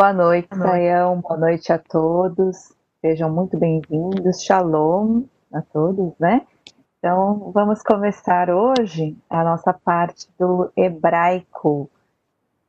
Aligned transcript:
Boa 0.00 0.14
noite, 0.14 0.48
Sayão. 0.56 1.20
Boa 1.20 1.36
noite 1.36 1.70
a 1.70 1.78
todos. 1.78 2.72
Sejam 3.02 3.30
muito 3.30 3.58
bem-vindos. 3.58 4.42
Shalom 4.42 5.24
a 5.52 5.60
todos, 5.60 6.18
né? 6.18 6.40
Então, 6.98 7.52
vamos 7.52 7.82
começar 7.82 8.48
hoje 8.48 9.14
a 9.28 9.44
nossa 9.44 9.74
parte 9.74 10.26
do 10.38 10.72
hebraico. 10.74 11.90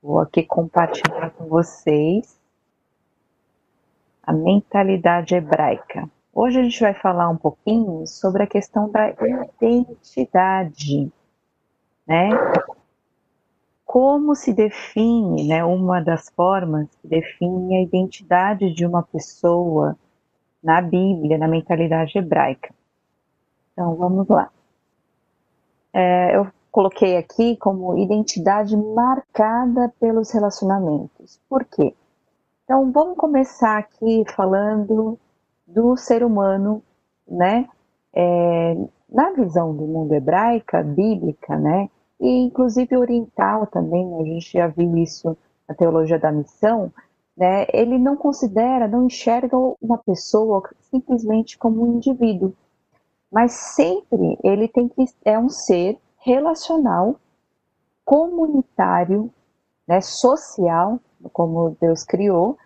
Vou 0.04 0.20
aqui 0.20 0.44
compartilhar 0.44 1.30
com 1.30 1.46
vocês 1.46 2.38
a 4.24 4.34
mentalidade 4.34 5.34
hebraica. 5.34 6.10
Hoje 6.34 6.60
a 6.60 6.64
gente 6.64 6.82
vai 6.82 6.94
falar 6.94 7.30
um 7.30 7.38
pouquinho 7.38 8.06
sobre 8.08 8.44
a 8.44 8.48
questão 8.48 8.92
da 8.92 9.10
identidade, 9.62 11.10
né? 12.06 12.30
Como 13.92 14.38
se 14.38 14.54
define, 14.54 15.50
né, 15.50 15.66
uma 15.66 16.00
das 16.00 16.30
formas 16.30 16.88
que 17.02 17.10
define 17.10 17.76
a 17.76 17.82
identidade 17.82 18.74
de 18.74 18.86
uma 18.86 19.04
pessoa 19.04 19.98
na 20.64 20.82
Bíblia, 20.82 21.38
na 21.38 21.46
mentalidade 21.46 22.18
hebraica. 22.18 22.74
Então, 23.74 23.94
vamos 23.96 24.26
lá. 24.30 24.50
É, 25.94 26.38
eu 26.38 26.48
coloquei 26.72 27.18
aqui 27.18 27.58
como 27.58 27.98
identidade 27.98 28.78
marcada 28.78 29.94
pelos 30.00 30.32
relacionamentos. 30.32 31.38
Por 31.50 31.66
quê? 31.66 31.94
Então, 32.64 32.94
vamos 32.94 33.18
começar 33.18 33.78
aqui 33.78 34.24
falando 34.34 35.20
do 35.68 35.98
ser 35.98 36.24
humano, 36.24 36.82
né? 37.28 37.68
É, 38.14 38.78
na 39.10 39.32
visão 39.32 39.76
do 39.76 39.84
mundo 39.84 40.14
hebraica, 40.14 40.82
bíblica, 40.82 41.58
né? 41.58 41.90
E 42.22 42.44
inclusive 42.44 42.96
oriental 42.96 43.66
também, 43.66 44.22
a 44.22 44.24
gente 44.24 44.54
já 44.54 44.68
viu 44.68 44.96
isso 44.98 45.36
na 45.68 45.74
teologia 45.74 46.20
da 46.20 46.32
missão, 46.32 46.94
né? 47.36 47.66
Ele 47.74 47.98
não 47.98 48.16
considera, 48.16 48.88
não 48.88 49.08
enxerga 49.08 49.58
uma 49.82 49.98
pessoa 49.98 50.62
simplesmente 50.92 51.58
como 51.58 51.84
um 51.84 51.96
indivíduo, 51.96 52.54
mas 53.32 53.54
sempre 53.54 54.38
ele 54.44 54.68
tem 54.68 54.88
que 54.88 55.06
é 55.26 55.40
um 55.40 55.50
ser 55.50 55.98
relacional, 56.20 57.16
comunitário, 58.06 59.32
né, 59.88 60.00
social, 60.02 61.00
como 61.34 61.76
Deus 61.82 62.04
criou, 62.04 62.58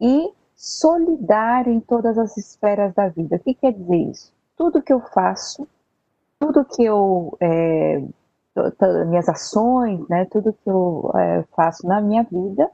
e 0.00 0.32
solidário 0.56 1.72
em 1.72 1.78
todas 1.78 2.18
as 2.18 2.36
esferas 2.36 2.92
da 2.94 3.08
vida. 3.08 3.36
O 3.36 3.38
que 3.38 3.54
quer 3.54 3.72
dizer 3.72 3.96
isso? 3.96 4.32
Tudo 4.56 4.82
que 4.82 4.92
eu 4.92 5.00
faço, 5.00 5.68
tudo 6.38 6.64
que 6.64 6.82
eu 6.82 7.36
é, 7.40 8.02
minhas 9.06 9.28
ações, 9.28 10.06
né, 10.08 10.24
tudo 10.26 10.52
que 10.52 10.70
eu 10.70 11.10
é, 11.14 11.44
faço 11.54 11.86
na 11.86 12.00
minha 12.00 12.22
vida 12.22 12.70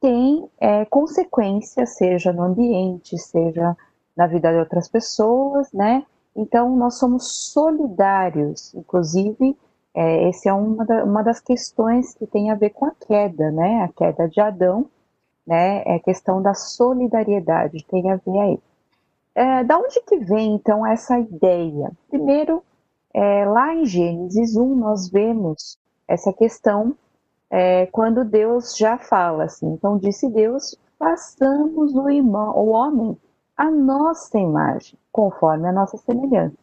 tem 0.00 0.48
é, 0.58 0.84
consequências, 0.86 1.90
seja 1.96 2.32
no 2.32 2.42
ambiente, 2.42 3.16
seja 3.18 3.76
na 4.16 4.26
vida 4.26 4.50
de 4.50 4.58
outras 4.58 4.88
pessoas, 4.88 5.72
né? 5.72 6.04
Então 6.34 6.74
nós 6.76 6.98
somos 6.98 7.52
solidários, 7.52 8.74
inclusive 8.74 9.56
é, 9.94 10.28
essa 10.28 10.48
é 10.48 10.52
uma, 10.52 10.84
da, 10.84 11.04
uma 11.04 11.22
das 11.22 11.38
questões 11.38 12.14
que 12.14 12.26
tem 12.26 12.50
a 12.50 12.54
ver 12.54 12.70
com 12.70 12.86
a 12.86 12.90
queda, 12.90 13.50
né? 13.52 13.84
A 13.84 13.88
queda 13.88 14.28
de 14.28 14.40
Adão, 14.40 14.86
né? 15.46 15.82
É 15.86 15.98
questão 15.98 16.42
da 16.42 16.52
solidariedade, 16.52 17.84
tem 17.88 18.10
a 18.10 18.16
ver 18.16 18.38
aí. 18.38 18.60
É, 19.34 19.64
da 19.64 19.78
onde 19.78 20.00
que 20.02 20.18
vem 20.18 20.54
então 20.54 20.86
essa 20.86 21.18
ideia? 21.18 21.92
Primeiro, 22.08 22.62
é, 23.14 23.44
lá 23.44 23.74
em 23.74 23.84
Gênesis 23.84 24.56
1 24.56 24.74
nós 24.76 25.08
vemos 25.08 25.78
essa 26.08 26.32
questão 26.32 26.94
é, 27.50 27.86
quando 27.86 28.24
Deus 28.24 28.76
já 28.76 28.98
fala 28.98 29.44
assim. 29.44 29.66
Então 29.72 29.98
disse 29.98 30.28
Deus: 30.30 30.76
façamos 30.98 31.94
o, 31.94 32.02
o 32.02 32.68
homem 32.68 33.16
a 33.56 33.70
nossa 33.70 34.38
imagem, 34.38 34.98
conforme 35.12 35.68
a 35.68 35.72
nossa 35.72 35.96
semelhança. 35.98 36.56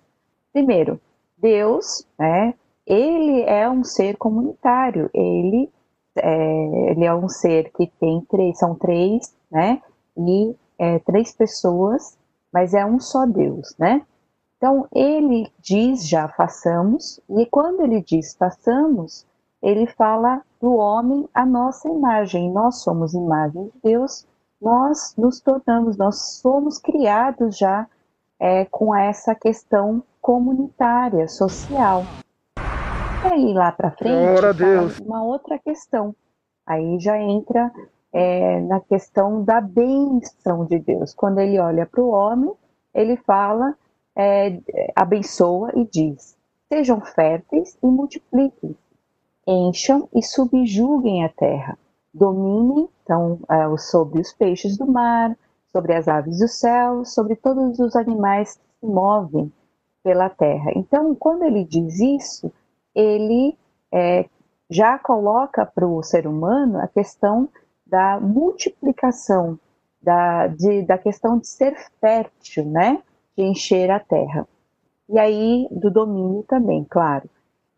Primeiro, 0.51 0.99
Deus, 1.37 2.05
né? 2.17 2.53
Ele 2.85 3.41
é 3.43 3.69
um 3.69 3.83
ser 3.83 4.17
comunitário. 4.17 5.09
Ele 5.13 5.69
é, 6.15 6.91
ele 6.91 7.05
é 7.05 7.13
um 7.13 7.29
ser 7.29 7.71
que 7.71 7.87
tem 7.99 8.21
três, 8.29 8.57
são 8.57 8.75
três, 8.75 9.33
né? 9.51 9.81
E 10.17 10.55
é, 10.77 10.99
três 10.99 11.31
pessoas, 11.31 12.17
mas 12.51 12.73
é 12.73 12.85
um 12.85 12.99
só 12.99 13.25
Deus, 13.25 13.75
né? 13.77 14.01
Então 14.59 14.85
ele 14.93 15.49
diz 15.61 16.05
já 16.05 16.27
façamos, 16.27 17.17
e 17.29 17.45
quando 17.45 17.79
ele 17.79 18.01
diz 18.01 18.35
façamos, 18.35 19.25
ele 19.63 19.87
fala 19.87 20.41
do 20.59 20.75
homem 20.75 21.29
a 21.33 21.45
nossa 21.45 21.87
imagem. 21.87 22.51
Nós 22.51 22.81
somos 22.81 23.13
imagem 23.13 23.67
de 23.67 23.79
Deus, 23.81 24.27
nós 24.61 25.15
nos 25.17 25.39
tornamos, 25.39 25.95
nós 25.95 26.41
somos 26.41 26.77
criados 26.77 27.57
já 27.57 27.87
é, 28.37 28.65
com 28.65 28.93
essa 28.93 29.33
questão 29.33 30.03
comunitária, 30.21 31.29
social. 31.29 32.03
E 33.23 33.33
aí 33.33 33.53
lá 33.53 33.71
para 33.71 33.91
frente, 33.91 34.11
uma 35.05 35.23
outra 35.23 35.57
questão. 35.57 36.13
Aí 36.65 36.99
já 36.99 37.17
entra 37.17 37.71
é, 38.11 38.59
na 38.59 38.81
questão 38.81 39.41
da 39.41 39.61
bênção 39.61 40.65
de 40.65 40.79
Deus. 40.79 41.13
Quando 41.13 41.39
ele 41.39 41.57
olha 41.57 41.85
para 41.85 42.01
o 42.01 42.09
homem, 42.09 42.51
ele 42.93 43.15
fala, 43.15 43.73
é, 44.19 44.59
abençoa 44.93 45.71
e 45.75 45.85
diz: 45.85 46.37
sejam 46.67 46.99
férteis 46.99 47.77
e 47.81 47.87
multipliquem, 47.87 48.75
encham 49.47 50.09
e 50.13 50.21
subjuguem 50.21 51.23
a 51.23 51.29
terra, 51.29 51.77
dominem 52.13 52.89
então 53.01 53.39
é, 53.49 53.77
sobre 53.77 54.19
os 54.19 54.33
peixes 54.33 54.77
do 54.77 54.85
mar, 54.85 55.37
sobre 55.71 55.95
as 55.95 56.07
aves 56.07 56.39
do 56.39 56.47
céu, 56.49 57.05
sobre 57.05 57.35
todos 57.37 57.79
os 57.79 57.95
animais 57.95 58.55
que 58.55 58.79
se 58.81 58.85
movem 58.85 59.51
pela 60.03 60.29
terra. 60.29 60.71
Então, 60.75 61.15
quando 61.15 61.43
ele 61.43 61.63
diz 61.63 61.99
isso, 61.99 62.51
ele 62.93 63.57
é, 63.91 64.25
já 64.69 64.99
coloca 64.99 65.65
para 65.65 65.87
o 65.87 66.03
ser 66.03 66.27
humano 66.27 66.79
a 66.79 66.87
questão 66.87 67.47
da 67.85 68.19
multiplicação, 68.19 69.57
da, 70.01 70.47
de, 70.47 70.83
da 70.83 70.97
questão 70.97 71.39
de 71.39 71.47
ser 71.47 71.75
fértil, 71.99 72.65
né? 72.65 73.01
De 73.39 73.45
encher 73.45 73.89
a 73.89 74.01
terra. 74.01 74.45
E 75.07 75.17
aí, 75.17 75.65
do 75.71 75.89
domínio 75.89 76.43
também, 76.43 76.85
claro. 76.89 77.29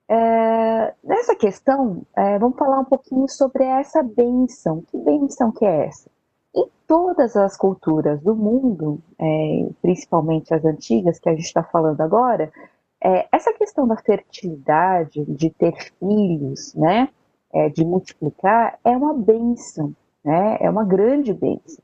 É, 0.09 0.95
nessa 1.03 1.35
questão, 1.35 2.01
é, 2.17 2.39
vamos 2.39 2.57
falar 2.57 2.79
um 2.79 2.85
pouquinho 2.85 3.29
sobre 3.29 3.63
essa 3.63 4.01
benção. 4.01 4.81
Que 4.81 4.97
benção 4.97 5.51
que 5.51 5.63
é 5.63 5.85
essa? 5.85 6.09
Em 6.55 6.65
todas 6.87 7.35
as 7.35 7.55
culturas 7.55 8.19
do 8.23 8.35
mundo, 8.35 8.99
é, 9.19 9.69
principalmente 9.83 10.51
as 10.51 10.65
antigas 10.65 11.19
que 11.19 11.29
a 11.29 11.35
gente 11.35 11.45
está 11.45 11.61
falando 11.61 12.01
agora, 12.01 12.51
é, 12.99 13.27
essa 13.31 13.53
questão 13.53 13.87
da 13.87 13.97
fertilidade, 13.97 15.23
de 15.25 15.51
ter 15.51 15.75
filhos, 15.99 16.73
né, 16.73 17.07
é, 17.53 17.69
de 17.69 17.85
multiplicar, 17.85 18.79
é 18.83 18.97
uma 18.97 19.13
benção, 19.13 19.95
né, 20.25 20.57
é 20.59 20.67
uma 20.67 20.83
grande 20.83 21.35
benção. 21.35 21.83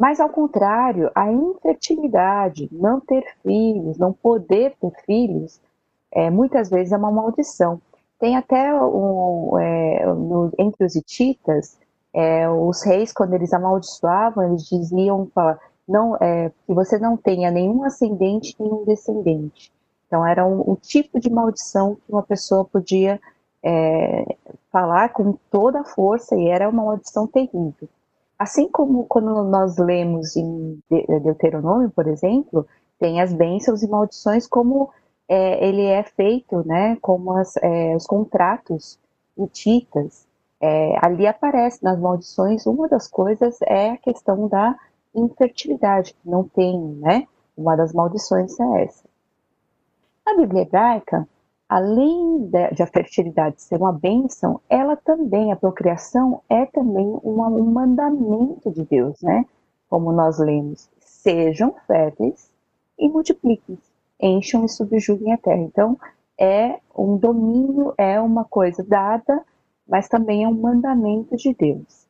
Mas, 0.00 0.18
ao 0.18 0.30
contrário, 0.30 1.10
a 1.14 1.30
infertilidade, 1.30 2.70
não 2.72 3.00
ter 3.00 3.22
filhos, 3.42 3.98
não 3.98 4.14
poder 4.14 4.74
ter 4.80 4.90
filhos, 5.04 5.60
é, 6.10 6.30
muitas 6.30 6.70
vezes 6.70 6.90
é 6.94 6.96
uma 6.96 7.10
maldição. 7.10 7.78
Tem 8.18 8.34
até 8.34 8.68
é, 8.68 10.06
no, 10.06 10.50
entre 10.58 10.86
os 10.86 10.96
hititas, 10.96 11.76
é, 12.14 12.48
os 12.48 12.82
reis, 12.82 13.12
quando 13.12 13.34
eles 13.34 13.52
amaldiçoavam, 13.52 14.44
eles 14.44 14.64
diziam 14.64 15.30
não, 15.86 16.16
é, 16.16 16.50
que 16.66 16.72
você 16.72 16.98
não 16.98 17.14
tenha 17.14 17.50
nenhum 17.50 17.84
ascendente, 17.84 18.56
nenhum 18.58 18.86
descendente. 18.86 19.70
Então, 20.06 20.26
era 20.26 20.46
um, 20.46 20.70
um 20.70 20.76
tipo 20.76 21.20
de 21.20 21.28
maldição 21.28 21.96
que 21.96 22.10
uma 22.10 22.22
pessoa 22.22 22.64
podia 22.64 23.20
é, 23.62 24.34
falar 24.72 25.10
com 25.10 25.34
toda 25.50 25.80
a 25.80 25.84
força 25.84 26.34
e 26.36 26.48
era 26.48 26.70
uma 26.70 26.84
maldição 26.84 27.26
terrível. 27.26 27.86
Assim 28.40 28.70
como 28.70 29.04
quando 29.04 29.44
nós 29.44 29.76
lemos 29.76 30.34
em 30.34 30.82
Deuteronômio, 30.88 31.90
por 31.90 32.08
exemplo, 32.08 32.66
tem 32.98 33.20
as 33.20 33.34
bênçãos 33.34 33.82
e 33.82 33.86
maldições 33.86 34.46
como 34.46 34.90
é, 35.28 35.62
ele 35.62 35.84
é 35.84 36.02
feito, 36.02 36.66
né, 36.66 36.96
como 37.02 37.32
as, 37.32 37.54
é, 37.58 37.94
os 37.94 38.06
contratos 38.06 38.98
hititas. 39.36 40.26
É, 40.58 40.94
ali 41.04 41.26
aparece 41.26 41.84
nas 41.84 42.00
maldições, 42.00 42.64
uma 42.64 42.88
das 42.88 43.06
coisas 43.06 43.58
é 43.60 43.90
a 43.90 43.98
questão 43.98 44.48
da 44.48 44.74
infertilidade, 45.14 46.14
que 46.14 46.26
não 46.26 46.44
tem, 46.44 46.80
né, 46.94 47.28
uma 47.54 47.76
das 47.76 47.92
maldições 47.92 48.58
é 48.58 48.84
essa. 48.84 49.04
A 50.24 50.34
Bíblia 50.34 50.62
hebraica, 50.62 51.28
além 51.70 52.48
de, 52.48 52.82
a 52.82 52.86
fertilidade 52.88 53.62
ser 53.62 53.76
uma 53.76 53.92
bênção, 53.92 54.60
ela 54.68 54.96
também, 54.96 55.52
a 55.52 55.56
procriação, 55.56 56.42
é 56.48 56.66
também 56.66 57.16
uma, 57.22 57.46
um 57.46 57.64
mandamento 57.64 58.72
de 58.72 58.84
Deus, 58.84 59.22
né? 59.22 59.46
Como 59.88 60.10
nós 60.10 60.40
lemos, 60.40 60.90
sejam 60.98 61.72
férteis 61.86 62.50
e 62.98 63.08
multipliquem-se, 63.08 63.88
encham 64.20 64.64
e 64.64 64.68
subjuguem 64.68 65.32
a 65.32 65.38
terra. 65.38 65.62
Então, 65.62 65.96
é 66.36 66.80
um 66.92 67.16
domínio, 67.16 67.94
é 67.96 68.20
uma 68.20 68.44
coisa 68.44 68.82
dada, 68.82 69.40
mas 69.88 70.08
também 70.08 70.42
é 70.42 70.48
um 70.48 70.60
mandamento 70.60 71.36
de 71.36 71.54
Deus. 71.54 72.04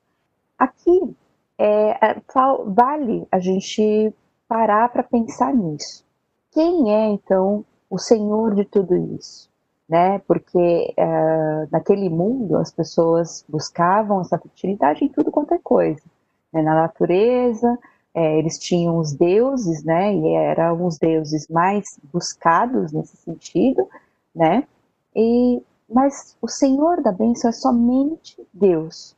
Aqui, 0.59 1.15
é, 1.59 2.13
é 2.13 2.23
vale 2.65 3.29
a 3.31 3.39
gente 3.39 4.15
parar 4.49 4.89
para 4.89 5.03
pensar 5.03 5.55
nisso. 5.55 6.03
Quem 6.51 6.95
é 6.95 7.09
então 7.09 7.63
o 7.91 7.99
Senhor 7.99 8.55
de 8.55 8.65
tudo 8.65 8.97
isso? 8.97 9.50
Né? 9.91 10.21
Porque 10.21 10.95
uh, 10.97 11.69
naquele 11.73 12.09
mundo 12.09 12.57
as 12.57 12.71
pessoas 12.71 13.45
buscavam 13.49 14.21
essa 14.21 14.39
fertilidade 14.39 15.05
em 15.05 15.09
tudo 15.09 15.33
quanto 15.33 15.53
é 15.53 15.59
coisa, 15.59 16.05
né? 16.53 16.63
na 16.63 16.77
natureza, 16.77 17.77
é, 18.15 18.39
eles 18.39 18.57
tinham 18.59 18.99
os 18.99 19.13
deuses, 19.13 19.85
né? 19.85 20.15
E 20.15 20.35
eram 20.35 20.87
os 20.87 20.99
deuses 20.99 21.49
mais 21.49 21.99
buscados 22.13 22.93
nesse 22.93 23.17
sentido, 23.17 23.89
né? 24.35 24.67
E 25.15 25.63
mas 25.93 26.37
o 26.41 26.47
Senhor 26.47 27.03
da 27.03 27.11
bênção 27.11 27.51
é 27.51 27.53
somente 27.53 28.41
Deus, 28.53 29.17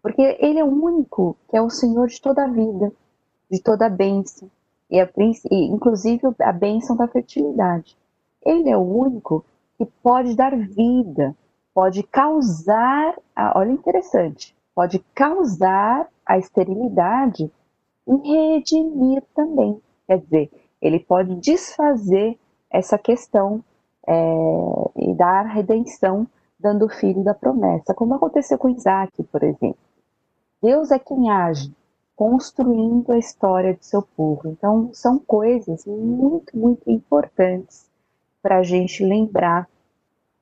porque 0.00 0.36
Ele 0.40 0.60
é 0.60 0.64
o 0.64 0.68
único 0.68 1.36
que 1.48 1.56
é 1.56 1.62
o 1.62 1.70
Senhor 1.70 2.06
de 2.06 2.20
toda 2.20 2.44
a 2.44 2.48
vida, 2.48 2.92
de 3.50 3.60
toda 3.60 3.86
a 3.86 3.90
bênção, 3.90 4.48
e, 4.88 5.00
a, 5.00 5.08
e 5.50 5.64
inclusive 5.66 6.22
a 6.40 6.52
bênção 6.52 6.96
da 6.96 7.08
fertilidade. 7.08 7.96
Ele 8.44 8.68
é 8.68 8.76
o 8.76 8.82
único 8.82 9.44
que 9.86 9.92
pode 10.02 10.36
dar 10.36 10.56
vida, 10.56 11.34
pode 11.72 12.02
causar, 12.02 13.14
olha 13.54 13.72
interessante, 13.72 14.54
pode 14.74 14.98
causar 15.14 16.08
a 16.24 16.38
esterilidade 16.38 17.50
e 18.06 18.16
redimir 18.16 19.22
também. 19.34 19.80
Quer 20.06 20.18
dizer, 20.18 20.50
ele 20.80 21.00
pode 21.00 21.34
desfazer 21.36 22.38
essa 22.70 22.98
questão 22.98 23.62
é, 24.06 24.14
e 24.96 25.14
dar 25.14 25.42
redenção 25.42 26.26
dando 26.58 26.86
o 26.86 26.88
filho 26.88 27.22
da 27.22 27.34
promessa, 27.34 27.94
como 27.94 28.14
aconteceu 28.14 28.56
com 28.56 28.70
Isaac, 28.70 29.22
por 29.24 29.42
exemplo. 29.42 29.76
Deus 30.62 30.90
é 30.90 30.98
quem 30.98 31.30
age, 31.30 31.74
construindo 32.16 33.12
a 33.12 33.18
história 33.18 33.74
de 33.74 33.84
seu 33.84 34.00
povo. 34.00 34.48
Então, 34.48 34.88
são 34.92 35.18
coisas 35.18 35.84
muito, 35.84 36.56
muito 36.56 36.90
importantes 36.90 37.90
para 38.40 38.58
a 38.58 38.62
gente 38.62 39.04
lembrar 39.04 39.68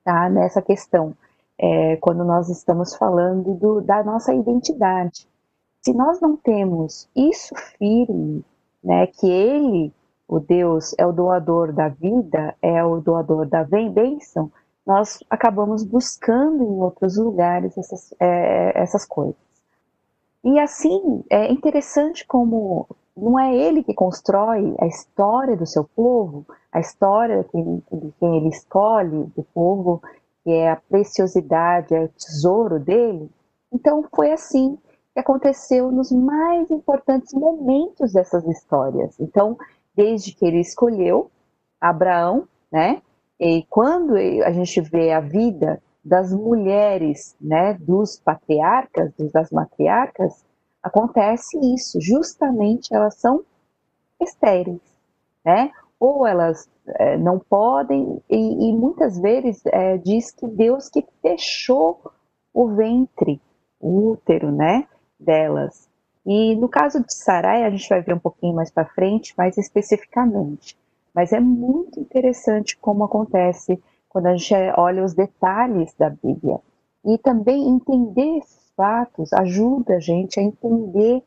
tá, 0.04 0.28
nessa 0.28 0.60
questão, 0.62 1.14
é, 1.58 1.96
quando 1.96 2.24
nós 2.24 2.48
estamos 2.48 2.94
falando 2.96 3.54
do, 3.54 3.80
da 3.80 4.02
nossa 4.02 4.34
identidade. 4.34 5.28
Se 5.80 5.92
nós 5.92 6.20
não 6.20 6.36
temos 6.36 7.08
isso 7.14 7.54
firme, 7.78 8.44
né, 8.82 9.06
que 9.06 9.28
Ele 9.28 9.92
o 10.32 10.40
Deus 10.40 10.94
é 10.96 11.06
o 11.06 11.12
doador 11.12 11.72
da 11.72 11.88
vida, 11.88 12.56
é 12.62 12.82
o 12.82 13.00
doador 13.00 13.46
da 13.46 13.64
bênção, 13.64 14.50
nós 14.86 15.22
acabamos 15.28 15.84
buscando 15.84 16.62
em 16.62 16.80
outros 16.80 17.18
lugares 17.18 17.76
essas, 17.76 18.14
é, 18.18 18.72
essas 18.74 19.04
coisas. 19.04 19.36
E 20.42 20.58
assim, 20.58 21.22
é 21.28 21.52
interessante 21.52 22.26
como 22.26 22.88
não 23.16 23.38
é 23.38 23.54
ele 23.54 23.82
que 23.82 23.94
constrói 23.94 24.74
a 24.80 24.86
história 24.86 25.56
do 25.56 25.66
seu 25.66 25.84
povo, 25.84 26.46
a 26.72 26.80
história 26.80 27.44
de 27.44 28.12
quem 28.18 28.36
ele 28.38 28.48
escolhe, 28.48 29.24
do 29.36 29.42
povo, 29.54 30.02
que 30.42 30.50
é 30.50 30.70
a 30.70 30.76
preciosidade, 30.76 31.94
é 31.94 32.04
o 32.04 32.08
tesouro 32.08 32.80
dele. 32.80 33.30
Então 33.72 34.04
foi 34.14 34.32
assim 34.32 34.78
que 35.12 35.20
aconteceu 35.20 35.92
nos 35.92 36.10
mais 36.10 36.70
importantes 36.70 37.34
momentos 37.34 38.12
dessas 38.12 38.46
histórias. 38.46 39.18
Então, 39.20 39.58
desde 39.94 40.34
que 40.34 40.44
ele 40.44 40.60
escolheu 40.60 41.30
Abraão, 41.80 42.48
né? 42.70 43.02
E 43.38 43.64
quando 43.68 44.14
a 44.16 44.52
gente 44.52 44.80
vê 44.80 45.12
a 45.12 45.20
vida 45.20 45.82
das 46.04 46.32
mulheres, 46.32 47.36
né, 47.40 47.74
dos 47.74 48.18
patriarcas, 48.18 49.12
das 49.32 49.50
matriarcas, 49.50 50.44
acontece 50.82 51.58
isso, 51.74 52.00
justamente 52.00 52.94
elas 52.94 53.14
são 53.14 53.44
estéreis, 54.20 54.80
né? 55.44 55.70
Ou 55.98 56.26
elas 56.26 56.68
é, 56.86 57.16
não 57.16 57.38
podem, 57.38 58.20
e, 58.28 58.68
e 58.68 58.72
muitas 58.72 59.18
vezes 59.18 59.62
é, 59.66 59.96
diz 59.98 60.32
que 60.32 60.46
Deus 60.46 60.88
que 60.88 61.04
fechou 61.20 62.00
o 62.52 62.68
ventre, 62.68 63.40
o 63.80 64.10
útero, 64.10 64.50
né, 64.50 64.86
delas. 65.18 65.88
E 66.26 66.54
no 66.56 66.68
caso 66.68 67.02
de 67.02 67.14
Sarai, 67.14 67.64
a 67.64 67.70
gente 67.70 67.88
vai 67.88 68.00
ver 68.00 68.14
um 68.14 68.18
pouquinho 68.18 68.54
mais 68.54 68.70
para 68.70 68.84
frente, 68.84 69.34
mais 69.36 69.56
especificamente. 69.56 70.76
Mas 71.14 71.32
é 71.32 71.40
muito 71.40 72.00
interessante 72.00 72.76
como 72.76 73.04
acontece 73.04 73.82
quando 74.08 74.26
a 74.26 74.36
gente 74.36 74.54
olha 74.76 75.04
os 75.04 75.14
detalhes 75.14 75.94
da 75.94 76.10
Bíblia. 76.10 76.60
E 77.04 77.18
também 77.18 77.68
entender 77.68 78.38
esses 78.38 78.70
fatos 78.76 79.32
ajuda 79.32 79.96
a 79.96 80.00
gente 80.00 80.38
a 80.38 80.42
entender 80.42 81.22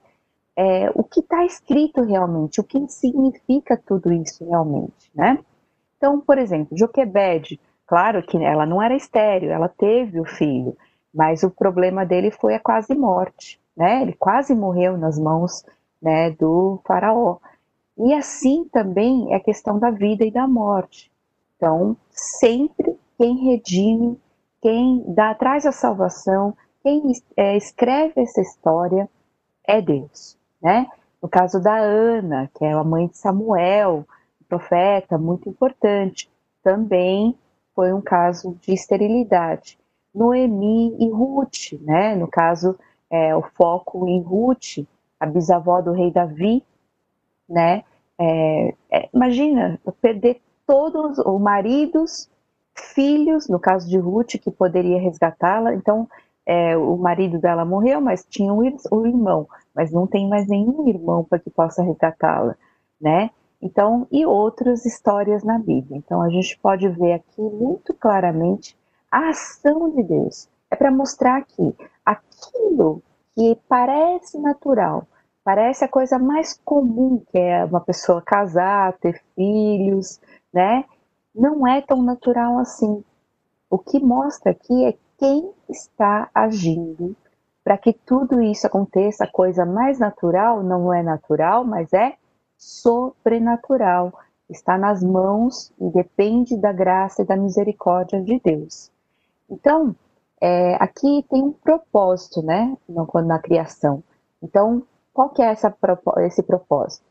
é, 0.56 0.89
o 0.95 1.04
que 1.04 1.19
está 1.19 1.45
escrito 1.45 2.01
realmente, 2.01 2.62
o 2.62 2.63
que 2.63 2.88
significa 2.88 3.75
tudo 3.77 4.12
isso 4.12 4.45
realmente, 4.45 5.12
né? 5.13 5.39
Então, 5.98 6.19
por 6.22 6.38
exemplo, 6.38 6.77
Joquebed, 6.77 7.60
claro 7.86 8.24
que 8.24 8.38
ela 8.38 8.66
não 8.66 8.81
era 8.81 8.95
estéreo, 8.95 9.51
ela 9.51 9.68
teve 9.68 10.19
o 10.19 10.25
filho, 10.25 10.77
mas 11.13 11.44
o 11.44 11.50
problema 11.50 12.06
dele 12.06 12.31
foi 12.31 12.56
a 12.56 12.60
quase 12.60 12.95
morte 12.95 13.60
né? 13.75 14.01
Ele 14.01 14.13
quase 14.13 14.56
morreu 14.56 14.98
nas 14.98 15.19
mãos 15.19 15.66
né, 16.01 16.31
do 16.31 16.80
faraó. 16.86 17.38
E 17.98 18.13
assim 18.13 18.66
também 18.71 19.33
é 19.33 19.36
a 19.36 19.44
questão 19.44 19.78
da 19.78 19.89
vida 19.92 20.25
e 20.25 20.31
da 20.31 20.48
morte. 20.48 21.12
Então, 21.56 21.95
sempre 22.10 22.98
quem 23.18 23.50
redime, 23.50 24.19
quem 24.66 25.04
dá 25.14 25.32
traz 25.36 25.64
a 25.68 25.72
salvação, 25.72 26.58
quem 26.82 27.12
é, 27.38 27.56
escreve 27.56 28.20
essa 28.20 28.42
história 28.42 29.08
é 29.64 29.80
Deus, 29.80 30.36
né? 30.60 30.88
No 31.22 31.30
caso 31.30 31.62
da 31.62 31.78
Ana, 31.78 32.50
que 32.52 32.66
é 32.66 32.72
a 32.72 32.84
mãe 32.84 33.06
de 33.06 33.16
Samuel, 33.16 34.08
profeta 34.50 35.20
muito 35.20 35.48
importante, 35.48 36.32
também 36.64 37.38
foi 37.76 37.94
um 37.94 38.02
caso 38.02 38.58
de 38.60 38.74
esterilidade. 38.74 39.78
Noemi 40.12 40.98
e 41.00 41.12
Ruth, 41.12 41.80
né? 41.82 42.16
No 42.16 42.28
caso 42.28 42.76
é, 43.08 43.36
o 43.36 43.44
foco 43.44 44.08
em 44.08 44.20
Ruth, 44.20 44.84
a 45.20 45.28
bisavó 45.28 45.80
do 45.80 45.92
rei 45.92 46.10
Davi, 46.10 46.64
né? 47.48 47.84
É, 48.18 48.74
é, 48.90 49.10
imagina 49.14 49.80
perder 50.02 50.42
todos 50.66 51.20
os 51.20 51.40
maridos, 51.40 52.28
filhos, 52.75 53.48
no 53.48 53.60
caso 53.60 53.89
de 53.89 53.98
Ruth, 53.98 54.38
que 54.42 54.51
poderia 54.51 55.00
resgatá-la. 55.00 55.74
Então, 55.74 56.07
é, 56.45 56.77
o 56.77 56.95
marido 56.98 57.39
dela 57.39 57.66
morreu, 57.66 58.00
mas 58.00 58.26
tinha 58.26 58.54
um, 58.54 58.61
um 58.92 59.06
irmão, 59.06 59.47
mas 59.73 59.92
não 59.92 60.06
tem 60.06 60.28
mais 60.28 60.47
nenhum 60.47 60.88
irmão 60.88 61.23
para 61.23 61.40
que 61.40 61.50
possa 61.50 61.81
resgatá-la, 61.81 62.56
né? 63.02 63.31
Então, 63.61 64.07
e 64.11 64.26
outras 64.26 64.85
histórias 64.85 65.44
na 65.44 65.57
Bíblia. 65.57 65.97
Então, 65.97 66.21
a 66.21 66.30
gente 66.30 66.57
pode 66.59 66.88
ver 66.88 67.14
aqui 67.14 67.42
muito 67.42 67.94
claramente 67.94 68.78
a 69.09 69.30
ação 69.30 69.90
de 69.90 70.04
Deus. 70.04 70.47
É 70.69 70.76
para 70.76 70.92
mostrar 70.92 71.44
que 71.45 71.73
aquilo 72.06 73.02
que 73.33 73.57
parece 73.68 74.38
natural, 74.38 75.07
parece 75.44 75.83
a 75.83 75.88
coisa 75.88 76.19
mais 76.19 76.59
comum, 76.64 77.21
que 77.31 77.38
é 77.38 77.64
uma 77.66 77.81
pessoa 77.81 78.21
casar, 78.21 78.94
ter 78.94 79.21
filhos, 79.35 80.19
né? 80.54 80.85
Não 81.35 81.68
é 81.68 81.81
tão 81.81 82.01
natural 82.01 82.57
assim. 82.59 83.04
O 83.69 83.77
que 83.77 83.99
mostra 83.99 84.51
aqui 84.51 84.85
é 84.85 84.97
quem 85.18 85.51
está 85.69 86.30
agindo 86.33 87.15
para 87.63 87.77
que 87.77 87.92
tudo 87.92 88.42
isso 88.42 88.65
aconteça. 88.68 89.25
A 89.25 89.31
coisa 89.31 89.65
mais 89.65 89.99
natural 89.99 90.63
não 90.63 90.94
é 90.94 91.04
natural, 91.04 91.65
mas 91.65 91.92
é 91.92 92.15
sobrenatural. 92.57 94.13
Está 94.49 94.77
nas 94.77 95.04
mãos 95.04 95.73
e 95.80 95.89
depende 95.89 96.56
da 96.56 96.71
graça 96.71 97.23
e 97.23 97.25
da 97.25 97.35
misericórdia 97.35 98.21
de 98.21 98.39
Deus. 98.39 98.92
Então, 99.49 99.95
é, 100.39 100.75
aqui 100.75 101.25
tem 101.30 101.42
um 101.42 101.51
propósito, 101.51 102.42
né, 102.44 102.77
na, 102.87 103.06
na 103.23 103.39
criação. 103.39 104.04
Então, 104.42 104.83
qual 105.11 105.30
que 105.30 105.42
é 105.42 105.47
essa, 105.47 105.75
esse 106.19 106.44
propósito? 106.44 107.04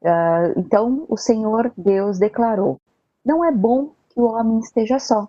Uh, 0.00 0.58
então, 0.58 1.04
o 1.08 1.16
Senhor 1.16 1.72
Deus 1.76 2.18
declarou: 2.18 2.80
não 3.28 3.44
é 3.44 3.52
bom 3.52 3.90
que 4.08 4.18
o 4.18 4.24
homem 4.24 4.58
esteja 4.60 4.98
só. 4.98 5.28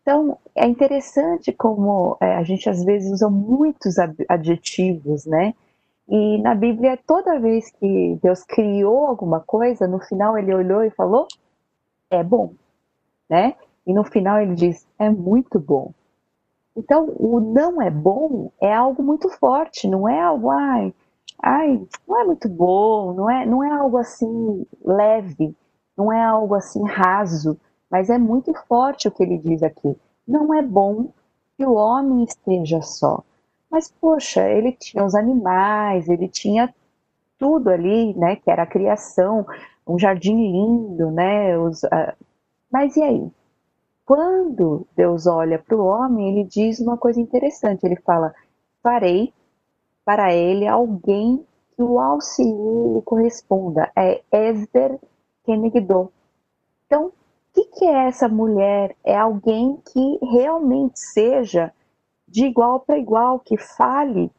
Então, 0.00 0.38
é 0.54 0.66
interessante 0.66 1.52
como 1.52 2.16
é, 2.20 2.36
a 2.36 2.44
gente 2.44 2.70
às 2.70 2.84
vezes 2.84 3.10
usa 3.10 3.28
muitos 3.28 3.96
adjetivos, 4.28 5.26
né? 5.26 5.52
E 6.08 6.38
na 6.38 6.54
Bíblia, 6.54 6.96
toda 7.04 7.40
vez 7.40 7.70
que 7.72 8.18
Deus 8.22 8.44
criou 8.44 9.06
alguma 9.06 9.40
coisa, 9.40 9.88
no 9.88 9.98
final 9.98 10.38
ele 10.38 10.54
olhou 10.54 10.84
e 10.84 10.90
falou: 10.90 11.26
é 12.08 12.22
bom, 12.22 12.52
né? 13.28 13.56
E 13.84 13.92
no 13.92 14.04
final 14.04 14.38
ele 14.40 14.54
diz: 14.54 14.86
é 14.96 15.10
muito 15.10 15.58
bom. 15.58 15.92
Então, 16.76 17.12
o 17.18 17.40
não 17.40 17.82
é 17.82 17.90
bom 17.90 18.52
é 18.60 18.72
algo 18.72 19.02
muito 19.02 19.28
forte, 19.30 19.88
não 19.88 20.08
é 20.08 20.20
algo, 20.20 20.50
ai, 20.50 20.92
ai, 21.42 21.80
não 22.06 22.20
é 22.20 22.24
muito 22.24 22.48
bom, 22.48 23.12
não 23.12 23.30
é, 23.30 23.46
não 23.46 23.64
é 23.64 23.70
algo 23.70 23.96
assim 23.96 24.66
leve, 24.84 25.56
não 25.96 26.12
é 26.12 26.22
algo 26.22 26.54
assim 26.54 26.84
raso, 26.84 27.58
mas 27.90 28.10
é 28.10 28.18
muito 28.18 28.52
forte 28.66 29.08
o 29.08 29.10
que 29.10 29.22
ele 29.22 29.38
diz 29.38 29.62
aqui. 29.62 29.96
Não 30.26 30.52
é 30.54 30.62
bom 30.62 31.08
que 31.56 31.64
o 31.64 31.74
homem 31.74 32.24
esteja 32.24 32.82
só. 32.82 33.22
Mas, 33.70 33.90
poxa, 34.00 34.48
ele 34.48 34.72
tinha 34.72 35.04
os 35.04 35.14
animais, 35.14 36.08
ele 36.08 36.28
tinha 36.28 36.72
tudo 37.38 37.70
ali, 37.70 38.14
né? 38.14 38.36
Que 38.36 38.50
era 38.50 38.62
a 38.62 38.66
criação, 38.66 39.46
um 39.86 39.98
jardim 39.98 40.34
lindo, 40.34 41.10
né? 41.10 41.58
Os, 41.58 41.82
uh... 41.84 42.12
Mas 42.70 42.96
e 42.96 43.02
aí? 43.02 43.30
Quando 44.04 44.86
Deus 44.96 45.26
olha 45.26 45.58
para 45.58 45.76
o 45.76 45.84
homem, 45.84 46.30
ele 46.32 46.44
diz 46.44 46.78
uma 46.78 46.96
coisa 46.96 47.20
interessante. 47.20 47.84
Ele 47.84 47.96
fala: 47.96 48.34
Farei 48.82 49.32
para 50.04 50.32
ele 50.32 50.66
alguém 50.66 51.44
que 51.74 51.82
o 51.82 51.98
auxilie 51.98 52.98
e 52.98 53.02
corresponda. 53.02 53.90
É 53.96 54.22
Esder 54.30 54.98
Kenegdo. 55.44 56.12
Então, 56.86 57.06
o 57.06 57.12
que, 57.52 57.64
que 57.66 57.84
é 57.84 58.08
essa 58.08 58.28
mulher? 58.28 58.94
É 59.04 59.16
alguém 59.16 59.78
que 59.92 60.18
realmente 60.22 60.98
seja 60.98 61.72
de 62.26 62.46
igual 62.46 62.80
para 62.80 62.98
igual, 62.98 63.38
que 63.38 63.56
fale 63.56 64.30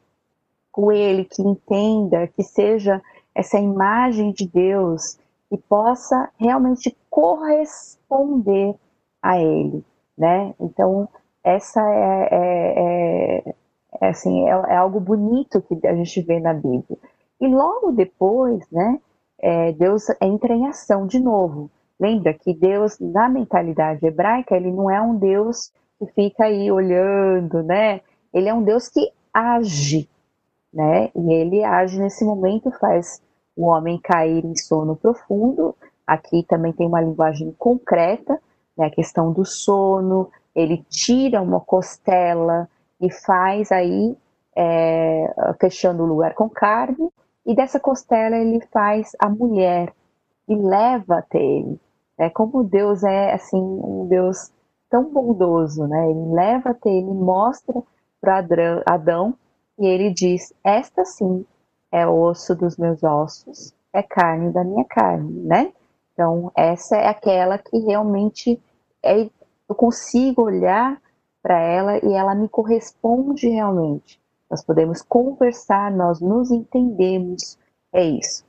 com 0.71 0.91
ele, 0.91 1.23
que 1.23 1.41
entenda, 1.41 2.27
que 2.27 2.43
seja 2.43 3.01
essa 3.33 3.57
imagem 3.57 4.31
de 4.31 4.47
Deus 4.47 5.17
e 5.51 5.57
possa 5.57 6.29
realmente 6.37 6.95
corresponder 7.09 8.75
a 9.21 9.39
ele, 9.39 9.83
né? 10.17 10.53
Então 10.59 11.07
essa 11.43 11.81
é, 11.81 12.27
é, 12.31 12.73
é, 12.77 13.55
é 14.01 14.09
assim 14.09 14.49
é, 14.49 14.51
é, 14.51 14.75
algo 14.75 14.99
bonito 14.99 15.61
que 15.61 15.87
a 15.87 15.95
gente 15.95 16.21
vê 16.21 16.39
na 16.39 16.53
Bíblia. 16.53 16.97
E 17.39 17.47
logo 17.47 17.91
depois, 17.91 18.69
né? 18.71 18.99
É, 19.39 19.71
Deus 19.73 20.05
entra 20.21 20.53
em 20.53 20.67
ação 20.67 21.05
de 21.05 21.19
novo. 21.19 21.69
Lembra 21.99 22.33
que 22.33 22.53
Deus, 22.53 22.99
na 22.99 23.29
mentalidade 23.29 24.05
hebraica, 24.05 24.55
ele 24.55 24.71
não 24.71 24.89
é 24.89 25.01
um 25.01 25.15
Deus 25.15 25.71
que 25.97 26.05
fica 26.07 26.45
aí 26.45 26.71
olhando, 26.71 27.63
né? 27.63 28.01
Ele 28.33 28.49
é 28.49 28.53
um 28.53 28.63
Deus 28.63 28.89
que 28.89 29.11
age, 29.33 30.09
né? 30.73 31.09
E 31.15 31.33
ele 31.33 31.63
age 31.63 31.99
nesse 31.99 32.25
momento, 32.25 32.69
faz 32.79 33.21
o 33.55 33.65
homem 33.65 33.99
cair 33.99 34.43
em 34.43 34.55
sono 34.55 34.95
profundo. 34.95 35.75
Aqui 36.05 36.43
também 36.43 36.73
tem 36.73 36.85
uma 36.85 37.01
linguagem 37.01 37.53
concreta, 37.57 38.39
né? 38.77 38.87
A 38.87 38.91
questão 38.91 39.31
do 39.31 39.45
sono. 39.45 40.29
Ele 40.53 40.85
tira 40.89 41.41
uma 41.41 41.59
costela 41.61 42.69
e 42.99 43.11
faz 43.11 43.71
aí, 43.71 44.17
é, 44.55 45.33
fechando 45.59 46.03
o 46.03 46.05
lugar 46.05 46.33
com 46.33 46.49
carne, 46.49 47.09
e 47.45 47.55
dessa 47.55 47.79
costela 47.79 48.35
ele 48.35 48.59
faz 48.71 49.11
a 49.19 49.29
mulher 49.29 49.93
e 50.47 50.55
leva 50.55 51.19
até 51.19 51.39
ele. 51.39 51.79
É 52.17 52.29
como 52.29 52.63
Deus 52.63 53.03
é 53.03 53.33
assim 53.33 53.61
um 53.61 54.07
Deus 54.07 54.51
tão 54.89 55.11
bondoso, 55.11 55.85
né? 55.87 56.09
Ele 56.09 56.33
leva 56.33 56.69
até 56.69 56.89
ele, 56.89 57.11
mostra 57.11 57.83
para 58.21 58.45
Adão 58.85 59.35
e 59.77 59.85
ele 59.85 60.11
diz: 60.11 60.53
Esta 60.63 61.03
sim 61.03 61.45
é 61.91 62.07
osso 62.07 62.55
dos 62.55 62.77
meus 62.77 63.03
ossos, 63.03 63.73
é 63.93 64.01
carne 64.01 64.51
da 64.51 64.63
minha 64.63 64.85
carne, 64.85 65.41
né? 65.43 65.73
Então, 66.13 66.51
essa 66.55 66.95
é 66.95 67.07
aquela 67.07 67.57
que 67.57 67.77
realmente 67.79 68.61
é, 69.03 69.29
eu 69.67 69.75
consigo 69.75 70.43
olhar 70.43 71.01
para 71.43 71.59
ela 71.59 71.97
e 71.97 72.13
ela 72.13 72.33
me 72.33 72.47
corresponde 72.47 73.49
realmente. 73.49 74.19
Nós 74.49 74.63
podemos 74.63 75.01
conversar, 75.01 75.91
nós 75.91 76.21
nos 76.21 76.51
entendemos, 76.51 77.57
é 77.91 78.03
isso. 78.03 78.45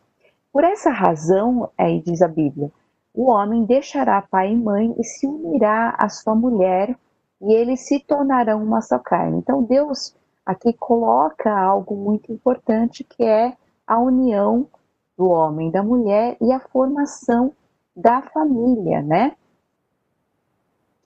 Por 0.52 0.64
essa 0.64 0.90
razão, 0.90 1.70
aí 1.76 2.00
diz 2.00 2.22
a 2.22 2.28
Bíblia, 2.28 2.70
o 3.14 3.30
homem 3.30 3.64
deixará 3.64 4.20
pai 4.20 4.52
e 4.52 4.56
mãe 4.56 4.94
e 4.98 5.04
se 5.04 5.26
unirá 5.26 5.94
à 5.98 6.08
sua 6.08 6.34
mulher 6.34 6.96
e 7.40 7.52
eles 7.52 7.86
se 7.86 8.00
tornarão 8.00 8.62
uma 8.62 8.82
só 8.82 8.98
carne. 8.98 9.38
Então 9.38 9.62
Deus 9.62 10.14
aqui 10.44 10.72
coloca 10.72 11.50
algo 11.50 11.96
muito 11.96 12.30
importante 12.30 13.02
que 13.02 13.24
é 13.24 13.56
a 13.86 13.98
união 13.98 14.68
do 15.16 15.28
homem 15.28 15.68
e 15.68 15.72
da 15.72 15.82
mulher 15.82 16.36
e 16.40 16.52
a 16.52 16.60
formação 16.60 17.52
da 17.94 18.20
família, 18.20 19.00
né? 19.00 19.34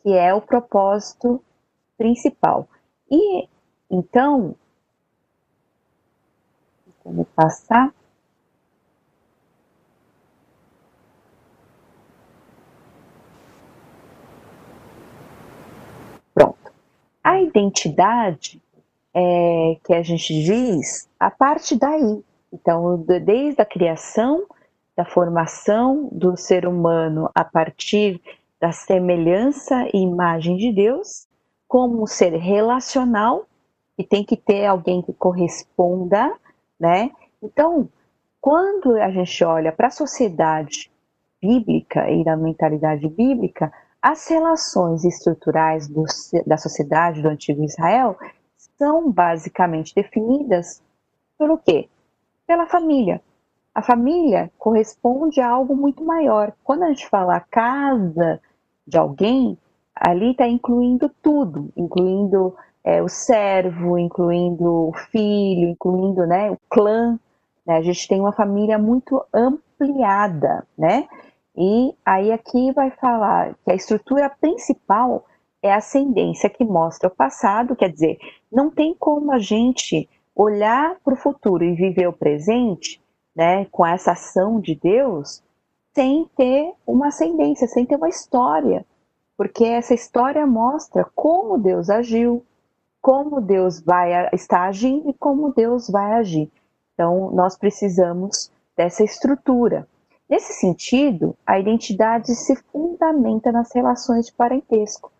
Que 0.02 0.12
é 0.12 0.35
o 0.35 0.40
propósito 0.40 1.40
principal. 1.97 2.66
E 3.09 3.49
então, 3.88 4.54
vamos 7.04 7.26
passar. 7.35 7.92
Pronto. 16.35 16.73
A 17.23 17.40
identidade 17.40 18.61
é, 19.14 19.78
que 19.85 19.92
a 19.92 20.02
gente 20.02 20.33
diz, 20.42 21.09
a 21.19 21.30
parte 21.30 21.76
daí. 21.76 22.25
Então, 22.52 22.97
desde 22.99 23.61
a 23.61 23.64
criação, 23.64 24.47
da 25.00 25.04
formação 25.07 26.11
do 26.12 26.37
ser 26.37 26.66
humano 26.66 27.30
a 27.35 27.42
partir 27.42 28.21
da 28.61 28.71
semelhança 28.71 29.88
e 29.95 29.99
imagem 29.99 30.59
de 30.59 30.71
Deus, 30.71 31.26
como 31.66 32.02
um 32.02 32.07
ser 32.07 32.35
relacional, 32.35 33.47
e 33.97 34.04
tem 34.04 34.23
que 34.23 34.37
ter 34.37 34.66
alguém 34.66 35.00
que 35.00 35.14
corresponda, 35.14 36.30
né? 36.81 37.11
Então, 37.43 37.89
quando 38.41 38.97
a 38.97 39.11
gente 39.11 39.45
olha 39.45 39.71
para 39.71 39.89
a 39.89 39.91
sociedade 39.91 40.91
bíblica 41.41 42.11
e 42.11 42.25
da 42.25 42.37
mentalidade 42.37 43.07
bíblica, 43.09 43.73
as 44.01 44.27
relações 44.29 45.05
estruturais 45.05 45.87
do, 45.87 46.05
da 46.47 46.57
sociedade 46.57 47.21
do 47.21 47.29
antigo 47.29 47.63
Israel 47.63 48.17
são 48.79 49.11
basicamente 49.11 49.95
definidas 49.95 50.83
pelo 51.39 51.59
quê? 51.59 51.89
Pela 52.47 52.67
família. 52.67 53.21
A 53.75 53.83
família 53.83 54.51
corresponde 54.59 55.41
a 55.41 55.49
algo 55.49 55.77
muito 55.77 56.03
maior. 56.03 56.53
Quando 56.65 56.83
a 56.85 56.89
gente 56.89 57.09
fala 57.09 57.41
casa 57.41 58.41
de 58.87 58.99
alguém, 58.99 59.57
ali 59.95 60.33
está 60.33 60.47
incluindo 60.49 61.11
tudo, 61.23 61.71
incluindo 61.77 62.57
é, 62.85 63.03
o 63.03 63.09
servo, 63.09 63.99
incluindo 63.99 64.89
o 64.89 64.93
filho, 65.11 65.69
incluindo 65.69 66.27
né, 66.27 66.51
o 66.51 66.59
clã. 66.69 67.19
Né? 67.67 67.77
A 67.77 67.83
gente 67.83 68.09
tem 68.09 68.21
uma 68.21 68.33
família 68.33 68.79
muito 68.79 69.23
ampliada, 69.33 70.67
né? 70.77 71.07
E 71.57 71.95
aí 72.05 72.33
aqui 72.33 72.73
vai 72.73 72.91
falar 72.91 73.55
que 73.65 73.71
a 73.71 73.75
estrutura 73.75 74.31
principal 74.31 75.25
é 75.63 75.73
a 75.73 75.77
ascendência 75.77 76.49
que 76.49 76.65
mostra 76.65 77.09
o 77.09 77.15
passado, 77.15 77.77
quer 77.77 77.91
dizer, 77.91 78.19
não 78.51 78.71
tem 78.71 78.95
como 78.99 79.33
a 79.33 79.39
gente 79.39 80.09
olhar 80.35 80.97
para 81.05 81.13
o 81.13 81.17
futuro 81.17 81.63
e 81.65 81.75
viver 81.75 82.09
o 82.09 82.13
presente, 82.13 83.01
né, 83.35 83.67
com 83.67 83.85
essa 83.85 84.13
ação 84.13 84.61
de 84.61 84.75
Deus, 84.75 85.43
sem 85.95 86.29
ter 86.37 86.73
uma 86.87 87.09
ascendência, 87.09 87.67
sem 87.67 87.85
ter 87.85 87.97
uma 87.97 88.09
história, 88.09 88.87
porque 89.37 89.65
essa 89.65 89.93
história 89.93 90.47
mostra 90.47 91.05
como 91.15 91.59
Deus 91.59 91.91
agiu, 91.91 92.45
como 93.11 93.40
Deus 93.40 93.81
vai 93.81 94.29
estar 94.33 94.69
agindo 94.69 95.11
e 95.11 95.14
como 95.14 95.52
Deus 95.52 95.90
vai 95.90 96.12
agir. 96.12 96.49
Então, 96.95 97.33
nós 97.33 97.59
precisamos 97.59 98.52
dessa 98.76 99.02
estrutura. 99.02 99.88
Nesse 100.29 100.52
sentido, 100.52 101.37
a 101.45 101.59
identidade 101.59 102.33
se 102.37 102.55
fundamenta 102.71 103.50
nas 103.50 103.75
relações 103.75 104.26
de 104.26 104.33
parentesco. 104.33 105.11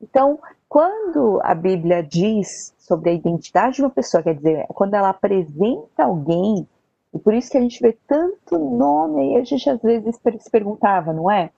Então, 0.00 0.38
quando 0.68 1.40
a 1.42 1.52
Bíblia 1.52 2.04
diz 2.04 2.72
sobre 2.78 3.10
a 3.10 3.14
identidade 3.14 3.74
de 3.74 3.82
uma 3.82 3.90
pessoa, 3.90 4.22
quer 4.22 4.36
dizer, 4.36 4.66
quando 4.68 4.94
ela 4.94 5.08
apresenta 5.08 6.04
alguém, 6.04 6.68
e 7.12 7.18
por 7.18 7.34
isso 7.34 7.50
que 7.50 7.58
a 7.58 7.62
gente 7.62 7.82
vê 7.82 7.98
tanto 8.06 8.60
nome, 8.60 9.22
aí 9.22 9.40
a 9.40 9.44
gente 9.44 9.68
às 9.68 9.82
vezes 9.82 10.20
se 10.38 10.50
perguntava, 10.52 11.12
não 11.12 11.28
é? 11.28 11.50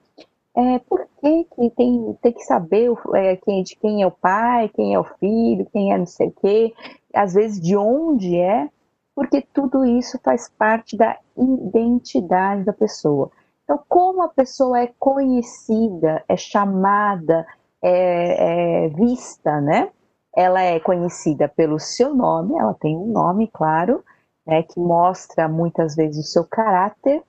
É 0.55 0.79
por 0.81 1.07
que, 1.21 1.45
que 1.45 1.71
tem, 1.71 2.19
tem 2.21 2.33
que 2.33 2.45
saber 2.45 2.91
é, 3.15 3.37
quem, 3.37 3.63
de 3.63 3.77
quem 3.77 4.03
é 4.03 4.07
o 4.07 4.11
pai, 4.11 4.69
quem 4.69 4.95
é 4.95 4.99
o 4.99 5.05
filho, 5.05 5.67
quem 5.73 5.93
é 5.93 5.99
não 5.99 6.07
sei 6.07 6.29
o 6.29 6.33
quê, 6.33 6.75
às 7.15 7.35
vezes 7.35 7.61
de 7.61 7.77
onde 7.77 8.37
é, 8.37 8.69
porque 9.15 9.43
tudo 9.53 9.85
isso 9.85 10.19
faz 10.23 10.49
parte 10.49 10.97
da 10.97 11.19
identidade 11.37 12.65
da 12.65 12.73
pessoa. 12.73 13.31
Então, 13.65 13.83
como 13.89 14.23
a 14.23 14.29
pessoa 14.29 14.81
é 14.81 14.93
conhecida, 14.99 16.23
é 16.29 16.37
chamada, 16.37 17.47
é, 17.81 18.85
é 18.85 18.89
vista, 18.89 19.61
né? 19.61 19.91
Ela 20.35 20.63
é 20.63 20.81
conhecida 20.81 21.49
pelo 21.49 21.79
seu 21.79 22.15
nome, 22.15 22.59
ela 22.59 22.75
tem 22.75 22.97
um 22.97 23.07
nome, 23.07 23.49
claro, 23.49 24.03
né, 24.47 24.63
que 24.63 24.81
mostra 24.81 25.49
muitas 25.49 25.95
vezes 25.95 26.27
o 26.27 26.29
seu 26.29 26.45
caráter, 26.45 27.23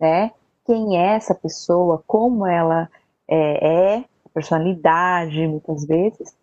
né? 0.00 0.32
Quem 0.68 0.98
é 0.98 1.14
essa 1.14 1.34
pessoa, 1.34 2.04
como 2.06 2.46
ela 2.46 2.90
é, 3.26 3.94
é 3.96 4.04
personalidade, 4.34 5.46
muitas 5.46 5.86
vezes. 5.86 6.36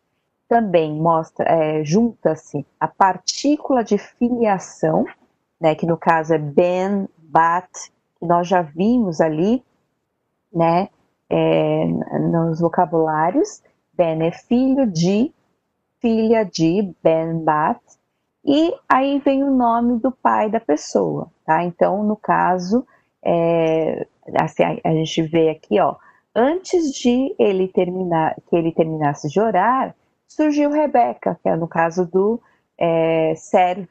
Também 0.49 0.99
mostra, 0.99 1.45
é, 1.47 1.83
junta-se 1.83 2.65
a 2.79 2.87
partícula 2.87 3.83
de 3.83 3.99
filiação, 3.99 5.05
né, 5.61 5.75
que 5.75 5.85
no 5.85 5.95
caso 5.95 6.33
é 6.33 6.39
ben, 6.39 7.07
bat, 7.19 7.69
que 8.19 8.25
nós 8.25 8.47
já 8.47 8.63
vimos 8.63 9.21
ali, 9.21 9.63
né, 10.51 10.89
é, 11.29 11.85
nos 12.19 12.59
vocabulários. 12.59 13.61
Ben 13.93 14.23
é 14.23 14.31
filho 14.31 14.87
de, 14.87 15.31
filha 16.01 16.43
de, 16.43 16.91
Ben 17.03 17.43
Bat. 17.43 17.79
E 18.43 18.73
aí 18.89 19.19
vem 19.19 19.43
o 19.43 19.51
nome 19.51 19.99
do 19.99 20.11
pai 20.11 20.49
da 20.49 20.59
pessoa, 20.59 21.31
tá? 21.45 21.63
Então, 21.63 22.03
no 22.03 22.15
caso, 22.15 22.85
é, 23.23 24.05
assim, 24.33 24.63
a, 24.83 24.91
gente 24.91 25.21
vê 25.23 25.49
aqui, 25.49 25.79
ó, 25.79 25.95
antes 26.35 26.91
de 26.93 27.35
ele 27.37 27.67
terminar, 27.67 28.35
que 28.47 28.55
ele 28.55 28.71
terminasse 28.71 29.29
de 29.29 29.39
orar, 29.39 29.95
surgiu 30.27 30.71
Rebeca, 30.71 31.39
que 31.41 31.49
é 31.49 31.55
no 31.55 31.67
caso 31.67 32.05
do 32.05 32.41
é, 32.77 33.33
servo 33.35 33.87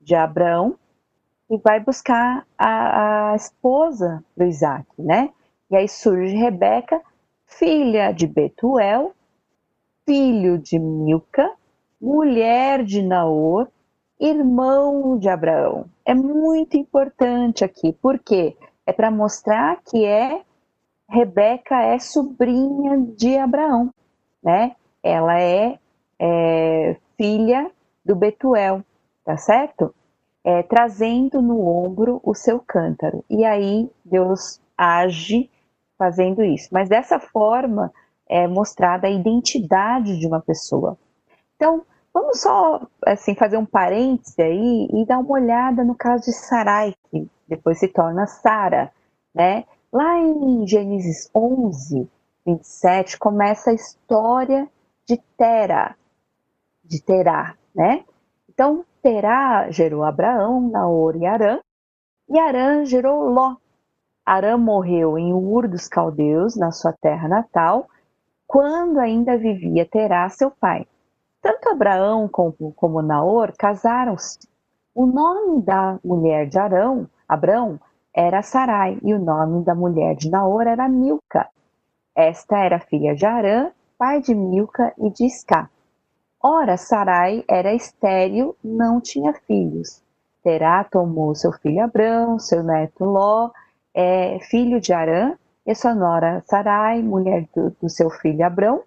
de 0.00 0.14
Abraão, 0.14 0.76
e 1.50 1.58
vai 1.58 1.80
buscar 1.80 2.46
a, 2.56 3.32
a 3.32 3.36
esposa 3.36 4.24
do 4.36 4.44
Isaac, 4.44 4.86
né? 4.98 5.30
E 5.70 5.76
aí 5.76 5.88
surge 5.88 6.34
Rebeca, 6.36 7.00
filha 7.44 8.12
de 8.12 8.26
Betuel, 8.26 9.12
filho 10.06 10.58
de 10.58 10.78
Milca, 10.78 11.50
mulher 12.00 12.84
de 12.84 13.02
Naor, 13.02 13.68
irmão 14.18 15.18
de 15.18 15.28
Abraão. 15.28 15.86
É 16.04 16.14
muito 16.14 16.76
importante 16.76 17.64
aqui, 17.64 17.92
porque 18.00 18.56
é 18.90 18.92
para 18.92 19.10
mostrar 19.10 19.80
que 19.88 20.04
é 20.04 20.42
Rebeca 21.08 21.80
é 21.82 21.98
sobrinha 21.98 22.98
de 23.16 23.36
Abraão, 23.36 23.92
né? 24.42 24.76
Ela 25.02 25.40
é, 25.40 25.78
é 26.18 26.96
filha 27.16 27.70
do 28.04 28.14
Betuel, 28.14 28.82
tá 29.24 29.36
certo? 29.36 29.94
É, 30.44 30.62
trazendo 30.62 31.42
no 31.42 31.66
ombro 31.66 32.20
o 32.24 32.34
seu 32.34 32.60
cântaro. 32.60 33.24
E 33.28 33.44
aí 33.44 33.90
Deus 34.04 34.60
age 34.76 35.50
fazendo 35.98 36.42
isso. 36.42 36.68
Mas 36.72 36.88
dessa 36.88 37.18
forma 37.18 37.92
é 38.28 38.46
mostrada 38.46 39.06
a 39.06 39.10
identidade 39.10 40.18
de 40.18 40.26
uma 40.26 40.40
pessoa. 40.40 40.96
Então, 41.56 41.82
vamos 42.14 42.40
só 42.40 42.80
assim 43.04 43.34
fazer 43.34 43.56
um 43.56 43.66
parêntese 43.66 44.40
aí 44.40 44.88
e 44.92 45.04
dar 45.04 45.18
uma 45.18 45.32
olhada 45.32 45.84
no 45.84 45.94
caso 45.94 46.24
de 46.24 46.32
Sarai, 46.32 46.94
que 47.10 47.28
depois 47.50 47.78
se 47.80 47.88
torna 47.88 48.26
Sara, 48.26 48.92
né? 49.34 49.64
Lá 49.92 50.16
em 50.18 50.64
Gênesis 50.66 51.28
11, 51.34 52.08
27, 52.46 53.18
começa 53.18 53.70
a 53.70 53.74
história 53.74 54.68
de 55.04 55.16
Tera, 55.36 55.96
de 56.84 57.02
Terá, 57.02 57.56
né? 57.74 58.04
Então, 58.48 58.84
Terá 59.02 59.68
gerou 59.70 60.04
Abraão, 60.04 60.60
Naor 60.60 61.16
e 61.16 61.26
Arã, 61.26 61.58
e 62.28 62.38
Arã 62.38 62.84
gerou 62.84 63.28
Ló. 63.28 63.56
Arã 64.24 64.56
morreu 64.56 65.18
em 65.18 65.32
Ur 65.32 65.66
dos 65.66 65.88
Caldeus, 65.88 66.54
na 66.54 66.70
sua 66.70 66.92
terra 66.92 67.26
natal, 67.26 67.88
quando 68.46 69.00
ainda 69.00 69.36
vivia 69.36 69.84
Terá, 69.84 70.28
seu 70.28 70.52
pai. 70.52 70.86
Tanto 71.42 71.68
Abraão 71.68 72.28
como, 72.28 72.72
como 72.76 73.02
Naor 73.02 73.52
casaram-se. 73.58 74.38
O 74.94 75.06
nome 75.06 75.62
da 75.62 75.98
mulher 76.04 76.46
de 76.48 76.58
Arão, 76.58 77.08
Abrão, 77.30 77.78
era 78.12 78.42
Sarai, 78.42 78.98
e 79.04 79.14
o 79.14 79.18
nome 79.20 79.64
da 79.64 79.72
mulher 79.72 80.16
de 80.16 80.28
Naor 80.28 80.66
era 80.66 80.88
Milca. 80.88 81.48
Esta 82.12 82.58
era 82.58 82.80
filha 82.80 83.14
de 83.14 83.24
Arã, 83.24 83.70
pai 83.96 84.20
de 84.20 84.34
Milca 84.34 84.92
e 84.98 85.10
de 85.10 85.26
Isca. 85.26 85.70
Ora, 86.42 86.76
Sarai 86.76 87.44
era 87.48 87.72
estéril, 87.72 88.56
não 88.64 89.00
tinha 89.00 89.32
filhos. 89.46 90.02
Terá 90.42 90.82
tomou 90.82 91.32
seu 91.36 91.52
filho 91.52 91.84
Abrão, 91.84 92.36
seu 92.40 92.64
neto 92.64 93.04
Ló, 93.04 93.50
é, 93.94 94.40
filho 94.40 94.80
de 94.80 94.92
Arã, 94.92 95.36
e 95.64 95.72
sua 95.72 95.94
nora 95.94 96.42
Sarai, 96.46 97.00
mulher 97.00 97.46
do, 97.54 97.70
do 97.80 97.88
seu 97.88 98.10
filho 98.10 98.44
Abrão, 98.44 98.82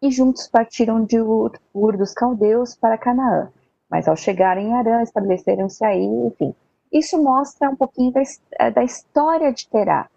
e 0.00 0.10
juntos 0.10 0.48
partiram 0.48 1.04
de 1.04 1.20
Ur, 1.20 1.52
Ur 1.74 1.94
dos 1.94 2.14
Caldeus 2.14 2.74
para 2.74 2.96
Canaã. 2.96 3.50
Mas 3.90 4.08
ao 4.08 4.16
chegarem 4.16 4.68
em 4.68 4.74
Arã, 4.74 5.02
estabeleceram-se 5.02 5.84
aí, 5.84 6.06
enfim. 6.06 6.54
Isso 6.92 7.22
mostra 7.22 7.70
um 7.70 7.76
pouquinho 7.76 8.12
da, 8.12 8.22
eh, 8.58 8.70
da 8.70 8.82
história 8.82 9.52
de 9.52 9.68
Terá, 9.68 10.08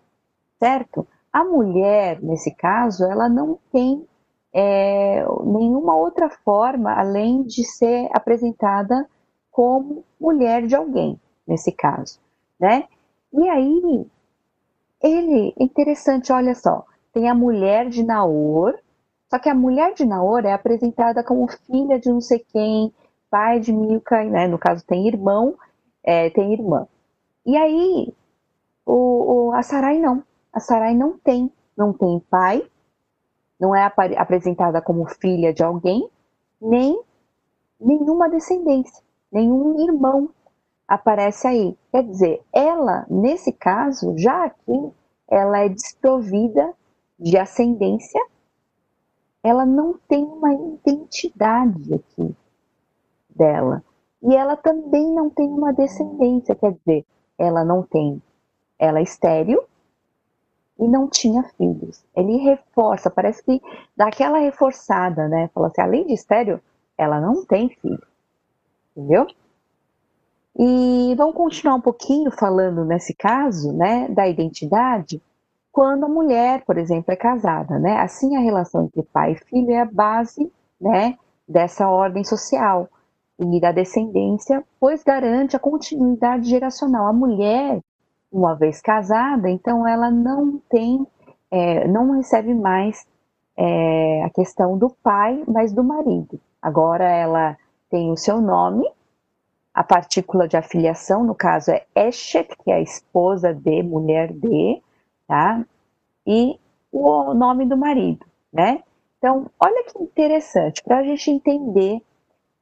certo? 0.60 1.08
A 1.32 1.44
mulher, 1.44 2.22
nesse 2.22 2.52
caso, 2.52 3.06
ela 3.06 3.30
não 3.30 3.58
tem 3.72 4.06
é, 4.54 5.24
nenhuma 5.44 5.96
outra 5.96 6.30
forma 6.30 6.94
além 6.94 7.44
de 7.44 7.64
ser 7.64 8.10
apresentada 8.14 9.08
como 9.50 10.04
mulher 10.20 10.66
de 10.68 10.76
alguém, 10.76 11.20
nesse 11.48 11.72
caso, 11.72 12.20
né? 12.60 12.86
E 13.34 13.50
aí, 13.50 14.06
ele, 15.02 15.54
interessante, 15.58 16.32
olha 16.32 16.54
só, 16.54 16.86
tem 17.14 17.30
a 17.30 17.36
mulher 17.36 17.90
de 17.90 18.04
Naor, 18.04 18.78
só 19.30 19.40
que 19.40 19.50
a 19.50 19.56
mulher 19.56 19.94
de 19.94 20.06
Naor 20.06 20.46
é 20.46 20.52
apresentada 20.52 21.24
como 21.24 21.48
filha 21.48 21.98
de 22.00 22.10
não 22.10 22.20
sei 22.22 22.40
quem, 22.40 22.94
pai 23.30 23.60
de 23.62 23.72
Milca, 23.72 24.24
né? 24.26 24.48
No 24.48 24.60
caso 24.60 24.86
tem 24.86 25.08
irmão, 25.08 25.56
é, 26.04 26.30
tem 26.30 26.54
irmã. 26.54 26.88
E 27.46 27.58
aí 27.58 28.14
o, 28.86 29.50
o, 29.50 29.52
a 29.54 29.64
Sarai 29.64 30.00
não. 30.00 30.24
A 30.54 30.60
Sarai 30.60 30.94
não 30.94 31.18
tem, 31.18 31.52
não 31.78 31.94
tem 31.94 32.20
pai, 32.30 32.68
não 33.60 33.76
é 33.76 33.84
ap 33.84 33.98
apresentada 34.18 34.82
como 34.82 35.06
filha 35.06 35.54
de 35.54 35.64
alguém, 35.64 36.10
nem 36.62 37.02
nenhuma 37.80 38.30
descendência, 38.30 39.02
nenhum 39.32 39.80
irmão 39.82 40.30
aparece 40.88 41.48
aí. 41.48 41.78
Quer 41.92 42.04
dizer, 42.04 42.42
ela, 42.54 43.06
nesse 43.10 43.52
caso, 43.52 44.18
já 44.18 44.46
aqui, 44.46 44.92
ela 45.28 45.60
é 45.60 45.70
desprovida 45.70 46.74
de 47.18 47.38
ascendência 47.38 48.20
ela 49.44 49.66
não 49.66 49.98
tem 50.08 50.24
uma 50.24 50.54
identidade 50.54 51.94
aqui 51.94 52.36
dela. 53.30 53.84
E 54.24 54.36
ela 54.36 54.56
também 54.56 55.14
não 55.14 55.30
tem 55.30 55.48
uma 55.48 55.74
descendência, 55.74 56.56
quer 56.56 56.74
dizer, 56.74 57.06
ela 57.38 57.64
não 57.66 57.82
tem, 57.82 58.22
ela 58.78 59.00
é 59.00 59.04
estéril 59.04 59.64
e 60.80 60.88
não 60.88 61.08
tinha 61.08 61.44
filhos. 61.58 62.04
Ele 62.16 62.38
reforça, 62.38 63.10
parece 63.10 63.44
que 63.44 63.62
dá 63.96 64.08
aquela 64.08 64.40
reforçada, 64.40 65.28
né? 65.28 65.50
Fala 65.54 65.68
assim, 65.68 65.82
além 65.82 66.08
de 66.08 66.14
estéril, 66.14 66.60
ela 66.98 67.20
não 67.20 67.46
tem 67.46 67.70
filho. 67.70 68.06
Entendeu? 68.96 69.28
E 70.58 71.16
vamos 71.18 71.36
continuar 71.36 71.76
um 71.76 71.82
pouquinho 71.82 72.30
falando 72.32 72.84
nesse 72.84 73.14
caso, 73.14 73.72
né, 73.72 74.08
da 74.10 74.28
identidade 74.28 75.22
quando 75.72 76.06
a 76.06 76.10
mulher, 76.10 76.66
por 76.66 76.78
exemplo, 76.78 77.14
é 77.14 77.16
casada, 77.16 77.80
né? 77.80 77.98
Assim, 78.00 78.36
a 78.36 78.40
relação 78.40 78.84
entre 78.84 79.04
pai 79.04 79.32
e 79.32 79.36
filho 79.36 79.72
é 79.72 79.80
a 79.80 79.86
base, 79.86 80.52
né, 80.80 81.18
dessa 81.48 81.88
ordem 81.88 82.24
social 82.24 82.90
e 83.42 83.60
da 83.60 83.72
descendência, 83.72 84.64
pois 84.80 85.04
garante 85.04 85.56
a 85.56 85.60
continuidade 85.60 86.48
geracional. 86.48 87.08
A 87.08 87.14
mulher, 87.14 87.80
uma 88.32 88.54
vez 88.54 88.82
casada, 88.82 89.50
então 89.50 89.88
ela 89.88 90.12
não 90.12 90.60
tem, 90.70 91.06
é, 91.50 91.88
não 91.88 92.12
recebe 92.12 92.54
mais 92.54 93.06
é, 93.58 94.24
a 94.24 94.30
questão 94.30 94.78
do 94.78 94.90
pai, 95.04 95.44
mas 95.48 95.74
do 95.74 95.84
marido. 95.84 96.40
Agora 96.62 97.10
ela 97.10 97.58
tem 97.90 98.12
o 98.12 98.18
seu 98.18 98.40
nome, 98.40 98.88
a 99.74 99.84
partícula 99.84 100.48
de 100.48 100.56
afiliação, 100.56 101.24
no 101.24 101.34
caso 101.34 101.72
é 101.72 101.86
Eshet, 101.96 102.56
que 102.64 102.70
é 102.70 102.76
a 102.76 102.82
esposa 102.82 103.54
de, 103.54 103.82
mulher 103.82 104.32
de, 104.32 104.82
tá? 105.28 105.66
E 106.28 106.60
o 106.92 107.34
nome 107.34 107.66
do 107.66 107.76
marido, 107.76 108.26
né? 108.54 108.84
Então, 109.18 109.48
olha 109.60 109.84
que 109.86 110.02
interessante, 110.02 110.84
para 110.84 111.00
a 111.00 111.04
gente 111.04 111.30
entender 111.32 112.02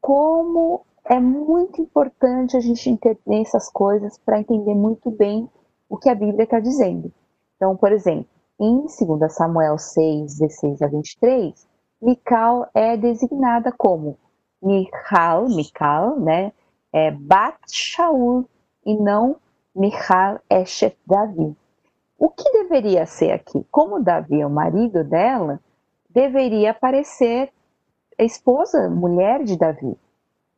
como 0.02 0.86
é 1.06 1.20
muito 1.20 1.82
importante 1.82 2.56
a 2.56 2.60
gente 2.60 2.90
entender 2.90 3.42
essas 3.42 3.70
coisas 3.72 4.18
para 4.20 4.40
entender 4.40 4.76
muito 4.76 5.10
bem 5.10 5.50
o 5.90 5.98
que 5.98 6.10
a 6.10 6.16
Bíblia 6.16 6.44
está 6.44 6.60
dizendo. 6.60 7.12
Então, 7.56 7.76
por 7.76 7.92
exemplo, 7.92 8.28
em 8.60 8.82
2 8.82 9.34
Samuel 9.34 9.78
6, 9.78 10.38
16 10.38 10.82
a 10.82 10.88
23, 10.88 11.68
Mical 12.02 12.70
é 12.74 12.96
designada 12.96 13.72
como 13.72 14.18
Michal, 14.62 15.50
Mical, 15.50 16.20
né? 16.20 16.54
É 16.94 17.12
Bat 17.12 17.58
Shaul 17.68 18.46
e 18.86 18.96
não 18.96 19.38
Michal 19.76 20.40
Eshet 20.50 20.98
Davi. 21.06 21.56
O 22.18 22.30
que 22.30 22.52
deveria 22.52 23.06
ser 23.06 23.32
aqui? 23.32 23.66
Como 23.72 24.04
Davi 24.04 24.42
é 24.42 24.46
o 24.46 24.50
marido 24.50 25.04
dela, 25.04 25.60
deveria 26.10 26.72
aparecer 26.72 27.52
a 28.20 28.24
esposa, 28.24 28.90
mulher 28.90 29.44
de 29.44 29.58
Davi, 29.58 29.98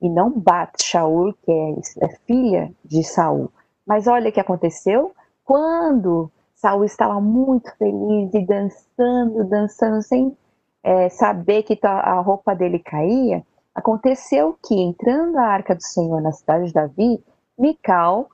e 0.02 0.10
não 0.10 0.32
Bat 0.32 0.84
Shaul, 0.84 1.34
que 1.44 1.52
é, 1.52 2.06
é 2.06 2.10
filha 2.26 2.74
de 2.84 3.04
Saul. 3.04 3.52
Mas 3.86 4.08
olha 4.08 4.30
o 4.30 4.32
que 4.32 4.40
aconteceu 4.40 5.12
quando 5.46 6.32
Saul 6.56 6.84
estava 6.86 7.22
muito 7.22 7.76
feliz 7.78 8.34
e 8.34 8.46
dançando, 8.46 9.44
dançando 9.46 10.02
sem 10.02 10.36
é, 10.84 11.10
saber 11.10 11.64
que 11.64 11.78
a 11.84 12.20
roupa 12.20 12.56
dele 12.56 12.80
caía. 12.80 13.44
Aconteceu 13.76 14.58
que 14.66 14.76
entrando 14.76 15.38
a 15.38 15.46
arca 15.46 15.76
do 15.76 15.84
Senhor 15.84 16.22
na 16.22 16.32
cidade 16.32 16.68
de 16.68 16.74
Davi, 16.74 17.24
Mical 17.58 18.30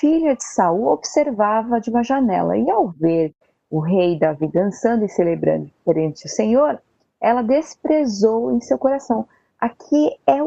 filha 0.00 0.34
de 0.34 0.42
Saul 0.42 0.86
observava 0.88 1.78
de 1.78 1.90
uma 1.90 2.02
janela 2.02 2.56
e 2.56 2.70
ao 2.70 2.88
ver 2.88 3.34
o 3.70 3.80
rei 3.80 4.18
Davi 4.18 4.48
dançando 4.48 5.04
e 5.04 5.08
celebrando 5.08 5.70
perante 5.84 6.24
o 6.24 6.28
Senhor, 6.28 6.80
ela 7.20 7.42
desprezou 7.42 8.52
em 8.52 8.60
seu 8.60 8.78
coração. 8.78 9.26
aqui 9.58 10.16
é 10.26 10.38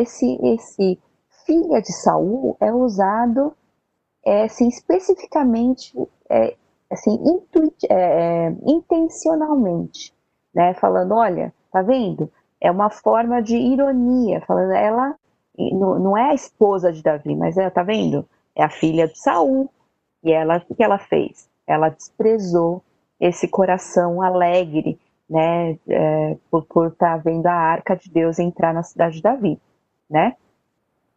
esse, 0.00 0.38
esse 0.42 0.98
filha 1.46 1.80
de 1.80 1.92
Saul 1.92 2.56
é 2.60 2.72
usado 2.72 3.54
é, 4.24 4.44
assim, 4.44 4.68
especificamente, 4.68 5.96
é, 6.28 6.56
assim, 6.90 7.14
intuit, 7.14 7.86
é, 7.88 7.94
é, 8.48 8.56
intencionalmente, 8.66 10.12
né? 10.54 10.74
Falando, 10.74 11.14
olha, 11.14 11.54
tá 11.72 11.82
vendo? 11.82 12.30
É 12.60 12.70
uma 12.70 12.90
forma 12.90 13.40
de 13.42 13.56
ironia, 13.56 14.40
falando, 14.42 14.72
ela 14.72 15.14
não 15.58 16.16
é 16.16 16.30
a 16.30 16.34
esposa 16.34 16.92
de 16.92 17.02
Davi, 17.02 17.34
mas 17.34 17.56
ela, 17.56 17.70
tá 17.70 17.82
vendo? 17.82 18.26
É 18.54 18.62
a 18.62 18.70
filha 18.70 19.06
de 19.08 19.18
Saul. 19.18 19.68
E 20.22 20.32
ela, 20.32 20.62
o 20.68 20.74
que 20.74 20.82
ela 20.82 20.98
fez? 20.98 21.48
Ela 21.66 21.88
desprezou 21.88 22.82
esse 23.18 23.48
coração 23.48 24.22
alegre, 24.22 24.98
né, 25.30 25.78
é, 25.88 26.36
por 26.50 26.88
estar 26.88 26.96
tá 26.96 27.16
vendo 27.16 27.46
a 27.46 27.54
arca 27.54 27.96
de 27.96 28.10
Deus 28.10 28.40
entrar 28.40 28.74
na 28.74 28.82
cidade 28.82 29.16
de 29.16 29.22
Davi, 29.22 29.60
né? 30.10 30.34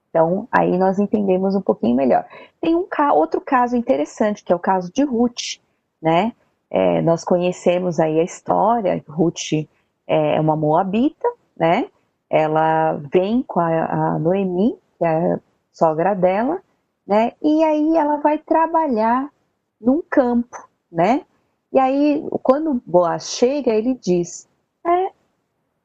Então, 0.09 0.47
aí 0.51 0.77
nós 0.77 0.99
entendemos 0.99 1.55
um 1.55 1.61
pouquinho 1.61 1.95
melhor. 1.95 2.23
Tem 2.61 2.75
um 2.75 2.87
outro 3.13 3.41
caso 3.41 3.75
interessante, 3.75 4.43
que 4.43 4.53
é 4.53 4.55
o 4.55 4.59
caso 4.59 4.93
de 4.93 5.03
Ruth, 5.03 5.59
né? 5.99 6.33
É, 6.69 7.01
nós 7.01 7.23
conhecemos 7.23 7.99
aí 7.99 8.19
a 8.19 8.23
história, 8.23 9.03
Ruth 9.07 9.67
é 10.05 10.39
uma 10.39 10.55
moabita, 10.55 11.27
né? 11.57 11.87
Ela 12.29 12.93
vem 13.11 13.41
com 13.41 13.59
a, 13.59 13.85
a 13.85 14.19
Noemi, 14.19 14.77
que 14.99 15.05
é 15.05 15.33
a 15.33 15.39
sogra 15.71 16.13
dela, 16.13 16.61
né? 17.07 17.31
E 17.41 17.63
aí 17.63 17.97
ela 17.97 18.17
vai 18.17 18.37
trabalhar 18.37 19.29
num 19.81 20.03
campo, 20.07 20.57
né? 20.91 21.25
E 21.73 21.79
aí, 21.79 22.23
quando 22.43 22.81
Boaz 22.85 23.31
chega, 23.31 23.71
ele 23.71 23.95
diz: 23.95 24.47
é, 24.85 25.11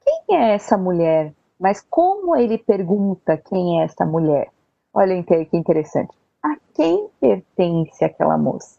quem 0.05 0.37
é 0.37 0.55
essa 0.55 0.77
mulher? 0.77 1.35
Mas 1.59 1.81
como 1.89 2.37
ele 2.37 2.59
pergunta 2.59 3.37
quem 3.39 3.81
é 3.81 3.85
essa 3.85 4.05
mulher? 4.05 4.53
Olha 4.93 5.23
que 5.23 5.57
interessante. 5.57 6.15
A 6.43 6.57
quem 6.75 7.09
pertence 7.19 8.05
aquela 8.05 8.37
moça? 8.37 8.79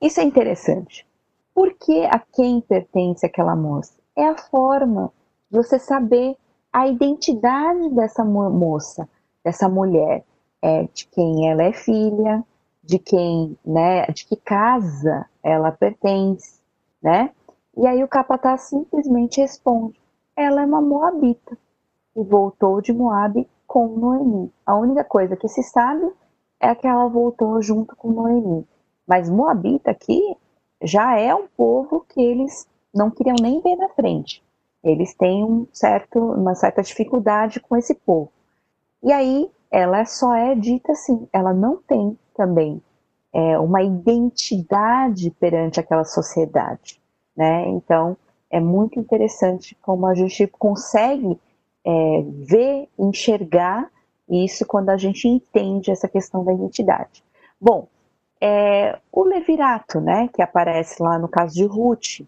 Isso 0.00 0.20
é 0.20 0.22
interessante. 0.22 1.06
Por 1.52 1.74
que 1.74 2.04
a 2.04 2.20
quem 2.20 2.60
pertence 2.60 3.26
aquela 3.26 3.56
moça? 3.56 3.94
É 4.16 4.26
a 4.26 4.38
forma 4.38 5.12
de 5.50 5.58
você 5.58 5.78
saber 5.78 6.36
a 6.72 6.86
identidade 6.86 7.90
dessa 7.90 8.24
moça, 8.24 9.08
dessa 9.44 9.68
mulher, 9.68 10.24
é 10.62 10.84
de 10.84 11.06
quem 11.08 11.50
ela 11.50 11.64
é 11.64 11.72
filha, 11.72 12.44
de 12.88 12.98
quem, 12.98 13.54
né, 13.62 14.06
de 14.06 14.24
que 14.24 14.34
casa 14.34 15.26
ela 15.42 15.70
pertence, 15.70 16.58
né? 17.02 17.30
E 17.76 17.86
aí 17.86 18.02
o 18.02 18.08
capataz 18.08 18.62
simplesmente 18.62 19.42
responde: 19.42 20.00
ela 20.34 20.62
é 20.62 20.64
uma 20.64 20.80
moabita 20.80 21.56
e 22.16 22.24
voltou 22.24 22.80
de 22.80 22.90
Moabe 22.94 23.46
com 23.66 23.88
Noemi. 23.88 24.50
A 24.64 24.74
única 24.74 25.04
coisa 25.04 25.36
que 25.36 25.46
se 25.48 25.62
sabe 25.64 26.10
é 26.58 26.74
que 26.74 26.86
ela 26.86 27.06
voltou 27.08 27.60
junto 27.60 27.94
com 27.94 28.10
Noemi. 28.10 28.66
Mas 29.06 29.28
Moabita 29.28 29.90
aqui 29.90 30.34
já 30.82 31.14
é 31.18 31.34
um 31.34 31.46
povo 31.46 32.06
que 32.08 32.22
eles 32.22 32.66
não 32.94 33.10
queriam 33.10 33.36
nem 33.38 33.60
ver 33.60 33.76
na 33.76 33.90
frente. 33.90 34.42
Eles 34.82 35.12
têm 35.12 35.44
um 35.44 35.66
certo, 35.74 36.18
uma 36.18 36.54
certa 36.54 36.82
dificuldade 36.82 37.60
com 37.60 37.76
esse 37.76 37.94
povo. 37.94 38.32
E 39.02 39.12
aí 39.12 39.50
ela 39.70 40.06
só 40.06 40.34
é 40.34 40.54
dita 40.54 40.92
assim, 40.92 41.28
ela 41.30 41.52
não 41.52 41.76
tem 41.76 42.18
também 42.38 42.80
é, 43.34 43.58
uma 43.58 43.82
identidade 43.82 45.30
perante 45.32 45.80
aquela 45.80 46.04
sociedade, 46.04 47.00
né? 47.36 47.68
Então 47.68 48.16
é 48.50 48.60
muito 48.60 48.98
interessante 48.98 49.76
como 49.82 50.06
a 50.06 50.14
gente 50.14 50.46
consegue 50.46 51.38
é, 51.84 52.24
ver, 52.46 52.88
enxergar 52.98 53.90
isso 54.28 54.64
quando 54.66 54.90
a 54.90 54.96
gente 54.96 55.26
entende 55.26 55.90
essa 55.90 56.08
questão 56.08 56.44
da 56.44 56.52
identidade. 56.52 57.22
Bom, 57.60 57.88
é, 58.40 58.98
o 59.12 59.24
levirato, 59.24 60.00
né, 60.00 60.28
que 60.28 60.40
aparece 60.40 61.02
lá 61.02 61.18
no 61.18 61.28
caso 61.28 61.54
de 61.54 61.64
Ruth, 61.64 62.20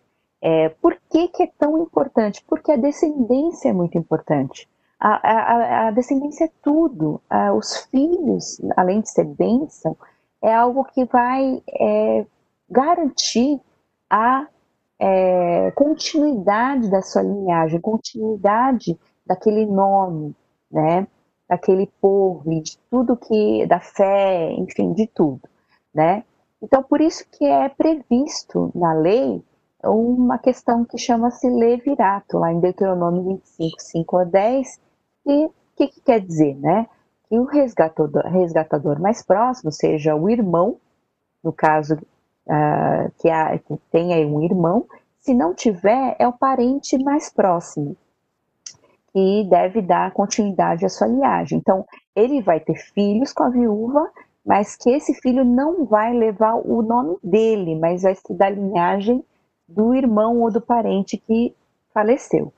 é, 0.43 0.71
por 0.71 0.99
que, 1.11 1.29
que 1.29 1.43
é 1.43 1.51
tão 1.59 1.79
importante? 1.83 2.43
Porque 2.49 2.73
a 2.73 2.77
descendência 2.77 3.69
é 3.69 3.73
muito 3.73 3.97
importante. 3.97 4.69
A, 5.01 5.15
a, 5.15 5.89
a 5.89 5.91
descendência 5.93 6.45
é 6.45 6.51
tudo. 6.63 7.21
os 7.57 7.77
filhos, 7.91 8.61
além 8.77 9.01
de 9.01 9.11
ser 9.11 9.25
bênção, 9.25 9.97
é 10.43 10.55
algo 10.55 10.85
que 10.85 11.05
vai 11.07 11.63
é, 11.69 12.27
garantir 12.69 13.61
a 14.09 14.47
é, 14.99 15.71
continuidade 15.73 16.91
da 16.91 17.01
sua 17.01 17.23
linhagem, 17.23 17.81
continuidade 17.81 18.99
daquele 19.27 19.65
nome, 19.65 20.37
né? 20.71 21.07
Daquele 21.49 21.87
povo, 22.01 22.63
de 22.63 22.79
tudo 22.91 23.17
que, 23.17 23.67
da 23.67 23.81
fé, 23.81 24.53
enfim, 24.53 24.93
de 24.93 25.07
tudo, 25.07 25.41
né? 25.93 26.25
Então, 26.63 26.83
por 26.83 27.01
isso 27.01 27.25
que 27.33 27.45
é 27.45 27.69
previsto 27.69 28.71
na 28.75 28.93
lei 28.93 29.43
uma 29.83 30.39
questão 30.39 30.85
que 30.85 30.99
chama-se 30.99 31.49
levirato, 31.49 32.39
lá 32.39 32.53
em 32.53 32.61
Deuteronômio 32.61 33.23
25, 33.23 33.81
5 33.81 34.17
a 34.19 34.25
10, 34.25 34.81
e 35.27 35.47
o 35.47 35.53
que, 35.77 35.89
que, 35.89 36.01
quer 36.01 36.21
dizer, 36.21 36.55
né? 36.57 36.87
Que 37.29 37.39
o 37.39 37.45
resgatador, 37.45 38.23
resgatador 38.27 39.01
mais 39.01 39.23
próximo, 39.23 39.71
seja 39.71 40.15
o 40.15 40.29
irmão, 40.29 40.77
no 41.43 41.53
caso 41.53 41.95
uh, 41.95 43.11
que, 43.19 43.29
há, 43.29 43.59
que 43.59 43.97
aí 43.97 44.25
um 44.25 44.43
irmão, 44.43 44.87
se 45.21 45.35
não 45.35 45.55
tiver, 45.55 46.17
é 46.19 46.27
o 46.27 46.33
parente 46.33 46.99
mais 47.03 47.31
próximo, 47.31 47.97
que 49.13 49.47
deve 49.49 49.83
dar 49.83 50.13
continuidade 50.13 50.85
à 50.85 50.89
sua 50.89 51.07
linhagem. 51.07 51.59
Então, 51.59 51.85
ele 52.15 52.43
vai 52.43 52.61
ter 52.61 52.77
filhos 52.77 53.33
com 53.33 53.45
a 53.45 53.51
viúva, 53.51 54.11
mas 54.45 54.77
que 54.77 54.91
esse 54.91 55.15
filho 55.15 55.45
não 55.45 55.85
vai 55.85 56.13
levar 56.13 56.55
o 56.55 56.83
nome 56.83 57.19
dele, 57.23 57.79
mas 57.79 58.03
vai 58.03 58.15
ser 58.15 58.35
da 58.35 58.49
linhagem 58.49 59.25
do 59.69 59.95
irmão 59.95 60.41
ou 60.41 60.51
do 60.51 60.61
parente 60.61 61.17
que 61.17 61.55
faleceu, 61.93 62.53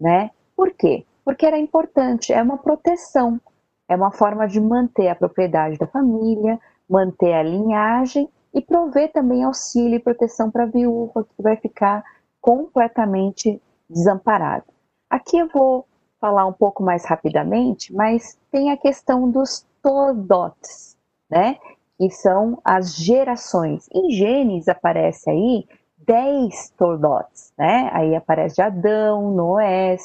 né? 0.00 0.30
Por 0.56 0.72
quê? 0.72 1.04
Porque 1.24 1.46
era 1.46 1.58
importante, 1.58 2.32
é 2.32 2.42
uma 2.42 2.58
proteção, 2.58 3.40
é 3.88 3.96
uma 3.96 4.12
forma 4.12 4.46
de 4.46 4.60
manter 4.60 5.08
a 5.08 5.14
propriedade 5.14 5.78
da 5.78 5.86
família, 5.86 6.60
manter 6.88 7.32
a 7.32 7.42
linhagem 7.42 8.28
e 8.52 8.60
prover 8.60 9.10
também 9.12 9.42
auxílio 9.42 9.96
e 9.96 10.00
proteção 10.00 10.50
para 10.50 10.64
a 10.64 10.66
viúva 10.66 11.24
que 11.24 11.42
vai 11.42 11.56
ficar 11.56 12.04
completamente 12.40 13.60
desamparada. 13.88 14.66
Aqui 15.08 15.38
eu 15.38 15.48
vou 15.48 15.86
falar 16.20 16.46
um 16.46 16.52
pouco 16.52 16.82
mais 16.82 17.04
rapidamente, 17.04 17.92
mas 17.92 18.38
tem 18.50 18.70
a 18.70 18.76
questão 18.76 19.30
dos 19.30 19.66
todotes, 19.82 20.96
né? 21.30 21.56
Que 21.98 22.10
são 22.10 22.60
as 22.64 22.96
gerações. 22.96 23.88
Em 23.92 24.10
Gênesis 24.10 24.68
aparece 24.68 25.30
aí 25.30 25.66
dez 25.98 26.70
Tordotes, 26.76 27.52
né? 27.58 27.90
Aí 27.92 28.14
aparece 28.14 28.60
Adão, 28.60 29.30
Noé, 29.30 29.96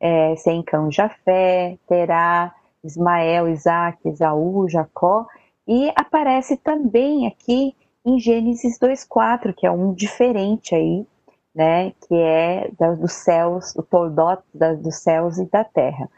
é, 0.00 0.34
Sem 0.36 0.62
Cão, 0.62 0.90
Jafé, 0.90 1.78
Terá, 1.86 2.54
Ismael, 2.82 3.48
Isaac, 3.48 4.08
Esaú, 4.08 4.68
Jacó, 4.68 5.26
e 5.68 5.92
aparece 5.94 6.56
também 6.56 7.26
aqui 7.26 7.76
em 8.04 8.18
Gênesis 8.18 8.78
2,4, 8.78 9.54
que 9.54 9.66
é 9.66 9.70
um 9.70 9.92
diferente 9.92 10.74
aí, 10.74 11.06
né? 11.54 11.92
Que 12.08 12.14
é 12.14 12.70
dos 12.98 13.12
céus, 13.12 13.74
o 13.76 13.82
Toldot 13.82 14.42
dos 14.54 14.96
céus 14.96 15.38
e 15.38 15.44
da 15.50 15.62
terra. 15.64 16.08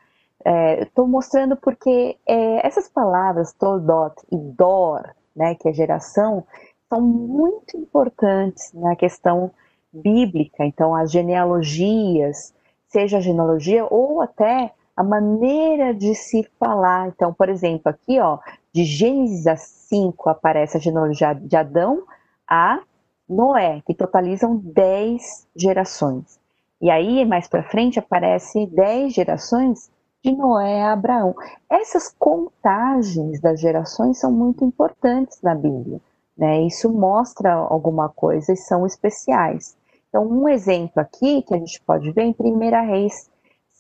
É, 0.45 0.83
Estou 0.83 1.07
mostrando 1.07 1.57
porque 1.57 2.17
é, 2.27 2.67
essas 2.67 2.89
palavras 2.89 3.53
Toldot 3.53 4.15
e 4.31 4.37
Dor, 4.37 5.15
né? 5.35 5.55
Que 5.57 5.69
é 5.69 5.73
geração, 5.73 6.45
são 6.89 7.01
muito 7.01 7.77
importantes 7.77 8.73
na 8.73 8.95
questão 8.95 9.51
bíblica. 9.93 10.65
Então, 10.65 10.95
as 10.95 11.11
genealogias, 11.11 12.55
seja 12.93 13.19
a 13.19 13.21
genealogia 13.21 13.87
ou 13.91 14.21
até 14.21 14.73
a 14.97 15.03
maneira 15.03 15.95
de 15.95 16.15
se 16.15 16.49
falar. 16.61 17.09
Então, 17.09 17.33
por 17.33 17.49
exemplo, 17.49 17.89
aqui, 17.89 18.21
ó, 18.21 18.39
de 18.73 18.85
Gênesis 18.85 19.47
a 19.47 19.57
5 19.57 20.29
aparece 20.29 20.77
a 20.77 20.81
genealogia 20.81 21.33
de 21.33 21.57
Adão 21.57 22.03
a 22.49 22.81
Noé, 23.29 23.83
que 23.87 23.95
totalizam 23.95 24.57
10 24.57 25.49
gerações. 25.57 26.39
E 26.81 26.91
aí, 26.91 27.25
mais 27.25 27.49
para 27.49 27.63
frente, 27.63 27.99
aparece 27.99 28.67
10 28.67 29.15
gerações 29.15 29.91
de 30.23 30.33
Noé 30.33 30.83
a 30.83 30.93
Abraão. 30.93 31.35
Essas 31.71 32.15
contagens 32.19 33.41
das 33.41 33.61
gerações 33.61 34.19
são 34.19 34.31
muito 34.31 34.65
importantes 34.65 35.41
na 35.43 35.55
Bíblia. 35.55 36.01
Né? 36.37 36.63
Isso 36.63 36.91
mostra 36.93 37.53
alguma 37.53 38.09
coisa 38.09 38.53
e 38.53 38.57
são 38.57 38.87
especiais. 38.87 39.77
Então, 40.13 40.29
um 40.29 40.47
exemplo 40.47 41.01
aqui 41.01 41.41
que 41.41 41.55
a 41.55 41.57
gente 41.57 41.81
pode 41.87 42.13
ver 42.13 42.25
em 42.25 42.37
1 42.39 42.59
Reis 42.87 43.31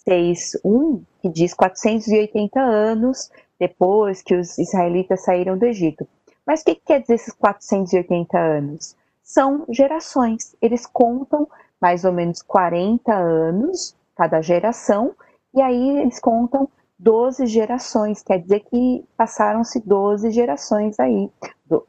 6.1, 0.08 1.02
que 1.20 1.28
diz 1.28 1.52
480 1.52 2.58
anos 2.58 3.30
depois 3.60 4.22
que 4.22 4.34
os 4.34 4.56
israelitas 4.56 5.24
saíram 5.24 5.58
do 5.58 5.66
Egito. 5.66 6.08
Mas 6.46 6.62
o 6.62 6.64
que, 6.64 6.76
que 6.76 6.86
quer 6.86 7.02
dizer 7.02 7.16
esses 7.16 7.34
480 7.34 8.38
anos? 8.38 8.96
São 9.22 9.66
gerações. 9.68 10.56
Eles 10.62 10.86
contam 10.86 11.46
mais 11.78 12.02
ou 12.02 12.12
menos 12.12 12.40
40 12.40 13.12
anos, 13.12 13.94
cada 14.16 14.40
geração, 14.40 15.14
e 15.54 15.60
aí 15.60 15.98
eles 15.98 16.18
contam 16.18 16.66
12 16.98 17.46
gerações, 17.46 18.22
quer 18.22 18.38
dizer 18.38 18.60
que 18.60 19.04
passaram-se 19.18 19.80
12 19.80 20.30
gerações 20.30 20.98
aí. 20.98 21.30
Do, 21.66 21.86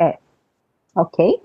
é, 0.00 0.18
ok? 0.96 1.40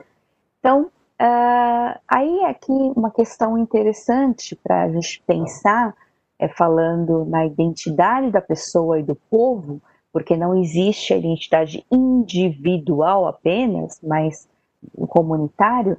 Então, 0.59 0.89
uh, 1.21 1.99
aí 2.07 2.45
aqui 2.45 2.71
uma 2.95 3.11
questão 3.11 3.57
interessante 3.57 4.55
para 4.55 4.83
a 4.83 4.89
gente 4.89 5.21
pensar, 5.25 5.95
é 6.39 6.47
falando 6.47 7.23
na 7.25 7.45
identidade 7.45 8.31
da 8.31 8.41
pessoa 8.41 8.99
e 8.99 9.03
do 9.03 9.15
povo, 9.15 9.79
porque 10.11 10.35
não 10.35 10.57
existe 10.57 11.13
a 11.13 11.17
identidade 11.17 11.85
individual 11.91 13.27
apenas, 13.27 13.99
mas 14.01 14.49
o 14.95 15.05
comunitário, 15.05 15.97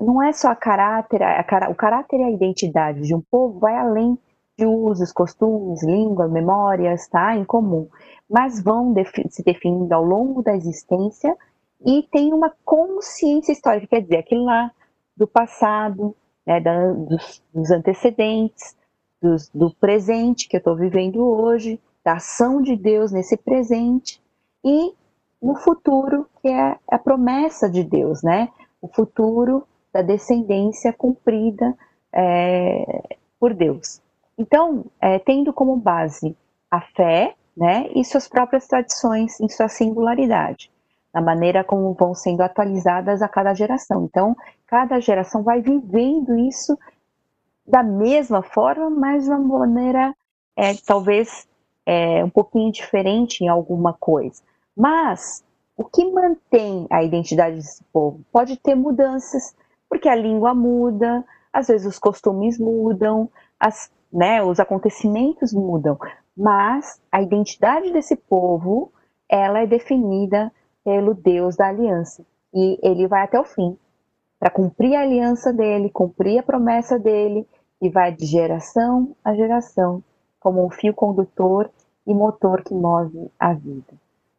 não 0.00 0.22
é 0.22 0.32
só 0.32 0.48
a 0.48 0.56
caráter, 0.56 1.22
a, 1.22 1.70
o 1.70 1.74
caráter 1.74 2.20
e 2.20 2.24
a 2.24 2.30
identidade 2.30 3.00
de 3.00 3.14
um 3.14 3.22
povo 3.30 3.58
vai 3.58 3.74
além 3.74 4.18
de 4.58 4.66
usos, 4.66 5.12
costumes, 5.12 5.82
língua, 5.82 6.28
memórias, 6.28 7.08
tá, 7.08 7.36
em 7.36 7.44
comum, 7.44 7.88
mas 8.28 8.62
vão 8.62 8.92
defi 8.92 9.24
se 9.30 9.42
definindo 9.42 9.94
ao 9.94 10.04
longo 10.04 10.42
da 10.42 10.54
existência 10.54 11.34
e 11.84 12.02
tem 12.10 12.32
uma 12.32 12.52
consciência 12.64 13.52
histórica, 13.52 13.86
quer 13.86 14.02
dizer, 14.02 14.18
aquilo 14.18 14.44
lá 14.44 14.70
do 15.16 15.26
passado, 15.26 16.14
né, 16.46 16.60
da, 16.60 16.92
dos, 16.92 17.42
dos, 17.52 17.70
antecedentes, 17.70 18.76
dos, 19.20 19.48
do 19.50 19.74
presente 19.74 20.48
que 20.48 20.56
eu 20.56 20.58
estou 20.58 20.76
vivendo 20.76 21.24
hoje, 21.24 21.80
da 22.04 22.14
ação 22.14 22.62
de 22.62 22.76
Deus 22.76 23.12
nesse 23.12 23.36
presente 23.36 24.20
e 24.64 24.94
no 25.42 25.56
futuro, 25.56 26.28
que 26.40 26.48
é 26.48 26.78
a 26.88 26.98
promessa 26.98 27.68
de 27.68 27.84
Deus, 27.84 28.22
né? 28.22 28.48
O 28.80 28.88
futuro 28.88 29.66
da 29.92 30.02
descendência 30.02 30.92
cumprida 30.92 31.76
é, 32.12 33.16
por 33.38 33.54
Deus. 33.54 34.00
Então, 34.36 34.84
é, 35.00 35.18
tendo 35.18 35.52
como 35.52 35.76
base 35.76 36.36
a 36.70 36.80
fé, 36.80 37.34
né, 37.56 37.90
e 37.94 38.04
suas 38.04 38.28
próprias 38.28 38.68
tradições 38.68 39.40
em 39.40 39.48
sua 39.48 39.68
singularidade, 39.68 40.70
na 41.12 41.20
maneira 41.20 41.64
como 41.64 41.92
vão 41.94 42.14
sendo 42.14 42.42
atualizadas 42.42 43.22
a 43.22 43.28
cada 43.28 43.54
geração. 43.54 44.04
Então, 44.04 44.36
cada 44.66 45.00
geração 45.00 45.42
vai 45.42 45.60
vivendo 45.60 46.38
isso 46.38 46.78
da 47.66 47.82
mesma 47.82 48.42
forma, 48.42 48.88
mas 48.90 49.24
de 49.24 49.30
uma 49.30 49.58
maneira 49.58 50.14
é, 50.56 50.74
talvez 50.86 51.46
é, 51.86 52.24
um 52.24 52.30
pouquinho 52.30 52.72
diferente 52.72 53.42
em 53.42 53.48
alguma 53.48 53.92
coisa. 53.92 54.42
Mas 54.76 55.44
o 55.76 55.84
que 55.84 56.04
mantém 56.10 56.86
a 56.90 57.02
identidade 57.02 57.56
desse 57.56 57.84
povo? 57.92 58.20
Pode 58.32 58.56
ter 58.56 58.74
mudanças, 58.74 59.54
porque 59.88 60.08
a 60.08 60.14
língua 60.14 60.54
muda, 60.54 61.24
às 61.52 61.68
vezes 61.68 61.86
os 61.86 61.98
costumes 61.98 62.58
mudam, 62.58 63.30
as, 63.58 63.90
né, 64.12 64.42
os 64.42 64.58
acontecimentos 64.58 65.52
mudam, 65.52 65.98
mas 66.36 67.00
a 67.10 67.22
identidade 67.22 67.92
desse 67.92 68.16
povo 68.16 68.92
ela 69.28 69.60
é 69.60 69.66
definida 69.66 70.52
pelo 70.88 71.12
Deus 71.12 71.54
da 71.54 71.68
aliança 71.68 72.24
e 72.54 72.78
ele 72.82 73.06
vai 73.06 73.24
até 73.24 73.38
o 73.38 73.44
fim 73.44 73.76
para 74.40 74.48
cumprir 74.48 74.94
a 74.94 75.02
aliança 75.02 75.52
dele, 75.52 75.90
cumprir 75.90 76.38
a 76.38 76.42
promessa 76.42 76.98
dele 76.98 77.46
e 77.78 77.90
vai 77.90 78.10
de 78.10 78.24
geração 78.24 79.14
a 79.22 79.34
geração 79.34 80.02
como 80.40 80.64
um 80.64 80.70
fio 80.70 80.94
condutor 80.94 81.70
e 82.06 82.14
motor 82.14 82.62
que 82.64 82.72
move 82.72 83.30
a 83.38 83.52
vida. 83.52 83.92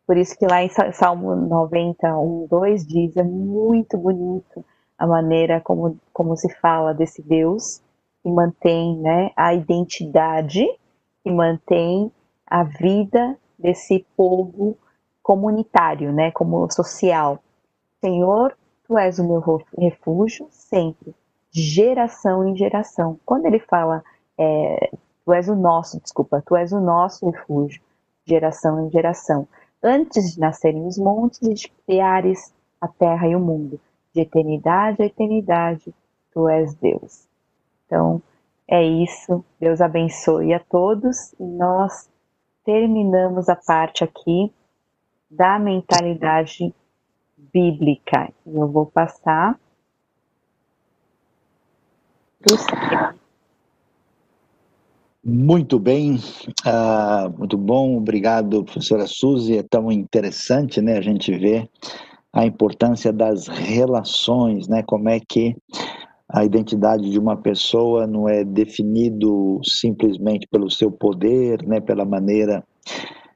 Por 0.07 0.17
isso 0.17 0.35
que 0.39 0.47
lá 0.47 0.63
em 0.63 0.69
Salmo 0.91 1.35
91, 1.35 2.47
2 2.49 2.87
diz, 2.87 3.15
é 3.15 3.21
muito 3.21 3.95
bonito 3.95 4.65
a 4.97 5.05
maneira 5.05 5.61
como, 5.61 5.99
como 6.11 6.35
se 6.35 6.51
fala 6.55 6.95
desse 6.95 7.21
Deus 7.21 7.79
que 8.23 8.31
mantém 8.31 8.97
né, 8.97 9.29
a 9.35 9.53
identidade, 9.53 10.65
que 11.23 11.29
mantém 11.29 12.11
a 12.47 12.63
vida 12.63 13.37
desse 13.59 14.03
povo 14.17 14.75
comunitário, 15.29 16.11
né, 16.11 16.31
como 16.31 16.67
social. 16.71 17.37
Senhor, 18.01 18.57
tu 18.87 18.97
és 18.97 19.19
o 19.19 19.23
meu 19.23 19.63
refúgio 19.77 20.47
sempre, 20.49 21.13
de 21.51 21.61
geração 21.61 22.47
em 22.47 22.55
geração. 22.55 23.19
Quando 23.23 23.45
ele 23.45 23.59
fala 23.59 24.03
é, 24.35 24.89
Tu 25.29 25.33
és 25.33 25.47
o 25.47 25.55
nosso, 25.55 26.01
desculpa, 26.01 26.41
tu 26.43 26.55
és 26.55 26.71
o 26.71 26.79
nosso 26.79 27.29
refúgio, 27.29 27.79
geração 28.25 28.83
em 28.83 28.89
geração. 28.89 29.47
Antes 29.83 30.33
de 30.33 30.39
nascerem 30.39 30.87
os 30.87 30.97
montes 30.97 31.39
e 31.43 31.53
de 31.53 31.71
criares 31.85 32.51
a 32.81 32.87
terra 32.87 33.27
e 33.27 33.35
o 33.35 33.39
mundo, 33.39 33.79
de 34.11 34.21
eternidade 34.21 35.03
a 35.03 35.05
eternidade, 35.05 35.93
tu 36.33 36.49
és 36.49 36.73
Deus. 36.73 37.27
Então, 37.85 38.19
é 38.67 38.83
isso. 38.83 39.45
Deus 39.59 39.79
abençoe 39.79 40.55
a 40.55 40.59
todos 40.59 41.33
e 41.39 41.43
nós 41.43 42.09
terminamos 42.65 43.47
a 43.47 43.55
parte 43.55 44.03
aqui 44.03 44.51
da 45.29 45.59
mentalidade 45.59 46.73
bíblica. 47.53 48.31
Eu 48.45 48.67
vou 48.67 48.85
passar 48.85 49.59
muito 55.23 55.77
bem, 55.77 56.15
uh, 56.65 57.37
muito 57.37 57.57
bom, 57.57 57.97
obrigado, 57.97 58.63
professora 58.63 59.05
Suzy. 59.05 59.57
É 59.57 59.63
tão 59.63 59.91
interessante, 59.91 60.81
né, 60.81 60.97
a 60.97 61.01
gente 61.01 61.37
ver 61.37 61.69
a 62.31 62.45
importância 62.45 63.11
das 63.11 63.47
relações, 63.47 64.67
né, 64.67 64.81
como 64.83 65.09
é 65.09 65.19
que 65.19 65.55
a 66.29 66.45
identidade 66.45 67.09
de 67.09 67.19
uma 67.19 67.35
pessoa 67.35 68.07
não 68.07 68.29
é 68.29 68.43
definido 68.43 69.59
simplesmente 69.63 70.47
pelo 70.47 70.69
seu 70.69 70.91
poder, 70.91 71.61
né, 71.67 71.81
pela 71.81 72.05
maneira 72.05 72.63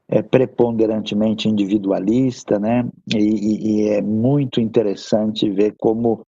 é, 0.09 0.21
preponderantemente 0.21 1.47
individualista, 1.47 2.59
né, 2.59 2.87
e, 3.13 3.83
e 3.83 3.89
é 3.89 4.01
muito 4.01 4.59
interessante 4.59 5.49
ver 5.49 5.75
como 5.77 6.25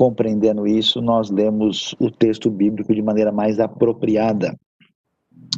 compreendendo 0.00 0.66
isso, 0.66 1.02
nós 1.02 1.30
lemos 1.30 1.94
o 2.00 2.10
texto 2.10 2.50
bíblico 2.50 2.94
de 2.94 3.02
maneira 3.02 3.30
mais 3.30 3.60
apropriada. 3.60 4.58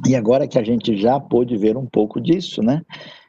E 0.05 0.17
agora 0.17 0.49
que 0.49 0.59
a 0.59 0.65
gente 0.65 0.97
já 0.97 1.21
pôde 1.21 1.57
ver 1.57 1.77
um 1.77 1.87
pouco 1.87 2.21
disso, 2.21 2.61
né? 2.61 2.83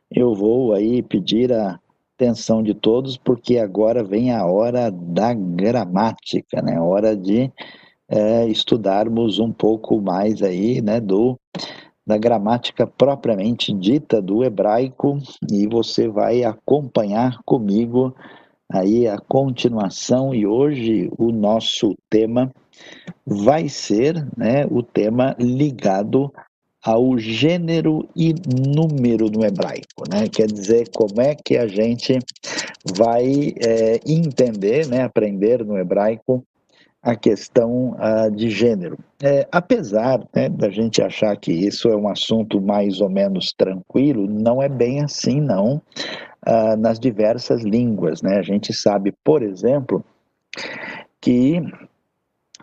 Eu 0.09 0.33
vou 0.33 0.73
aí 0.73 1.03
pedir 1.03 1.53
a 1.53 1.79
atenção 2.15 2.63
de 2.63 2.73
todos, 2.73 3.15
porque 3.15 3.59
agora 3.59 4.03
vem 4.03 4.31
a 4.31 4.43
hora 4.45 4.89
da 4.89 5.35
gramática, 5.35 6.63
né? 6.63 6.79
Hora 6.81 7.15
de 7.15 7.51
é, 8.09 8.47
estudarmos 8.47 9.37
um 9.37 9.51
pouco 9.51 10.01
mais 10.01 10.41
aí, 10.41 10.81
né? 10.81 10.99
Do 10.99 11.37
da 12.05 12.17
gramática 12.17 12.85
propriamente 12.85 13.73
dita 13.73 14.21
do 14.21 14.43
hebraico 14.43 15.17
e 15.49 15.67
você 15.67 16.07
vai 16.07 16.43
acompanhar 16.43 17.39
comigo 17.45 18.13
aí 18.71 19.07
a 19.07 19.17
continuação 19.17 20.33
e 20.33 20.45
hoje 20.45 21.09
o 21.17 21.31
nosso 21.31 21.95
tema 22.09 22.51
vai 23.25 23.69
ser 23.69 24.27
né, 24.35 24.65
o 24.69 24.83
tema 24.83 25.35
ligado 25.39 26.31
ao 26.83 27.17
gênero 27.17 28.09
e 28.13 28.33
número 28.75 29.29
no 29.31 29.45
hebraico, 29.45 30.03
né? 30.11 30.27
Quer 30.27 30.47
dizer, 30.47 30.89
como 30.93 31.21
é 31.21 31.33
que 31.33 31.55
a 31.55 31.65
gente 31.65 32.19
vai 32.97 33.53
é, 33.65 34.01
entender, 34.05 34.85
né, 34.87 35.03
aprender 35.03 35.63
no 35.63 35.77
hebraico 35.77 36.43
a 37.03 37.15
questão 37.17 37.97
de 38.33 38.49
gênero. 38.49 38.97
É, 39.21 39.45
apesar 39.51 40.25
né, 40.33 40.47
da 40.47 40.69
gente 40.69 41.01
achar 41.01 41.35
que 41.35 41.51
isso 41.51 41.89
é 41.89 41.95
um 41.95 42.07
assunto 42.07 42.61
mais 42.61 43.01
ou 43.01 43.09
menos 43.09 43.53
tranquilo, 43.57 44.25
não 44.25 44.63
é 44.63 44.69
bem 44.69 45.03
assim, 45.03 45.41
não, 45.41 45.81
uh, 46.47 46.77
nas 46.77 46.97
diversas 46.97 47.61
línguas. 47.61 48.21
Né? 48.21 48.37
A 48.37 48.41
gente 48.41 48.73
sabe, 48.73 49.13
por 49.23 49.43
exemplo, 49.43 50.03
que 51.19 51.61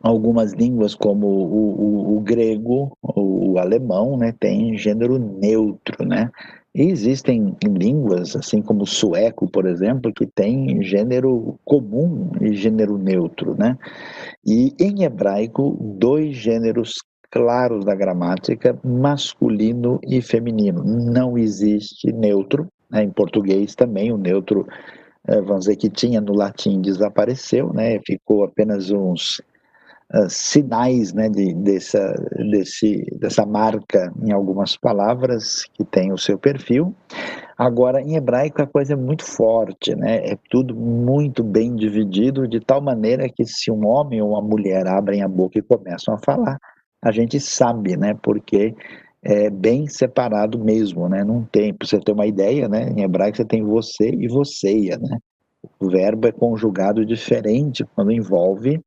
algumas 0.02 0.52
línguas 0.54 0.94
como 0.94 1.26
o, 1.26 2.14
o, 2.14 2.16
o 2.16 2.20
grego, 2.20 2.96
o, 3.02 3.52
o, 3.52 3.58
alemão, 3.58 4.16
né, 4.16 4.34
tem 4.38 4.76
gênero 4.78 5.18
neutro, 5.18 6.06
né? 6.06 6.30
Existem 6.72 7.56
línguas, 7.64 8.36
assim 8.36 8.62
como 8.62 8.84
o 8.84 8.86
sueco, 8.86 9.50
por 9.50 9.66
exemplo, 9.66 10.12
que 10.12 10.24
tem 10.24 10.80
gênero 10.82 11.58
comum 11.64 12.30
e 12.40 12.54
gênero 12.54 12.96
neutro, 12.96 13.56
né? 13.58 13.76
E 14.46 14.72
em 14.78 15.02
hebraico, 15.02 15.76
dois 15.80 16.36
gêneros 16.36 16.94
claros 17.30 17.84
da 17.84 17.94
gramática, 17.94 18.78
masculino 18.84 20.00
e 20.06 20.20
feminino. 20.20 20.82
Não 20.84 21.36
existe 21.38 22.12
neutro, 22.12 22.68
né? 22.90 23.02
em 23.04 23.10
português 23.10 23.74
também 23.74 24.12
o 24.12 24.18
neutro, 24.18 24.66
eh, 25.26 25.40
vamos 25.40 25.60
dizer 25.60 25.76
que 25.76 25.88
tinha 25.88 26.20
no 26.20 26.34
latim, 26.34 26.80
desapareceu, 26.80 27.72
né? 27.72 28.00
ficou 28.04 28.44
apenas 28.44 28.90
uns 28.90 29.40
uh, 30.14 30.28
sinais 30.28 31.12
né, 31.12 31.28
de, 31.28 31.54
dessa, 31.54 32.12
desse, 32.50 33.04
dessa 33.18 33.44
marca 33.46 34.12
em 34.22 34.32
algumas 34.32 34.76
palavras 34.76 35.64
que 35.74 35.84
tem 35.84 36.12
o 36.12 36.18
seu 36.18 36.38
perfil. 36.38 36.94
Agora, 37.56 38.00
em 38.00 38.16
hebraico 38.16 38.62
a 38.62 38.66
coisa 38.66 38.94
é 38.94 38.96
muito 38.96 39.24
forte, 39.24 39.94
né? 39.94 40.16
é 40.24 40.38
tudo 40.48 40.74
muito 40.74 41.44
bem 41.44 41.74
dividido, 41.74 42.48
de 42.48 42.58
tal 42.58 42.80
maneira 42.80 43.28
que 43.28 43.44
se 43.44 43.70
um 43.70 43.86
homem 43.86 44.22
ou 44.22 44.30
uma 44.30 44.40
mulher 44.40 44.86
abrem 44.86 45.22
a 45.22 45.28
boca 45.28 45.58
e 45.58 45.62
começam 45.62 46.14
a 46.14 46.18
falar, 46.18 46.58
a 47.02 47.10
gente 47.10 47.40
sabe, 47.40 47.96
né? 47.96 48.14
Porque 48.22 48.74
é 49.22 49.50
bem 49.50 49.86
separado 49.86 50.58
mesmo, 50.58 51.08
né? 51.08 51.24
Não 51.24 51.44
tem, 51.44 51.74
para 51.74 51.86
você 51.86 51.98
ter 51.98 52.12
uma 52.12 52.26
ideia, 52.26 52.68
né? 52.68 52.90
Em 52.90 53.02
hebraico 53.02 53.36
você 53.36 53.44
tem 53.44 53.62
você 53.62 54.10
e 54.10 54.28
vocêia, 54.28 54.98
né? 54.98 55.18
O 55.78 55.90
verbo 55.90 56.26
é 56.26 56.32
conjugado 56.32 57.04
diferente 57.04 57.84
quando 57.94 58.12
envolve 58.12 58.80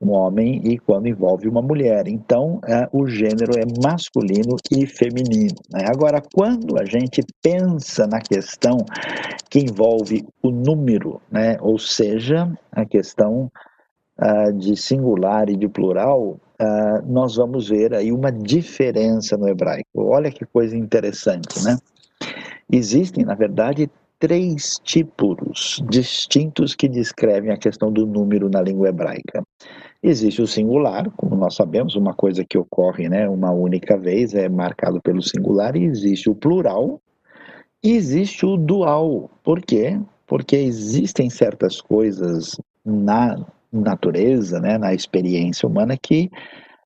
um 0.00 0.10
homem 0.10 0.60
e 0.64 0.78
quando 0.78 1.06
envolve 1.06 1.48
uma 1.48 1.62
mulher. 1.62 2.06
Então, 2.06 2.60
é, 2.66 2.86
o 2.92 3.06
gênero 3.06 3.52
é 3.58 3.64
masculino 3.82 4.56
e 4.70 4.86
feminino. 4.86 5.54
Né? 5.70 5.84
Agora, 5.86 6.22
quando 6.34 6.78
a 6.78 6.84
gente 6.84 7.22
pensa 7.42 8.06
na 8.06 8.20
questão 8.20 8.78
que 9.50 9.58
envolve 9.60 10.26
o 10.42 10.50
número, 10.50 11.20
né? 11.30 11.56
ou 11.60 11.78
seja, 11.78 12.50
a 12.72 12.84
questão 12.84 13.50
uh, 14.18 14.52
de 14.52 14.76
singular 14.76 15.48
e 15.48 15.56
de 15.56 15.68
plural, 15.68 16.38
uh, 16.60 17.06
nós 17.06 17.36
vamos 17.36 17.68
ver 17.68 17.94
aí 17.94 18.12
uma 18.12 18.30
diferença 18.30 19.36
no 19.36 19.48
hebraico. 19.48 19.88
Olha 19.96 20.30
que 20.30 20.44
coisa 20.44 20.76
interessante, 20.76 21.62
né? 21.64 21.78
Existem, 22.70 23.24
na 23.24 23.34
verdade, 23.34 23.90
três 24.18 24.78
tipos 24.82 25.82
distintos 25.88 26.74
que 26.74 26.88
descrevem 26.88 27.50
a 27.50 27.56
questão 27.56 27.92
do 27.92 28.06
número 28.06 28.48
na 28.48 28.60
língua 28.60 28.88
hebraica. 28.88 29.42
Existe 30.02 30.42
o 30.42 30.46
singular, 30.46 31.10
como 31.16 31.36
nós 31.36 31.54
sabemos, 31.54 31.94
uma 31.94 32.14
coisa 32.14 32.44
que 32.48 32.58
ocorre 32.58 33.08
né, 33.08 33.28
uma 33.28 33.50
única 33.50 33.96
vez, 33.96 34.34
é 34.34 34.48
marcado 34.48 35.00
pelo 35.00 35.22
singular, 35.22 35.76
e 35.76 35.84
existe 35.84 36.30
o 36.30 36.34
plural, 36.34 37.00
e 37.82 37.92
existe 37.92 38.44
o 38.44 38.56
dual. 38.56 39.30
Por 39.42 39.60
quê? 39.60 40.00
Porque 40.26 40.56
existem 40.56 41.30
certas 41.30 41.80
coisas 41.80 42.60
na 42.84 43.44
natureza, 43.72 44.60
né, 44.60 44.78
na 44.78 44.94
experiência 44.94 45.68
humana, 45.68 45.96
que 45.96 46.30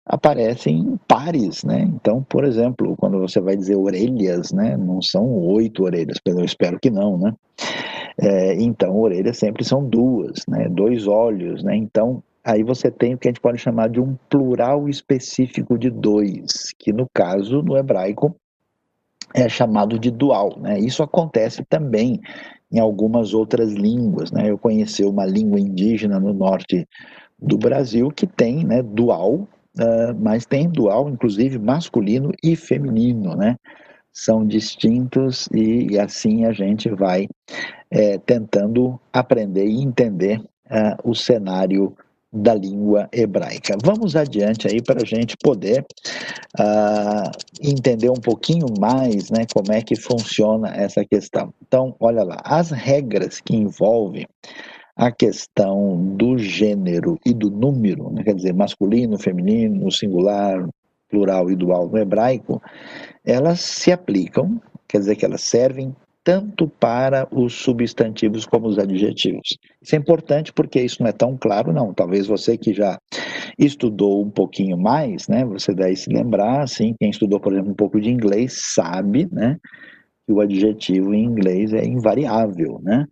aparecem 0.05 0.99
pares, 1.07 1.62
né? 1.65 1.83
Então, 1.83 2.23
por 2.25 2.45
exemplo, 2.45 2.97
quando 2.97 3.19
você 3.19 3.41
vai 3.41 3.57
dizer 3.57 3.77
orelhas, 3.77 4.53
né, 4.53 4.77
não 4.77 5.01
são 5.01 5.25
oito 5.33 5.85
orelhas, 5.85 6.19
eu 6.25 6.45
espero 6.45 6.79
que 6.81 6.91
não, 6.91 7.17
né? 7.17 7.33
É, 8.19 8.55
então, 8.61 8.99
orelhas 8.99 9.38
sempre 9.38 9.65
são 9.65 9.85
duas, 9.88 10.45
né? 10.47 10.69
Dois 10.69 11.07
olhos, 11.07 11.62
né? 11.62 11.77
Então, 11.77 12.23
aí 12.45 12.62
você 12.62 12.91
tem 12.91 13.15
o 13.15 13.19
que 13.19 13.29
a 13.29 13.31
gente 13.31 13.41
pode 13.41 13.59
chamar 13.59 13.88
de 13.88 14.01
um 14.01 14.17
plural 14.29 14.88
específico 14.88 15.79
de 15.79 15.88
dois, 15.88 16.75
que 16.79 16.93
no 16.93 17.09
caso, 17.12 17.62
no 17.62 17.77
hebraico, 17.77 18.35
é 19.35 19.49
chamado 19.49 19.99
de 19.99 20.11
dual, 20.11 20.59
né? 20.59 20.79
Isso 20.79 21.03
acontece 21.03 21.65
também 21.65 22.21
em 22.71 22.79
algumas 22.79 23.33
outras 23.33 23.73
línguas, 23.73 24.31
né? 24.31 24.51
Eu 24.51 24.59
conheci 24.59 25.05
uma 25.05 25.25
língua 25.25 25.61
indígena 25.61 26.19
no 26.21 26.35
norte 26.35 26.87
do 27.38 27.57
Brasil 27.57 28.11
que 28.11 28.27
tem, 28.27 28.65
né, 28.65 28.83
dual, 28.83 29.49
uh, 29.79 30.15
mas 30.19 30.47
tem 30.47 30.69
dual, 30.69 31.09
inclusive 31.09 31.59
masculino 31.59 32.33
e 32.43 32.57
feminino, 32.57 33.35
né? 33.37 33.57
São 34.13 34.47
distintos 34.47 35.49
e, 35.55 35.93
e 35.93 35.99
assim 35.99 36.45
a 36.45 36.53
gente 36.53 36.89
vai 36.91 37.29
é, 37.91 38.19
tentando 38.19 39.01
aprender 39.13 39.67
e 39.67 39.83
entender 39.83 40.39
uh, 40.39 40.97
o 41.03 41.15
cenário 41.15 41.97
da 42.33 42.55
língua 42.55 43.09
hebraica. 43.13 43.77
Vamos 43.85 44.17
adiante 44.17 44.67
aí 44.67 44.81
para 44.81 45.03
a 45.03 45.05
gente 45.05 45.37
poder 45.37 45.85
uh, 46.59 47.31
entender 47.61 48.09
um 48.09 48.21
pouquinho 48.21 48.67
mais, 48.81 49.31
né, 49.31 49.45
como 49.53 49.71
é 49.71 49.83
que 49.83 49.95
funciona 49.95 50.75
essa 50.75 51.05
questão. 51.05 51.53
Então, 51.67 51.95
olha 52.01 52.23
lá, 52.25 52.41
as 52.43 52.71
regras 52.71 53.39
que 53.41 53.55
envolvem 53.55 54.27
a 54.97 55.11
questão 55.11 56.15
do 56.17 56.37
gênero 56.37 57.19
e 57.25 57.33
do 57.33 57.51
número, 57.51 58.11
né, 58.11 58.23
quer 58.23 58.35
dizer, 58.35 58.53
masculino, 58.53 59.19
feminino, 59.19 59.91
singular, 59.91 60.69
plural 61.09 61.51
e 61.51 61.57
dual 61.57 61.89
no 61.89 61.99
hebraico, 61.99 62.61
elas 63.25 63.61
se 63.61 63.93
aplicam, 63.93 64.61
quer 64.89 64.99
dizer 64.99 65.17
que 65.17 65.25
elas 65.25 65.43
servem 65.43 65.95
tanto 66.25 66.69
para 66.69 67.27
os 67.33 67.53
substantivos 67.53 68.47
como 68.47 68.69
os 68.69 68.79
adjetivos. 68.79 69.59
Isso 69.83 69.95
é 69.95 69.99
importante 69.99 70.53
porque 70.53 70.81
isso 70.81 71.03
não 71.03 71.09
é 71.09 71.13
tão 71.13 71.37
claro, 71.37 71.73
não. 71.73 71.93
Talvez 71.93 72.29
você 72.29 72.57
que 72.57 72.73
já 72.73 72.97
estudou 73.59 74.23
um 74.25 74.31
pouquinho 74.31 74.79
mais, 74.79 75.27
né, 75.27 75.45
você 75.45 75.75
daí 75.75 75.97
se 75.97 76.09
lembrar, 76.11 76.63
assim, 76.63 76.95
quem 77.01 77.11
estudou, 77.11 77.41
por 77.41 77.53
exemplo, 77.53 77.73
um 77.73 77.77
pouco 77.77 78.01
de 78.01 78.09
inglês 78.11 78.73
sabe, 78.75 79.29
né, 79.33 79.59
que 80.27 80.33
o 80.33 80.41
adjetivo 80.41 81.13
em 81.13 81.25
inglês 81.25 81.73
é 81.73 81.85
invariável, 81.85 82.81
né? 82.83 83.07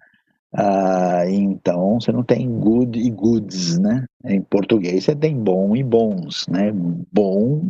Ah, 0.52 1.22
então 1.28 2.00
você 2.00 2.10
não 2.10 2.24
tem 2.24 2.48
good 2.48 2.98
e 2.98 3.08
goods, 3.10 3.78
né? 3.78 4.04
Em 4.24 4.40
português 4.42 5.04
você 5.04 5.14
tem 5.14 5.36
bom 5.36 5.76
e 5.76 5.82
bons, 5.82 6.46
né? 6.48 6.72
Bom, 7.12 7.62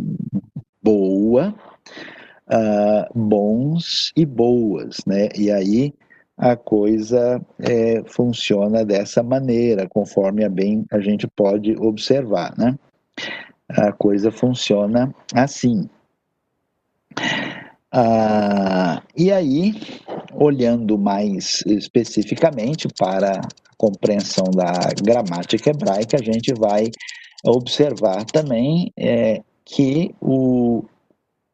boa, 0.82 1.54
ah, 2.48 3.08
bons 3.14 4.12
e 4.16 4.24
boas, 4.24 4.98
né? 5.06 5.28
E 5.36 5.50
aí 5.50 5.92
a 6.38 6.56
coisa 6.56 7.38
é, 7.58 8.02
funciona 8.06 8.82
dessa 8.82 9.22
maneira, 9.22 9.86
conforme 9.86 10.42
a 10.42 10.48
bem 10.48 10.86
a 10.90 10.98
gente 11.00 11.28
pode 11.28 11.76
observar, 11.76 12.56
né? 12.56 12.78
A 13.68 13.92
coisa 13.92 14.32
funciona 14.32 15.14
assim. 15.34 15.88
Ah, 17.92 19.02
e 19.16 19.32
aí, 19.32 19.74
olhando 20.32 20.96
mais 20.96 21.62
especificamente 21.66 22.86
para 22.98 23.32
a 23.32 23.48
compreensão 23.76 24.44
da 24.44 24.72
gramática 25.02 25.70
hebraica, 25.70 26.16
a 26.16 26.22
gente 26.22 26.52
vai 26.54 26.90
observar 27.44 28.24
também 28.26 28.92
é, 28.96 29.42
que 29.64 30.14
o, 30.20 30.84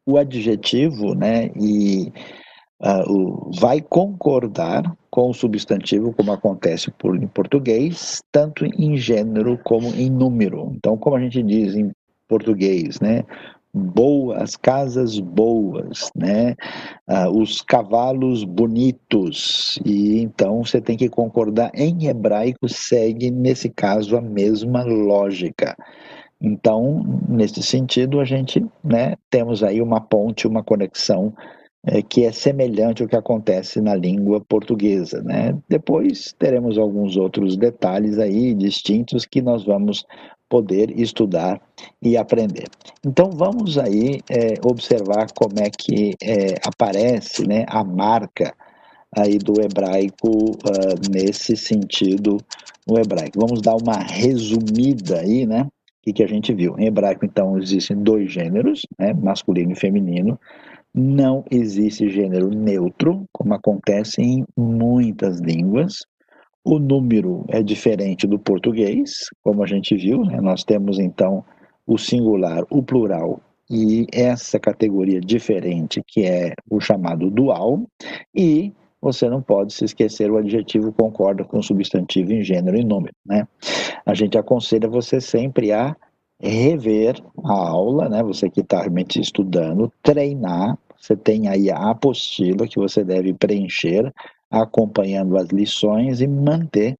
o 0.05 0.17
adjetivo 0.17 1.15
né, 1.15 1.49
e, 1.59 2.11
o, 3.07 3.49
vai 3.59 3.81
concordar 3.81 4.83
com 5.09 5.29
o 5.29 5.33
substantivo, 5.33 6.13
como 6.13 6.31
acontece 6.31 6.91
por, 6.91 7.15
em 7.15 7.27
português, 7.27 8.21
tanto 8.31 8.65
em 8.65 8.95
gênero 8.95 9.57
como 9.63 9.87
em 9.95 10.09
número. 10.09 10.71
Então, 10.75 10.97
como 10.97 11.15
a 11.15 11.19
gente 11.19 11.41
diz 11.41 11.73
em 11.73 11.91
português, 12.27 12.99
né? 12.99 13.23
Boas, 13.73 14.55
casas 14.55 15.19
boas, 15.19 16.09
né? 16.15 16.55
Ah, 17.07 17.29
os 17.29 17.61
cavalos 17.61 18.43
bonitos. 18.43 19.79
E 19.85 20.19
então 20.21 20.63
você 20.63 20.81
tem 20.81 20.97
que 20.97 21.09
concordar. 21.09 21.71
Em 21.73 22.07
hebraico 22.07 22.67
segue 22.67 23.31
nesse 23.31 23.69
caso 23.69 24.17
a 24.17 24.21
mesma 24.21 24.83
lógica. 24.83 25.75
Então, 26.39 27.03
nesse 27.27 27.63
sentido, 27.63 28.19
a 28.19 28.25
gente, 28.25 28.63
né, 28.83 29.15
temos 29.29 29.63
aí 29.63 29.81
uma 29.81 29.99
ponte, 29.99 30.47
uma 30.47 30.63
conexão 30.63 31.33
é, 31.85 32.01
que 32.01 32.25
é 32.25 32.31
semelhante 32.31 33.01
ao 33.01 33.07
que 33.07 33.15
acontece 33.15 33.79
na 33.81 33.95
língua 33.95 34.41
portuguesa, 34.41 35.21
né? 35.23 35.57
Depois 35.69 36.35
teremos 36.37 36.77
alguns 36.77 37.15
outros 37.15 37.55
detalhes 37.55 38.19
aí 38.19 38.53
distintos 38.53 39.25
que 39.25 39.41
nós 39.41 39.63
vamos 39.63 40.05
poder 40.49 40.97
estudar 40.99 41.61
e 42.01 42.17
aprender. 42.17 42.67
Então 43.05 43.29
vamos 43.31 43.77
aí 43.77 44.21
é, 44.29 44.53
observar 44.65 45.27
como 45.33 45.59
é 45.59 45.69
que 45.69 46.15
é, 46.23 46.55
aparece 46.65 47.47
né, 47.47 47.65
a 47.67 47.83
marca 47.83 48.53
aí 49.15 49.37
do 49.37 49.61
hebraico 49.61 50.51
uh, 50.51 51.11
nesse 51.11 51.55
sentido 51.55 52.37
no 52.87 52.99
hebraico. 52.99 53.39
Vamos 53.39 53.61
dar 53.61 53.75
uma 53.75 53.97
resumida 53.97 55.19
aí, 55.19 55.45
né? 55.45 55.63
O 55.63 55.69
que, 56.03 56.13
que 56.13 56.23
a 56.23 56.27
gente 56.27 56.53
viu? 56.53 56.77
Em 56.77 56.85
hebraico, 56.85 57.25
então, 57.25 57.57
existem 57.57 57.97
dois 57.97 58.31
gêneros, 58.31 58.81
né, 58.97 59.13
masculino 59.13 59.73
e 59.73 59.75
feminino. 59.75 60.39
Não 60.93 61.43
existe 61.51 62.09
gênero 62.09 62.49
neutro, 62.49 63.25
como 63.33 63.53
acontece 63.53 64.21
em 64.21 64.45
muitas 64.57 65.39
línguas. 65.39 66.05
O 66.69 66.79
número 66.79 67.45
é 67.47 67.63
diferente 67.63 68.27
do 68.27 68.37
português, 68.37 69.29
como 69.41 69.63
a 69.63 69.65
gente 69.65 69.95
viu, 69.95 70.25
né? 70.25 70.41
nós 70.41 70.65
temos 70.65 70.99
então 70.99 71.41
o 71.87 71.97
singular, 71.97 72.65
o 72.69 72.83
plural 72.83 73.39
e 73.69 74.05
essa 74.11 74.59
categoria 74.59 75.21
diferente 75.21 76.03
que 76.05 76.25
é 76.25 76.53
o 76.69 76.81
chamado 76.81 77.31
dual, 77.31 77.83
e 78.35 78.73
você 79.01 79.29
não 79.29 79.41
pode 79.41 79.71
se 79.71 79.85
esquecer 79.85 80.29
o 80.29 80.35
adjetivo 80.35 80.91
concorda 80.91 81.45
com 81.45 81.59
o 81.59 81.63
substantivo 81.63 82.33
em 82.33 82.43
gênero 82.43 82.77
e 82.77 82.83
número, 82.83 83.15
né? 83.25 83.47
A 84.05 84.13
gente 84.13 84.37
aconselha 84.37 84.89
você 84.89 85.21
sempre 85.21 85.71
a 85.71 85.95
rever 86.37 87.15
a 87.45 87.53
aula, 87.53 88.09
né? 88.09 88.21
Você 88.23 88.49
que 88.49 88.59
está 88.59 88.81
realmente 88.81 89.21
estudando, 89.21 89.89
treinar. 90.03 90.77
Você 90.99 91.15
tem 91.15 91.47
aí 91.47 91.71
a 91.71 91.91
apostila 91.91 92.67
que 92.67 92.77
você 92.77 93.05
deve 93.05 93.33
preencher 93.33 94.13
acompanhando 94.49 95.37
as 95.37 95.47
lições 95.47 96.21
e 96.21 96.27
manter 96.27 96.95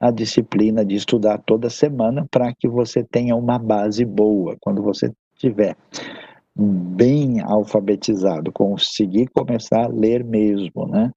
a 0.00 0.10
disciplina 0.10 0.84
de 0.84 0.96
estudar 0.96 1.38
toda 1.38 1.70
semana 1.70 2.26
para 2.30 2.52
que 2.54 2.68
você 2.68 3.04
tenha 3.04 3.36
uma 3.36 3.58
base 3.58 4.04
boa. 4.04 4.56
Quando 4.60 4.82
você 4.82 5.12
tiver 5.36 5.76
bem 6.54 7.40
alfabetizado, 7.40 8.52
conseguir 8.52 9.28
começar 9.28 9.84
a 9.84 9.88
ler 9.88 10.24
mesmo, 10.24 10.86
né? 10.86 11.10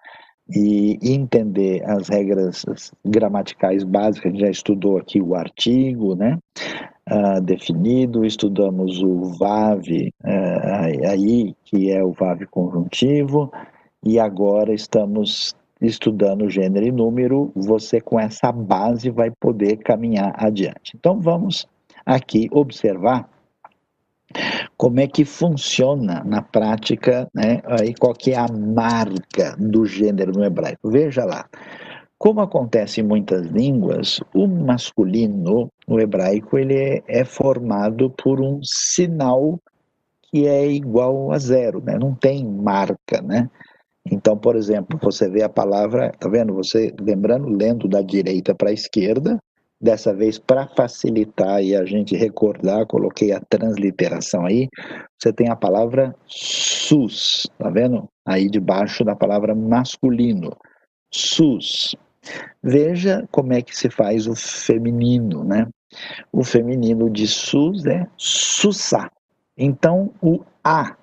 E 0.47 0.99
entender 1.01 1.83
as 1.89 2.07
regras 2.07 2.63
gramaticais 3.03 3.83
básicas, 3.83 4.25
a 4.25 4.29
gente 4.29 4.41
já 4.41 4.51
estudou 4.51 4.97
aqui 4.97 5.19
o 5.19 5.33
artigo, 5.33 6.15
né? 6.15 6.37
uh, 7.09 7.41
definido, 7.41 8.25
estudamos 8.25 9.01
o 9.01 9.35
VAV 9.37 10.11
uh, 10.23 11.09
aí, 11.09 11.55
que 11.63 11.91
é 11.91 12.03
o 12.03 12.11
VAV 12.11 12.45
conjuntivo, 12.47 13.51
e 14.03 14.19
agora 14.19 14.73
estamos 14.73 15.55
estudando 15.81 16.49
gênero 16.49 16.85
e 16.85 16.91
número, 16.91 17.51
você 17.55 17.99
com 17.99 18.19
essa 18.19 18.51
base 18.51 19.09
vai 19.09 19.31
poder 19.31 19.77
caminhar 19.77 20.33
adiante. 20.37 20.93
Então 20.95 21.19
vamos 21.19 21.67
aqui 22.05 22.47
observar 22.51 23.29
como 24.77 24.99
é 24.99 25.07
que 25.07 25.23
funciona 25.23 26.23
na 26.25 26.41
prática, 26.41 27.27
né? 27.33 27.61
Aí 27.65 27.93
qual 27.93 28.13
que 28.13 28.31
é 28.31 28.37
a 28.37 28.47
marca 28.47 29.55
do 29.57 29.85
gênero 29.85 30.31
no 30.33 30.43
hebraico? 30.43 30.89
Veja 30.89 31.23
lá. 31.23 31.45
Como 32.17 32.41
acontece 32.41 33.01
em 33.01 33.03
muitas 33.03 33.45
línguas, 33.47 34.19
o 34.33 34.47
masculino 34.47 35.69
no 35.87 35.99
hebraico 35.99 36.57
ele 36.57 36.75
é, 36.75 37.03
é 37.07 37.25
formado 37.25 38.09
por 38.09 38.41
um 38.41 38.59
sinal 38.63 39.59
que 40.23 40.47
é 40.47 40.67
igual 40.67 41.31
a 41.31 41.37
zero, 41.37 41.81
né? 41.81 41.97
Não 41.99 42.15
tem 42.15 42.45
marca, 42.45 43.21
né? 43.21 43.49
Então, 44.11 44.37
por 44.37 44.55
exemplo, 44.55 44.99
você 45.01 45.29
vê 45.29 45.43
a 45.43 45.49
palavra, 45.49 46.11
tá 46.19 46.29
vendo? 46.29 46.53
Você 46.53 46.93
lembrando, 46.99 47.49
lendo 47.49 47.87
da 47.87 48.01
direita 48.01 48.53
para 48.53 48.69
a 48.69 48.73
esquerda, 48.73 49.39
dessa 49.81 50.13
vez 50.13 50.37
para 50.37 50.67
facilitar 50.67 51.61
e 51.61 51.75
a 51.75 51.85
gente 51.85 52.15
recordar, 52.15 52.85
coloquei 52.85 53.31
a 53.31 53.39
transliteração 53.39 54.45
aí. 54.45 54.67
Você 55.17 55.33
tem 55.33 55.49
a 55.49 55.55
palavra 55.55 56.15
sus, 56.25 57.47
tá 57.57 57.69
vendo? 57.69 58.07
Aí 58.25 58.49
debaixo 58.49 59.03
da 59.03 59.15
palavra 59.15 59.55
masculino, 59.55 60.55
sus. 61.11 61.95
Veja 62.63 63.27
como 63.31 63.53
é 63.53 63.61
que 63.61 63.75
se 63.75 63.89
faz 63.89 64.27
o 64.27 64.35
feminino, 64.35 65.43
né? 65.43 65.67
O 66.31 66.43
feminino 66.43 67.09
de 67.09 67.27
sus 67.27 67.85
é 67.85 68.07
sussá. 68.17 69.09
Então, 69.57 70.11
o 70.21 70.43
a, 70.63 70.95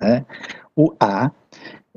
né? 0.00 0.24
O 0.76 0.94
a 1.00 1.30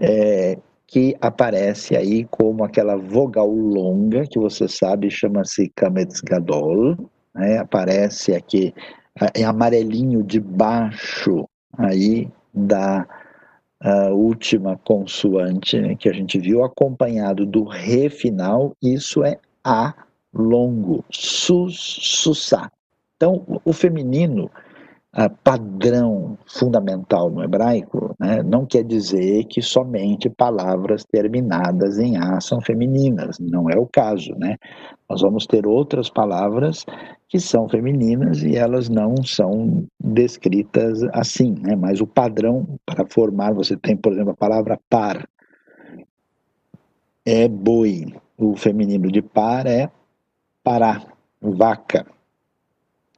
é, 0.02 0.58
que 0.88 1.16
aparece 1.22 1.96
aí 1.96 2.26
como 2.26 2.64
aquela 2.64 2.98
vogal 2.98 3.50
longa, 3.50 4.26
que 4.28 4.40
você 4.40 4.68
sabe 4.68 5.10
chama-se 5.10 5.72
Kametz 5.76 6.20
Gadol, 6.22 6.98
né? 7.34 7.60
aparece 7.60 8.34
aqui 8.34 8.74
em 9.36 9.46
amarelinho 9.46 10.24
debaixo 10.24 11.48
aí 11.78 12.28
da 12.54 13.08
última 14.12 14.78
consoante 14.78 15.80
né, 15.80 15.96
que 15.96 16.10
a 16.10 16.14
gente 16.14 16.38
viu, 16.38 16.64
acompanhado 16.64 17.46
do 17.46 17.64
re 17.64 18.10
final, 18.10 18.76
isso 18.82 19.24
é 19.24 19.40
A 19.64 19.94
longo, 20.34 21.04
sus, 21.10 21.76
susá. 21.78 22.72
Então, 23.16 23.44
o 23.64 23.74
feminino 23.74 24.50
padrão 25.44 26.38
fundamental 26.46 27.30
no 27.30 27.44
hebraico 27.44 28.16
né, 28.18 28.42
não 28.44 28.66
quer 28.66 28.84
dizer 28.84 29.44
que 29.46 29.62
somente 29.62 30.30
palavras 30.30 31.04
terminadas 31.04 32.00
em 32.00 32.18
A 32.18 32.40
são 32.40 32.62
femininas, 32.62 33.38
não 33.40 33.70
é 33.70 33.78
o 33.78 33.86
caso. 33.86 34.34
Né? 34.38 34.58
Nós 35.10 35.22
vamos 35.22 35.46
ter 35.46 35.68
outras 35.68 36.10
palavras 36.10 36.86
que 37.28 37.40
são 37.40 37.68
femininas 37.68 38.42
e 38.42 38.56
elas 38.56 38.88
não 38.88 39.16
são 39.24 39.86
descritas 40.00 41.04
assim, 41.12 41.56
né? 41.60 41.76
mas 41.76 42.00
o 42.00 42.08
padrão 42.08 42.80
para 42.86 43.06
formar, 43.06 43.54
você 43.54 43.76
tem, 43.76 43.98
por 43.98 44.14
exemplo, 44.14 44.32
a 44.32 44.38
palavra 44.38 44.80
par, 44.90 45.28
é 47.26 47.48
boi, 47.50 48.16
o 48.38 48.56
feminino 48.56 49.12
de 49.12 49.22
par 49.22 49.68
é 49.68 49.92
pará, 50.64 51.02
vaca. 51.42 52.06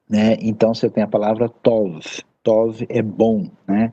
Né? 0.09 0.37
Então 0.41 0.73
você 0.73 0.89
tem 0.89 1.03
a 1.03 1.07
palavra 1.07 1.49
tov, 1.49 2.01
tov 2.43 2.85
é 2.89 3.01
bom, 3.01 3.49
né? 3.67 3.91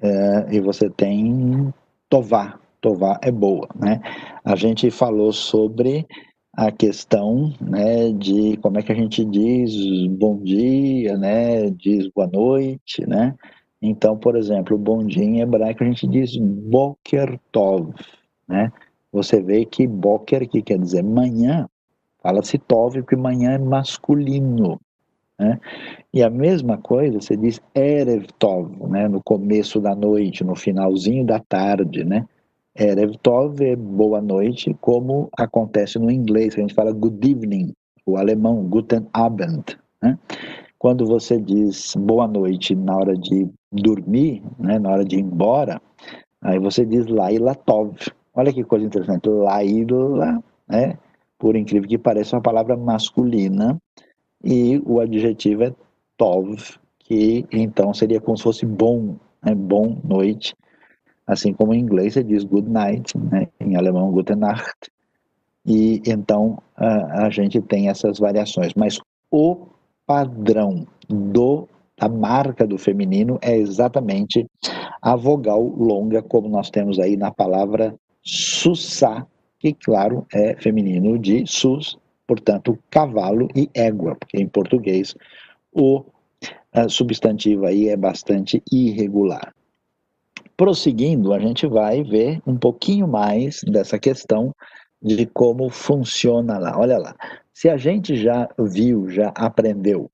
É, 0.00 0.54
e 0.54 0.60
você 0.60 0.88
tem 0.88 1.72
tová, 2.08 2.58
tová 2.80 3.18
é 3.22 3.30
boa, 3.30 3.68
né? 3.74 4.00
A 4.44 4.56
gente 4.56 4.90
falou 4.90 5.32
sobre 5.32 6.06
a 6.52 6.72
questão, 6.72 7.54
né, 7.60 8.10
de 8.12 8.56
como 8.58 8.78
é 8.78 8.82
que 8.82 8.92
a 8.92 8.94
gente 8.94 9.24
diz 9.24 9.72
bom 10.08 10.36
dia, 10.42 11.16
né, 11.16 11.70
diz 11.70 12.08
boa 12.08 12.26
noite, 12.26 13.06
né? 13.06 13.34
Então, 13.80 14.16
por 14.16 14.36
exemplo, 14.36 14.76
bom 14.76 15.04
dia 15.04 15.24
em 15.24 15.40
hebraico 15.40 15.82
a 15.82 15.86
gente 15.86 16.06
diz 16.06 16.36
boker 16.36 17.38
tov, 17.52 17.94
né? 18.48 18.72
Você 19.12 19.42
vê 19.42 19.64
que 19.64 19.86
boker, 19.86 20.48
que 20.48 20.62
quer 20.62 20.78
dizer 20.78 21.02
manhã, 21.02 21.68
fala-se 22.22 22.58
tov, 22.58 22.94
porque 23.00 23.16
manhã 23.16 23.52
é 23.52 23.58
masculino, 23.58 24.80
né? 25.40 25.58
E 26.12 26.22
a 26.22 26.28
mesma 26.28 26.76
coisa, 26.76 27.18
você 27.18 27.34
diz 27.34 27.62
Erev 27.74 28.26
Tov, 28.38 28.70
né? 28.88 29.08
no 29.08 29.22
começo 29.22 29.80
da 29.80 29.94
noite, 29.94 30.44
no 30.44 30.54
finalzinho 30.54 31.24
da 31.24 31.38
tarde. 31.40 32.04
Né? 32.04 32.26
Erev 32.78 33.14
Tov 33.22 33.64
é 33.64 33.74
boa 33.74 34.20
noite, 34.20 34.76
como 34.82 35.30
acontece 35.38 35.98
no 35.98 36.10
inglês, 36.10 36.54
que 36.54 36.60
a 36.60 36.62
gente 36.62 36.74
fala 36.74 36.92
good 36.92 37.26
evening, 37.26 37.72
o 38.04 38.18
alemão 38.18 38.62
Guten 38.64 39.06
Abend. 39.14 39.78
Né? 40.02 40.18
Quando 40.78 41.06
você 41.06 41.40
diz 41.40 41.96
boa 41.96 42.28
noite 42.28 42.74
na 42.74 42.96
hora 42.96 43.16
de 43.16 43.48
dormir, 43.72 44.42
né? 44.58 44.78
na 44.78 44.90
hora 44.90 45.04
de 45.06 45.16
ir 45.16 45.20
embora, 45.20 45.80
aí 46.42 46.58
você 46.58 46.84
diz 46.84 47.06
Laila 47.06 47.54
Tov. 47.54 47.96
Olha 48.34 48.52
que 48.52 48.62
coisa 48.62 48.84
interessante, 48.84 49.26
Laila, 49.26 50.44
né? 50.68 50.98
por 51.38 51.56
incrível 51.56 51.88
que 51.88 51.96
pareça, 51.96 52.36
é 52.36 52.38
uma 52.38 52.42
palavra 52.42 52.76
masculina, 52.76 53.78
e 54.42 54.80
o 54.84 55.00
adjetivo 55.00 55.64
é 55.64 55.74
tov, 56.16 56.78
que 56.98 57.46
então 57.52 57.92
seria 57.92 58.20
como 58.20 58.36
se 58.36 58.42
fosse 58.42 58.66
bom, 58.66 59.16
né? 59.42 59.54
bom 59.54 60.00
noite, 60.04 60.54
assim 61.26 61.52
como 61.52 61.74
em 61.74 61.80
inglês 61.80 62.14
você 62.14 62.24
diz 62.24 62.44
good 62.44 62.68
night, 62.68 63.16
né? 63.16 63.48
em 63.60 63.76
alemão 63.76 64.10
gute 64.10 64.34
Nacht, 64.34 64.90
e 65.64 66.02
então 66.06 66.58
a, 66.76 67.26
a 67.26 67.30
gente 67.30 67.60
tem 67.60 67.88
essas 67.88 68.18
variações, 68.18 68.72
mas 68.74 69.00
o 69.30 69.66
padrão 70.06 70.86
do 71.08 71.68
a 72.00 72.08
marca 72.08 72.66
do 72.66 72.78
feminino 72.78 73.38
é 73.42 73.54
exatamente 73.54 74.46
a 75.02 75.14
vogal 75.14 75.62
longa, 75.62 76.22
como 76.22 76.48
nós 76.48 76.70
temos 76.70 76.98
aí 76.98 77.14
na 77.14 77.30
palavra 77.30 77.94
sussá, 78.22 79.26
que, 79.58 79.74
claro, 79.74 80.26
é 80.32 80.56
feminino 80.56 81.18
de 81.18 81.46
sus, 81.46 81.98
portanto, 82.30 82.78
cavalo 82.88 83.48
e 83.56 83.68
égua, 83.74 84.14
porque 84.14 84.40
em 84.40 84.46
português 84.46 85.16
o 85.72 86.04
uh, 86.76 86.88
substantivo 86.88 87.66
aí 87.66 87.88
é 87.88 87.96
bastante 87.96 88.62
irregular. 88.70 89.52
Prosseguindo, 90.56 91.32
a 91.32 91.40
gente 91.40 91.66
vai 91.66 92.04
ver 92.04 92.40
um 92.46 92.56
pouquinho 92.56 93.08
mais 93.08 93.62
dessa 93.64 93.98
questão 93.98 94.54
de 95.02 95.26
como 95.26 95.68
funciona 95.70 96.56
lá. 96.56 96.78
Olha 96.78 96.98
lá, 96.98 97.16
se 97.52 97.68
a 97.68 97.76
gente 97.76 98.14
já 98.14 98.48
viu, 98.56 99.10
já 99.10 99.32
aprendeu 99.34 100.08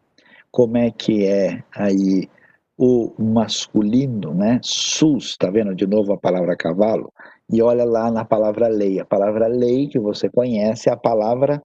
como 0.50 0.78
é 0.78 0.90
que 0.90 1.26
é 1.26 1.62
aí 1.76 2.30
o 2.78 3.12
masculino, 3.18 4.32
né? 4.32 4.58
Sus, 4.62 5.36
tá 5.36 5.50
vendo 5.50 5.74
de 5.74 5.86
novo 5.86 6.14
a 6.14 6.18
palavra 6.18 6.56
cavalo? 6.56 7.12
E 7.52 7.60
olha 7.60 7.84
lá 7.84 8.10
na 8.10 8.24
palavra 8.24 8.68
lei. 8.68 8.98
A 9.00 9.04
palavra 9.04 9.48
lei 9.48 9.86
que 9.86 9.98
você 9.98 10.30
conhece 10.30 10.88
é 10.88 10.92
a 10.94 10.96
palavra 10.96 11.60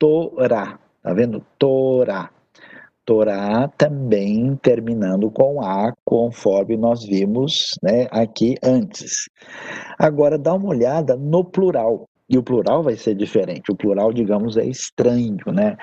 Torá. 0.00 0.78
Tá 1.02 1.12
vendo? 1.12 1.44
Torá. 1.58 2.30
Torá 3.04 3.68
também 3.76 4.56
terminando 4.62 5.30
com 5.30 5.60
A, 5.62 5.92
conforme 6.04 6.76
nós 6.76 7.04
vimos 7.04 7.74
né, 7.82 8.06
aqui 8.10 8.54
antes. 8.62 9.28
Agora 9.98 10.38
dá 10.38 10.54
uma 10.54 10.68
olhada 10.68 11.16
no 11.16 11.44
plural. 11.44 12.08
E 12.28 12.38
o 12.38 12.42
plural 12.42 12.82
vai 12.82 12.96
ser 12.96 13.14
diferente. 13.14 13.72
O 13.72 13.76
plural, 13.76 14.12
digamos, 14.12 14.56
é 14.56 14.64
estranho, 14.64 15.38
né? 15.52 15.76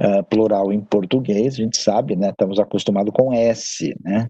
Uh, 0.00 0.24
plural 0.24 0.72
em 0.72 0.80
português, 0.80 1.54
a 1.54 1.56
gente 1.58 1.76
sabe, 1.76 2.16
né? 2.16 2.30
Estamos 2.30 2.58
acostumados 2.58 3.12
com 3.14 3.34
S, 3.34 3.94
né? 4.02 4.26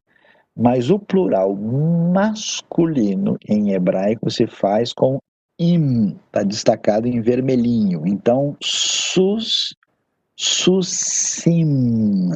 Mas 0.56 0.90
o 0.90 0.98
plural 0.98 1.54
masculino 1.54 3.36
em 3.48 3.72
hebraico 3.72 4.28
se 4.28 4.48
faz 4.48 4.92
com 4.92 5.20
im, 5.60 6.18
está 6.26 6.42
destacado 6.42 7.06
em 7.06 7.20
vermelhinho. 7.20 8.06
Então, 8.06 8.56
sus, 8.62 9.76
susim, 10.34 12.30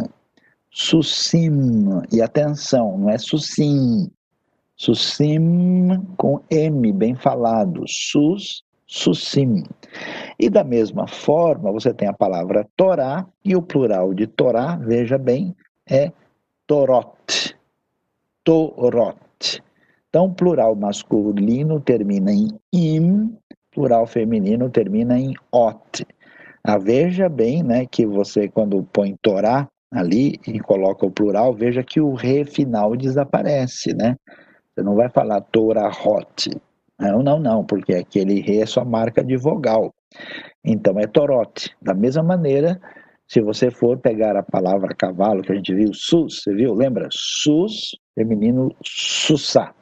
susim. 0.71 1.89
E 2.13 2.21
atenção, 2.21 2.99
não 2.99 3.09
é 3.09 3.17
susim. 3.17 4.11
Susim 4.77 5.89
com 6.19 6.41
M, 6.51 6.93
bem 6.93 7.15
falado. 7.15 7.83
Sus, 7.89 8.63
susim. 8.87 9.65
E 10.39 10.51
da 10.51 10.63
mesma 10.63 11.09
forma, 11.09 11.73
você 11.73 11.95
tem 11.95 12.07
a 12.09 12.13
palavra 12.13 12.69
Torá 12.77 13.27
e 13.43 13.57
o 13.57 13.63
plural 13.63 14.13
de 14.13 14.27
Torá, 14.27 14.77
veja 14.77 15.17
bem, 15.17 15.57
é 15.89 16.13
Torot. 16.67 17.57
Torot. 18.45 19.17
Então, 20.15 20.33
plural 20.33 20.77
masculino 20.77 21.81
termina 21.81 22.31
em 22.31 22.47
im, 22.73 23.37
plural 23.75 24.07
feminino 24.07 24.71
termina 24.71 25.19
em 25.19 25.35
ot. 25.51 26.07
Ah, 26.63 26.79
veja 26.79 27.29
bem 27.29 27.65
né, 27.65 27.85
que 27.85 28.07
você, 28.07 28.47
quando 28.47 28.81
põe 28.93 29.17
Torá, 29.21 29.67
ali 29.93 30.39
e 30.47 30.61
coloca 30.61 31.05
o 31.05 31.11
plural, 31.11 31.53
veja 31.53 31.83
que 31.83 32.01
o 32.01 32.15
re 32.15 32.45
final 32.45 32.95
desaparece, 32.95 33.93
né? 33.93 34.15
Você 34.73 34.85
não 34.85 34.95
vai 34.95 35.09
falar 35.11 35.41
Torahot. 35.41 36.49
Não, 36.97 37.21
não, 37.21 37.41
não, 37.41 37.65
porque 37.65 37.95
aquele 37.95 38.41
re 38.41 38.61
é 38.61 38.67
só 38.67 38.85
marca 38.85 39.25
de 39.25 39.37
vogal. 39.37 39.93
Então 40.65 40.97
é 40.97 41.09
Torote. 41.09 41.75
Da 41.83 41.93
mesma 41.93 42.23
maneira, 42.23 42.81
se 43.27 43.41
você 43.41 43.69
for 43.69 43.99
pegar 43.99 44.37
a 44.37 44.45
palavra 44.45 44.95
cavalo 44.97 45.43
que 45.43 45.51
a 45.51 45.57
gente 45.57 45.75
viu, 45.75 45.93
sus, 45.93 46.41
você 46.41 46.55
viu? 46.55 46.73
Lembra? 46.73 47.09
Sus, 47.11 47.97
feminino, 48.17 48.73
sussá. 48.81 49.75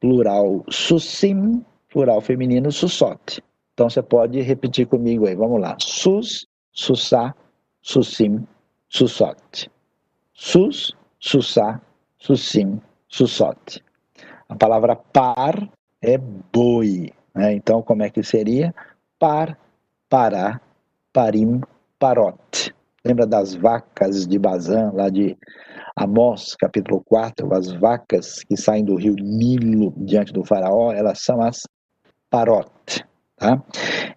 Plural, 0.00 0.64
sussim, 0.70 1.64
plural 1.88 2.20
feminino, 2.20 2.70
sussote. 2.70 3.42
Então 3.74 3.88
você 3.88 4.02
pode 4.02 4.40
repetir 4.40 4.86
comigo 4.86 5.26
aí, 5.26 5.34
vamos 5.34 5.60
lá. 5.60 5.76
Sus, 5.80 6.46
sussá, 6.72 7.34
sussim, 7.80 8.46
sussote. 8.88 9.70
Sus, 10.32 10.96
sussá, 11.18 11.80
sussim, 12.18 12.80
sussote. 13.08 13.82
A 14.48 14.54
palavra 14.54 14.96
par 14.96 15.68
é 16.00 16.16
boi. 16.18 17.12
Né? 17.34 17.54
Então, 17.54 17.82
como 17.82 18.02
é 18.02 18.10
que 18.10 18.22
seria? 18.22 18.74
Par, 19.18 19.58
pará, 20.08 20.60
parim, 21.12 21.60
parote. 21.98 22.74
Lembra 23.04 23.26
das 23.26 23.54
vacas 23.54 24.26
de 24.26 24.38
Bazan, 24.38 24.90
lá 24.92 25.08
de 25.08 25.36
Amós, 25.94 26.56
capítulo 26.56 27.00
4, 27.04 27.54
as 27.54 27.72
vacas 27.72 28.42
que 28.44 28.56
saem 28.56 28.84
do 28.84 28.96
rio 28.96 29.14
Nilo 29.14 29.92
diante 29.96 30.32
do 30.32 30.44
faraó, 30.44 30.92
elas 30.92 31.22
são 31.22 31.40
as 31.40 31.62
parote. 32.28 33.04
Tá? 33.36 33.62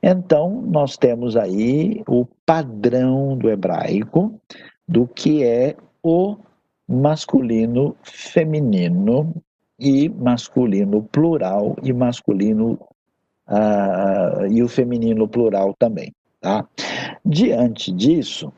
Então, 0.02 0.62
nós 0.64 0.98
temos 0.98 1.38
aí 1.38 2.04
o 2.08 2.26
padrão 2.46 3.38
do 3.38 3.50
hebraico 3.50 4.40
do 4.88 5.08
que 5.08 5.44
é 5.44 5.76
o 6.04 6.38
masculino 6.88 7.96
feminino 8.04 9.34
e 9.80 10.10
masculino 10.10 11.04
plural 11.04 11.76
e 11.84 11.94
masculino 11.94 12.80
uh, 13.48 14.46
e 14.50 14.62
o 14.64 14.68
feminino 14.68 15.28
plural 15.28 15.76
também. 15.78 16.12
Tá? 16.40 16.68
Diante 17.24 17.92
disso, 17.92 18.52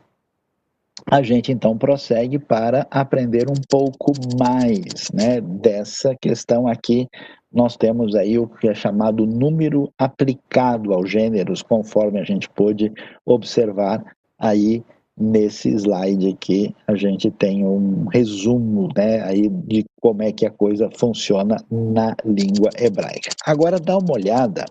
a 1.10 1.22
gente 1.22 1.51
então 1.51 1.78
prossegue 1.78 2.39
para 2.39 2.88
aprender 2.89 3.49
um 3.49 3.62
pouco 3.70 4.14
mais 4.38 5.10
né, 5.14 5.41
dessa 5.41 6.16
questão 6.16 6.68
aqui. 6.68 7.08
Nós 7.51 7.78
temos 7.78 8.16
aí 8.16 8.39
o 8.39 8.47
que 8.47 8.68
é 8.68 8.74
chamado 8.74 9.26
número 9.26 9.91
aplicado 9.97 10.93
aos 10.93 11.10
gêneros, 11.10 11.62
conforme 11.62 12.20
a 12.20 12.24
gente 12.24 12.49
pôde 12.49 12.91
observar 13.26 14.04
aí 14.39 14.84
nesse 15.16 15.70
slide 15.70 16.30
aqui. 16.30 16.76
A 16.88 16.95
gente 16.95 17.30
tem 17.30 17.64
um 17.64 18.08
resumo 18.08 18.89
né, 18.95 19.22
aí 19.24 19.47
de 19.49 19.86
como 20.01 20.24
é 20.24 20.32
que 20.32 20.45
a 20.45 20.51
coisa 20.51 20.89
funciona 20.97 21.58
na 21.70 22.16
língua 22.26 22.70
hebraica. 22.78 23.30
Agora 23.45 23.80
dá 23.80 23.97
uma 23.97 24.14
olhada 24.14 24.66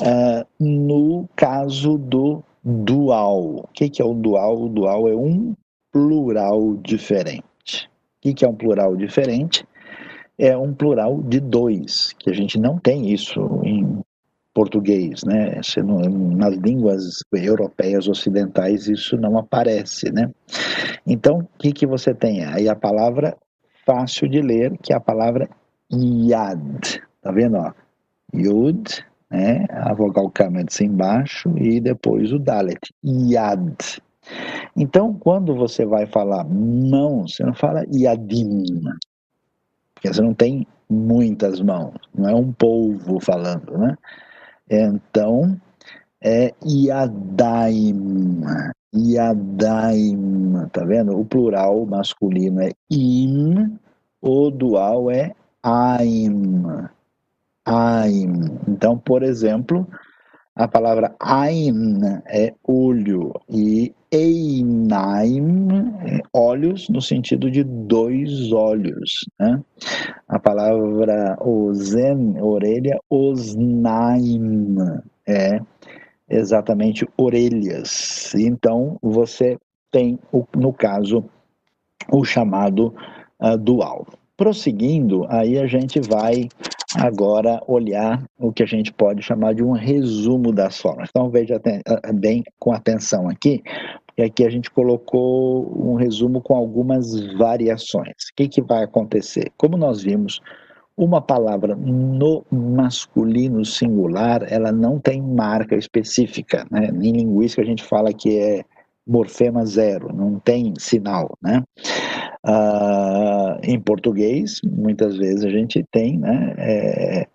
uh, 0.00 0.46
no 0.60 1.28
caso 1.34 1.98
do 1.98 2.42
dual. 2.68 3.64
O 3.64 3.68
que, 3.72 3.90
é 4.00 4.04
o 4.04 4.14
dual? 4.14 4.62
O 4.62 4.68
dual 4.68 5.08
é 5.08 5.16
um 5.16 5.54
plural 5.90 6.76
diferente. 6.76 7.88
O 8.18 8.20
que, 8.20 8.34
que 8.34 8.44
é 8.44 8.48
um 8.48 8.54
plural 8.54 8.96
diferente? 8.96 9.66
É 10.38 10.56
um 10.56 10.74
plural 10.74 11.20
de 11.22 11.40
dois, 11.40 12.12
que 12.18 12.30
a 12.30 12.32
gente 12.32 12.58
não 12.58 12.78
tem 12.78 13.10
isso 13.10 13.40
em 13.64 14.00
português, 14.54 15.24
né? 15.24 15.60
Nas 16.36 16.54
línguas 16.56 17.18
europeias 17.32 18.06
ocidentais 18.06 18.86
isso 18.86 19.16
não 19.16 19.38
aparece, 19.38 20.12
né? 20.12 20.30
Então, 21.06 21.38
o 21.38 21.58
que, 21.58 21.72
que 21.72 21.86
você 21.86 22.14
tem? 22.14 22.44
Aí 22.44 22.68
a 22.68 22.76
palavra 22.76 23.36
fácil 23.86 24.28
de 24.28 24.40
ler, 24.40 24.76
que 24.82 24.92
é 24.92 24.96
a 24.96 25.00
palavra 25.00 25.48
yad. 25.92 27.00
Tá 27.22 27.32
vendo? 27.32 27.56
Ó? 27.56 27.72
Yud, 28.34 29.04
né? 29.30 29.66
A 29.70 29.92
vogal 29.92 30.30
Kametz 30.30 30.80
embaixo 30.80 31.52
e 31.58 31.80
depois 31.80 32.32
o 32.32 32.38
Dalet, 32.38 32.80
Yad. 33.04 34.00
Então, 34.76 35.14
quando 35.14 35.54
você 35.54 35.84
vai 35.84 36.06
falar 36.06 36.44
mão, 36.44 37.26
você 37.26 37.42
não 37.44 37.54
fala 37.54 37.84
Yadim, 37.92 38.64
porque 39.94 40.12
você 40.12 40.20
não 40.20 40.34
tem 40.34 40.66
muitas 40.88 41.60
mãos, 41.60 41.94
não 42.14 42.28
é 42.28 42.34
um 42.34 42.52
polvo 42.52 43.20
falando, 43.20 43.76
né? 43.78 43.96
Então, 44.70 45.58
é 46.22 46.52
Yadaim, 46.64 48.42
Yadaim, 48.94 50.52
tá 50.72 50.84
vendo? 50.84 51.18
O 51.18 51.24
plural 51.24 51.86
masculino 51.86 52.60
é 52.60 52.70
im, 52.90 53.78
o 54.20 54.50
dual 54.50 55.10
é 55.10 55.34
Aim. 55.62 56.88
Ain. 57.68 58.58
Então, 58.66 58.98
por 58.98 59.22
exemplo, 59.22 59.86
a 60.56 60.66
palavra 60.66 61.14
Ain 61.20 62.00
é 62.26 62.54
olho 62.64 63.32
e 63.48 63.94
Einaim 64.10 65.68
é 66.04 66.20
olhos 66.32 66.88
no 66.88 67.02
sentido 67.02 67.50
de 67.50 67.62
dois 67.62 68.50
olhos. 68.52 69.28
Né? 69.38 69.62
A 70.26 70.38
palavra 70.38 71.36
Ozen, 71.40 72.40
orelha, 72.40 72.98
Osnaim 73.10 74.76
é 75.26 75.60
exatamente 76.28 77.06
orelhas. 77.16 78.34
Então, 78.34 78.98
você 79.02 79.58
tem, 79.90 80.18
no 80.56 80.72
caso, 80.72 81.24
o 82.10 82.24
chamado 82.24 82.94
uh, 83.40 83.56
dual. 83.56 84.06
Prosseguindo, 84.36 85.26
aí 85.28 85.58
a 85.58 85.66
gente 85.66 86.00
vai 86.00 86.48
agora 86.96 87.60
olhar 87.66 88.24
o 88.38 88.52
que 88.52 88.62
a 88.62 88.66
gente 88.66 88.92
pode 88.92 89.22
chamar 89.22 89.54
de 89.54 89.62
um 89.62 89.72
resumo 89.72 90.52
das 90.52 90.78
formas. 90.78 91.08
Então 91.10 91.28
veja 91.28 91.60
bem 92.14 92.42
com 92.58 92.72
atenção 92.72 93.28
aqui, 93.28 93.62
porque 94.06 94.22
aqui 94.22 94.44
a 94.44 94.50
gente 94.50 94.70
colocou 94.70 95.70
um 95.76 95.94
resumo 95.94 96.40
com 96.40 96.54
algumas 96.54 97.20
variações. 97.36 98.30
O 98.30 98.36
que, 98.36 98.48
que 98.48 98.62
vai 98.62 98.84
acontecer? 98.84 99.52
Como 99.56 99.76
nós 99.76 100.02
vimos, 100.02 100.40
uma 100.96 101.20
palavra 101.20 101.76
no 101.76 102.44
masculino 102.50 103.64
singular, 103.64 104.44
ela 104.50 104.72
não 104.72 104.98
tem 104.98 105.22
marca 105.22 105.76
específica. 105.76 106.66
Né? 106.70 106.88
Em 106.88 107.12
linguística 107.12 107.62
a 107.62 107.64
gente 107.64 107.84
fala 107.84 108.12
que 108.12 108.36
é 108.36 108.64
morfema 109.06 109.64
zero, 109.64 110.12
não 110.12 110.38
tem 110.38 110.74
sinal, 110.78 111.38
né? 111.40 111.62
Ah, 112.50 113.58
em 113.62 113.78
português, 113.78 114.62
muitas 114.64 115.18
vezes 115.18 115.44
a 115.44 115.50
gente 115.50 115.84
tem, 115.92 116.18
né, 116.18 116.54
é, 116.56 117.26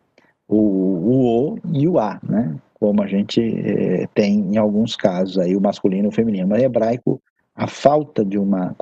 o, 0.48 0.58
o, 0.58 1.54
o 1.54 1.60
e 1.72 1.88
o 1.88 2.00
a, 2.00 2.20
né? 2.24 2.56
Como 2.74 3.00
a 3.04 3.06
gente 3.06 3.40
é, 3.40 4.08
tem 4.16 4.40
em 4.40 4.58
alguns 4.58 4.96
casos 4.96 5.38
aí 5.38 5.56
o 5.56 5.62
masculino 5.62 6.06
e 6.06 6.10
o 6.10 6.12
feminino. 6.12 6.48
Mas 6.48 6.64
em 6.64 6.66
hebraico, 6.66 7.22
a 7.56 7.68
falta 7.68 8.26
de 8.26 8.40
uma 8.40 8.76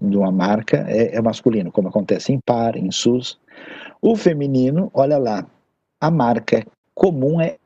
de 0.00 0.16
uma 0.16 0.30
marca 0.30 0.84
é, 0.86 1.16
é 1.16 1.22
masculino, 1.22 1.72
como 1.72 1.88
acontece 1.88 2.34
em 2.34 2.38
par, 2.38 2.76
em 2.76 2.90
sus. 2.90 3.40
O 4.02 4.14
feminino, 4.14 4.90
olha 4.92 5.16
lá, 5.16 5.46
a 5.98 6.10
marca 6.10 6.66
comum 6.94 7.40
é 7.40 7.56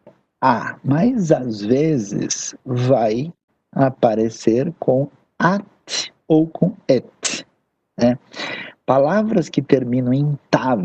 a, 0.40 0.76
mas 0.84 1.32
às 1.32 1.60
vezes 1.60 2.54
vai 2.64 3.32
aparecer 3.72 4.72
com 4.78 5.08
at 5.40 5.64
ou 6.28 6.46
com 6.46 6.72
et. 6.86 7.44
Né? 8.02 8.18
Palavras 8.84 9.48
que 9.48 9.62
terminam 9.62 10.12
em 10.12 10.36
tav, 10.50 10.82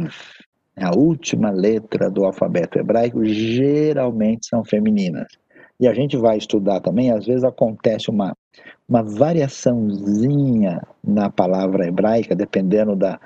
né, 0.76 0.86
a 0.86 0.96
última 0.96 1.50
letra 1.50 2.10
do 2.10 2.26
alfabeto 2.26 2.78
hebraico, 2.78 3.26
geralmente 3.26 4.48
são 4.48 4.64
femininas. 4.64 5.28
E 5.80 5.88
a 5.88 5.94
gente 5.94 6.16
vai 6.18 6.38
estudar 6.38 6.80
também, 6.80 7.12
às 7.12 7.26
vezes 7.26 7.44
acontece 7.44 8.10
uma, 8.10 8.36
uma 8.88 9.04
variaçãozinha 9.04 10.82
na 11.04 11.30
palavra 11.30 11.88
hebraica, 11.88 12.36
dependendo 12.36 12.96
da, 12.96 13.20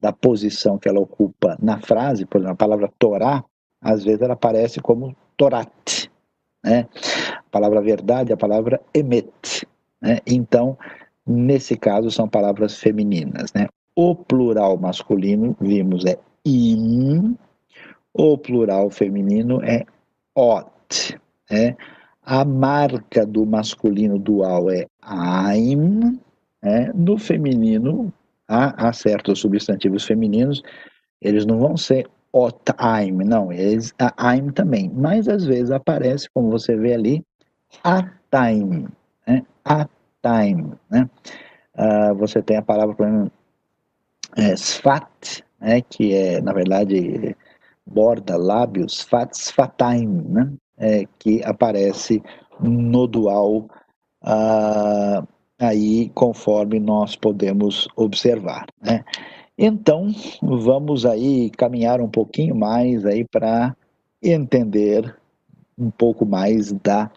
da 0.00 0.12
posição 0.12 0.78
que 0.78 0.88
ela 0.88 1.00
ocupa 1.00 1.56
na 1.60 1.80
frase, 1.80 2.24
por 2.24 2.38
exemplo, 2.38 2.54
a 2.54 2.56
palavra 2.56 2.90
Torá, 2.98 3.44
às 3.80 4.04
vezes 4.04 4.22
ela 4.22 4.34
aparece 4.34 4.80
como 4.80 5.14
Torat, 5.36 6.08
né? 6.64 6.88
A 7.36 7.50
palavra 7.50 7.80
verdade 7.80 8.32
a 8.32 8.36
palavra 8.36 8.80
emet. 8.92 9.66
Né? 10.00 10.18
Então, 10.26 10.76
nesse 11.28 11.76
caso, 11.76 12.10
são 12.10 12.28
palavras 12.28 12.78
femininas. 12.78 13.52
Né? 13.52 13.68
O 13.94 14.14
plural 14.14 14.76
masculino, 14.78 15.56
vimos, 15.60 16.04
é 16.04 16.18
im. 16.44 17.36
O 18.14 18.38
plural 18.38 18.90
feminino 18.90 19.62
é 19.62 19.84
ot. 20.34 21.18
Né? 21.50 21.76
A 22.24 22.44
marca 22.44 23.26
do 23.26 23.44
masculino 23.44 24.18
dual 24.18 24.70
é 24.70 24.86
aim. 25.02 26.18
Né? 26.62 26.90
No 26.94 27.18
feminino, 27.18 28.12
há, 28.48 28.88
há 28.88 28.92
certos 28.92 29.40
substantivos 29.40 30.04
femininos, 30.04 30.62
eles 31.20 31.44
não 31.44 31.58
vão 31.58 31.76
ser 31.76 32.08
o 32.32 32.50
time, 32.50 33.24
não, 33.24 33.50
eles, 33.50 33.94
a 33.98 34.34
I'm 34.34 34.52
também, 34.52 34.90
mas 34.94 35.28
às 35.28 35.44
vezes 35.46 35.70
aparece, 35.70 36.28
como 36.32 36.50
você 36.50 36.76
vê 36.76 36.94
ali, 36.94 37.24
a 37.82 38.02
time, 38.30 38.86
né? 39.26 39.42
a 39.64 39.88
time, 40.22 40.72
né? 40.90 41.08
uh, 41.78 42.14
você 42.14 42.42
tem 42.42 42.56
a 42.56 42.62
palavra, 42.62 42.94
por 42.94 43.06
exemplo, 43.06 43.32
é, 44.36 44.56
sfat, 44.56 45.44
né, 45.60 45.80
que 45.80 46.14
é, 46.14 46.40
na 46.40 46.52
verdade, 46.52 47.36
borda, 47.86 48.36
lábios, 48.36 48.98
sfat, 48.98 49.34
sfataim, 49.36 50.06
né, 50.06 50.52
é, 50.76 51.04
que 51.18 51.42
aparece 51.44 52.22
no 52.60 53.06
dual 53.06 53.68
uh, 54.22 55.26
aí 55.58 56.10
conforme 56.10 56.78
nós 56.78 57.16
podemos 57.16 57.88
observar, 57.96 58.66
né. 58.82 59.04
Então, 59.60 60.14
vamos 60.40 61.04
aí 61.04 61.50
caminhar 61.50 62.00
um 62.00 62.08
pouquinho 62.08 62.54
mais 62.54 63.04
aí 63.04 63.24
para 63.24 63.76
entender 64.22 65.16
um 65.76 65.90
pouco 65.90 66.24
mais 66.24 66.70
da 66.74 67.10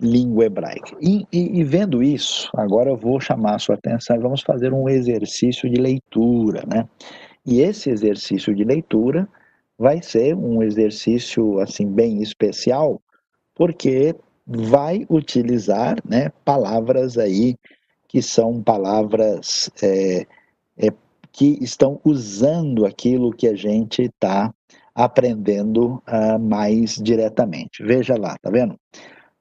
língua 0.00 0.44
hebraica. 0.44 0.96
E, 1.00 1.26
e, 1.32 1.58
e, 1.58 1.64
vendo 1.64 2.02
isso, 2.02 2.48
agora 2.54 2.90
eu 2.90 2.96
vou 2.96 3.20
chamar 3.20 3.56
a 3.56 3.58
sua 3.58 3.74
atenção 3.74 4.16
e 4.16 4.20
vamos 4.20 4.42
fazer 4.42 4.72
um 4.72 4.88
exercício 4.88 5.68
de 5.68 5.80
leitura, 5.80 6.62
né? 6.66 6.88
E 7.44 7.60
esse 7.60 7.90
exercício 7.90 8.54
de 8.54 8.62
leitura 8.62 9.28
vai 9.78 10.02
ser 10.02 10.34
um 10.34 10.62
exercício 10.62 11.58
assim 11.60 11.86
bem 11.86 12.22
especial, 12.22 13.00
porque 13.54 14.14
vai 14.46 15.06
utilizar, 15.10 15.96
né, 16.04 16.30
palavras 16.44 17.18
aí 17.18 17.56
que 18.08 18.22
são 18.22 18.62
palavras 18.62 19.70
é, 19.82 20.26
é, 20.78 20.92
que 21.30 21.58
estão 21.62 22.00
usando 22.04 22.86
aquilo 22.86 23.32
que 23.32 23.46
a 23.46 23.54
gente 23.54 24.02
está 24.02 24.52
aprendendo 24.94 26.02
uh, 26.08 26.38
mais 26.40 26.96
diretamente. 26.96 27.84
Veja 27.84 28.16
lá, 28.16 28.36
tá 28.42 28.50
vendo? 28.50 28.74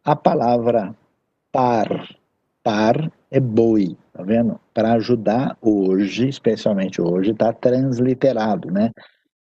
A 0.08 0.16
palavra 0.16 0.95
par, 1.51 2.16
par 2.64 3.12
é 3.30 3.41
boi, 3.41 3.97
tá 4.14 4.24
vendo? 4.24 4.58
Para 4.74 4.93
ajudar 4.93 5.58
hoje, 5.62 6.30
especialmente 6.30 7.01
hoje, 7.01 7.32
está 7.32 7.51
transliterado, 7.51 8.72
né? 8.72 8.91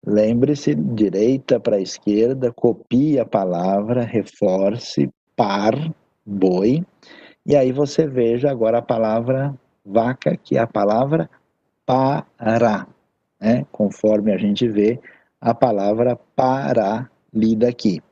Lembre-se, 0.05 0.75
direita 0.75 1.61
para 1.61 1.79
esquerda, 1.79 2.53
copie 2.53 3.21
a 3.21 3.25
palavra, 3.25 4.03
reforce, 4.03 5.09
par, 5.37 5.75
boi, 6.27 6.85
e 7.47 7.55
aí 7.55 7.71
você 7.71 8.09
veja 8.09 8.51
agora 8.51 8.79
a 8.79 8.83
palavra 8.83 9.55
vaca, 9.87 10.37
que 10.37 10.57
é 10.57 10.61
a 10.61 10.67
palavra 10.67 11.31
para, 11.87 12.89
né? 13.41 13.65
Conforme 13.71 14.33
a 14.33 14.37
gente 14.37 14.67
vê 14.67 14.99
a 15.41 15.55
palavra 15.55 16.19
para 16.35 17.09
lida 17.33 17.69
aqui. 17.69 18.03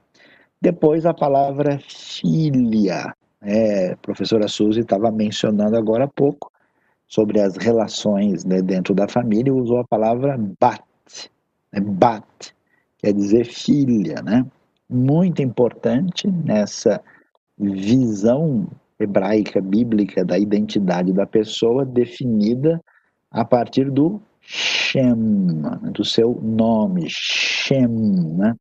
Depois 0.61 1.06
a 1.06 1.14
palavra 1.14 1.78
filha. 1.88 3.14
É, 3.40 3.92
a 3.92 3.96
professora 3.98 4.48
Suzy 4.48 4.80
estava 4.80 5.12
mencionando 5.12 5.76
agora 5.76 6.04
há 6.04 6.09
pouco 6.09 6.50
sobre 7.06 7.40
as 7.40 7.56
relações 7.56 8.44
né, 8.44 8.61
dentro 8.61 8.94
da 8.94 9.09
família 9.09 9.54
usou 9.54 9.78
a 9.78 9.86
palavra 9.86 10.36
bat. 10.61 10.82
Né, 11.72 11.80
bat 11.80 12.54
quer 12.98 13.12
dizer 13.12 13.44
filha, 13.44 14.20
né? 14.22 14.44
Muito 14.90 15.40
importante 15.40 16.26
nessa 16.26 17.00
visão 17.56 18.66
hebraica, 18.98 19.61
bíblica 19.61 20.24
da 20.24 20.38
identidade 20.38 21.12
da 21.12 21.26
pessoa 21.26 21.84
definida 21.84 22.80
a 23.30 23.44
partir 23.44 23.90
do 23.90 24.20
Shem, 24.40 25.06
do 25.92 26.04
seu 26.04 26.38
nome, 26.42 27.06
Shem, 27.09 27.86
né? 27.86 28.54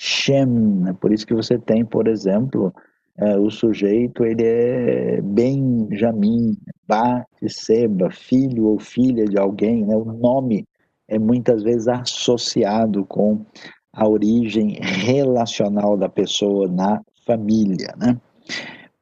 Shem, 0.00 0.84
é 0.88 0.92
por 0.92 1.12
isso 1.12 1.26
que 1.26 1.34
você 1.34 1.58
tem, 1.58 1.84
por 1.84 2.06
exemplo, 2.06 2.72
é, 3.16 3.36
o 3.36 3.50
sujeito, 3.50 4.24
ele 4.24 4.44
é 4.44 5.20
Benjamim, 5.20 6.56
Batseba, 6.86 8.08
filho 8.08 8.66
ou 8.66 8.78
filha 8.78 9.24
de 9.24 9.36
alguém, 9.36 9.84
né? 9.84 9.96
o 9.96 10.04
nome 10.04 10.64
é 11.08 11.18
muitas 11.18 11.64
vezes 11.64 11.88
associado 11.88 13.04
com 13.06 13.44
a 13.92 14.06
origem 14.06 14.78
relacional 14.80 15.96
da 15.96 16.08
pessoa 16.08 16.68
na 16.68 17.00
família, 17.26 17.92
né? 17.96 18.16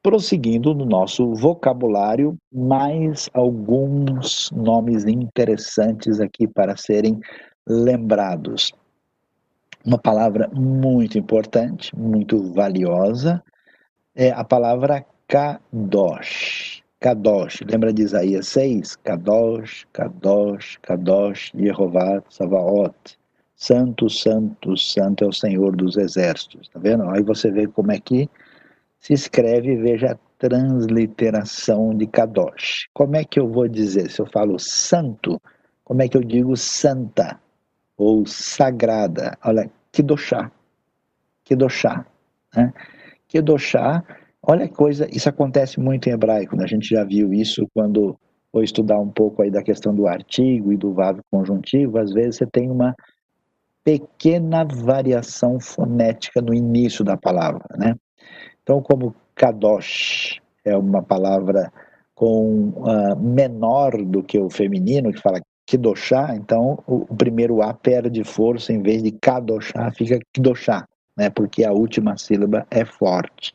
Prosseguindo 0.03 0.73
no 0.75 0.87
nosso 0.87 1.35
vocabulário, 1.35 2.39
mais 2.51 3.29
alguns 3.35 4.51
nomes 4.51 5.05
interessantes 5.05 6.21
aqui 6.21 6.49
para 6.49 6.75
serem 6.75 7.21
lembrados 7.69 8.73
uma 9.87 9.99
palavra 9.99 10.51
muito 10.53 11.17
importante, 11.17 11.97
muito 11.97 12.53
valiosa, 12.53 13.41
é 14.17 14.31
a 14.33 14.43
palavra 14.43 15.07
kadosh. 15.29 16.83
Kadosh, 16.99 17.61
lembra 17.61 17.93
de 17.93 18.03
Isaías 18.03 18.49
6? 18.49 18.97
Kadosh, 18.97 19.87
Kadosh, 19.93 20.79
Kadosh, 20.83 21.53
Yehová, 21.55 22.21
Savaot. 22.29 23.17
Santo, 23.55 24.11
santo, 24.11 24.77
santo 24.77 25.25
é 25.25 25.29
o 25.29 25.33
Senhor 25.33 25.75
dos 25.77 25.97
exércitos, 25.97 26.69
tá 26.69 26.81
vendo? 26.81 27.09
Aí 27.09 27.23
você 27.23 27.51
vê 27.51 27.67
como 27.67 27.93
é 27.93 28.01
que 28.01 28.29
se 28.99 29.13
escreve, 29.15 29.77
veja 29.77 30.13
a 30.13 30.19
transliteração 30.39 31.97
de 31.97 32.07
Kadosh. 32.07 32.89
Como 32.93 33.17
é 33.17 33.25
que 33.25 33.39
eu 33.39 33.49
vou 33.49 33.69
dizer? 33.69 34.11
Se 34.11 34.21
eu 34.21 34.27
falo 34.27 34.59
santo, 34.59 35.41
como 35.85 36.03
é 36.03 36.09
que 36.09 36.17
eu 36.17 36.25
digo 36.25 36.57
santa? 36.57 37.41
Ou 37.97 38.27
sagrada. 38.27 39.37
Olha, 39.45 39.71
Kedoshá. 39.93 40.51
Kedoshá. 41.45 42.07
Né? 42.55 42.73
Kedoshá, 43.29 44.05
olha 44.43 44.69
coisa, 44.69 45.09
isso 45.11 45.29
acontece 45.29 45.81
muito 45.81 46.09
em 46.09 46.13
hebraico, 46.13 46.57
né? 46.57 46.65
a 46.65 46.69
gente 46.69 46.89
já 46.89 47.05
viu 47.05 47.33
isso 47.33 47.67
quando 47.75 48.17
foi 48.53 48.65
estudar 48.65 48.99
um 48.99 49.11
pouco 49.11 49.43
aí 49.43 49.51
da 49.51 49.63
questão 49.63 49.95
do 49.95 50.07
artigo 50.07 50.73
e 50.73 50.77
do 50.77 50.95
verbo 50.95 51.21
conjuntivo, 51.31 51.99
às 51.99 52.13
vezes 52.13 52.37
você 52.37 52.47
tem 52.47 52.71
uma 52.71 52.95
pequena 53.85 54.65
variação 54.65 55.61
fonética 55.61 56.41
no 56.41 56.55
início 56.55 57.05
da 57.05 57.17
palavra, 57.17 57.65
né? 57.77 57.95
Então, 58.63 58.83
como 58.83 59.15
kadosh 59.35 60.41
é 60.65 60.77
uma 60.77 61.03
palavra 61.03 61.73
com 62.15 62.71
uh, 62.71 63.17
menor 63.17 63.93
do 64.05 64.23
que 64.23 64.39
o 64.39 64.51
feminino, 64.51 65.13
que 65.13 65.21
fala 65.21 65.41
Kedoshá, 65.67 66.35
então 66.37 66.79
o, 66.87 67.05
primeiro 67.17 67.61
A 67.61 67.75
perde 67.75 68.23
força, 68.23 68.73
em 68.73 68.81
vez 68.81 69.03
de 69.03 69.11
Kadoshá, 69.11 69.91
fica 69.91 70.21
Kedoshá, 70.33 70.87
né, 71.17 71.29
porque 71.29 71.65
a 71.65 71.73
última 71.73 72.17
sílaba 72.17 72.65
é 72.71 72.85
forte. 72.85 73.53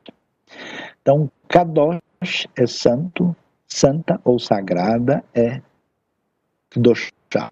Então, 1.02 1.32
Kadosh 1.48 2.48
é 2.58 2.68
santo, 2.68 3.34
santa 3.66 4.20
ou 4.26 4.38
sagrada 4.38 5.24
é 5.34 5.62
Kedoshá. 6.70 7.52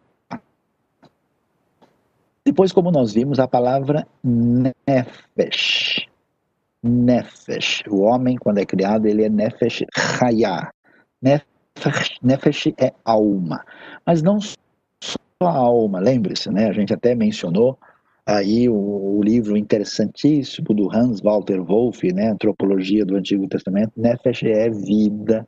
Depois, 2.45 2.73
como 2.73 2.91
nós 2.91 3.13
vimos, 3.13 3.39
a 3.39 3.47
palavra 3.47 4.05
Nefesh. 4.23 6.05
Nefesh. 6.83 7.83
O 7.87 8.01
homem, 8.01 8.37
quando 8.37 8.57
é 8.57 8.65
criado, 8.65 9.05
ele 9.05 9.23
é 9.23 9.29
Nefesh 9.29 9.85
Hayah. 10.19 10.71
Nefesh 11.21 11.58
Nefesh 12.21 12.67
é 12.77 12.93
alma, 13.05 13.63
mas 14.05 14.21
não 14.21 14.39
só 14.41 14.57
a 15.41 15.51
alma, 15.51 15.99
lembre-se, 15.99 16.51
né? 16.51 16.67
A 16.67 16.73
gente 16.73 16.93
até 16.93 17.15
mencionou 17.15 17.77
aí 18.25 18.69
o, 18.69 18.75
o, 18.75 19.21
livro 19.23 19.57
interessantíssimo 19.57 20.73
do 20.73 20.93
Hans 20.93 21.21
Walter 21.21 21.61
Wolff, 21.61 22.11
né? 22.13 22.29
Antropologia 22.29 23.05
do 23.05 23.15
Antigo 23.15 23.47
Testamento. 23.47 23.91
Nefesh 23.95 24.43
é 24.43 24.69
vida, 24.69 25.47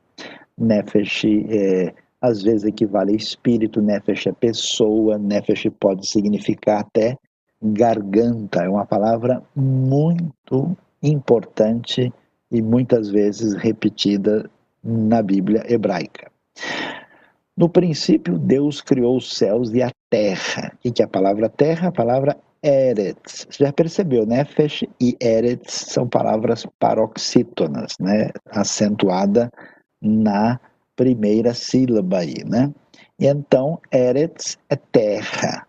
Nefesh 0.58 1.24
é, 1.48 1.94
às 2.20 2.42
vezes 2.42 2.64
equivale 2.64 3.12
a 3.12 3.16
espírito, 3.16 3.80
Nefesh 3.80 4.26
é 4.26 4.32
pessoa, 4.32 5.18
Nefesh 5.18 5.66
pode 5.78 6.06
significar 6.06 6.80
até 6.80 7.16
garganta, 7.62 8.64
é 8.64 8.68
uma 8.68 8.86
palavra 8.86 9.42
muito 9.54 10.76
importante 11.02 12.12
e 12.50 12.62
muitas 12.62 13.08
vezes 13.08 13.54
repetida 13.54 14.48
na 14.82 15.22
Bíblia 15.22 15.64
hebraica. 15.68 16.30
No 17.56 17.68
princípio, 17.68 18.38
Deus 18.38 18.80
criou 18.80 19.16
os 19.16 19.36
céus 19.36 19.72
e 19.72 19.82
a 19.82 19.90
terra. 20.10 20.72
O 20.84 20.92
que 20.92 21.02
é 21.02 21.04
a 21.04 21.08
palavra 21.08 21.48
terra? 21.48 21.88
A 21.88 21.92
palavra 21.92 22.36
Eretz. 22.62 23.46
Você 23.50 23.64
já 23.64 23.72
percebeu, 23.72 24.24
né? 24.24 24.46
E 25.00 25.16
Eretz 25.20 25.72
são 25.88 26.08
palavras 26.08 26.66
paroxítonas, 26.78 27.94
né? 28.00 28.30
Acentuada 28.50 29.50
na 30.00 30.58
primeira 30.96 31.54
sílaba 31.54 32.18
aí, 32.18 32.44
né? 32.44 32.72
E 33.18 33.26
então, 33.26 33.80
Eretz 33.92 34.58
é 34.68 34.76
terra. 34.76 35.66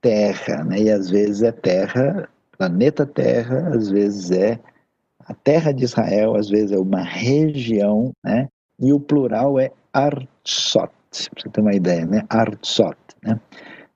Terra, 0.00 0.64
né? 0.64 0.80
E 0.80 0.90
às 0.90 1.10
vezes 1.10 1.42
é 1.42 1.52
terra, 1.52 2.28
planeta 2.60 3.06
Terra, 3.06 3.70
às 3.74 3.90
vezes 3.90 4.30
é 4.30 4.60
a 5.30 5.34
terra 5.44 5.72
de 5.72 5.84
Israel, 5.84 6.34
às 6.34 6.48
vezes, 6.48 6.72
é 6.72 6.78
uma 6.78 7.02
região, 7.02 8.10
né? 8.24 8.48
E 8.80 8.92
o 8.92 8.98
plural 8.98 9.60
é 9.60 9.70
Artsot, 9.92 10.90
para 11.08 11.42
você 11.42 11.48
ter 11.48 11.60
uma 11.60 11.72
ideia, 11.72 12.04
né? 12.04 12.22
Artsot, 12.28 12.98
né? 13.22 13.40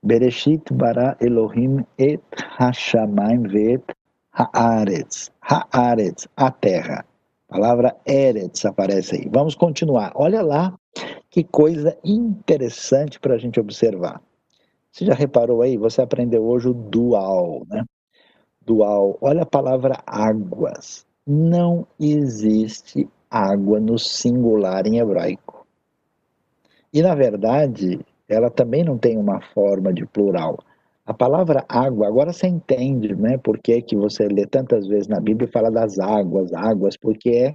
Bereshit 0.01 0.73
bara 0.73 1.17
Elohim 1.21 1.85
et 1.99 2.23
hashamayim 2.57 3.49
vet 3.49 3.83
haaretz. 4.33 5.33
Haaretz, 5.41 6.29
a 6.37 6.53
terra. 6.53 7.05
A 7.49 7.55
palavra 7.55 7.97
Eretz 8.07 8.65
aparece 8.65 9.17
aí. 9.17 9.29
Vamos 9.29 9.57
continuar. 9.57 10.13
Olha 10.15 10.41
lá 10.41 10.79
que 11.31 11.43
coisa 11.43 11.99
interessante 12.05 13.19
para 13.19 13.35
a 13.35 13.39
gente 13.39 13.59
observar. 13.59 14.21
Você 14.93 15.05
já 15.05 15.15
reparou 15.15 15.63
aí? 15.63 15.77
Você 15.77 16.01
aprendeu 16.01 16.45
hoje 16.45 16.69
o 16.69 16.75
dual, 16.75 17.65
né? 17.69 17.85
Dual. 18.61 19.19
Olha 19.21 19.43
a 19.43 19.47
palavra 19.47 20.01
águas. 20.07 21.05
Não 21.27 21.87
existe 21.99 23.09
água 23.31 23.81
no 23.81 23.99
singular 23.99 24.87
em 24.87 24.99
hebraico. 24.99 25.67
E, 26.93 27.03
na 27.03 27.15
verdade, 27.15 27.99
ela 28.29 28.51
também 28.51 28.85
não 28.85 28.99
tem 28.99 29.19
uma 29.19 29.41
forma 29.53 29.93
de 29.93 30.07
plural. 30.07 30.59
A 31.07 31.13
palavra 31.13 31.65
água, 31.69 32.07
agora 32.07 32.33
você 32.33 32.47
entende, 32.47 33.15
né? 33.15 33.37
Por 33.39 33.59
que, 33.59 33.83
que 33.83 33.97
você 33.97 34.27
lê 34.29 34.47
tantas 34.47 34.87
vezes 34.87 35.09
na 35.09 35.21
Bíblia 35.21 35.49
e 35.49 35.53
fala 35.53 35.71
das 35.71 35.99
águas, 35.99 36.53
águas, 36.53 36.97
porque 36.97 37.31
é 37.31 37.55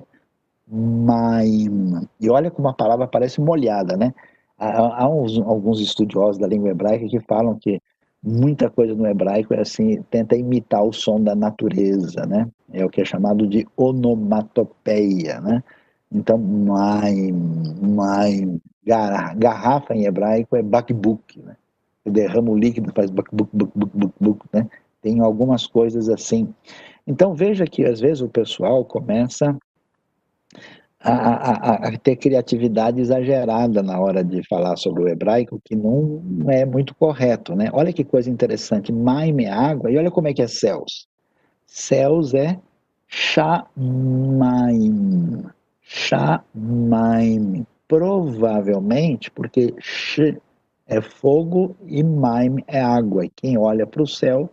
maim. 0.68 2.08
E 2.20 2.30
olha 2.30 2.52
como 2.52 2.68
a 2.68 2.74
palavra 2.74 3.08
parece 3.08 3.42
molhada, 3.42 3.98
né? 3.98 4.14
Há, 4.58 5.04
há 5.04 5.10
uns, 5.10 5.40
alguns 5.40 5.80
estudiosos 5.80 6.38
da 6.38 6.48
língua 6.48 6.70
hebraica 6.70 7.08
que 7.08 7.20
falam 7.22 7.58
que 7.58 7.82
muita 8.22 8.70
coisa 8.70 8.94
no 8.94 9.08
hebraico 9.08 9.54
é 9.54 9.62
assim, 9.62 10.02
tenta 10.10 10.36
imitar 10.36 10.84
o 10.84 10.94
som 10.94 11.22
da 11.22 11.36
natureza, 11.36 12.26
né? 12.26 12.48
É 12.72 12.86
o 12.86 12.90
que 12.90 13.02
é 13.02 13.06
chamado 13.06 13.48
de 13.48 13.68
onomatopeia, 13.76 15.40
né? 15.42 15.64
Então, 16.12 16.38
maim, 16.38 17.32
maim, 17.82 18.62
garrafa 19.38 19.94
em 19.94 20.06
hebraico 20.06 20.56
é 20.56 20.62
bakbuk, 20.62 21.40
né? 21.42 21.56
derrama 22.06 22.52
o 22.52 22.58
líquido, 22.58 22.92
faz 22.94 23.10
buc, 23.10 23.30
buc, 23.32 23.50
buc, 24.20 24.44
né? 24.52 24.68
Tem 25.02 25.20
algumas 25.22 25.68
coisas 25.68 26.10
assim. 26.10 26.54
Então 27.06 27.34
veja 27.34 27.66
que 27.66 27.86
às 27.86 28.00
vezes 28.00 28.22
o 28.22 28.30
pessoal 28.30 28.84
começa 28.84 29.58
a, 31.02 31.12
a, 31.12 31.74
a, 31.88 31.98
ter 31.98 32.18
criatividade 32.18 33.00
exagerada 33.00 33.82
na 33.82 34.00
hora 34.00 34.24
de 34.24 34.46
falar 34.48 34.76
sobre 34.76 35.04
o 35.04 35.08
hebraico, 35.08 35.62
que 35.64 35.76
não 35.76 36.22
é 36.48 36.66
muito 36.66 36.94
correto, 36.94 37.56
né? 37.56 37.70
Olha 37.72 37.94
que 37.94 38.04
coisa 38.04 38.30
interessante, 38.30 38.92
Maim 38.92 39.44
é 39.44 39.50
água, 39.50 39.90
e 39.90 39.98
olha 39.98 40.12
como 40.12 40.28
é 40.28 40.34
que 40.34 40.42
é 40.42 40.48
céus. 40.48 41.08
Céus 41.66 42.34
é 42.34 42.60
Shamaim. 43.08 43.76
Shamaim. 45.82 47.66
Provavelmente, 47.88 49.32
porque 49.32 49.74
sh 49.80 50.38
é 50.86 51.02
fogo 51.02 51.76
e 51.88 52.04
Maim 52.04 52.58
é 52.68 52.82
água. 52.82 53.26
E 53.26 53.30
quem 53.30 53.58
olha 53.58 53.88
para 53.88 54.04
o 54.04 54.08
céu 54.08 54.50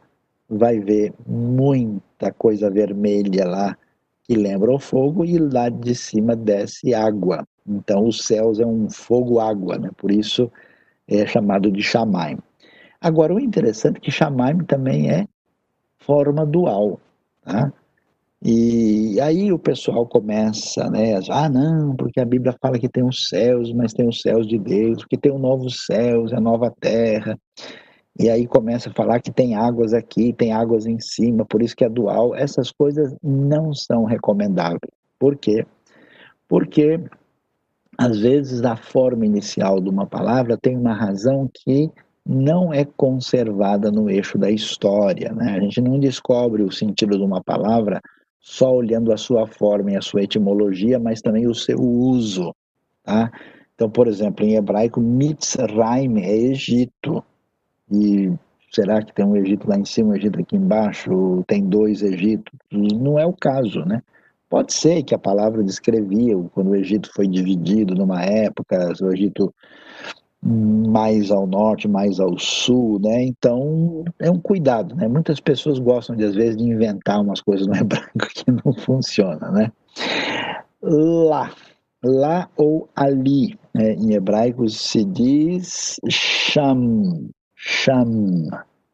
vai 0.49 0.79
ver 0.79 1.13
muita 1.27 2.33
coisa 2.33 2.71
vermelha 2.71 3.47
lá 3.47 3.77
que 4.27 4.35
lembra 4.35 4.73
o 4.73 4.79
fogo 4.79 5.25
e 5.25 5.39
lá 5.39 5.69
de 5.69 5.95
cima 5.95 6.35
desce 6.35 6.93
água. 6.93 7.47
Então 7.67 8.07
os 8.07 8.25
céus 8.25 8.59
é 8.59 8.67
um 8.67 8.91
fogo-água, 8.91 9.79
né? 9.79 9.91
por 9.97 10.11
isso 10.11 10.51
é 11.07 11.25
chamado 11.27 11.71
de 11.71 11.83
Shamaim. 11.83 12.39
Agora 13.01 13.33
o 13.33 13.41
interessante 13.41 13.99
é 13.99 14.01
que 14.01 14.11
Shamaim 14.11 14.59
também 14.65 15.11
é 15.11 15.27
forma 15.99 16.45
dual. 16.45 17.01
Tá? 17.45 17.73
E 18.43 19.21
aí 19.21 19.53
o 19.53 19.59
pessoal 19.59 20.07
começa, 20.07 20.91
né? 20.91 21.19
Ah, 21.31 21.49
não, 21.49 21.97
porque 21.97 22.21
a 22.21 22.25
Bíblia 22.25 22.55
fala 22.61 22.79
que 22.79 22.89
tem 22.89 23.05
os 23.05 23.29
céus, 23.29 23.73
mas 23.73 23.93
tem 23.93 24.07
os 24.09 24.21
céus 24.21 24.47
de 24.47 24.59
Deus, 24.59 25.05
que 25.05 25.17
tem 25.17 25.33
os 25.33 25.41
novos 25.41 25.87
céus, 25.87 26.33
a 26.33 26.41
nova 26.41 26.73
terra. 26.81 27.39
E 28.19 28.31
aí 28.31 28.47
começa 28.47 28.89
a 28.89 28.93
falar 28.95 29.21
que 29.21 29.31
tem 29.31 29.55
águas 29.55 29.93
aqui, 29.93 30.33
tem 30.33 30.53
águas 30.53 30.87
em 30.87 30.99
cima, 30.99 31.45
por 31.45 31.63
isso 31.63 31.77
que 31.77 31.85
é 31.85 31.89
dual. 31.89 32.35
Essas 32.35 32.71
coisas 32.71 33.15
não 33.23 33.75
são 33.75 34.05
recomendáveis. 34.05 34.93
Por 35.19 35.37
quê? 35.37 35.67
Porque 36.49 37.01
às 37.99 38.19
vezes 38.19 38.63
a 38.63 38.77
forma 38.77 39.27
inicial 39.27 39.81
de 39.81 39.89
uma 39.89 40.07
palavra 40.07 40.57
tem 40.57 40.77
uma 40.77 40.95
razão 40.95 41.49
que 41.53 41.91
não 42.25 42.73
é 42.73 42.85
conservada 42.85 43.91
no 43.91 44.11
eixo 44.11 44.37
da 44.37 44.51
história. 44.51 45.33
Né? 45.33 45.55
A 45.57 45.61
gente 45.61 45.81
não 45.81 45.99
descobre 45.99 46.63
o 46.63 46.73
sentido 46.73 47.17
de 47.17 47.23
uma 47.25 47.43
palavra 47.43 48.01
só 48.41 48.73
olhando 48.75 49.13
a 49.13 49.17
sua 49.17 49.47
forma 49.47 49.93
e 49.93 49.97
a 49.97 50.01
sua 50.01 50.23
etimologia, 50.23 50.99
mas 50.99 51.21
também 51.21 51.47
o 51.47 51.55
seu 51.55 51.79
uso. 51.79 52.55
Tá? 53.03 53.31
Então, 53.75 53.91
por 53.91 54.09
exemplo, 54.09 54.45
em 54.45 54.55
hebraico, 54.55 55.01
Mitzrayim 55.01 56.21
é 56.21 56.35
Egito. 56.35 57.23
E 57.91 58.33
será 58.73 59.03
que 59.03 59.15
tem 59.15 59.25
um 59.25 59.37
Egito 59.37 59.69
lá 59.69 59.77
em 59.77 59.85
cima, 59.85 60.11
um 60.11 60.17
Egito 60.17 60.41
aqui 60.41 60.57
embaixo? 60.57 61.45
Tem 61.47 61.65
dois 61.65 62.03
Egitos? 62.03 62.53
Não 62.71 63.19
é 63.19 63.27
o 63.27 63.33
caso, 63.33 63.85
né? 63.85 64.03
Pode 64.49 64.73
ser 64.73 65.03
que 65.03 65.15
a 65.15 65.19
palavra 65.19 65.63
descrevia 65.63 66.37
quando 66.55 66.71
o 66.71 66.77
Egito 66.77 67.11
foi 67.13 67.27
dividido 67.27 67.95
numa 67.95 68.23
época, 68.23 68.93
o 69.03 69.13
Egito 69.13 69.53
mais 70.43 71.31
ao 71.31 71.47
norte, 71.47 71.89
mais 71.89 72.21
ao 72.21 72.39
sul, 72.39 73.01
né? 73.01 73.25
Então 73.25 74.05
é 74.19 74.31
um 74.31 74.39
cuidado, 74.39 74.95
né? 74.95 75.09
Muitas 75.09 75.41
pessoas 75.41 75.79
gostam 75.79 76.15
de 76.15 76.25
às 76.25 76.35
vezes 76.35 76.57
de 76.57 76.65
inventar 76.65 77.21
umas 77.21 77.41
coisas 77.41 77.67
no 77.67 77.75
hebraico 77.75 78.13
que 78.33 78.51
não 78.51 78.73
funciona, 78.73 79.51
né? 79.51 79.73
Lá, 80.81 81.53
lá 82.05 82.49
ou 82.57 82.89
ali, 82.95 83.59
né? 83.75 83.95
em 83.95 84.15
hebraico 84.15 84.69
se 84.69 85.05
diz 85.05 85.99
sham, 86.09 87.29
sham, 87.67 88.49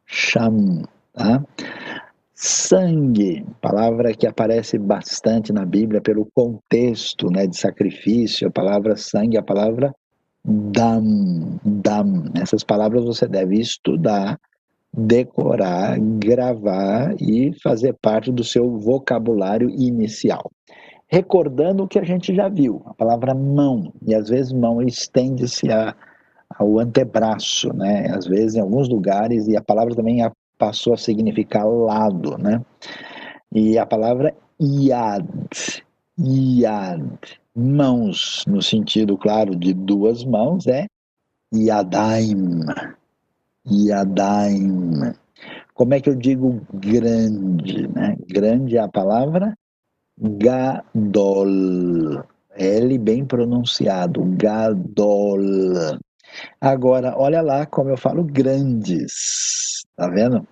sham, 0.07 0.83
tá? 1.13 1.43
Sangue, 2.33 3.45
palavra 3.61 4.15
que 4.15 4.25
aparece 4.25 4.79
bastante 4.79 5.53
na 5.53 5.63
Bíblia 5.63 6.01
pelo 6.01 6.27
contexto, 6.33 7.29
né, 7.29 7.45
de 7.45 7.55
sacrifício. 7.55 8.47
A 8.47 8.51
palavra 8.51 8.97
sangue, 8.97 9.37
a 9.37 9.43
palavra 9.43 9.93
dam, 10.43 11.59
dam. 11.63 12.31
Essas 12.35 12.63
palavras 12.63 13.05
você 13.05 13.27
deve 13.27 13.59
estudar, 13.59 14.39
decorar, 14.91 15.99
gravar 15.99 17.13
e 17.21 17.53
fazer 17.61 17.95
parte 18.01 18.31
do 18.31 18.43
seu 18.43 18.79
vocabulário 18.79 19.69
inicial. 19.69 20.51
Recordando 21.07 21.83
o 21.83 21.87
que 21.87 21.99
a 21.99 22.03
gente 22.03 22.33
já 22.33 22.49
viu, 22.49 22.81
a 22.87 22.93
palavra 22.95 23.35
mão, 23.35 23.93
e 24.01 24.15
às 24.15 24.29
vezes 24.29 24.51
mão 24.51 24.81
estende-se 24.81 25.67
ao 26.57 26.79
antebraço, 26.79 27.73
né? 27.73 28.07
Às 28.11 28.25
vezes 28.25 28.55
em 28.55 28.61
alguns 28.61 28.89
lugares, 28.89 29.47
e 29.47 29.55
a 29.57 29.61
palavra 29.61 29.95
também 29.95 30.19
passou 30.57 30.93
a 30.93 30.97
significar 30.97 31.67
lado, 31.67 32.37
né? 32.37 32.61
E 33.51 33.77
a 33.77 33.85
palavra 33.85 34.33
iad, 34.59 35.27
iad, 36.17 37.03
mãos, 37.55 38.43
no 38.47 38.61
sentido, 38.61 39.17
claro, 39.17 39.55
de 39.55 39.73
duas 39.73 40.23
mãos, 40.23 40.67
é 40.67 40.85
Yadaim. 41.53 42.61
Yadaim. 43.69 45.13
Como 45.73 45.93
é 45.93 45.99
que 45.99 46.09
eu 46.09 46.15
digo 46.15 46.61
grande? 46.73 47.87
Né? 47.87 48.15
Grande 48.27 48.77
é 48.77 48.81
a 48.81 48.87
palavra 48.87 49.53
Gadol. 50.17 51.47
L 52.55 52.97
bem 52.99 53.25
pronunciado, 53.25 54.23
Gadol. 54.37 55.39
Agora, 56.59 57.13
olha 57.17 57.41
lá 57.41 57.65
como 57.65 57.89
eu 57.89 57.97
falo 57.97 58.23
grandes. 58.23 59.83
Tá 59.95 60.07
vendo? 60.07 60.47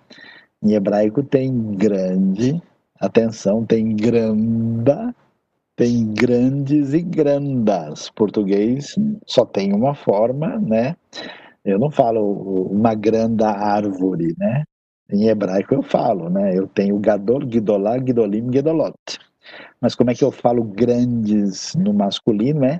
Em 0.62 0.74
hebraico 0.74 1.22
tem 1.22 1.72
grande, 1.74 2.62
atenção, 3.00 3.64
tem 3.64 3.96
granda 3.96 5.14
tem 5.76 6.12
grandes 6.12 6.92
e 6.92 7.00
grandas. 7.00 8.10
Português 8.10 8.94
só 9.26 9.44
tem 9.44 9.72
uma 9.72 9.94
forma, 9.94 10.58
né? 10.58 10.96
Eu 11.64 11.78
não 11.78 11.90
falo 11.90 12.68
uma 12.70 12.94
grande 12.94 13.44
árvore, 13.44 14.34
né? 14.38 14.64
Em 15.10 15.28
hebraico 15.28 15.74
eu 15.74 15.82
falo, 15.82 16.28
né? 16.28 16.56
Eu 16.56 16.66
tenho 16.66 16.98
Gadol, 16.98 17.50
Gidolá, 17.50 17.98
Gidolim, 17.98 18.52
Gedolot. 18.52 18.94
Mas 19.80 19.94
como 19.94 20.10
é 20.10 20.14
que 20.14 20.24
eu 20.24 20.30
falo 20.30 20.62
grandes 20.62 21.74
no 21.74 21.92
masculino? 21.92 22.64
É 22.64 22.78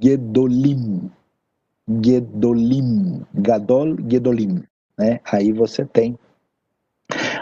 Gedolim. 0.00 1.10
Gedolim. 1.88 3.22
Gadol, 3.34 3.96
Gedolim. 4.08 4.62
Né? 4.98 5.20
Aí 5.24 5.52
você 5.52 5.84
tem 5.84 6.18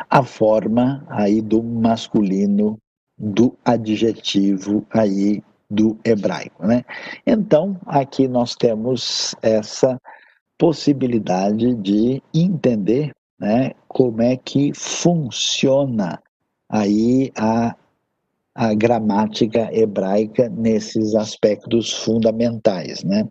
a 0.09 0.23
forma 0.23 1.05
aí 1.09 1.41
do 1.41 1.63
masculino 1.63 2.79
do 3.17 3.57
adjetivo 3.65 4.85
aí 4.91 5.43
do 5.71 5.97
hebraico, 6.05 6.67
né? 6.67 6.85
Então, 7.25 7.79
aqui 7.87 8.27
nós 8.27 8.57
temos 8.57 9.37
essa 9.41 10.01
possibilidade 10.59 11.75
de 11.77 12.21
entender, 12.35 13.13
né, 13.39 13.71
como 13.87 14.21
é 14.21 14.37
que 14.37 14.73
funciona 14.75 16.21
aí 16.69 17.31
a, 17.37 17.77
a 18.55 18.75
gramática 18.75 19.71
hebraica 19.73 20.49
nesses 20.49 21.15
aspectos 21.15 21.93
fundamentais, 21.93 23.05
né? 23.05 23.29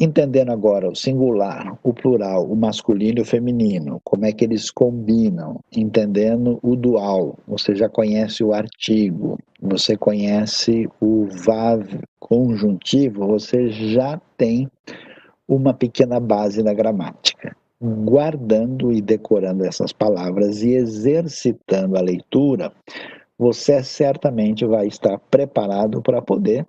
Entendendo 0.00 0.50
agora 0.50 0.88
o 0.88 0.94
singular, 0.94 1.76
o 1.82 1.92
plural, 1.92 2.44
o 2.44 2.54
masculino 2.54 3.18
e 3.18 3.22
o 3.22 3.24
feminino, 3.24 4.00
como 4.04 4.26
é 4.26 4.32
que 4.32 4.44
eles 4.44 4.70
combinam, 4.70 5.58
entendendo 5.76 6.60
o 6.62 6.76
dual, 6.76 7.36
você 7.48 7.74
já 7.74 7.88
conhece 7.88 8.44
o 8.44 8.52
artigo, 8.52 9.36
você 9.60 9.96
conhece 9.96 10.88
o 11.00 11.26
VAV 11.44 12.00
conjuntivo, 12.20 13.26
você 13.26 13.70
já 13.70 14.20
tem 14.36 14.70
uma 15.48 15.74
pequena 15.74 16.20
base 16.20 16.62
na 16.62 16.72
gramática. 16.72 17.56
Guardando 17.80 18.92
e 18.92 19.00
decorando 19.00 19.64
essas 19.64 19.92
palavras 19.92 20.62
e 20.62 20.74
exercitando 20.74 21.96
a 21.96 22.00
leitura, 22.00 22.72
você 23.36 23.82
certamente 23.82 24.64
vai 24.64 24.86
estar 24.86 25.18
preparado 25.30 26.00
para 26.02 26.22
poder 26.22 26.64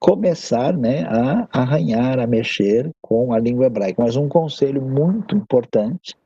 começar 0.00 0.76
né, 0.76 1.04
a 1.04 1.46
arranhar, 1.52 2.18
a 2.18 2.26
mexer 2.26 2.90
com 3.02 3.34
a 3.34 3.38
língua 3.38 3.66
hebraica. 3.66 4.02
Mas 4.02 4.16
um 4.16 4.28
conselho 4.28 4.80
muito 4.80 5.36
importante 5.36 6.16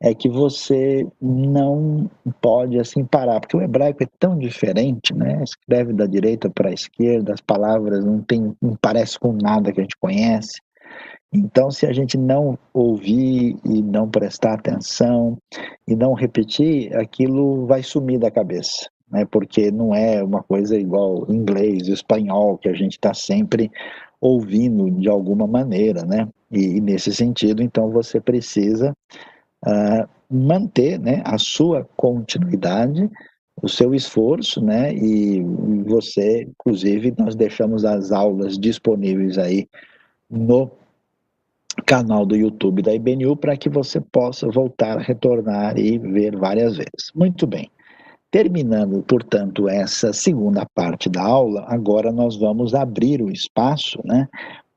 é 0.00 0.14
que 0.14 0.28
você 0.28 1.06
não 1.20 2.08
pode 2.40 2.78
assim 2.78 3.04
parar, 3.04 3.40
porque 3.40 3.56
o 3.56 3.62
hebraico 3.62 4.04
é 4.04 4.06
tão 4.18 4.38
diferente, 4.38 5.12
né? 5.14 5.42
Escreve 5.42 5.92
da 5.92 6.06
direita 6.06 6.48
para 6.50 6.68
a 6.68 6.72
esquerda, 6.72 7.32
as 7.32 7.40
palavras 7.40 8.04
não 8.04 8.22
tem, 8.22 8.54
não 8.62 8.76
parece 8.80 9.18
com 9.18 9.32
nada 9.32 9.72
que 9.72 9.80
a 9.80 9.82
gente 9.82 9.96
conhece. 9.98 10.60
Então, 11.32 11.70
se 11.70 11.86
a 11.86 11.92
gente 11.92 12.16
não 12.16 12.58
ouvir 12.72 13.56
e 13.64 13.82
não 13.82 14.08
prestar 14.08 14.54
atenção 14.54 15.36
e 15.88 15.96
não 15.96 16.14
repetir, 16.14 16.94
aquilo 16.96 17.66
vai 17.66 17.82
sumir 17.82 18.18
da 18.18 18.30
cabeça 18.30 18.88
né? 19.10 19.24
Porque 19.24 19.70
não 19.70 19.94
é 19.94 20.22
uma 20.22 20.42
coisa 20.42 20.78
igual 20.78 21.26
inglês, 21.30 21.88
espanhol, 21.88 22.58
que 22.58 22.68
a 22.68 22.74
gente 22.74 22.92
está 22.92 23.14
sempre 23.14 23.70
ouvindo 24.20 24.90
de 24.90 25.08
alguma 25.08 25.46
maneira, 25.46 26.04
né? 26.04 26.28
E, 26.50 26.76
e, 26.76 26.80
nesse 26.80 27.12
sentido, 27.12 27.62
então, 27.62 27.90
você 27.90 28.20
precisa 28.20 28.96
uh, 29.64 30.08
manter, 30.30 30.98
né, 30.98 31.22
a 31.24 31.38
sua 31.38 31.86
continuidade, 31.96 33.10
o 33.62 33.68
seu 33.68 33.94
esforço, 33.94 34.62
né? 34.62 34.94
E 34.94 35.42
você, 35.86 36.42
inclusive, 36.42 37.14
nós 37.18 37.34
deixamos 37.34 37.84
as 37.84 38.12
aulas 38.12 38.58
disponíveis 38.58 39.38
aí 39.38 39.68
no 40.30 40.70
canal 41.84 42.24
do 42.24 42.36
YouTube 42.36 42.82
da 42.82 42.94
IBNU 42.94 43.36
para 43.36 43.56
que 43.56 43.68
você 43.68 44.00
possa 44.00 44.48
voltar, 44.48 44.98
retornar 44.98 45.78
e 45.78 45.98
ver 45.98 46.36
várias 46.36 46.76
vezes. 46.76 47.12
Muito 47.14 47.46
bem. 47.46 47.70
Terminando, 48.30 49.02
portanto, 49.02 49.68
essa 49.68 50.12
segunda 50.12 50.66
parte 50.74 51.08
da 51.08 51.22
aula, 51.22 51.64
agora 51.68 52.10
nós 52.10 52.36
vamos 52.36 52.74
abrir 52.74 53.22
o 53.22 53.30
espaço 53.30 54.00
né, 54.04 54.28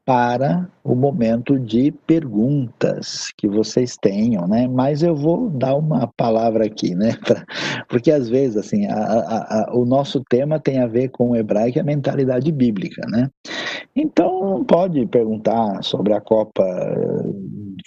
para 0.05 0.67
o 0.83 0.95
momento 0.95 1.59
de 1.59 1.91
perguntas 1.91 3.31
que 3.37 3.47
vocês 3.47 3.95
tenham, 3.95 4.47
né? 4.47 4.67
Mas 4.67 5.03
eu 5.03 5.15
vou 5.15 5.49
dar 5.49 5.75
uma 5.75 6.07
palavra 6.07 6.65
aqui, 6.65 6.95
né? 6.95 7.15
Pra, 7.25 7.45
porque 7.87 8.11
às 8.11 8.27
vezes, 8.27 8.57
assim, 8.57 8.87
a, 8.87 8.95
a, 8.95 9.61
a, 9.61 9.75
o 9.75 9.85
nosso 9.85 10.23
tema 10.27 10.59
tem 10.59 10.79
a 10.79 10.87
ver 10.87 11.09
com 11.09 11.29
o 11.29 11.35
hebraico 11.35 11.77
e 11.77 11.81
a 11.81 11.83
mentalidade 11.83 12.51
bíblica, 12.51 13.01
né? 13.07 13.29
Então, 13.95 14.63
pode 14.65 15.05
perguntar 15.05 15.83
sobre 15.83 16.13
a 16.13 16.21
Copa 16.21 16.63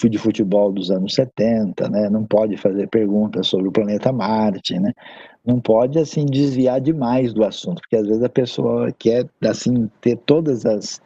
de 0.09 0.19
futebol 0.19 0.73
dos 0.73 0.91
anos 0.91 1.15
70, 1.15 1.89
né? 1.89 2.09
Não 2.11 2.25
pode 2.25 2.57
fazer 2.57 2.89
perguntas 2.89 3.47
sobre 3.47 3.69
o 3.69 3.73
planeta 3.73 4.13
Marte, 4.13 4.79
né? 4.79 4.93
não 5.45 5.61
pode 5.61 5.99
assim 5.99 6.25
desviar 6.25 6.81
demais 6.81 7.33
do 7.33 7.45
assunto, 7.45 7.81
porque 7.81 7.97
às 7.97 8.07
vezes 8.07 8.23
a 8.23 8.29
pessoa 8.29 8.93
quer 8.97 9.27
assim 9.45 9.91
ter 10.01 10.17
todas 10.17 10.65
as, 10.65 11.03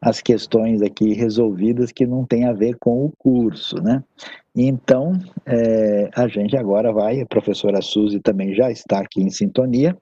as 0.00 0.20
questões 0.20 0.80
aqui 0.82 1.12
resolvidas 1.14 1.90
que 1.90 2.06
não 2.06 2.24
tem 2.24 2.44
a 2.44 2.52
ver 2.52 2.76
com 2.78 3.04
o 3.04 3.12
curso, 3.18 3.76
né? 3.82 4.02
Então, 4.54 5.18
é, 5.46 6.10
a 6.14 6.28
gente 6.28 6.56
agora 6.56 6.92
vai, 6.92 7.22
a 7.22 7.26
professora 7.26 7.80
Suzy 7.80 8.20
também 8.20 8.54
já 8.54 8.70
está 8.70 9.00
aqui 9.00 9.22
em 9.22 9.30
sintonia 9.30 9.96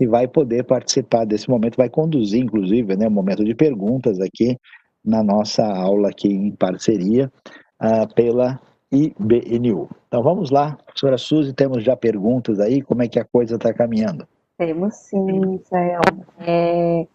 e 0.00 0.06
vai 0.06 0.28
poder 0.28 0.64
participar 0.64 1.24
desse 1.24 1.50
momento, 1.50 1.76
vai 1.76 1.90
conduzir, 1.90 2.40
inclusive, 2.40 2.96
né, 2.96 3.08
momento 3.08 3.44
de 3.44 3.52
perguntas 3.52 4.20
aqui 4.20 4.56
na 5.04 5.22
nossa 5.22 5.64
aula 5.64 6.10
aqui 6.10 6.28
em 6.28 6.50
parceria 6.52 7.32
uh, 7.80 8.14
pela 8.14 8.60
IBNU. 8.92 9.88
Então 10.08 10.22
vamos 10.22 10.50
lá, 10.50 10.76
professora 10.84 11.16
Suzy, 11.16 11.52
temos 11.52 11.84
já 11.84 11.96
perguntas 11.96 12.58
aí, 12.58 12.82
como 12.82 13.02
é 13.02 13.08
que 13.08 13.18
a 13.18 13.24
coisa 13.24 13.56
está 13.56 13.72
caminhando? 13.72 14.26
Temos 14.58 14.94
sim, 14.96 15.54
Israel. 15.54 16.02
É, 16.40 17.06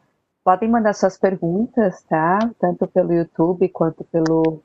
podem 0.43 0.69
mandar 0.69 0.93
suas 0.93 1.17
perguntas, 1.17 2.01
tá? 2.03 2.39
Tanto 2.59 2.87
pelo 2.87 3.13
YouTube 3.13 3.69
quanto 3.69 4.03
pelo, 4.05 4.61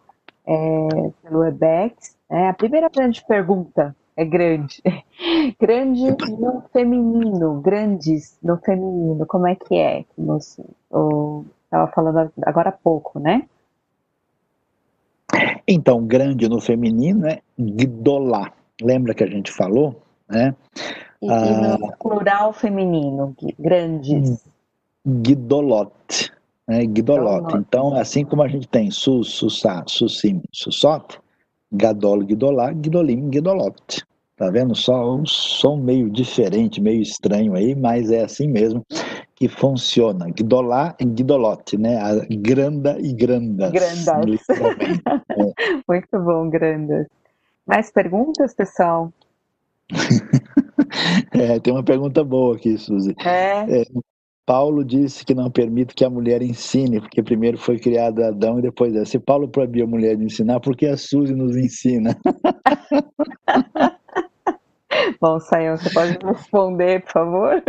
é, 0.47 0.89
pelo 1.23 1.41
Webex. 1.41 2.17
É, 2.31 2.49
a 2.49 2.55
primeira 2.55 2.89
grande 2.89 3.23
pergunta 3.27 3.95
é 4.17 4.25
grande. 4.25 4.83
grande 5.61 6.17
no 6.39 6.63
feminino, 6.73 7.61
grandes 7.61 8.39
no 8.43 8.57
feminino, 8.59 9.27
como 9.27 9.47
é 9.47 9.55
que 9.55 9.75
é? 9.75 10.05
Como 10.15 10.39
estava 11.71 11.87
falando 11.93 12.33
agora 12.43 12.71
há 12.71 12.73
pouco, 12.73 13.21
né? 13.21 13.49
Então, 15.67 16.05
grande 16.05 16.49
no 16.49 16.61
feminino 16.61 17.29
é 17.29 17.41
Gdolá. 17.57 18.53
Lembra 18.83 19.15
que 19.15 19.23
a 19.23 19.29
gente 19.29 19.53
falou? 19.53 20.03
Né? 20.29 20.53
E, 21.23 21.31
ah, 21.31 21.47
e 21.47 21.79
no 21.79 21.93
plural 21.97 22.53
feminino, 22.53 23.37
grandes. 23.57 24.45
Gdolot. 25.07 26.33
Né? 26.67 26.87
Gdolot. 26.87 27.57
Então, 27.57 27.95
assim 27.95 28.25
como 28.25 28.43
a 28.43 28.49
gente 28.49 28.67
tem 28.67 28.91
Sus, 28.91 29.31
Sussá, 29.31 29.85
Sussim, 29.87 30.43
Sussot, 30.53 31.21
Gadol, 31.71 32.25
Gdolá, 32.25 32.73
Gdolim, 32.73 33.31
Gdolot. 33.31 34.05
Tá 34.37 34.51
vendo? 34.51 34.75
Só 34.75 35.15
um 35.15 35.25
som 35.25 35.77
meio 35.77 36.11
diferente, 36.11 36.81
meio 36.81 37.03
estranho 37.03 37.55
aí, 37.55 37.77
mas 37.77 38.11
é 38.11 38.25
assim 38.25 38.49
mesmo 38.49 38.85
que 39.41 39.49
funciona. 39.49 40.27
Gdolá 40.27 40.95
e 41.01 41.05
Gdolote, 41.07 41.79
né? 41.79 41.97
A 41.97 42.27
granda 42.31 42.99
e 43.01 43.15
grandas. 43.15 43.73
Grandas. 43.73 44.41
É. 44.51 45.81
Muito 45.89 46.21
bom, 46.21 46.51
grandas. 46.51 47.07
Mais 47.67 47.91
perguntas, 47.91 48.55
pessoal? 48.55 49.11
é, 51.33 51.59
tem 51.59 51.73
uma 51.73 51.83
pergunta 51.83 52.23
boa 52.23 52.55
aqui, 52.55 52.77
Suzy. 52.77 53.15
É. 53.25 53.81
é. 53.81 53.85
Paulo 54.45 54.85
disse 54.85 55.25
que 55.25 55.33
não 55.35 55.51
permite 55.51 55.95
que 55.95 56.05
a 56.05 56.11
mulher 56.11 56.43
ensine, 56.43 57.01
porque 57.01 57.23
primeiro 57.23 57.57
foi 57.57 57.79
criado 57.79 58.23
Adão 58.23 58.59
e 58.59 58.63
depois 58.63 58.95
é. 58.95 59.07
Se 59.07 59.19
Paulo 59.19 59.49
proibiu 59.49 59.87
a 59.87 59.89
mulher 59.89 60.17
de 60.17 60.25
ensinar, 60.25 60.61
por 60.61 60.77
que 60.77 60.87
a 60.87 60.99
Suzy 60.99 61.35
nos 61.35 61.57
ensina? 61.57 62.15
Bom, 65.21 65.41
Sayão, 65.41 65.77
você 65.77 65.91
pode 65.91 66.19
responder, 66.25 67.03
por 67.05 67.13
favor? 67.13 67.63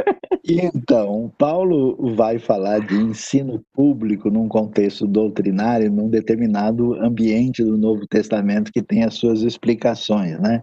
Então, 0.44 1.32
Paulo 1.38 2.16
vai 2.16 2.40
falar 2.40 2.80
de 2.80 2.96
ensino 2.96 3.64
público 3.74 4.30
num 4.30 4.48
contexto 4.48 5.08
doutrinário, 5.08 5.92
num 5.92 6.10
determinado 6.10 6.96
ambiente 6.96 7.64
do 7.64 7.78
Novo 7.78 8.06
Testamento 8.08 8.72
que 8.72 8.82
tem 8.82 9.04
as 9.04 9.14
suas 9.14 9.42
explicações, 9.42 10.40
né? 10.40 10.62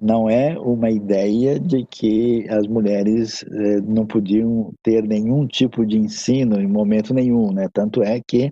Não 0.00 0.28
é 0.28 0.58
uma 0.58 0.90
ideia 0.90 1.60
de 1.60 1.86
que 1.86 2.44
as 2.48 2.66
mulheres 2.66 3.44
eh, 3.44 3.80
não 3.82 4.04
podiam 4.04 4.72
ter 4.82 5.04
nenhum 5.04 5.46
tipo 5.46 5.86
de 5.86 5.96
ensino 5.96 6.60
em 6.60 6.66
momento 6.66 7.14
nenhum, 7.14 7.52
né? 7.52 7.68
Tanto 7.72 8.02
é 8.02 8.20
que 8.20 8.50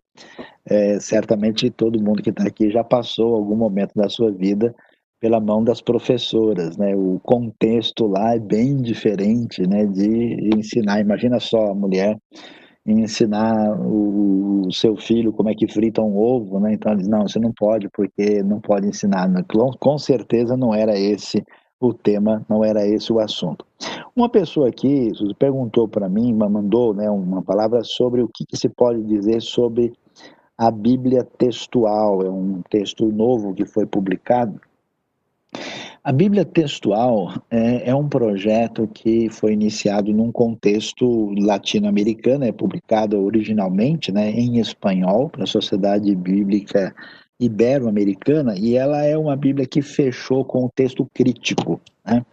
eh, 0.64 1.00
certamente 1.00 1.68
todo 1.68 2.00
mundo 2.00 2.22
que 2.22 2.30
está 2.30 2.44
aqui 2.44 2.70
já 2.70 2.84
passou 2.84 3.34
algum 3.34 3.56
momento 3.56 3.92
da 3.96 4.08
sua 4.08 4.30
vida 4.30 4.72
pela 5.20 5.38
mão 5.38 5.62
das 5.62 5.82
professoras, 5.82 6.76
né? 6.78 6.96
O 6.96 7.20
contexto 7.22 8.06
lá 8.06 8.34
é 8.34 8.38
bem 8.38 8.78
diferente, 8.78 9.62
né? 9.68 9.84
De 9.86 10.50
ensinar. 10.56 11.00
Imagina 11.00 11.38
só 11.38 11.70
a 11.70 11.74
mulher 11.74 12.16
ensinar 12.86 13.78
o, 13.80 14.68
seu 14.72 14.96
filho 14.96 15.32
como 15.32 15.50
é 15.50 15.54
que 15.54 15.70
frita 15.70 16.00
um 16.00 16.16
ovo, 16.16 16.58
né? 16.58 16.72
Então 16.72 16.92
eles 16.92 17.06
não, 17.06 17.28
você 17.28 17.38
não 17.38 17.52
pode 17.52 17.88
porque 17.90 18.42
não 18.42 18.60
pode 18.60 18.86
ensinar. 18.86 19.28
Com 19.78 19.98
certeza 19.98 20.56
não 20.56 20.74
era 20.74 20.98
esse 20.98 21.44
o 21.78 21.94
tema, 21.94 22.44
não 22.48 22.64
era 22.64 22.86
esse 22.86 23.12
o 23.12 23.18
assunto. 23.18 23.64
Uma 24.14 24.28
pessoa 24.28 24.68
aqui 24.68 25.10
perguntou 25.38 25.88
para 25.88 26.08
mim, 26.08 26.32
mandou, 26.34 26.92
né, 26.92 27.08
uma 27.08 27.42
palavra 27.42 27.82
sobre 27.82 28.22
o 28.22 28.28
que, 28.28 28.44
que 28.44 28.56
se 28.56 28.68
pode 28.68 29.02
dizer 29.04 29.40
sobre 29.40 29.92
a 30.58 30.70
Bíblia 30.70 31.26
textual. 31.38 32.22
É 32.22 32.30
um 32.30 32.60
texto 32.68 33.06
novo 33.06 33.54
que 33.54 33.64
foi 33.64 33.86
publicado 33.86 34.60
a 36.02 36.12
Bíblia 36.12 36.44
Textual 36.44 37.34
é, 37.50 37.90
é, 37.90 37.94
um 37.94 38.08
projeto 38.08 38.88
que 38.88 39.28
foi 39.28 39.52
iniciado 39.52 40.12
num 40.12 40.32
contexto 40.32 41.30
latino-americano, 41.38 42.44
é 42.44 42.52
publicado 42.52 43.22
originalmente 43.22 44.10
né, 44.10 44.30
em 44.30 44.58
espanhol 44.58 45.28
para 45.28 45.44
a 45.44 45.46
Sociedade 45.46 46.14
Bíblica 46.14 46.94
Ibero-Americana, 47.38 48.54
e 48.56 48.76
ela 48.76 49.02
é 49.04 49.16
uma 49.16 49.36
Bíblia 49.36 49.66
que 49.66 49.82
fechou 49.82 50.44
com 50.44 50.64
o 50.64 50.70
texto 50.74 51.06
crítico. 51.12 51.80
Né? 52.04 52.24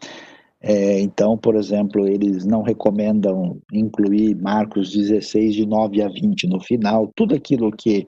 É, 0.62 1.00
então, 1.02 1.38
por 1.38 1.56
exemplo, 1.56 2.08
eles 2.08 2.46
não 2.46 2.62
recomendam 2.62 3.58
incluir 3.72 4.36
Marcos 4.36 4.92
16, 4.92 5.56
de 5.56 5.66
9 5.66 6.02
a 6.02 6.08
20 6.08 6.48
no 6.48 6.60
final, 6.60 7.12
tudo 7.16 7.36
aquilo 7.36 7.72
que 7.72 8.08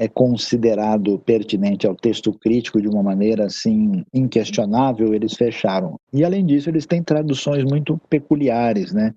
é 0.00 0.08
considerado 0.08 1.18
pertinente 1.18 1.86
ao 1.86 1.94
texto 1.94 2.32
crítico 2.32 2.80
de 2.80 2.88
uma 2.88 3.02
maneira 3.02 3.44
assim 3.44 4.02
inquestionável, 4.14 5.12
eles 5.12 5.34
fecharam. 5.34 6.00
E 6.10 6.24
além 6.24 6.46
disso, 6.46 6.70
eles 6.70 6.86
têm 6.86 7.02
traduções 7.02 7.62
muito 7.64 8.00
peculiares, 8.08 8.94
né? 8.94 9.12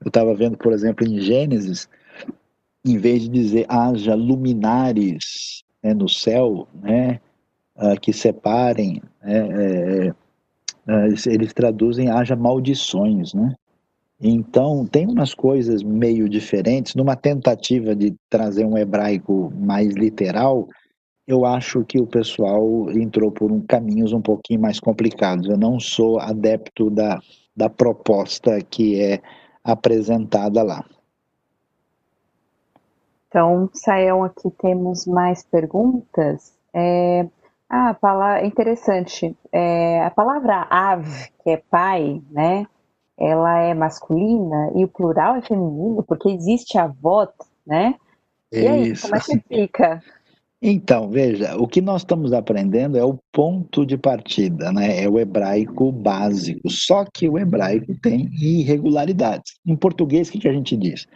Eu 0.00 0.06
estava 0.06 0.32
vendo, 0.32 0.56
por 0.56 0.72
exemplo, 0.72 1.04
em 1.04 1.18
Gênesis, 1.18 1.88
em 2.86 2.96
vez 2.96 3.22
de 3.22 3.28
dizer 3.28 3.66
haja 3.68 4.14
luminares 4.14 5.64
né, 5.82 5.92
no 5.94 6.08
céu, 6.08 6.68
né, 6.80 7.18
uh, 7.74 8.00
que 8.00 8.12
separem, 8.12 9.02
né, 9.20 10.12
uh, 10.86 11.28
eles 11.28 11.52
traduzem 11.52 12.08
haja 12.08 12.36
maldições, 12.36 13.34
né? 13.34 13.52
Então, 14.20 14.84
tem 14.84 15.06
umas 15.06 15.32
coisas 15.32 15.82
meio 15.82 16.28
diferentes. 16.28 16.94
Numa 16.94 17.16
tentativa 17.16 17.96
de 17.96 18.14
trazer 18.28 18.66
um 18.66 18.76
hebraico 18.76 19.50
mais 19.56 19.94
literal, 19.94 20.68
eu 21.26 21.46
acho 21.46 21.84
que 21.84 21.98
o 21.98 22.06
pessoal 22.06 22.90
entrou 22.90 23.30
por 23.32 23.50
um, 23.50 23.60
caminhos 23.60 24.12
um 24.12 24.20
pouquinho 24.20 24.60
mais 24.60 24.78
complicados. 24.78 25.48
Eu 25.48 25.56
não 25.56 25.80
sou 25.80 26.20
adepto 26.20 26.90
da, 26.90 27.18
da 27.56 27.70
proposta 27.70 28.60
que 28.60 29.00
é 29.00 29.22
apresentada 29.64 30.62
lá. 30.62 30.84
Então, 33.28 33.70
Sael, 33.72 34.24
aqui 34.24 34.50
temos 34.60 35.06
mais 35.06 35.44
perguntas. 35.44 36.52
É, 36.74 37.26
ah, 37.68 37.94
palavra, 37.94 38.44
interessante. 38.44 39.36
É, 39.52 40.04
a 40.04 40.10
palavra 40.10 40.66
av, 40.68 41.06
que 41.42 41.50
é 41.50 41.56
pai, 41.56 42.20
né? 42.28 42.66
Ela 43.20 43.58
é 43.60 43.74
masculina 43.74 44.72
e 44.74 44.84
o 44.84 44.88
plural 44.88 45.36
é 45.36 45.42
feminino, 45.42 46.02
porque 46.02 46.30
existe 46.30 46.78
a 46.78 46.84
avó, 46.84 47.28
né? 47.66 47.94
E 48.50 48.66
aí, 48.66 48.90
Isso. 48.90 49.02
como 49.02 49.16
é 49.16 49.20
que 49.20 49.38
fica? 49.46 50.02
Então, 50.62 51.08
veja, 51.08 51.56
o 51.56 51.66
que 51.66 51.80
nós 51.80 52.02
estamos 52.02 52.32
aprendendo 52.32 52.98
é 52.98 53.04
o 53.04 53.18
ponto 53.32 53.86
de 53.86 53.96
partida, 53.96 54.72
né? 54.72 55.02
É 55.02 55.08
o 55.08 55.18
hebraico 55.18 55.90
básico. 55.90 56.68
Só 56.68 57.04
que 57.04 57.28
o 57.28 57.38
hebraico 57.38 57.94
tem 58.02 58.28
irregularidades. 58.32 59.54
Em 59.66 59.74
português, 59.74 60.28
o 60.28 60.32
que, 60.32 60.48
a 60.48 60.52
gente 60.52 60.76
diz? 60.76 61.06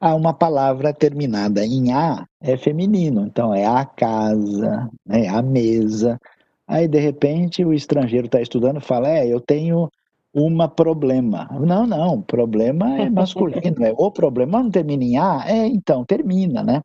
Ah, 0.00 0.14
uma 0.14 0.32
palavra 0.32 0.92
terminada 0.92 1.64
em 1.64 1.92
A 1.92 2.26
é 2.40 2.56
feminino, 2.56 3.26
então 3.26 3.54
é 3.54 3.66
a 3.66 3.84
casa, 3.84 4.88
né? 5.06 5.28
a 5.28 5.42
mesa. 5.42 6.18
Aí, 6.66 6.88
de 6.88 6.98
repente, 6.98 7.64
o 7.64 7.74
estrangeiro 7.74 8.26
está 8.26 8.40
estudando 8.40 8.78
e 8.78 8.84
fala: 8.84 9.08
É, 9.08 9.26
eu 9.26 9.40
tenho 9.40 9.90
uma 10.34 10.66
problema. 10.68 11.48
Não, 11.60 11.86
não, 11.86 12.20
problema 12.20 13.00
é 13.00 13.08
masculino. 13.08 13.60
é 13.62 13.94
o 13.96 14.10
problema 14.10 14.62
não 14.62 14.70
termina 14.70 15.04
em 15.04 15.16
A? 15.16 15.44
É, 15.46 15.66
então, 15.66 16.04
termina, 16.04 16.62
né? 16.62 16.82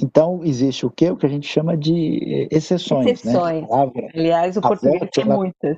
Então, 0.00 0.40
existe 0.44 0.86
o 0.86 0.90
quê? 0.90 1.10
O 1.10 1.16
que 1.16 1.26
a 1.26 1.28
gente 1.28 1.46
chama 1.46 1.76
de 1.76 2.48
exceções. 2.50 3.04
Né? 3.04 3.12
Exceções. 3.12 3.62
Né? 3.62 3.68
Palavra, 3.68 4.08
Aliás, 4.14 4.56
o 4.56 4.60
português 4.60 5.10
tem 5.12 5.24
muitas. 5.24 5.76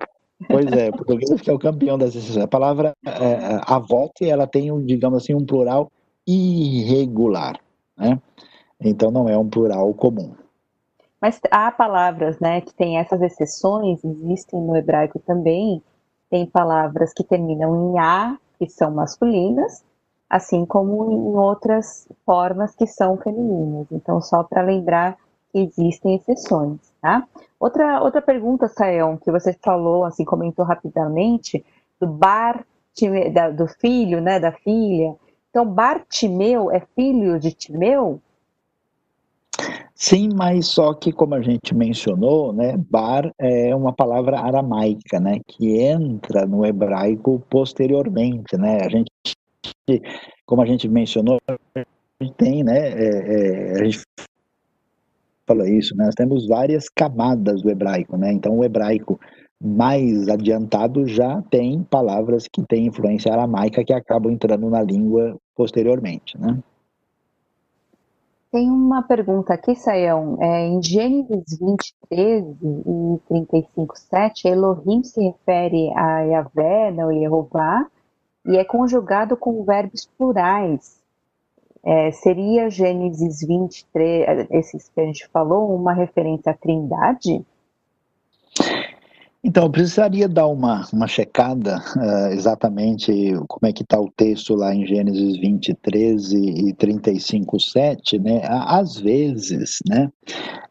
Pois 0.48 0.66
é, 0.66 0.90
o 0.90 0.92
português 0.92 1.40
que 1.40 1.50
é 1.50 1.52
o 1.52 1.58
campeão 1.58 1.96
das 1.96 2.14
exceções. 2.14 2.44
A 2.44 2.48
palavra 2.48 2.92
é, 3.06 3.60
a 3.62 3.78
volta, 3.78 4.24
ela 4.24 4.46
tem, 4.46 4.70
um, 4.70 4.84
digamos 4.84 5.22
assim, 5.22 5.34
um 5.34 5.44
plural 5.44 5.90
irregular, 6.26 7.58
né? 7.96 8.20
Então, 8.78 9.10
não 9.10 9.26
é 9.26 9.38
um 9.38 9.48
plural 9.48 9.92
comum. 9.94 10.34
Mas 11.20 11.40
há 11.50 11.70
palavras, 11.72 12.38
né, 12.38 12.60
que 12.60 12.74
têm 12.74 12.98
essas 12.98 13.22
exceções, 13.22 14.04
existem 14.04 14.60
no 14.60 14.76
hebraico 14.76 15.18
também, 15.20 15.82
tem 16.31 16.47
palavras 16.47 17.12
que 17.12 17.24
terminam 17.24 17.95
em 17.95 17.99
A, 17.99 18.37
que 18.59 18.68
são 18.68 18.91
masculinas, 18.91 19.85
assim 20.29 20.64
como 20.66 21.11
em 21.11 21.37
outras 21.37 22.09
formas 22.24 22.74
que 22.74 22.87
são 22.87 23.16
femininas. 23.16 23.87
Então, 23.93 24.20
só 24.20 24.43
para 24.43 24.62
lembrar 24.62 25.16
que 25.53 25.59
existem 25.59 26.16
exceções, 26.16 26.81
tá? 27.01 27.27
Outra, 27.59 28.03
outra 28.03 28.20
pergunta, 28.20 28.68
Sael, 28.68 29.18
que 29.22 29.31
você 29.31 29.53
falou, 29.53 30.05
assim, 30.05 30.24
comentou 30.24 30.64
rapidamente, 30.64 31.64
do 32.01 32.07
Bar, 32.07 32.64
do 33.55 33.66
filho, 33.66 34.20
né, 34.20 34.41
da 34.41 34.53
filha. 34.53 35.14
Então, 35.51 35.64
Bartimeu 35.64 36.70
é 36.70 36.81
filho 36.95 37.39
de 37.39 37.53
Timeu? 37.53 38.20
Sim, 39.99 40.28
mas 40.36 40.66
só 40.66 40.92
que 40.92 41.11
como 41.11 41.34
a 41.34 41.40
gente 41.40 41.74
mencionou, 41.74 42.53
né, 42.53 42.76
bar 42.76 43.32
é 43.38 43.74
uma 43.74 43.94
palavra 43.94 44.38
aramaica, 44.38 45.18
né, 45.18 45.40
que 45.47 45.78
entra 45.80 46.44
no 46.47 46.66
hebraico 46.66 47.42
posteriormente, 47.49 48.59
né, 48.59 48.78
a 48.84 48.90
gente, 48.90 49.11
como 50.44 50.61
a 50.61 50.66
gente 50.66 50.86
mencionou, 50.86 51.38
tem, 52.36 52.62
né, 52.62 52.90
é, 52.90 53.78
é, 53.78 53.80
a 53.80 53.84
gente 53.84 54.01
fala 55.47 55.68
isso, 55.70 55.97
né, 55.97 56.05
nós 56.07 56.14
temos 56.14 56.47
várias 56.47 56.88
camadas 56.90 57.62
do 57.62 57.70
hebraico, 57.70 58.18
né, 58.18 58.32
então 58.32 58.59
o 58.59 58.64
hebraico 58.64 59.18
mais 59.59 60.28
adiantado 60.28 61.07
já 61.07 61.40
tem 61.51 61.82
palavras 61.84 62.47
que 62.47 62.62
têm 62.66 62.86
influência 62.88 63.32
aramaica 63.32 63.82
que 63.82 63.94
acabam 63.94 64.30
entrando 64.30 64.68
na 64.68 64.82
língua 64.82 65.36
posteriormente, 65.55 66.38
né. 66.38 66.59
Tem 68.57 68.70
uma 68.70 69.02
pergunta 69.02 69.52
aqui, 69.52 69.76
Saião. 69.76 70.38
É, 70.40 70.66
em 70.66 70.82
Gênesis 70.82 71.59
20, 71.61 71.94
13 72.09 72.57
e 72.62 73.18
35, 73.28 73.98
7, 73.98 74.48
Elohim 74.48 75.04
se 75.04 75.22
refere 75.22 75.92
a 75.94 76.20
Yahvé, 76.20 76.90
não 76.90 77.12
Yehová, 77.12 77.86
e 78.46 78.57
é 78.57 78.64
conjugado 78.64 79.36
com 79.36 79.62
verbos 79.62 80.09
plurais. 80.16 81.02
É, 81.84 82.11
seria 82.12 82.70
Gênesis 82.70 83.46
23, 83.46 84.46
esses 84.50 84.88
que 84.88 85.02
a 85.02 85.04
gente 85.04 85.28
falou, 85.28 85.76
uma 85.76 85.92
referência 85.92 86.52
à 86.52 86.54
trindade? 86.54 87.44
Então, 89.47 89.70
precisaria 89.70 90.28
dar 90.28 90.49
uma, 90.49 90.84
uma 90.92 91.07
checada 91.07 91.78
uh, 91.97 92.32
exatamente 92.32 93.12
como 93.47 93.70
é 93.70 93.72
que 93.72 93.84
está 93.84 93.97
o 93.97 94.11
texto 94.11 94.57
lá 94.57 94.74
em 94.74 94.84
Gênesis 94.84 95.38
20, 95.38 95.72
13 95.72 96.36
e 96.36 96.74
35, 96.74 97.61
7, 97.61 98.18
né? 98.18 98.40
Às 98.44 98.99
vezes, 98.99 99.78
né, 99.88 100.11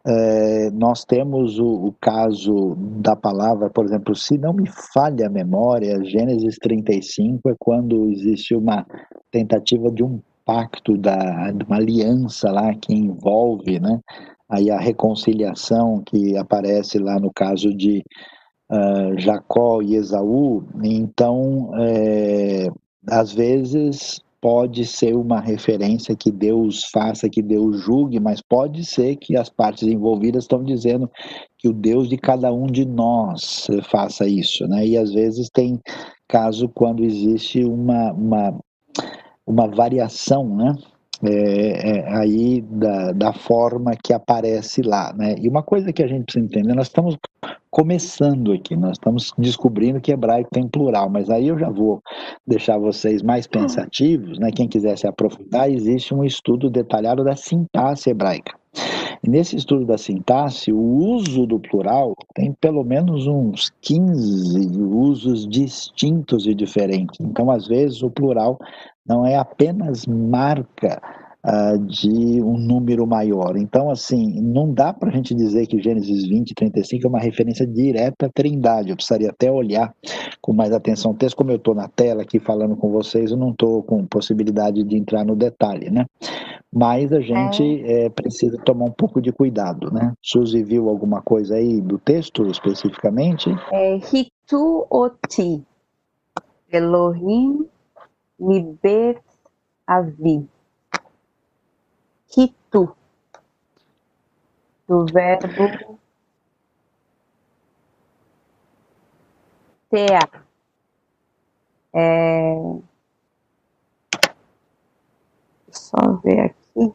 uh, 0.06 0.78
nós 0.78 1.06
temos 1.06 1.58
o, 1.58 1.86
o, 1.86 1.96
caso 2.02 2.76
da 3.00 3.16
palavra, 3.16 3.70
por 3.70 3.86
exemplo, 3.86 4.14
se 4.14 4.38
não 4.38 4.52
me 4.52 4.70
falha 4.94 5.28
a 5.28 5.32
memória, 5.32 6.04
Gênesis 6.04 6.58
35 6.58 7.50
é 7.52 7.56
quando 7.58 8.10
existe 8.10 8.54
uma 8.56 8.86
tentativa 9.32 9.90
de 9.90 10.04
um 10.04 10.20
pacto, 10.46 10.98
da, 10.98 11.50
de 11.54 11.64
uma 11.64 11.78
aliança 11.78 12.52
lá 12.52 12.74
que 12.74 12.94
envolve, 12.94 13.80
né, 13.80 14.02
aí 14.50 14.70
a 14.70 14.78
reconciliação 14.78 16.04
que 16.06 16.36
aparece 16.36 17.00
lá 17.00 17.18
no 17.18 17.32
caso 17.34 17.74
de 17.74 18.04
uh, 18.72 19.20
Jacó 19.20 19.82
e 19.82 19.96
Esaú, 19.96 20.64
então, 20.84 21.72
é, 21.78 22.68
às 23.08 23.34
vezes 23.34 24.20
pode 24.46 24.86
ser 24.86 25.16
uma 25.16 25.40
referência 25.40 26.16
que 26.16 26.32
Deus 26.32 26.84
faça, 26.92 27.28
que 27.28 27.42
Deus 27.42 27.82
julgue, 27.82 28.20
mas 28.20 28.42
pode 28.42 28.86
ser 28.86 29.16
que 29.16 29.36
as 29.36 29.50
partes 29.50 29.88
envolvidas 29.88 30.44
estão 30.44 30.64
dizendo 30.64 31.10
que 31.58 31.68
o 31.68 31.74
Deus 31.74 32.08
de 32.08 32.16
cada 32.16 32.54
um 32.54 32.68
de 32.68 32.86
nós 32.86 33.68
faça 33.90 34.28
isso, 34.28 34.68
né? 34.68 34.86
E 34.86 34.98
às 34.98 35.12
vezes 35.12 35.50
tem 35.52 35.80
caso 36.28 36.70
quando 36.70 37.04
existe 37.04 37.64
uma, 37.64 38.12
uma, 38.14 38.60
uma 39.48 39.68
variação, 39.68 40.48
né? 40.56 40.76
É, 41.24 41.90
é, 41.90 42.16
aí 42.16 42.62
da, 42.62 43.12
da 43.12 43.34
forma 43.34 43.92
que 44.02 44.14
aparece 44.14 44.82
lá, 44.82 45.14
né? 45.14 45.36
E 45.40 45.48
uma 45.48 45.64
coisa 45.64 45.94
que 45.94 46.04
a 46.04 46.08
gente 46.08 46.26
precisa 46.26 46.46
entender, 46.46 46.74
nós 46.74 46.88
estamos 46.88 47.18
começando 47.70 48.52
aqui, 48.52 48.76
nós 48.76 48.94
estamos 48.94 49.34
descobrindo 49.38 50.02
que 50.02 50.12
hebraico 50.12 50.50
tem 50.52 50.68
plural, 50.68 51.10
mas 51.10 51.30
aí 51.30 51.48
eu 51.48 51.60
já 51.60 51.70
vou 51.70 52.02
deixar 52.46 52.78
vocês 52.78 53.22
mais 53.22 53.48
pensativos, 53.48 54.40
né? 54.40 54.50
Quem 54.52 54.68
quiser 54.68 54.98
se 54.98 55.08
aprofundar, 55.08 55.70
existe 55.70 56.14
um 56.14 56.24
estudo 56.24 56.70
detalhado 56.70 57.24
da 57.24 57.36
sintaxe 57.36 58.10
hebraica. 58.10 58.54
Nesse 59.28 59.56
estudo 59.56 59.86
da 59.86 59.98
sintaxe, 59.98 60.72
o 60.72 60.80
uso 60.80 61.48
do 61.48 61.60
plural 61.60 62.16
tem 62.34 62.54
pelo 62.54 62.84
menos 62.84 63.26
uns 63.26 63.72
15 63.82 64.78
usos 64.80 65.48
distintos 65.48 66.46
e 66.46 66.54
diferentes. 66.54 67.20
Então, 67.20 67.50
às 67.50 67.68
vezes, 67.68 68.04
o 68.04 68.10
plural 68.10 68.60
não 69.08 69.26
é 69.26 69.36
apenas 69.36 70.06
marca 70.06 71.02
uh, 71.46 71.78
de 71.86 72.42
um 72.42 72.58
número 72.58 73.06
maior. 73.06 73.56
Então, 73.56 73.90
assim, 73.90 74.42
não 74.42 74.74
dá 74.74 74.92
para 74.92 75.10
a 75.10 75.12
gente 75.12 75.36
dizer 75.36 75.68
que 75.68 75.82
Gênesis 75.82 76.28
20 76.28 76.52
e 76.52 76.56
35 76.56 77.06
é 77.06 77.10
uma 77.10 77.20
referência 77.20 77.68
direta 77.68 78.26
à 78.26 78.30
Trindade. 78.30 78.90
Eu 78.90 78.96
precisaria 78.96 79.30
até 79.30 79.52
olhar 79.52 79.94
com 80.42 80.54
mais 80.54 80.72
atenção 80.72 81.12
o 81.12 81.16
texto. 81.16 81.38
Como 81.38 81.52
eu 81.52 81.58
estou 81.58 81.76
na 81.76 81.88
tela 81.88 82.24
aqui 82.24 82.40
falando 82.40 82.76
com 82.76 82.92
vocês, 82.92 83.32
eu 83.32 83.38
não 83.38 83.52
estou 83.52 83.84
com 83.84 84.06
possibilidade 84.06 84.84
de 84.84 84.98
entrar 84.98 85.24
no 85.24 85.36
detalhe, 85.36 85.90
né? 85.92 86.06
Mas 86.74 87.14
a 87.14 87.22
gente 87.22 87.64
é. 87.84 88.06
É, 88.06 88.10
precisa 88.10 88.58
tomar 88.58 88.86
um 88.86 88.92
pouco 88.92 89.22
de 89.22 89.32
cuidado, 89.32 89.92
né? 89.92 90.12
Suzy 90.22 90.62
viu 90.64 90.90
alguma 90.90 91.22
coisa 91.22 91.56
aí 91.56 91.80
do 91.80 91.98
texto 91.98 92.46
especificamente? 92.48 93.50
É 93.72 93.96
Hitu 93.96 94.86
Oti, 94.90 95.64
Elohim 96.70 97.66
Libet 98.40 99.22
Avi. 99.88 100.48
Ritu. 102.36 102.96
do 104.88 105.06
verbo 105.06 106.00
ter. 109.90 110.30
É... 111.94 112.56
Só 115.72 116.14
ver 116.24 116.40
aqui. 116.42 116.94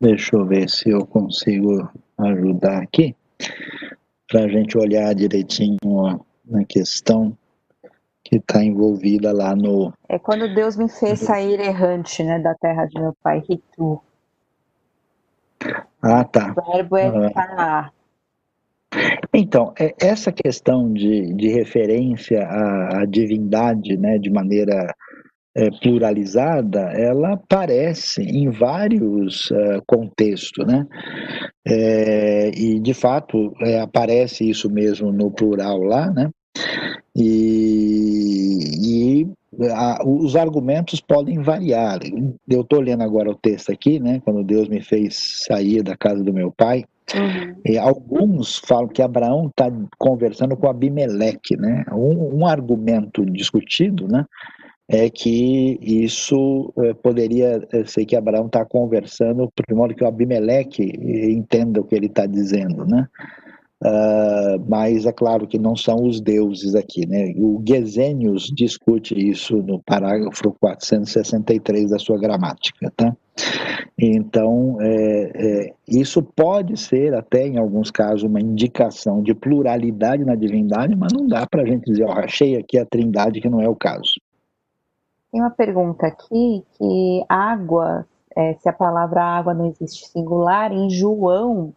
Deixa 0.00 0.36
eu 0.36 0.46
ver 0.46 0.68
se 0.68 0.90
eu 0.90 1.04
consigo 1.06 1.90
ajudar 2.18 2.82
aqui, 2.82 3.16
para 4.28 4.44
a 4.44 4.48
gente 4.48 4.78
olhar 4.78 5.14
direitinho 5.14 5.78
na 6.44 6.64
questão 6.64 7.36
que 8.28 8.36
está 8.36 8.62
envolvida 8.62 9.32
lá 9.32 9.56
no. 9.56 9.92
É 10.06 10.18
quando 10.18 10.54
Deus 10.54 10.76
me 10.76 10.88
fez 10.88 11.20
sair 11.20 11.58
errante, 11.58 12.22
né, 12.22 12.38
da 12.38 12.54
terra 12.54 12.84
de 12.84 13.00
meu 13.00 13.16
pai, 13.22 13.42
Ritu. 13.48 14.00
Ah, 16.02 16.24
tá. 16.24 16.54
O 16.56 16.72
verbo 16.72 16.96
é 16.96 17.10
ah. 17.34 17.90
Então, 19.32 19.72
é, 19.78 19.94
essa 20.00 20.30
questão 20.30 20.92
de, 20.92 21.32
de 21.34 21.48
referência 21.48 22.42
à, 22.44 23.00
à 23.00 23.04
divindade, 23.06 23.96
né, 23.96 24.18
de 24.18 24.30
maneira 24.30 24.94
é, 25.56 25.70
pluralizada, 25.70 26.80
ela 26.92 27.32
aparece 27.32 28.22
em 28.22 28.50
vários 28.50 29.50
uh, 29.50 29.82
contextos, 29.86 30.66
né? 30.66 30.86
É, 31.66 32.50
e 32.50 32.78
de 32.78 32.94
fato 32.94 33.54
é, 33.62 33.80
aparece 33.80 34.48
isso 34.48 34.70
mesmo 34.70 35.10
no 35.10 35.30
plural 35.30 35.78
lá, 35.78 36.10
né? 36.10 36.30
E, 37.16 38.58
e 38.82 39.28
a, 39.70 40.06
os 40.06 40.36
argumentos 40.36 41.00
podem 41.00 41.42
variar. 41.42 41.98
Eu 42.48 42.60
estou 42.60 42.80
lendo 42.80 43.02
agora 43.02 43.30
o 43.30 43.34
texto 43.34 43.70
aqui, 43.70 43.98
né? 43.98 44.20
Quando 44.24 44.44
Deus 44.44 44.68
me 44.68 44.80
fez 44.80 45.44
sair 45.46 45.82
da 45.82 45.96
casa 45.96 46.22
do 46.22 46.32
meu 46.32 46.52
pai, 46.52 46.84
Uhum. 47.14 47.54
E 47.64 47.78
alguns 47.78 48.58
falam 48.58 48.88
que 48.88 49.00
Abraão 49.00 49.46
está 49.46 49.70
conversando 49.98 50.56
com 50.56 50.68
Abimeleque, 50.68 51.56
né? 51.56 51.84
Um, 51.92 52.40
um, 52.40 52.46
argumento 52.46 53.24
discutido, 53.24 54.06
né? 54.06 54.26
É 54.86 55.08
que 55.10 55.78
isso 55.82 56.72
é, 56.78 56.94
poderia 56.94 57.66
é, 57.72 57.84
ser 57.84 58.04
que 58.04 58.16
Abraão 58.16 58.46
está 58.46 58.64
conversando, 58.64 59.50
modo 59.70 59.94
que 59.94 60.04
o 60.04 60.06
Abimeleque 60.06 60.82
entenda 61.30 61.80
o 61.80 61.84
que 61.84 61.94
ele 61.94 62.06
está 62.06 62.26
dizendo, 62.26 62.86
né? 62.86 63.06
Uh, 63.80 64.58
mas 64.68 65.06
é 65.06 65.12
claro 65.12 65.46
que 65.46 65.56
não 65.56 65.76
são 65.76 66.04
os 66.04 66.20
deuses 66.20 66.74
aqui, 66.74 67.06
né? 67.06 67.32
O 67.36 67.62
Gesenius 67.64 68.50
discute 68.52 69.14
isso 69.14 69.58
no 69.58 69.80
parágrafo 69.80 70.52
463 70.60 71.90
da 71.90 71.98
sua 71.98 72.18
gramática, 72.18 72.92
tá? 72.96 73.16
Então, 73.96 74.78
é, 74.80 75.30
é, 75.34 75.74
isso 75.86 76.22
pode 76.22 76.76
ser 76.76 77.14
até 77.14 77.46
em 77.46 77.56
alguns 77.56 77.88
casos 77.88 78.24
uma 78.24 78.40
indicação 78.40 79.22
de 79.22 79.32
pluralidade 79.32 80.24
na 80.24 80.34
divindade, 80.34 80.96
mas 80.96 81.12
não 81.12 81.28
dá 81.28 81.46
para 81.46 81.62
a 81.62 81.66
gente 81.66 81.84
dizer, 81.84 82.04
ó, 82.04 82.12
achei 82.18 82.56
aqui 82.56 82.78
a 82.78 82.84
trindade 82.84 83.40
que 83.40 83.48
não 83.48 83.60
é 83.60 83.68
o 83.68 83.76
caso. 83.76 84.20
Tem 85.30 85.40
uma 85.40 85.50
pergunta 85.50 86.04
aqui 86.04 86.64
que 86.76 87.24
água, 87.28 88.04
é, 88.36 88.54
se 88.54 88.68
a 88.68 88.72
palavra 88.72 89.22
água 89.22 89.54
não 89.54 89.66
existe 89.66 90.08
singular, 90.08 90.72
em 90.72 90.90
João 90.90 91.72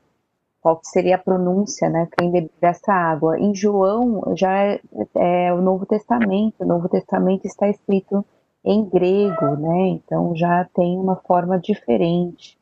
qual 0.61 0.77
que 0.77 0.87
seria 0.87 1.15
a 1.15 1.19
pronúncia, 1.19 1.89
né, 1.89 2.07
quem 2.17 2.31
bebe 2.31 2.51
dessa 2.61 2.93
água. 2.93 3.37
Em 3.39 3.53
João 3.53 4.21
já 4.35 4.55
é, 4.55 4.79
é, 5.15 5.53
o 5.53 5.61
Novo 5.61 5.85
Testamento, 5.85 6.63
o 6.63 6.67
Novo 6.67 6.87
Testamento 6.87 7.45
está 7.45 7.67
escrito 7.67 8.23
em 8.63 8.85
grego, 8.85 9.55
né, 9.57 9.87
então 9.87 10.35
já 10.35 10.63
tem 10.75 10.97
uma 10.97 11.15
forma 11.15 11.59
diferente. 11.59 12.57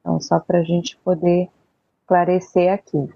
Então, 0.00 0.20
só 0.20 0.40
para 0.40 0.58
a 0.58 0.62
gente 0.62 0.98
poder 0.98 1.48
esclarecer 2.00 2.72
aqui. 2.72 3.08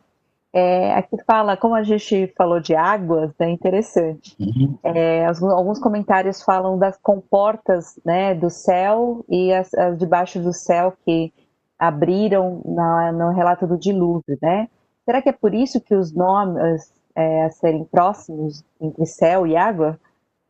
É, 0.50 0.94
aqui 0.94 1.16
fala, 1.24 1.56
como 1.56 1.74
a 1.74 1.82
gente 1.82 2.32
falou 2.36 2.58
de 2.58 2.74
águas, 2.74 3.32
é 3.38 3.50
interessante. 3.50 4.34
Uhum. 4.40 4.78
É, 4.82 5.26
alguns 5.26 5.78
comentários 5.78 6.42
falam 6.42 6.78
das 6.78 6.96
comportas 6.96 8.00
né, 8.04 8.34
do 8.34 8.48
céu 8.48 9.22
e 9.28 9.52
as, 9.52 9.74
as 9.74 9.98
debaixo 9.98 10.40
do 10.40 10.52
céu 10.52 10.94
que 11.04 11.32
abriram 11.78 12.62
na, 12.64 13.12
no 13.12 13.30
relato 13.32 13.66
do 13.66 13.78
dilúvio, 13.78 14.38
né? 14.42 14.68
Será 15.04 15.22
que 15.22 15.28
é 15.28 15.32
por 15.32 15.54
isso 15.54 15.80
que 15.80 15.94
os 15.94 16.12
nomes 16.12 16.92
é, 17.14 17.44
a 17.44 17.50
serem 17.50 17.84
próximos 17.84 18.64
entre 18.80 19.06
céu 19.06 19.46
e 19.46 19.56
água, 19.56 19.98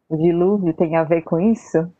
o 0.08 0.16
dilúvio 0.16 0.72
tem 0.74 0.96
a 0.96 1.04
ver 1.04 1.22
com 1.22 1.38
isso? 1.38 1.90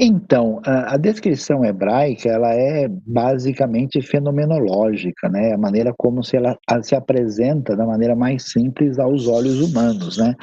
Então, 0.00 0.60
a, 0.64 0.96
descrição 0.96 1.64
hebraica 1.64 2.28
ela 2.28 2.54
é 2.54 2.86
basicamente 2.88 4.00
fenomenológica, 4.00 5.28
né? 5.28 5.52
A 5.52 5.58
maneira 5.58 5.92
como 5.98 6.22
se 6.22 6.36
ela 6.36 6.56
se 6.82 6.94
apresenta 6.94 7.74
da 7.74 7.84
maneira 7.84 8.14
mais 8.14 8.44
simples 8.44 8.96
aos 9.00 9.26
olhos 9.26 9.60
humanos, 9.60 10.16
né? 10.16 10.36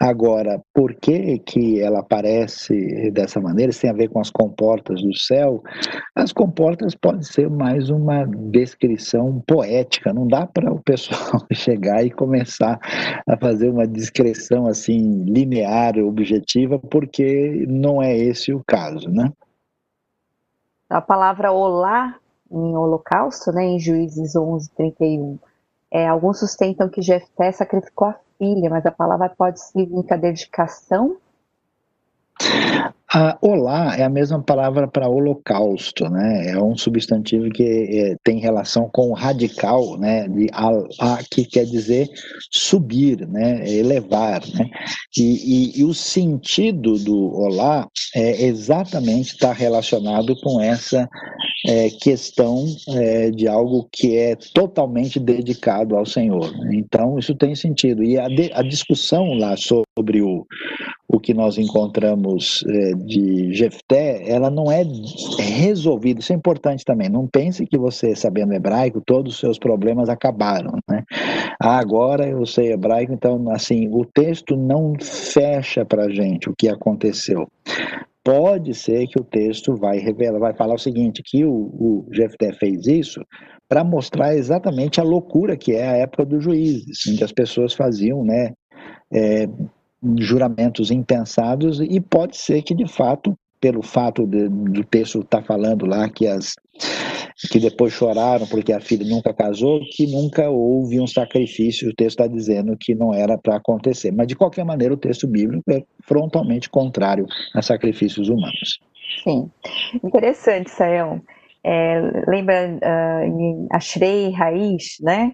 Agora, 0.00 0.62
por 0.72 0.94
que 0.94 1.38
que 1.40 1.78
ela 1.78 1.98
aparece 1.98 3.10
dessa 3.10 3.38
maneira? 3.38 3.68
Isso 3.68 3.82
tem 3.82 3.90
a 3.90 3.92
ver 3.92 4.08
com 4.08 4.18
as 4.18 4.30
comportas 4.30 5.02
do 5.02 5.14
céu. 5.14 5.62
As 6.16 6.32
comportas 6.32 6.94
pode 6.94 7.26
ser 7.26 7.50
mais 7.50 7.90
uma 7.90 8.24
descrição 8.24 9.42
poética. 9.46 10.14
Não 10.14 10.26
dá 10.26 10.46
para 10.46 10.72
o 10.72 10.80
pessoal 10.82 11.46
chegar 11.52 12.02
e 12.02 12.10
começar 12.10 12.80
a 13.28 13.36
fazer 13.36 13.68
uma 13.68 13.86
descrição 13.86 14.66
assim 14.66 15.22
linear, 15.26 15.98
objetiva, 15.98 16.78
porque 16.78 17.66
não 17.68 18.02
é 18.02 18.16
esse 18.16 18.54
o 18.54 18.62
caso 18.66 19.01
caso, 19.04 19.14
né? 19.14 19.32
A 20.88 21.00
palavra 21.00 21.52
olá 21.52 22.18
em 22.50 22.76
holocausto, 22.76 23.50
né, 23.50 23.64
em 23.64 23.80
Juízes 23.80 24.36
11, 24.36 24.70
31, 24.72 25.38
é, 25.90 26.06
alguns 26.06 26.38
sustentam 26.38 26.88
que 26.88 27.00
Jefté 27.00 27.50
sacrificou 27.50 28.08
a 28.08 28.20
filha, 28.36 28.68
mas 28.68 28.84
a 28.84 28.90
palavra 28.90 29.30
pode 29.30 29.58
significar 29.60 30.18
dedicação 30.18 31.16
a 33.14 33.36
olá 33.42 33.94
é 33.94 34.04
a 34.04 34.08
mesma 34.08 34.42
palavra 34.42 34.88
para 34.88 35.06
holocausto, 35.06 36.08
né? 36.08 36.48
É 36.48 36.58
um 36.58 36.74
substantivo 36.74 37.50
que 37.50 37.62
é, 37.62 38.16
tem 38.24 38.38
relação 38.38 38.88
com 38.90 39.12
radical, 39.12 39.98
né? 39.98 40.26
De 40.28 40.48
al, 40.50 40.88
a, 40.98 41.18
que 41.30 41.44
quer 41.44 41.66
dizer 41.66 42.08
subir, 42.50 43.28
né? 43.28 43.68
Elevar, 43.70 44.40
né? 44.54 44.70
E, 45.16 45.22
e, 45.22 45.80
e 45.80 45.84
o 45.84 45.92
sentido 45.92 46.98
do 46.98 47.34
olá 47.34 47.86
é 48.14 48.46
exatamente 48.46 49.34
está 49.34 49.52
relacionado 49.52 50.34
com 50.40 50.58
essa 50.58 51.06
é, 51.66 51.90
questão 51.90 52.64
é, 52.88 53.30
de 53.30 53.46
algo 53.46 53.88
que 53.92 54.16
é 54.16 54.36
totalmente 54.54 55.20
dedicado 55.20 55.96
ao 55.96 56.06
Senhor. 56.06 56.50
Então 56.72 57.18
isso 57.18 57.34
tem 57.34 57.54
sentido. 57.54 58.02
E 58.02 58.18
a, 58.18 58.26
de, 58.26 58.50
a 58.54 58.62
discussão 58.62 59.34
lá 59.34 59.54
sobre 59.56 59.84
o 59.98 60.46
o 61.08 61.20
que 61.20 61.34
nós 61.34 61.58
encontramos 61.58 62.64
é, 62.66 62.94
de 62.94 63.52
Jefté, 63.52 64.22
ela 64.26 64.50
não 64.50 64.72
é 64.72 64.82
resolvida. 65.38 66.20
Isso 66.20 66.32
é 66.32 66.36
importante 66.36 66.84
também. 66.86 67.10
Não 67.10 67.26
pense 67.26 67.66
que 67.66 67.76
você, 67.76 68.16
sabendo 68.16 68.54
hebraico, 68.54 69.02
todos 69.04 69.34
os 69.34 69.40
seus 69.40 69.58
problemas 69.58 70.08
acabaram. 70.08 70.72
Né? 70.88 71.04
Ah, 71.60 71.78
agora 71.78 72.26
eu 72.26 72.46
sei 72.46 72.72
hebraico, 72.72 73.12
então, 73.12 73.50
assim, 73.50 73.90
o 73.92 74.06
texto 74.06 74.56
não 74.56 74.94
fecha 74.98 75.84
para 75.84 76.04
a 76.04 76.10
gente 76.10 76.48
o 76.48 76.54
que 76.56 76.66
aconteceu. 76.68 77.46
Pode 78.24 78.72
ser 78.72 79.06
que 79.08 79.20
o 79.20 79.24
texto 79.24 79.76
vai 79.76 79.98
revelar, 79.98 80.38
vai 80.38 80.54
falar 80.54 80.74
o 80.74 80.78
seguinte, 80.78 81.22
que 81.22 81.44
o, 81.44 81.52
o 81.52 82.06
Jefté 82.10 82.54
fez 82.54 82.86
isso 82.86 83.20
para 83.68 83.84
mostrar 83.84 84.34
exatamente 84.34 85.00
a 85.00 85.04
loucura 85.04 85.56
que 85.56 85.72
é 85.72 85.88
a 85.88 85.96
época 85.96 86.24
dos 86.24 86.42
juízes, 86.44 87.06
em 87.06 87.16
que 87.16 87.24
as 87.24 87.32
pessoas 87.32 87.74
faziam, 87.74 88.22
né, 88.24 88.52
é, 89.12 89.46
juramentos 90.18 90.90
impensados 90.90 91.80
e 91.80 92.00
pode 92.00 92.36
ser 92.36 92.62
que 92.62 92.74
de 92.74 92.86
fato 92.86 93.36
pelo 93.60 93.80
fato 93.80 94.26
de, 94.26 94.48
do 94.48 94.82
texto 94.84 95.20
estar 95.20 95.40
tá 95.40 95.46
falando 95.46 95.86
lá 95.86 96.08
que 96.08 96.26
as 96.26 96.54
que 97.48 97.60
depois 97.60 97.92
choraram 97.92 98.46
porque 98.46 98.72
a 98.72 98.80
filha 98.80 99.06
nunca 99.08 99.32
casou, 99.32 99.80
que 99.92 100.06
nunca 100.06 100.50
houve 100.50 101.00
um 101.00 101.06
sacrifício, 101.06 101.88
o 101.88 101.94
texto 101.94 102.20
está 102.20 102.26
dizendo 102.26 102.76
que 102.78 102.94
não 102.94 103.14
era 103.14 103.38
para 103.38 103.56
acontecer. 103.56 104.12
Mas 104.12 104.26
de 104.26 104.36
qualquer 104.36 104.64
maneira 104.64 104.94
o 104.94 104.96
texto 104.96 105.26
bíblico 105.26 105.62
é 105.70 105.82
frontalmente 106.02 106.68
contrário 106.68 107.26
a 107.54 107.62
sacrifícios 107.62 108.28
humanos. 108.28 108.80
Sim, 109.24 109.50
interessante, 110.02 110.70
Sayão. 110.70 111.20
É, 111.64 112.00
lembra 112.26 112.78
uh, 112.82 113.24
em 113.24 113.66
Ashrei 113.70 114.30
Raiz, 114.30 114.96
né? 115.00 115.32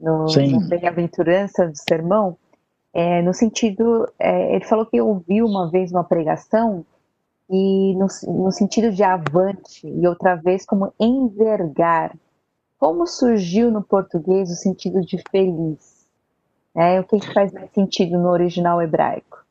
No, 0.00 0.28
Sim. 0.28 0.58
Bem-aventurança 0.68 1.66
do 1.66 1.76
sermão, 1.76 2.36
é, 2.96 3.20
no 3.20 3.34
sentido, 3.34 4.10
é, 4.18 4.54
ele 4.54 4.64
falou 4.64 4.86
que 4.86 4.98
ouviu 4.98 5.44
uma 5.44 5.70
vez 5.70 5.92
uma 5.92 6.02
pregação 6.02 6.82
e 7.50 7.94
no, 7.94 8.06
no, 8.26 8.50
sentido 8.50 8.90
de 8.90 9.02
avante 9.02 9.86
e 9.86 10.08
outra 10.08 10.34
vez 10.34 10.64
como 10.64 10.90
envergar. 10.98 12.16
Como 12.78 13.06
surgiu 13.06 13.70
no 13.70 13.82
português 13.82 14.50
o 14.50 14.54
sentido 14.54 15.02
de 15.02 15.22
feliz? 15.30 16.06
É, 16.74 16.98
o 16.98 17.04
que, 17.04 17.20
que 17.20 17.34
faz 17.34 17.52
mais 17.52 17.70
sentido 17.72 18.18
no 18.18 18.30
original 18.30 18.80
hebraico? 18.80 19.44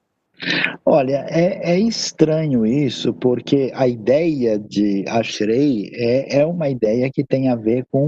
Olha, 0.84 1.28
é, 1.30 1.74
é, 1.74 1.80
estranho 1.80 2.66
isso, 2.66 3.14
porque 3.14 3.72
a 3.76 3.88
ideia 3.88 4.58
de 4.58 5.06
Ashrei 5.08 5.92
é, 5.94 6.40
é 6.40 6.46
uma 6.48 6.68
ideia 6.68 7.12
que 7.14 7.24
tem 7.24 7.50
a 7.50 7.56
ver 7.56 7.86
com, 7.92 8.08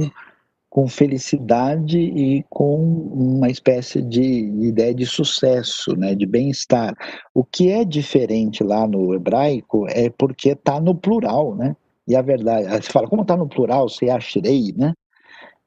com 0.78 0.88
felicidade 0.88 1.98
e 1.98 2.45
com 2.52 2.78
uma 2.80 3.49
espécie 3.49 3.99
de 3.99 4.22
ideia 4.22 4.94
de 4.94 5.08
sucesso, 5.08 5.95
né, 5.95 6.14
de 6.14 6.28
bem-estar. 6.28 6.94
O 7.34 7.44
que 7.44 7.72
é 7.72 7.84
diferente 7.84 8.64
lá 8.64 8.86
no 8.86 9.16
hebraico 9.16 9.88
é 9.90 10.08
porque 10.08 10.49
está 10.49 10.80
no 10.80 10.94
plural, 10.94 11.56
né? 11.56 11.76
E 12.08 12.16
a 12.16 12.22
verdade, 12.22 12.68
você 12.68 12.91
fala, 12.91 13.08
como 13.08 13.24
está 13.24 13.36
no 13.36 13.49
plural, 13.49 13.90
se 13.90 14.08
Ashrei, 14.08 14.72
né? 14.78 14.94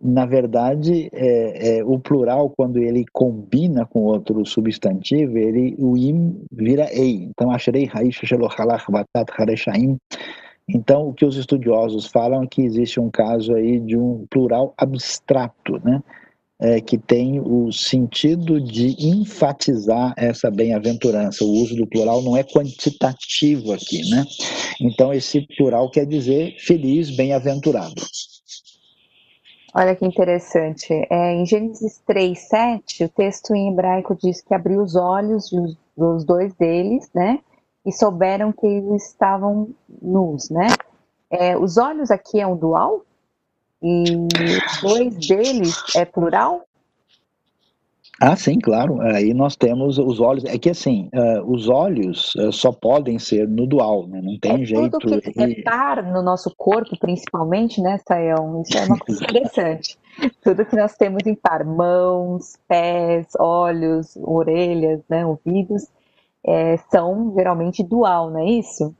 na 0.00 0.24
verdade, 0.26 1.10
é, 1.12 1.78
é, 1.78 1.84
o 1.84 1.98
plural, 1.98 2.48
quando 2.56 2.78
ele 2.78 3.04
combina 3.12 3.84
com 3.84 4.04
outro 4.04 4.46
substantivo, 4.46 5.36
ele, 5.36 5.74
o 5.76 5.96
im 5.96 6.40
vira 6.52 6.88
ei. 6.92 7.24
Então, 7.24 7.50
ashrei 7.50 7.90
haish 7.92 8.20
shelochalach 8.24 8.84
batat. 8.88 9.28
Então, 10.74 11.08
o 11.08 11.14
que 11.14 11.24
os 11.24 11.36
estudiosos 11.36 12.06
falam 12.06 12.42
é 12.42 12.46
que 12.46 12.62
existe 12.62 13.00
um 13.00 13.10
caso 13.10 13.54
aí 13.54 13.80
de 13.80 13.96
um 13.96 14.26
plural 14.30 14.72
abstrato, 14.76 15.80
né? 15.84 16.02
É, 16.62 16.78
que 16.78 16.98
tem 16.98 17.40
o 17.40 17.72
sentido 17.72 18.60
de 18.60 18.94
enfatizar 18.98 20.12
essa 20.16 20.50
bem-aventurança. 20.50 21.42
O 21.42 21.50
uso 21.50 21.74
do 21.74 21.86
plural 21.86 22.20
não 22.20 22.36
é 22.36 22.44
quantitativo 22.44 23.72
aqui, 23.72 24.08
né? 24.10 24.24
Então, 24.78 25.12
esse 25.12 25.46
plural 25.56 25.90
quer 25.90 26.04
dizer 26.04 26.56
feliz, 26.58 27.16
bem-aventurado. 27.16 27.94
Olha 29.74 29.96
que 29.96 30.04
interessante. 30.04 30.92
É, 31.10 31.32
em 31.34 31.46
Gênesis 31.46 32.02
3, 32.06 32.38
7, 32.38 33.04
o 33.04 33.08
texto 33.08 33.54
em 33.54 33.70
hebraico 33.70 34.16
diz 34.20 34.42
que 34.42 34.52
abriu 34.52 34.82
os 34.82 34.96
olhos 34.96 35.50
dos 35.96 36.24
dois 36.24 36.52
deles, 36.54 37.08
né? 37.14 37.38
E 37.84 37.92
souberam 37.92 38.52
que 38.52 38.66
eles 38.66 39.08
estavam 39.08 39.70
nus, 40.02 40.50
né? 40.50 40.68
É, 41.30 41.56
os 41.56 41.76
olhos 41.76 42.10
aqui 42.10 42.40
é 42.40 42.46
um 42.46 42.56
dual? 42.56 43.04
E 43.82 44.04
dois 44.82 45.16
deles 45.26 45.74
é 45.96 46.04
plural? 46.04 46.66
Ah, 48.20 48.36
sim, 48.36 48.58
claro. 48.58 49.00
Aí 49.00 49.32
nós 49.32 49.56
temos 49.56 49.96
os 49.98 50.20
olhos. 50.20 50.44
É 50.44 50.58
que 50.58 50.68
assim, 50.68 51.08
uh, 51.14 51.50
os 51.50 51.70
olhos 51.70 52.34
uh, 52.34 52.52
só 52.52 52.70
podem 52.70 53.18
ser 53.18 53.48
no 53.48 53.66
dual, 53.66 54.06
né? 54.06 54.20
Não 54.22 54.38
tem 54.38 54.62
é 54.62 54.64
jeito. 54.66 54.98
Tudo 54.98 55.22
que 55.22 55.42
é 55.42 55.62
par 55.62 56.02
no 56.04 56.20
nosso 56.20 56.54
corpo, 56.54 56.98
principalmente, 56.98 57.80
né, 57.80 57.98
Sayão? 58.06 58.60
Isso 58.60 58.76
é 58.76 58.84
uma 58.84 58.98
coisa 58.98 59.24
interessante. 59.24 59.98
tudo 60.44 60.66
que 60.66 60.76
nós 60.76 60.94
temos 60.96 61.26
em 61.26 61.34
par, 61.34 61.64
mãos, 61.64 62.58
pés, 62.68 63.28
olhos, 63.38 64.14
orelhas, 64.16 65.00
né, 65.08 65.24
ouvidos, 65.24 65.86
é, 66.46 66.76
são 66.90 67.32
geralmente 67.34 67.82
dual, 67.82 68.30
não 68.30 68.40
é 68.40 68.50
isso? 68.50 68.94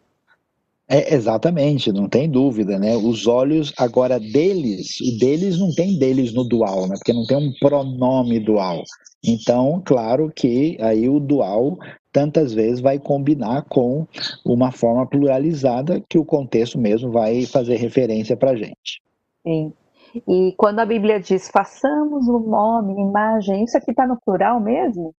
É, 0.89 1.15
exatamente, 1.15 1.93
não 1.93 2.09
tem 2.09 2.29
dúvida, 2.29 2.77
né? 2.77 2.97
Os 2.97 3.29
olhos, 3.29 3.73
agora, 3.79 4.19
deles, 4.19 5.01
o 5.01 5.19
deles 5.21 5.57
não 5.57 5.73
tem 5.73 5.97
deles 5.97 6.35
no 6.35 6.43
dual, 6.43 6.89
né? 6.89 6.97
Porque 6.97 7.12
não 7.12 7.25
tem 7.25 7.37
um 7.37 7.53
pronome 7.61 8.41
dual. 8.41 8.83
Então, 9.25 9.81
claro 9.85 10.33
que 10.35 10.77
aí 10.81 11.09
o 11.09 11.21
dual 11.21 11.79
tantas 12.12 12.53
vezes 12.53 12.81
vai 12.81 12.99
combinar 12.99 13.62
com 13.69 14.05
uma 14.45 14.73
forma 14.73 15.07
pluralizada 15.07 16.03
que 16.09 16.19
o 16.19 16.25
contexto 16.25 16.77
mesmo 16.77 17.12
vai 17.12 17.47
fazer 17.47 17.77
referência 17.77 18.37
para 18.37 18.51
a 18.51 18.57
gente. 18.57 19.01
Sim. 19.45 19.73
E 20.27 20.53
quando 20.57 20.81
a 20.81 20.87
Bíblia 20.87 21.21
diz 21.21 21.49
façamos 21.49 22.27
o 22.27 22.41
nome, 22.41 23.01
imagem, 23.01 23.62
isso 23.62 23.79
aqui 23.79 23.93
está 23.93 24.07
no 24.07 24.19
plural 24.21 24.59
mesmo? 24.59 25.15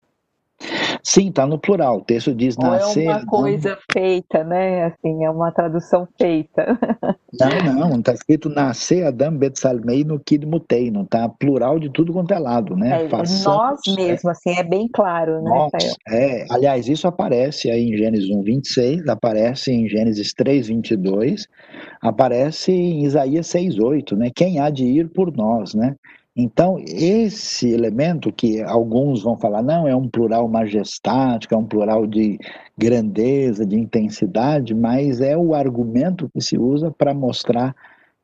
Sim, 1.04 1.30
está 1.30 1.46
no 1.46 1.58
plural. 1.58 1.98
O 1.98 2.02
texto 2.02 2.34
diz 2.34 2.56
Ou 2.58 2.66
nascer. 2.66 3.06
É 3.06 3.10
uma 3.10 3.26
coisa 3.26 3.78
feita, 3.92 4.44
né? 4.44 4.86
Assim, 4.86 5.24
é 5.24 5.30
uma 5.30 5.52
tradução 5.52 6.08
feita. 6.20 6.78
Não, 7.34 7.90
não, 7.90 8.00
está 8.00 8.14
escrito 8.14 8.50
nascer 8.50 9.06
Adam 9.06 9.38
Betsalmei 9.38 10.04
no 10.04 10.20
Kid 10.20 10.46
Mutei, 10.46 10.92
não 10.92 11.04
está 11.04 11.30
plural 11.30 11.80
de 11.80 11.90
tudo 11.90 12.12
quanto 12.12 12.34
é 12.34 12.38
lado, 12.38 12.76
né? 12.76 13.06
É, 13.06 13.10
Façamos, 13.10 13.46
nós 13.46 13.80
mesmo, 13.96 14.30
é, 14.30 14.32
assim, 14.34 14.50
é 14.50 14.64
bem 14.64 14.90
claro, 14.92 15.42
né? 15.42 15.50
Nós, 15.50 15.72
é, 16.10 16.46
aliás, 16.50 16.90
isso 16.90 17.08
aparece 17.08 17.72
aí 17.72 17.90
em 17.90 17.98
Gênesis 17.98 18.30
1, 18.30 18.44
26, 18.44 19.08
aparece 19.08 19.72
em 19.72 19.88
Gênesis 19.88 20.34
3, 20.34 20.68
22, 20.68 21.48
aparece 22.02 22.74
em 22.74 23.06
Isaías 23.06 23.48
6, 23.48 23.80
8, 23.80 24.18
né? 24.18 24.30
Quem 24.36 24.60
há 24.60 24.70
de 24.70 24.84
ir 24.84 25.08
por 25.08 25.32
nós, 25.32 25.74
né? 25.74 25.96
Então, 26.36 26.78
esse 26.88 27.70
elemento 27.70 28.32
que 28.32 28.62
alguns 28.62 29.22
vão 29.22 29.38
falar, 29.38 29.62
não, 29.62 29.86
é 29.86 29.94
um 29.94 30.08
plural 30.08 30.48
majestático, 30.48 31.54
é 31.54 31.58
um 31.58 31.66
plural 31.66 32.08
de 32.08 32.40
grandeza, 32.78 33.66
de 33.66 33.78
intensidade, 33.78 34.74
mas 34.74 35.20
é 35.20 35.36
o 35.36 35.54
argumento 35.54 36.30
que 36.30 36.40
se 36.40 36.58
usa 36.58 36.90
para 36.90 37.14
mostrar 37.14 37.76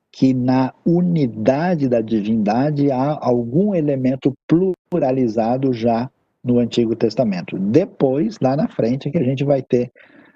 que 0.10 0.34
na 0.34 0.74
unidade 0.86 1.90
da 1.90 2.00
divindade 2.00 2.90
há 2.90 3.20
algum 3.22 3.76
elemento 3.76 4.34
pluralizado 4.90 5.74
já 5.74 6.10
no 6.42 6.60
Antigo 6.60 6.96
Testamento. 6.96 7.60
Depois, 7.60 8.40
lá 8.42 8.56
na 8.56 8.70
frente, 8.70 9.10
é 9.10 9.12
que 9.12 9.18
a 9.18 9.24
gente 9.24 9.44
vai 9.44 9.62
ter 9.62 9.92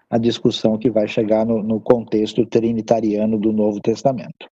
a 0.10 0.18
discussão 0.18 0.78
que 0.78 0.92
vai 0.92 1.08
chegar 1.08 1.46
no, 1.46 1.64
no 1.64 1.80
contexto 1.80 2.46
trinitariano 2.46 3.40
do 3.40 3.54
Novo 3.54 3.80
Testamento. 3.80 4.50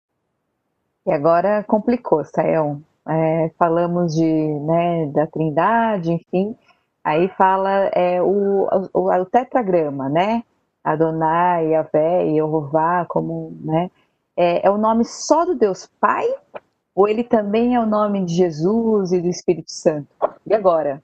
E 1.06 1.12
agora 1.12 1.64
complicou, 1.64 2.26
Sael 2.26 2.82
é, 3.08 3.52
falamos 3.58 4.16
de, 4.16 4.24
né, 4.24 5.08
da 5.08 5.28
trindade, 5.28 6.12
enfim, 6.12 6.56
aí 7.04 7.28
fala 7.30 7.70
é, 7.94 8.22
o, 8.22 8.68
o, 8.94 9.10
o 9.12 9.26
tetragrama, 9.26 10.10
né? 10.10 10.44
Adonai, 10.84 11.70
Yahvé, 11.70 12.30
Jeová, 12.30 13.06
como, 13.08 13.58
né? 13.62 13.90
É, 14.36 14.68
é 14.68 14.70
o 14.70 14.78
nome 14.78 15.06
só 15.06 15.46
do 15.46 15.56
Deus 15.56 15.90
Pai? 16.00 16.28
Ou 16.96 17.08
ele 17.08 17.24
também 17.24 17.74
é 17.76 17.80
o 17.80 17.86
nome 17.86 18.24
de 18.26 18.36
Jesus 18.36 19.12
e 19.12 19.22
do 19.22 19.28
Espírito 19.28 19.72
Santo? 19.72 20.08
E 20.46 20.54
agora? 20.54 21.02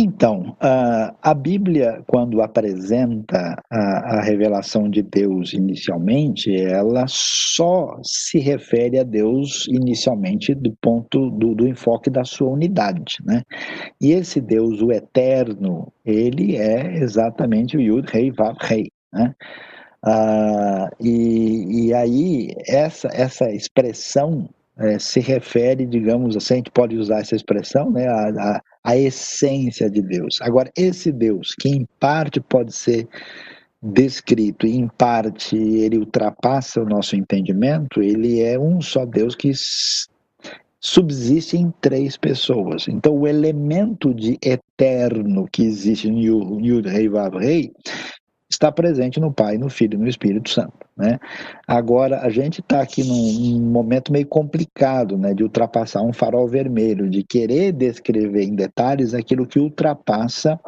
Então, 0.00 0.56
a 0.60 1.34
Bíblia, 1.34 2.04
quando 2.06 2.40
apresenta 2.40 3.60
a, 3.68 4.20
revelação 4.22 4.88
de 4.88 5.02
Deus 5.02 5.52
inicialmente, 5.52 6.54
ela 6.54 7.04
só 7.08 7.98
se 8.04 8.38
refere 8.38 9.00
a 9.00 9.02
Deus 9.02 9.66
inicialmente 9.66 10.54
do 10.54 10.72
ponto 10.80 11.30
do, 11.30 11.52
do 11.52 11.66
enfoque 11.66 12.10
da 12.10 12.22
sua 12.22 12.48
unidade, 12.48 13.16
né? 13.24 13.42
E 14.00 14.12
esse 14.12 14.40
Deus, 14.40 14.80
o 14.80 14.92
eterno, 14.92 15.92
ele 16.06 16.54
é 16.54 16.98
exatamente 17.02 17.76
o 17.76 17.80
Yud 17.80 18.08
Rei 18.08 18.30
Vav 18.30 18.56
Rei, 18.60 18.92
né? 19.12 19.34
Ah, 20.00 20.90
e, 21.00 21.88
e 21.88 21.92
aí, 21.92 22.54
essa, 22.68 23.08
essa 23.12 23.50
expressão 23.50 24.48
é, 24.78 24.98
se 24.98 25.20
refere, 25.20 25.84
digamos 25.84 26.36
assim, 26.36 26.54
a 26.54 26.56
gente 26.58 26.70
pode 26.70 26.96
usar 26.96 27.20
essa 27.20 27.34
expressão, 27.34 27.90
né, 27.90 28.06
a, 28.06 28.28
a, 28.28 28.62
a, 28.84 28.96
essência 28.96 29.90
de 29.90 30.00
Deus. 30.00 30.38
Agora, 30.40 30.70
esse 30.76 31.10
Deus, 31.10 31.54
que 31.58 31.68
em 31.68 31.86
parte 31.98 32.40
pode 32.40 32.72
ser 32.72 33.08
descrito 33.82 34.66
e 34.66 34.76
em 34.76 34.88
parte 34.88 35.56
ele 35.56 35.98
ultrapassa 35.98 36.80
o 36.80 36.88
nosso 36.88 37.16
entendimento, 37.16 38.02
ele 38.02 38.40
é 38.40 38.58
um 38.58 38.80
só 38.80 39.04
Deus 39.04 39.34
que 39.34 39.52
subsiste 40.80 41.56
em 41.56 41.72
três 41.80 42.16
pessoas. 42.16 42.86
Então, 42.88 43.16
o 43.16 43.26
elemento 43.26 44.14
de 44.14 44.38
eterno 44.42 45.48
que 45.50 45.62
existe 45.62 46.10
no 46.10 46.60
Yud 46.64 46.88
Rei 46.88 47.08
Vav 47.08 47.36
Rei 47.36 47.72
está 48.50 48.72
presente 48.72 49.20
no 49.20 49.32
Pai, 49.32 49.58
no 49.58 49.68
Filho 49.68 49.94
e 49.94 49.98
no 49.98 50.08
Espírito 50.08 50.48
Santo. 50.48 50.72
Né? 50.96 51.20
Agora, 51.66 52.22
a 52.22 52.30
gente 52.30 52.60
está 52.60 52.80
aqui 52.80 53.04
num, 53.04 53.60
momento 53.60 54.10
meio 54.10 54.26
complicado 54.26 55.16
né, 55.16 55.34
de 55.34 55.42
ultrapassar 55.44 56.02
um 56.02 56.12
farol 56.12 56.48
vermelho, 56.48 57.08
de 57.08 57.22
querer 57.22 57.72
descrever 57.72 58.44
em 58.44 58.54
detalhes 58.54 59.14
aquilo 59.14 59.46
que 59.46 59.60
ultrapassa 59.60 60.58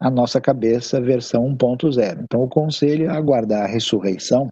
a 0.00 0.10
nossa 0.10 0.40
cabeça 0.40 1.00
versão 1.00 1.44
1.0. 1.54 2.20
Então, 2.24 2.42
o 2.42 2.48
conselho 2.48 3.06
é 3.06 3.16
aguardar 3.16 3.64
a 3.64 3.68
ressurreição 3.68 4.50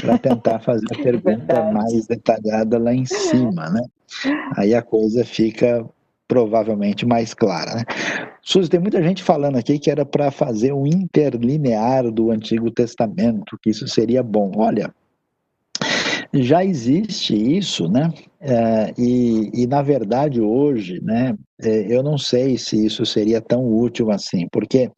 para 0.00 0.18
tentar 0.18 0.60
fazer 0.60 0.86
a 0.92 0.98
pergunta 1.02 1.72
mais 1.72 2.06
detalhada 2.06 2.78
lá 2.78 2.94
em 2.94 3.06
cima. 3.06 3.68
Né? 3.70 3.82
Aí 4.56 4.74
a 4.74 4.82
coisa 4.82 5.24
fica 5.24 5.84
provavelmente 6.28 7.06
mais 7.06 7.34
clara. 7.34 7.76
Né? 7.76 7.84
Suzy, 8.42 8.70
tem 8.70 8.80
muita 8.80 9.02
gente 9.02 9.22
falando 9.22 9.56
aqui 9.56 9.78
que 9.78 9.90
era 9.90 10.04
para 10.04 10.30
fazer 10.30 10.72
um 10.72 10.86
interlinear 10.86 12.10
do 12.10 12.30
Antigo 12.30 12.70
Testamento, 12.70 13.58
que 13.62 13.70
isso 13.70 13.86
seria 13.88 14.22
bom. 14.22 14.52
Olha, 14.56 14.92
já 16.32 16.64
existe 16.64 17.34
isso, 17.34 17.88
né? 17.88 18.12
É, 18.40 18.92
e, 18.98 19.50
e, 19.54 19.66
na 19.66 19.82
verdade 19.82 20.40
hoje, 20.40 21.00
né? 21.02 21.34
É, 21.62 21.86
eu 21.92 22.02
não 22.02 22.18
sei 22.18 22.58
se 22.58 22.84
isso 22.84 23.04
seria 23.06 23.40
tão 23.40 23.66
útil 23.66 24.10
assim, 24.10 24.46
porque 24.52 24.90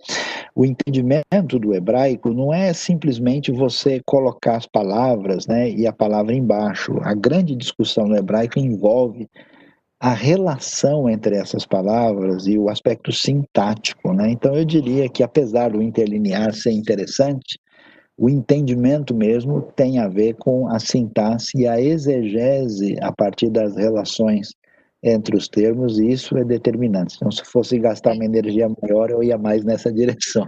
o 0.55 0.65
entendimento 0.65 1.59
do 1.59 1.73
hebraico 1.73 2.31
não 2.31 2.53
é 2.53 2.73
simplesmente 2.73 3.53
você 3.53 4.01
colocar 4.05 4.57
as 4.57 4.67
palavras, 4.67 5.47
né? 5.47 5.71
E 5.71 5.87
a 5.87 5.93
palavra 5.93 6.35
embaixo. 6.35 6.99
A 7.03 7.15
grande 7.15 7.55
discussão 7.55 8.07
no 8.07 8.17
hebraico 8.17 8.59
envolve 8.59 9.29
a 10.01 10.13
relação 10.13 11.09
entre 11.09 11.37
essas 11.37 11.67
palavras 11.67 12.47
e 12.47 12.57
o 12.57 12.69
aspecto 12.69 13.13
sintático. 13.13 14.13
Né? 14.13 14.31
Então, 14.31 14.55
eu 14.55 14.65
diria 14.65 15.09
que, 15.09 15.23
apesar 15.23 15.71
do 15.71 15.83
interlinear 15.83 16.55
ser 16.55 16.71
interessante, 16.71 17.59
o 18.17 18.29
entendimento 18.29 19.15
mesmo 19.15 19.63
tem 19.63 19.99
a 19.99 20.09
ver 20.09 20.35
com 20.35 20.69
a 20.69 20.79
sintaxe 20.79 21.59
e 21.59 21.69
a 21.69 21.81
exegese 21.81 22.97
a 23.01 23.13
partir 23.13 23.51
das 23.51 23.77
relações 23.77 24.51
entre 25.01 25.37
os 25.37 25.47
termos, 25.47 25.99
e 25.99 26.09
isso 26.09 26.37
é 26.37 26.45
determinante. 26.45 27.15
Então, 27.17 27.31
se 27.31 27.45
fosse 27.45 27.79
gastar 27.79 28.15
uma 28.15 28.25
energia 28.25 28.69
maior, 28.83 29.11
eu 29.11 29.23
ia 29.23 29.39
mais 29.39 29.65
nessa 29.65 29.93
direção. 29.95 30.47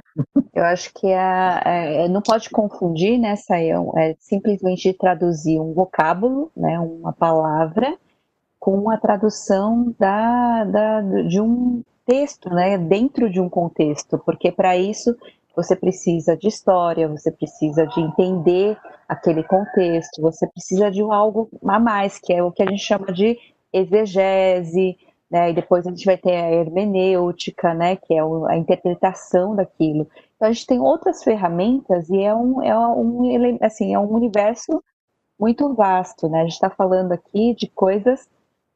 Eu 0.52 0.64
acho 0.64 0.92
que 0.94 1.12
a, 1.12 2.04
a 2.04 2.08
não 2.08 2.20
pode 2.20 2.50
confundir, 2.50 3.16
né, 3.16 3.36
Sayão? 3.36 3.92
É 3.96 4.16
simplesmente 4.18 4.92
traduzir 4.92 5.60
um 5.60 5.72
vocábulo, 5.72 6.50
né, 6.56 6.80
uma 6.80 7.12
palavra, 7.12 7.96
com 8.60 8.90
a 8.90 8.98
tradução 8.98 9.94
da, 9.98 10.64
da, 10.64 11.00
de 11.00 11.40
um 11.40 11.82
texto, 12.04 12.50
né, 12.50 12.76
dentro 12.76 13.30
de 13.30 13.40
um 13.40 13.48
contexto, 13.48 14.18
porque 14.18 14.52
para 14.52 14.76
isso 14.76 15.16
você 15.56 15.74
precisa 15.74 16.36
de 16.36 16.46
história, 16.46 17.08
você 17.08 17.32
precisa 17.32 17.86
de 17.86 18.00
entender 18.00 18.76
aquele 19.08 19.42
contexto, 19.42 20.20
você 20.20 20.46
precisa 20.46 20.90
de 20.90 21.00
algo 21.00 21.48
a 21.66 21.80
mais, 21.80 22.18
que 22.18 22.32
é 22.32 22.42
o 22.42 22.52
que 22.52 22.62
a 22.62 22.66
gente 22.66 22.82
chama 22.82 23.12
de 23.12 23.38
exegese, 23.72 24.98
né, 25.30 25.50
e 25.50 25.54
depois 25.54 25.86
a 25.86 25.90
gente 25.90 26.04
vai 26.04 26.18
ter 26.18 26.36
a 26.36 26.52
hermenêutica, 26.52 27.72
né, 27.72 27.96
que 27.96 28.12
é 28.12 28.20
a 28.48 28.56
interpretação 28.56 29.56
daquilo. 29.56 30.06
Então 30.36 30.48
a 30.48 30.52
gente 30.52 30.66
tem 30.66 30.80
outras 30.80 31.22
ferramentas 31.22 32.10
e 32.10 32.20
é 32.22 32.34
um, 32.34 32.62
é 32.62 32.76
um, 32.76 33.58
assim, 33.62 33.94
é 33.94 33.98
um 33.98 34.12
universo 34.12 34.82
muito 35.38 35.72
vasto, 35.74 36.28
né? 36.28 36.40
A 36.40 36.42
gente 36.42 36.52
está 36.52 36.68
falando 36.68 37.12
aqui 37.12 37.54
de 37.54 37.66
coisas 37.68 38.28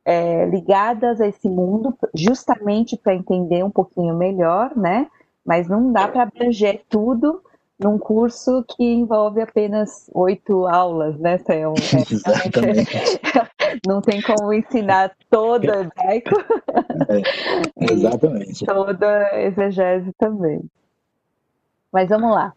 é, 0.05 0.47
ligadas 0.47 1.21
a 1.21 1.27
esse 1.27 1.49
mundo, 1.49 1.97
justamente 2.15 2.97
para 2.97 3.15
entender 3.15 3.65
um 3.65 3.71
pouquinho 3.71 4.15
melhor, 4.17 4.77
né? 4.77 5.09
Mas 5.45 5.69
não 5.69 5.93
dá 5.93 6.09
para 6.09 6.23
abranger 6.23 6.83
tudo 6.89 7.43
num 7.79 7.99
curso 7.99 8.65
que 8.69 8.85
envolve 8.85 9.41
apenas 9.41 10.09
oito 10.15 10.67
aulas, 10.67 11.19
né, 11.19 11.39
Theo? 11.39 11.75
É, 11.95 12.13
Exatamente. 12.13 13.21
não 13.87 14.01
tem 14.01 14.21
como 14.23 14.53
ensinar 14.53 15.13
toda 15.31 15.81
hebraico. 15.81 16.35
É, 17.09 17.93
exatamente. 17.93 18.65
toda 18.65 19.41
exegese 19.41 20.13
também. 20.19 20.61
Mas 21.93 22.09
vamos 22.09 22.31
lá. 22.31 22.53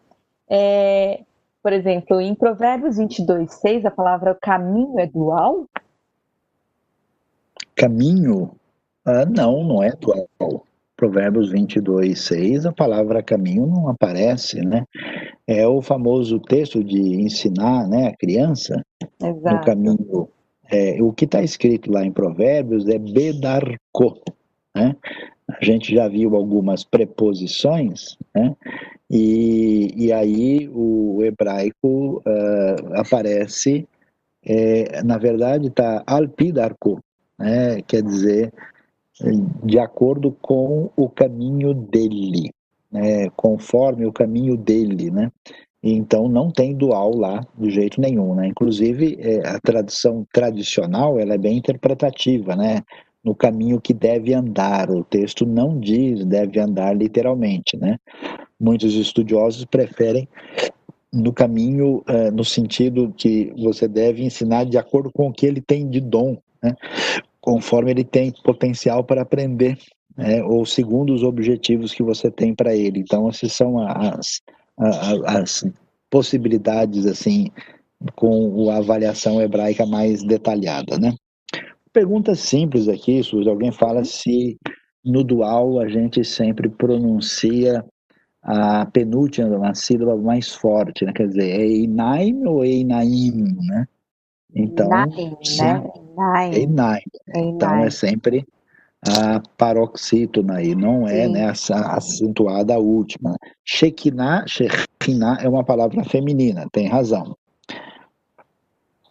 É, 0.49 1.21
por 1.61 1.73
exemplo, 1.73 2.21
em 2.21 2.33
Provérbios 2.33 2.97
22, 2.97 3.51
6, 3.53 3.85
a 3.85 3.91
palavra 3.91 4.37
caminho 4.39 4.99
é 4.99 5.05
dual? 5.05 5.65
Caminho? 7.77 8.51
Ah, 9.05 9.25
não, 9.25 9.63
não 9.63 9.83
é 9.83 9.91
dual. 9.91 10.65
Provérbios 10.97 11.51
22, 11.51 12.19
6, 12.19 12.65
a 12.65 12.73
palavra 12.73 13.21
caminho 13.21 13.67
não 13.67 13.87
aparece, 13.87 14.59
né? 14.61 14.83
É 15.45 15.65
o 15.67 15.79
famoso 15.79 16.39
texto 16.39 16.83
de 16.83 16.99
ensinar 16.99 17.87
né, 17.87 18.07
a 18.07 18.17
criança 18.17 18.83
Exato. 19.21 19.55
no 19.55 19.61
caminho. 19.63 20.29
É, 20.69 21.01
o 21.01 21.13
que 21.13 21.25
está 21.25 21.43
escrito 21.43 21.91
lá 21.91 22.03
em 22.03 22.11
Provérbios 22.11 22.87
é 22.89 22.97
bedarco, 22.97 24.19
né? 24.75 24.95
A 25.47 25.63
gente 25.63 25.93
já 25.93 26.07
viu 26.07 26.35
algumas 26.35 26.83
preposições, 26.83 28.17
né? 28.35 28.55
E, 29.09 29.93
e 29.95 30.11
aí 30.11 30.67
o 30.73 31.23
hebraico 31.23 32.23
uh, 32.25 32.99
aparece, 32.99 33.87
é, 34.43 35.01
na 35.03 35.17
verdade 35.17 35.67
está 35.67 36.03
alpidarco, 36.05 36.99
né? 37.37 37.81
quer 37.81 38.01
dizer, 38.01 38.53
de 39.63 39.79
acordo 39.79 40.31
com 40.41 40.89
o 40.95 41.09
caminho 41.09 41.73
dele, 41.73 42.51
né? 42.91 43.29
conforme 43.35 44.05
o 44.05 44.13
caminho 44.13 44.55
dele, 44.55 45.11
né? 45.11 45.31
Então 45.81 46.27
não 46.27 46.51
tem 46.51 46.75
dual 46.75 47.15
lá 47.15 47.45
de 47.57 47.69
jeito 47.69 48.01
nenhum, 48.01 48.33
né? 48.33 48.47
Inclusive 48.47 49.17
é, 49.19 49.47
a 49.47 49.59
tradição 49.59 50.25
tradicional 50.33 51.19
ela 51.19 51.35
é 51.35 51.37
bem 51.37 51.57
interpretativa, 51.57 52.55
né? 52.55 52.81
No 53.23 53.35
caminho 53.35 53.79
que 53.79 53.93
deve 53.93 54.33
andar, 54.33 54.89
o 54.89 55.03
texto 55.03 55.45
não 55.45 55.79
diz 55.79 56.25
deve 56.25 56.59
andar 56.59 56.95
literalmente, 56.95 57.77
né? 57.77 57.97
Muitos 58.59 58.95
estudiosos 58.95 59.65
preferem 59.65 60.27
no 61.13 61.31
caminho 61.31 62.03
uh, 62.09 62.31
no 62.33 62.43
sentido 62.43 63.13
que 63.15 63.53
você 63.57 63.87
deve 63.87 64.23
ensinar 64.23 64.65
de 64.65 64.77
acordo 64.77 65.11
com 65.11 65.29
o 65.29 65.33
que 65.33 65.45
ele 65.45 65.61
tem 65.61 65.87
de 65.87 66.01
dom, 66.01 66.37
né? 66.69 66.75
conforme 67.41 67.91
ele 67.91 68.03
tem 68.03 68.33
potencial 68.43 69.03
para 69.03 69.21
aprender, 69.21 69.77
né? 70.17 70.43
ou 70.43 70.65
segundo 70.65 71.13
os 71.13 71.23
objetivos 71.23 71.93
que 71.93 72.03
você 72.03 72.29
tem 72.29 72.53
para 72.53 72.75
ele. 72.75 72.99
Então, 72.99 73.29
essas 73.29 73.53
são 73.53 73.79
as, 73.79 74.41
as, 74.77 75.23
as 75.25 75.65
possibilidades 76.09 77.05
assim 77.05 77.49
com 78.15 78.69
a 78.69 78.77
avaliação 78.77 79.41
hebraica 79.41 79.85
mais 79.85 80.23
detalhada, 80.23 80.97
né? 80.97 81.15
Pergunta 81.91 82.35
simples 82.35 82.87
aqui, 82.87 83.23
se 83.23 83.49
alguém 83.49 83.71
fala 83.71 84.03
se 84.03 84.57
no 85.03 85.23
dual 85.23 85.79
a 85.79 85.87
gente 85.87 86.23
sempre 86.23 86.69
pronuncia 86.69 87.83
a 88.43 88.85
penúltima, 88.85 89.69
a 89.69 89.73
sílaba 89.73 90.15
mais 90.15 90.53
forte, 90.53 91.05
né? 91.05 91.13
Quer 91.13 91.27
dizer, 91.27 91.49
é 91.49 91.65
Einaim 91.65 92.45
ou 92.45 92.63
Einaim, 92.63 93.55
né? 93.67 93.87
Então, 94.55 94.89
Einaim, 94.91 95.37
né? 95.59 96.06
Einaim. 96.53 97.01
Então 97.35 97.83
é 97.83 97.89
sempre 97.89 98.47
a 99.01 99.41
paroxítona 99.57 100.55
aí, 100.55 100.75
não 100.75 101.07
é 101.07 101.27
né, 101.27 101.45
acentuada 101.47 102.75
a 102.75 102.79
última. 102.79 103.37
Shekinah, 103.63 104.45
Shekinah 104.47 105.37
é 105.41 105.47
uma 105.47 105.63
palavra 105.63 106.03
feminina, 106.03 106.67
tem 106.71 106.87
razão. 106.87 107.37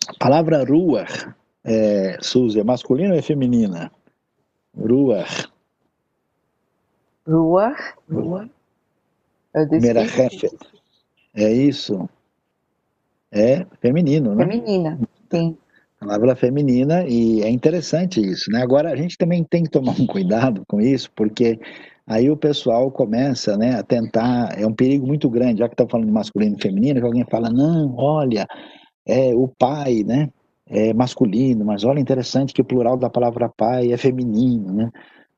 A 0.09 0.15
palavra 0.19 0.65
ruach, 0.65 1.33
é, 1.65 2.19
Suzy, 2.21 2.61
é 2.61 2.65
masculina 2.65 3.13
ou 3.13 3.19
é 3.19 3.23
feminina? 3.23 3.91
Ruach. 4.77 5.49
Ruach. 7.27 7.95
Ruach. 8.11 8.51
Merachefet. 9.81 10.57
É 11.35 11.53
isso? 11.53 12.09
É 13.33 13.67
feminino, 13.81 14.35
né? 14.35 14.47
Feminina, 14.47 14.99
sim. 15.31 15.57
Palavra 16.07 16.37
feminina, 16.37 17.05
e 17.05 17.43
é 17.43 17.51
interessante 17.51 18.21
isso, 18.21 18.49
né? 18.53 18.63
Agora, 18.63 18.93
a 18.93 18.97
gente 18.97 19.19
também 19.19 19.43
tem 19.43 19.65
que 19.65 19.71
tomar 19.71 19.91
um 20.01 20.07
cuidado 20.07 20.63
com 20.69 20.81
isso, 20.81 21.11
porque 21.17 21.59
aí 22.07 22.31
o 22.31 22.37
pessoal 22.37 22.93
começa 22.93 23.57
né, 23.57 23.75
a 23.75 23.83
tentar, 23.83 24.57
é 24.57 24.65
um 24.65 24.73
perigo 24.73 25.05
muito 25.05 25.29
grande, 25.29 25.59
já 25.59 25.69
que 25.69 25.75
está 25.75 25.85
falando 25.89 26.07
de 26.07 26.13
masculino 26.13 26.57
e 26.57 26.63
feminino, 26.63 27.01
que 27.01 27.07
alguém 27.07 27.25
fala, 27.29 27.51
não, 27.51 27.93
olha, 27.97 28.47
é 29.05 29.35
o 29.35 29.49
pai, 29.49 30.05
né? 30.07 30.29
É 30.69 30.95
masculino, 30.95 31.65
mas 31.65 31.83
olha 31.83 31.99
interessante 31.99 32.55
que 32.55 32.63
o 32.63 32.65
plural 32.65 32.97
da 32.97 33.11
palavra 33.11 33.49
pai 33.49 33.93
é 33.93 33.97
feminino, 33.97 34.73
né? 34.73 34.91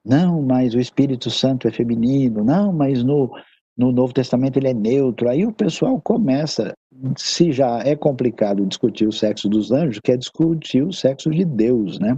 Não, 0.05 0.43
mas 0.43 0.75
o 0.75 0.81
Espírito 0.81 1.31
Santo 1.31 1.67
é 1.67 1.71
feminino. 1.71 2.45
Não, 2.45 2.73
mas 2.73 3.03
no, 3.03 3.31
no 3.79 3.93
Novo 3.93 4.13
Testamento 4.13 4.57
ele 4.59 4.69
é 4.69 4.75
neutro. 4.75 5.29
Aí 5.29 5.47
o 5.47 5.53
pessoal 5.53 6.01
começa, 6.01 6.75
se 7.17 7.53
já 7.53 7.79
é 7.85 7.95
complicado 7.95 8.67
discutir 8.67 9.07
o 9.07 9.13
sexo 9.13 9.49
dos 9.49 9.71
anjos, 9.71 10.01
quer 10.03 10.19
discutir 10.19 10.83
o 10.83 10.93
sexo 10.93 11.31
de 11.31 11.45
Deus, 11.45 12.01
né? 12.01 12.17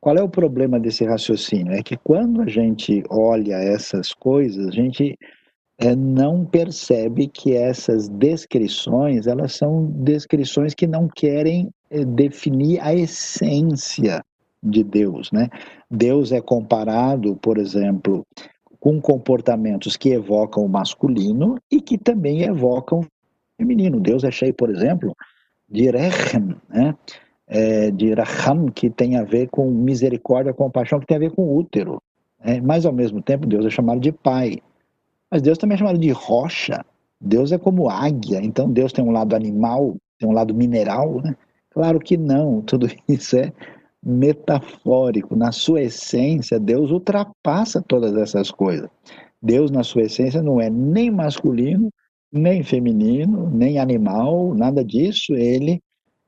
Qual 0.00 0.16
é 0.16 0.22
o 0.22 0.28
problema 0.28 0.80
desse 0.80 1.04
raciocínio? 1.04 1.72
É 1.72 1.82
que 1.82 1.96
quando 1.96 2.42
a 2.42 2.48
gente 2.48 3.02
olha 3.10 3.54
essas 3.54 4.12
coisas, 4.12 4.68
a 4.68 4.70
gente 4.70 5.16
é, 5.78 5.94
não 5.94 6.44
percebe 6.44 7.28
que 7.28 7.54
essas 7.54 8.08
descrições, 8.08 9.26
elas 9.26 9.54
são 9.54 9.86
descrições 9.86 10.74
que 10.74 10.86
não 10.86 11.08
querem 11.08 11.68
é, 11.90 12.04
definir 12.04 12.80
a 12.80 12.94
essência 12.94 14.24
de 14.62 14.84
Deus, 14.84 15.30
né? 15.32 15.48
Deus 15.90 16.30
é 16.30 16.40
comparado, 16.40 17.36
por 17.36 17.58
exemplo, 17.58 18.24
com 18.82 19.00
comportamentos 19.00 19.96
que 19.96 20.08
evocam 20.08 20.64
o 20.64 20.68
masculino 20.68 21.56
e 21.70 21.80
que 21.80 21.96
também 21.96 22.42
evocam 22.42 22.98
o 22.98 23.06
feminino. 23.56 24.00
Deus 24.00 24.24
é 24.24 24.30
cheio, 24.32 24.52
por 24.52 24.70
exemplo, 24.70 25.16
de 25.70 25.88
rechem, 25.88 26.56
né? 26.68 26.92
É, 27.46 27.92
de 27.92 28.12
raham, 28.12 28.66
que 28.66 28.90
tem 28.90 29.16
a 29.16 29.22
ver 29.22 29.48
com 29.50 29.70
misericórdia, 29.70 30.52
compaixão, 30.52 30.98
que 30.98 31.06
tem 31.06 31.16
a 31.16 31.20
ver 31.20 31.30
com 31.30 31.56
útero. 31.56 32.02
Né? 32.44 32.60
Mas, 32.60 32.84
ao 32.84 32.92
mesmo 32.92 33.22
tempo, 33.22 33.46
Deus 33.46 33.64
é 33.64 33.70
chamado 33.70 34.00
de 34.00 34.10
pai. 34.10 34.58
Mas 35.30 35.42
Deus 35.42 35.58
também 35.58 35.76
é 35.76 35.78
chamado 35.78 35.98
de 35.98 36.10
rocha. 36.10 36.84
Deus 37.20 37.52
é 37.52 37.58
como 37.58 37.88
águia. 37.88 38.40
Então, 38.42 38.68
Deus 38.68 38.92
tem 38.92 39.04
um 39.04 39.12
lado 39.12 39.36
animal, 39.36 39.94
tem 40.18 40.28
um 40.28 40.32
lado 40.32 40.52
mineral, 40.52 41.22
né? 41.22 41.36
Claro 41.70 42.00
que 42.00 42.16
não. 42.16 42.60
Tudo 42.62 42.88
isso 43.08 43.36
é 43.36 43.52
metafórico. 44.02 45.36
Na 45.36 45.52
sua 45.52 45.82
essência, 45.82 46.58
Deus 46.58 46.90
ultrapassa 46.90 47.80
todas 47.80 48.16
essas 48.16 48.50
coisas. 48.50 48.88
Deus, 49.40 49.70
na 49.70 49.82
sua 49.82 50.02
essência, 50.02 50.42
não 50.42 50.60
é 50.60 50.68
nem 50.68 51.10
masculino, 51.10 51.90
nem 52.32 52.62
feminino, 52.62 53.50
nem 53.50 53.78
animal, 53.78 54.54
nada 54.54 54.84
disso. 54.84 55.34
Ele 55.34 55.80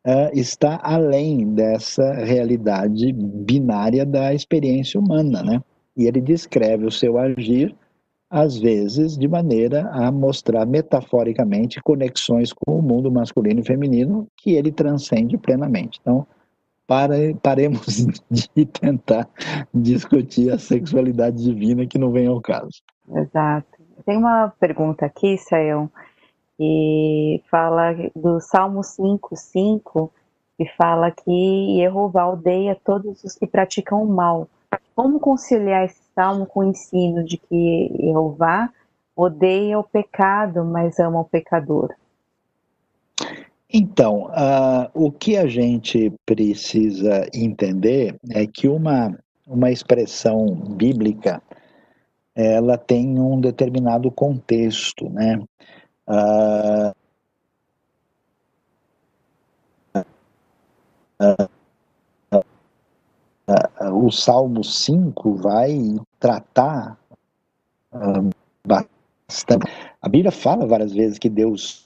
uh, 0.06 0.30
está 0.32 0.80
além 0.82 1.55
dessa 1.55 2.12
realidade 2.12 3.12
binária 3.12 4.05
da 4.05 4.34
experiência 4.34 5.01
humana, 5.01 5.42
né? 5.42 5.60
E 5.96 6.06
ele 6.06 6.20
descreve 6.20 6.84
o 6.84 6.90
seu 6.90 7.16
agir, 7.16 7.74
às 8.28 8.59
vezes, 8.59 9.16
de 9.16 9.28
maneira 9.28 9.88
a 9.92 10.10
mostrar 10.10 10.66
metaforicamente 10.66 11.80
conexões 11.80 12.52
com 12.52 12.78
o 12.78 12.82
mundo 12.82 13.10
masculino 13.10 13.60
e 13.60 13.64
feminino 13.64 14.26
que 14.36 14.55
ele 14.55 14.72
transcende 14.72 15.38
plenamente. 15.38 16.01
Então, 16.01 16.26
pare, 16.86 17.35
paremos 17.43 18.06
de 18.31 18.66
tentar 18.66 19.28
discutir 19.73 20.51
a 20.51 20.59
sexualidade 20.59 21.43
divina 21.43 21.86
que 21.86 21.98
não 21.98 22.11
vem 22.11 22.27
ao 22.27 22.40
caso. 22.40 22.82
Exato. 23.09 23.66
Tem 24.05 24.16
uma 24.16 24.52
pergunta 24.59 25.06
aqui, 25.06 25.39
Sayão, 25.39 25.90
que 26.56 27.43
fala 27.51 27.94
do 28.15 28.40
Salmo 28.40 28.82
5, 28.82 30.12
que 30.56 30.66
fala 30.77 31.11
que 31.11 31.77
Jeová 31.77 32.28
odeia 32.28 32.78
todos 32.85 33.24
os 33.24 33.35
que 33.35 33.47
praticam 33.47 34.02
o 34.02 34.09
mal. 34.09 34.48
Como 34.94 35.19
conciliar 35.19 35.85
esse 35.85 36.02
salmo 36.15 36.47
com 36.47 36.61
o 36.61 36.65
ensino 36.65 37.24
de 37.24 37.39
que 37.39 37.97
Jeová 38.01 38.70
odeia 39.16 39.78
o 39.78 39.85
pecado, 39.85 40.65
mas 40.65 40.98
ama 40.98 41.20
o 41.20 41.24
pecador? 41.24 41.94
Então, 43.73 44.27
uh, 44.27 44.89
o 44.95 45.11
que 45.11 45.36
a 45.36 45.47
gente 45.47 46.12
precisa 46.24 47.28
entender 47.35 48.19
é 48.31 48.47
que 48.47 48.69
uma, 48.69 49.19
uma 49.47 49.70
expressão 49.70 50.47
bíblica 50.77 51.43
ela 52.35 52.77
tem 52.77 53.19
um 53.19 53.41
determinado 53.41 54.11
contexto, 54.11 55.09
né? 55.09 55.41
Uh, 56.09 56.95
o 63.93 64.11
Salmo 64.11 64.65
5 64.65 65.35
vai 65.36 65.78
tratar 66.19 66.99
bastante. 68.66 69.70
A 70.03 70.09
Bíblia 70.09 70.32
fala 70.32 70.66
várias 70.66 70.93
vezes 70.93 71.19
que 71.19 71.28
Deus 71.28 71.84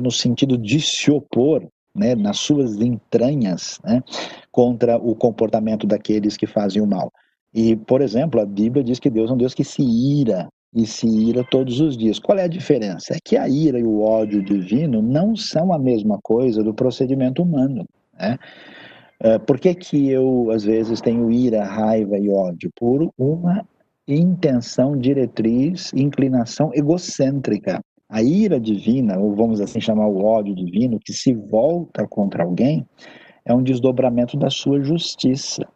no 0.00 0.10
sentido 0.10 0.56
de 0.56 0.80
se 0.80 1.10
opor, 1.10 1.66
né, 1.94 2.14
nas 2.14 2.38
suas 2.38 2.80
entranhas, 2.80 3.78
né, 3.84 4.02
contra 4.50 4.96
o 4.96 5.14
comportamento 5.14 5.86
daqueles 5.86 6.36
que 6.36 6.46
fazem 6.46 6.80
o 6.80 6.86
mal. 6.86 7.12
E, 7.54 7.76
por 7.76 8.00
exemplo, 8.00 8.40
a 8.40 8.46
Bíblia 8.46 8.82
diz 8.82 8.98
que 8.98 9.10
Deus 9.10 9.30
é 9.30 9.34
um 9.34 9.36
Deus 9.36 9.54
que 9.54 9.64
se 9.64 9.82
ira 9.82 10.48
e 10.74 10.86
se 10.86 11.06
ira 11.06 11.44
todos 11.50 11.80
os 11.80 11.96
dias. 11.96 12.18
Qual 12.18 12.38
é 12.38 12.44
a 12.44 12.48
diferença? 12.48 13.14
É 13.14 13.18
que 13.22 13.36
a 13.36 13.46
ira 13.46 13.78
e 13.78 13.84
o 13.84 14.00
ódio 14.00 14.42
divino 14.42 15.02
não 15.02 15.36
são 15.36 15.72
a 15.72 15.78
mesma 15.78 16.18
coisa 16.22 16.62
do 16.62 16.72
procedimento 16.72 17.42
humano. 17.42 17.84
Né? 18.18 18.38
É, 19.20 19.38
por 19.38 19.60
que, 19.60 19.74
que 19.74 20.08
eu, 20.08 20.50
às 20.50 20.64
vezes, 20.64 21.00
tenho 21.00 21.30
ira, 21.30 21.62
raiva 21.64 22.18
e 22.18 22.30
ódio? 22.30 22.70
Por 22.74 23.12
uma 23.18 23.66
intenção, 24.08 24.98
diretriz, 24.98 25.92
inclinação 25.94 26.70
egocêntrica. 26.74 27.80
A 28.12 28.22
ira 28.22 28.60
divina, 28.60 29.18
ou 29.18 29.34
vamos 29.34 29.58
assim 29.58 29.80
chamar 29.80 30.06
o 30.06 30.22
ódio 30.22 30.54
divino, 30.54 31.00
que 31.00 31.14
se 31.14 31.32
volta 31.32 32.06
contra 32.06 32.44
alguém, 32.44 32.86
é 33.42 33.54
um 33.54 33.62
desdobramento 33.62 34.36
da 34.36 34.50
sua 34.50 34.82
justiça. 34.82 35.66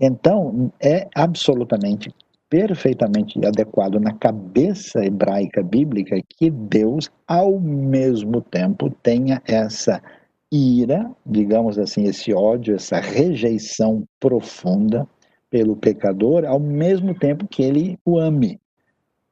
Então, 0.00 0.72
é 0.80 1.06
absolutamente 1.14 2.10
perfeitamente 2.48 3.38
adequado 3.44 4.00
na 4.00 4.14
cabeça 4.14 5.04
hebraica 5.04 5.62
bíblica 5.62 6.16
que 6.30 6.50
Deus, 6.50 7.10
ao 7.28 7.60
mesmo 7.60 8.40
tempo, 8.40 8.88
tenha 9.02 9.42
essa 9.46 10.02
ira, 10.50 11.10
digamos 11.26 11.78
assim, 11.78 12.04
esse 12.04 12.32
ódio, 12.32 12.74
essa 12.74 12.98
rejeição 12.98 14.04
profunda 14.18 15.06
pelo 15.50 15.76
pecador, 15.76 16.46
ao 16.46 16.58
mesmo 16.58 17.14
tempo 17.14 17.46
que 17.46 17.62
ele 17.62 17.98
o 18.02 18.18
ame. 18.18 18.58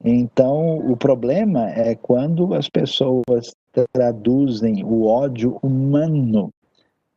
Então, 0.04 0.78
o 0.78 0.96
problema 0.96 1.70
é 1.70 1.94
quando 1.94 2.54
as 2.54 2.68
pessoas 2.68 3.52
traduzem 3.92 4.84
o 4.84 5.06
ódio 5.06 5.58
humano 5.62 6.52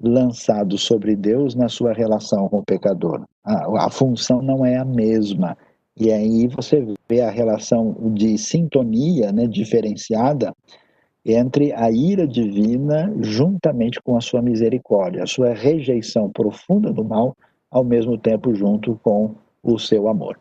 lançado 0.02 0.78
sobre 0.78 1.16
Deus 1.16 1.54
na 1.54 1.70
sua 1.70 1.94
relação 1.94 2.50
com 2.50 2.58
o 2.58 2.66
pecador. 2.66 3.24
A, 3.44 3.86
a 3.86 3.90
função 3.90 4.42
não 4.42 4.66
é 4.66 4.78
a 4.78 4.86
mesma. 4.86 5.56
E 5.96 6.12
aí 6.12 6.48
você 6.48 6.86
vê 7.08 7.22
a 7.22 7.30
relação 7.30 7.96
de 8.14 8.38
sintonia 8.38 9.32
né, 9.32 9.46
diferenciada 9.46 10.54
entre 11.24 11.72
a 11.74 11.92
ira 11.92 12.28
divina 12.28 13.14
juntamente 13.20 14.02
com 14.02 14.18
a 14.18 14.22
sua 14.22 14.42
misericórdia, 14.42 15.22
a 15.22 15.28
sua 15.28 15.54
rejeição 15.54 16.32
profunda 16.32 16.92
do 16.92 17.04
mal, 17.04 17.36
ao 17.70 17.84
mesmo 17.84 18.18
tempo 18.18 18.56
junto 18.56 19.00
com 19.04 19.36
o 19.62 19.78
seu 19.78 20.08
amor. 20.08 20.40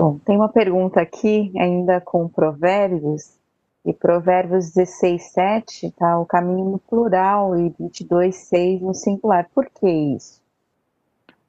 Bom, 0.00 0.16
tem 0.24 0.36
uma 0.36 0.48
pergunta 0.48 1.00
aqui, 1.00 1.52
ainda 1.58 2.00
com 2.00 2.28
Provérbios, 2.28 3.36
e 3.84 3.92
Provérbios 3.92 4.72
16, 4.72 5.32
7 5.32 5.90
tá 5.90 6.20
o 6.20 6.24
caminho 6.24 6.66
no 6.66 6.78
plural 6.78 7.58
e 7.58 7.68
22, 7.70 8.36
6 8.36 8.80
no 8.80 8.94
singular. 8.94 9.50
Por 9.52 9.66
que 9.66 9.90
isso? 9.90 10.40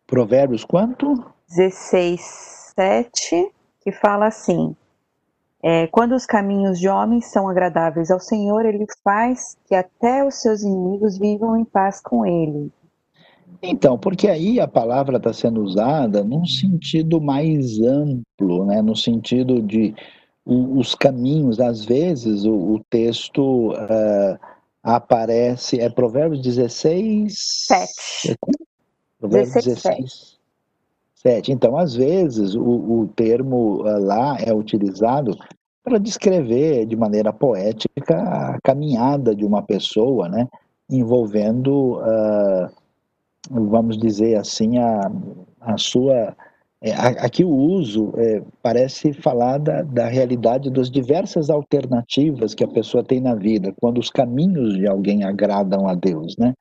Provérbios 0.07 0.65
quanto? 0.65 1.23
16, 1.47 2.19
7, 2.75 3.51
que 3.81 3.91
fala 3.91 4.25
assim: 4.25 4.75
é, 5.61 5.85
Quando 5.85 6.15
os 6.15 6.25
caminhos 6.25 6.79
de 6.79 6.89
homens 6.89 7.27
são 7.27 7.47
agradáveis 7.47 8.09
ao 8.09 8.19
Senhor, 8.19 8.65
ele 8.65 8.87
faz 9.03 9.55
que 9.67 9.75
até 9.75 10.25
os 10.25 10.41
seus 10.41 10.63
inimigos 10.63 11.19
vivam 11.19 11.55
em 11.55 11.63
paz 11.63 12.01
com 12.01 12.25
ele. 12.25 12.73
Então, 13.61 13.97
porque 13.97 14.27
aí 14.27 14.59
a 14.59 14.67
palavra 14.67 15.17
está 15.17 15.33
sendo 15.33 15.61
usada 15.61 16.23
num 16.23 16.45
sentido 16.45 17.19
mais 17.19 17.79
amplo, 17.81 18.65
né? 18.65 18.81
no 18.81 18.95
sentido 18.95 19.61
de 19.61 19.93
os 20.45 20.95
caminhos, 20.95 21.59
às 21.59 21.85
vezes 21.85 22.45
o, 22.45 22.53
o 22.53 22.83
texto 22.89 23.71
uh, 23.71 24.39
aparece, 24.81 25.79
é 25.79 25.89
Provérbios 25.89 26.41
16... 26.41 27.35
7. 27.67 28.37
Provérbios 29.19 29.53
16, 29.53 29.97
16 29.97 30.39
7. 31.21 31.51
Então, 31.51 31.77
às 31.77 31.93
vezes, 31.93 32.55
o, 32.55 32.61
o 32.61 33.07
termo 33.15 33.81
uh, 33.81 33.99
lá 33.99 34.37
é 34.39 34.53
utilizado 34.53 35.37
para 35.83 35.97
descrever 35.97 36.85
de 36.85 36.95
maneira 36.95 37.33
poética 37.33 38.15
a 38.15 38.59
caminhada 38.63 39.35
de 39.35 39.45
uma 39.45 39.61
pessoa, 39.61 40.29
né, 40.29 40.47
envolvendo, 40.89 41.99
uh, 41.99 42.69
vamos 43.49 43.97
dizer 43.97 44.35
assim, 44.35 44.77
a, 44.77 45.11
a 45.61 45.77
sua. 45.77 46.35
É, 46.81 46.93
aqui 46.93 47.43
o 47.43 47.49
uso 47.49 48.13
é, 48.15 48.41
parece 48.63 49.11
falar 49.11 49.57
da, 49.57 49.81
da 49.81 50.07
realidade 50.07 50.69
das 50.69 50.89
diversas 50.89 51.49
alternativas 51.49 52.55
que 52.55 52.63
a 52.63 52.67
pessoa 52.69 53.03
tem 53.03 53.19
na 53.19 53.35
vida, 53.35 53.73
quando 53.81 53.97
os 53.97 54.09
caminhos 54.09 54.77
de 54.77 54.87
alguém 54.87 55.25
agradam 55.25 55.87
a 55.87 55.93
Deus, 55.93 56.37
né? 56.37 56.53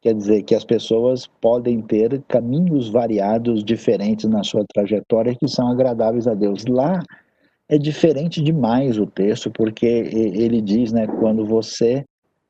Quer 0.00 0.14
dizer 0.14 0.44
que 0.44 0.54
as 0.54 0.64
pessoas 0.64 1.26
podem 1.26 1.82
ter 1.82 2.22
caminhos 2.28 2.88
variados, 2.88 3.64
diferentes 3.64 4.30
na 4.30 4.44
sua 4.44 4.64
trajetória, 4.72 5.34
que 5.34 5.48
são 5.48 5.68
agradáveis 5.68 6.28
a 6.28 6.34
Deus. 6.34 6.64
Lá 6.66 7.02
é 7.68 7.76
diferente 7.76 8.40
demais 8.40 8.96
o 8.96 9.06
texto, 9.06 9.50
porque 9.50 9.86
ele 9.86 10.60
diz, 10.62 10.92
né, 10.92 11.08
quando 11.18 11.44
você 11.44 12.04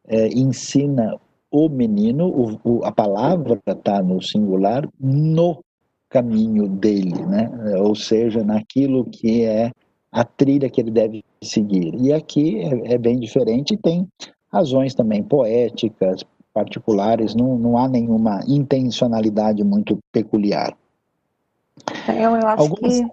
é, 0.06 0.28
ensina 0.28 1.18
o 1.50 1.68
menino, 1.68 2.28
o, 2.28 2.60
o, 2.62 2.84
a 2.84 2.92
palavra 2.92 3.60
está 3.66 4.02
no 4.02 4.22
singular, 4.22 4.88
no 5.00 5.62
caminho 6.08 6.68
dele, 6.68 7.24
né? 7.26 7.50
ou 7.78 7.94
seja, 7.94 8.42
naquilo 8.42 9.04
que 9.04 9.44
é 9.44 9.70
a 10.10 10.24
trilha 10.24 10.70
que 10.70 10.80
ele 10.80 10.90
deve 10.90 11.24
seguir. 11.42 11.94
E 11.94 12.12
aqui 12.12 12.60
é, 12.60 12.94
é 12.94 12.98
bem 12.98 13.18
diferente, 13.18 13.76
tem 13.76 14.06
razões 14.50 14.94
também 14.94 15.22
poéticas, 15.22 16.24
particulares, 16.52 17.34
não, 17.34 17.58
não 17.58 17.78
há 17.78 17.88
nenhuma 17.88 18.40
intencionalidade 18.46 19.62
muito 19.62 19.98
peculiar. 20.10 20.76
Eu, 22.08 22.36
eu 22.36 22.46
acho 22.46 22.62
algumas, 22.62 23.00
que. 23.00 23.06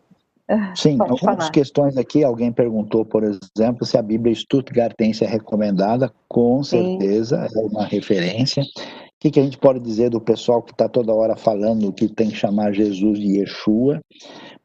Ah, 0.48 0.74
sim, 0.76 0.98
Pode 0.98 1.12
algumas 1.12 1.38
falar. 1.38 1.52
questões 1.52 1.98
aqui, 1.98 2.24
alguém 2.24 2.52
perguntou, 2.52 3.04
por 3.04 3.24
exemplo, 3.24 3.86
se 3.86 3.98
a 3.98 4.02
Bíblia 4.02 4.34
Stuttgartense 4.36 5.24
é 5.24 5.28
recomendada, 5.28 6.12
com 6.28 6.62
certeza 6.64 7.48
Sim. 7.50 7.60
é 7.60 7.62
uma 7.64 7.86
referência. 7.86 8.62
O 8.64 9.18
que, 9.20 9.32
que 9.32 9.40
a 9.40 9.44
gente 9.44 9.58
pode 9.58 9.80
dizer 9.80 10.12
do 10.12 10.22
pessoal 10.22 10.62
que 10.62 10.72
está 10.72 10.88
toda 10.88 11.12
hora 11.14 11.36
falando 11.36 11.92
que 11.92 12.08
tem 12.08 12.30
que 12.30 12.36
chamar 12.36 12.74
Jesus 12.74 13.20
de 13.20 13.40
Yeshua? 13.40 14.00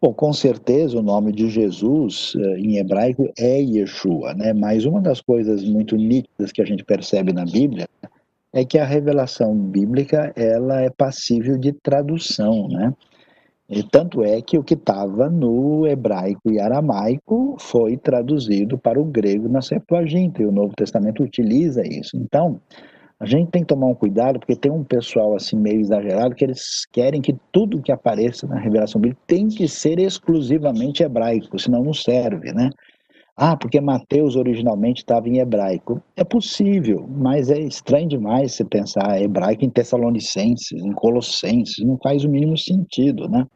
Bom, 0.03 0.13
com 0.13 0.33
certeza 0.35 0.99
o 0.99 1.03
nome 1.03 1.33
de 1.33 1.49
Jesus 1.49 2.35
eh, 2.37 2.59
em 2.59 2.77
hebraico 2.77 3.31
é 3.39 3.63
Yeshua, 3.63 4.35
né? 4.35 4.53
Mas 4.53 4.85
uma 4.85 5.01
das 5.01 5.23
coisas 5.23 5.65
muito 5.65 5.97
nítidas 5.97 6.53
que 6.53 6.61
a 6.61 6.65
gente 6.65 6.85
percebe 6.85 7.33
na 7.33 7.45
Bíblia 7.45 7.89
é 8.53 8.65
que 8.65 8.79
a 8.79 8.85
revelação 8.85 9.55
bíblica 9.55 10.33
ela 10.37 10.83
é 10.83 10.91
passível 10.91 11.57
de 11.57 11.73
tradução, 11.73 12.69
né? 12.69 12.93
E 13.71 13.83
tanto 13.85 14.23
é 14.25 14.43
que 14.43 14.59
o 14.59 14.65
que 14.65 14.75
estava 14.75 15.31
no 15.31 15.87
hebraico 15.87 16.51
e 16.51 16.59
aramaico 16.59 17.57
foi 17.61 17.97
traduzido 17.97 18.77
para 18.77 19.01
o 19.01 19.05
grego 19.05 19.49
na 19.49 19.63
Septuaginta, 19.63 20.43
e 20.43 20.47
o 20.47 20.53
Novo 20.53 20.75
Testamento 20.75 21.23
utiliza 21.23 21.83
isso. 21.87 22.17
Então, 22.17 22.61
A 23.21 23.27
gente 23.27 23.51
tem 23.51 23.61
que 23.61 23.69
tomar 23.69 23.87
um 23.87 23.95
cuidado, 23.95 24.41
porque 24.41 24.57
tem 24.57 24.73
um 24.73 24.83
pessoal 24.83 25.37
assim 25.37 25.55
meio 25.55 25.79
exagerado 25.81 26.35
que 26.35 26.43
eles 26.43 26.87
querem 26.91 27.21
que 27.21 27.37
tudo 27.53 27.83
que 27.83 27.93
apareça 27.93 28.47
na 28.47 28.59
revelação 28.59 28.99
bíblica 28.99 29.21
tem 29.27 29.47
que 29.47 29.69
ser 29.69 29.99
exclusivamente 29.99 31.03
hebraico, 31.03 31.59
senão 31.59 31.85
não 31.85 31.93
serve, 31.93 32.51
né? 32.55 32.71
Ah, 33.43 33.57
porque 33.57 33.81
Mateus 33.81 34.37
originalmente 34.37 35.01
estava 35.01 35.27
em 35.27 35.39
hebraico. 35.39 36.03
É 36.15 36.23
possível, 36.23 37.09
mas 37.09 37.51
é 37.51 37.59
estranho 37.59 38.07
demais 38.07 38.53
você 38.53 38.67
pensar 38.67 39.19
hebraico 39.19 39.65
em 39.65 39.71
Tessalonicenses, 39.71 40.73
em 40.73 40.93
Colossenses, 40.93 41.83
não 41.83 41.97
faz 42.03 42.23
o 42.23 42.29
mínimo 42.29 42.59
sentido, 42.59 43.31
né? 43.31 43.47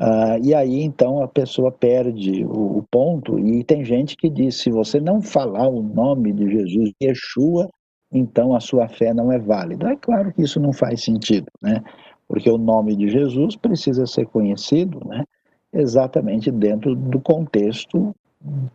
Uh, 0.00 0.42
e 0.42 0.54
aí 0.54 0.82
então 0.82 1.22
a 1.22 1.28
pessoa 1.28 1.70
perde 1.70 2.42
o, 2.46 2.78
o, 2.78 2.86
ponto, 2.90 3.38
e 3.38 3.62
tem 3.62 3.84
gente 3.84 4.16
que 4.16 4.30
diz: 4.30 4.62
se 4.62 4.70
você 4.70 4.98
não 4.98 5.20
falar 5.20 5.68
o 5.68 5.82
nome 5.82 6.32
de 6.32 6.50
Jesus, 6.50 6.92
Yeshua, 7.02 7.68
então 8.10 8.56
a 8.56 8.60
sua 8.60 8.88
fé 8.88 9.12
não 9.12 9.30
é 9.30 9.38
válida. 9.38 9.90
É 9.90 9.96
claro 9.96 10.32
que 10.32 10.40
isso 10.40 10.58
não 10.58 10.72
faz 10.72 11.04
sentido, 11.04 11.48
né? 11.60 11.82
Porque 12.26 12.48
o 12.48 12.56
nome 12.56 12.96
de 12.96 13.10
Jesus 13.10 13.56
precisa 13.56 14.06
ser 14.06 14.24
conhecido, 14.28 15.06
né? 15.06 15.22
Exatamente 15.70 16.50
dentro 16.50 16.96
do 16.96 17.20
contexto 17.20 18.14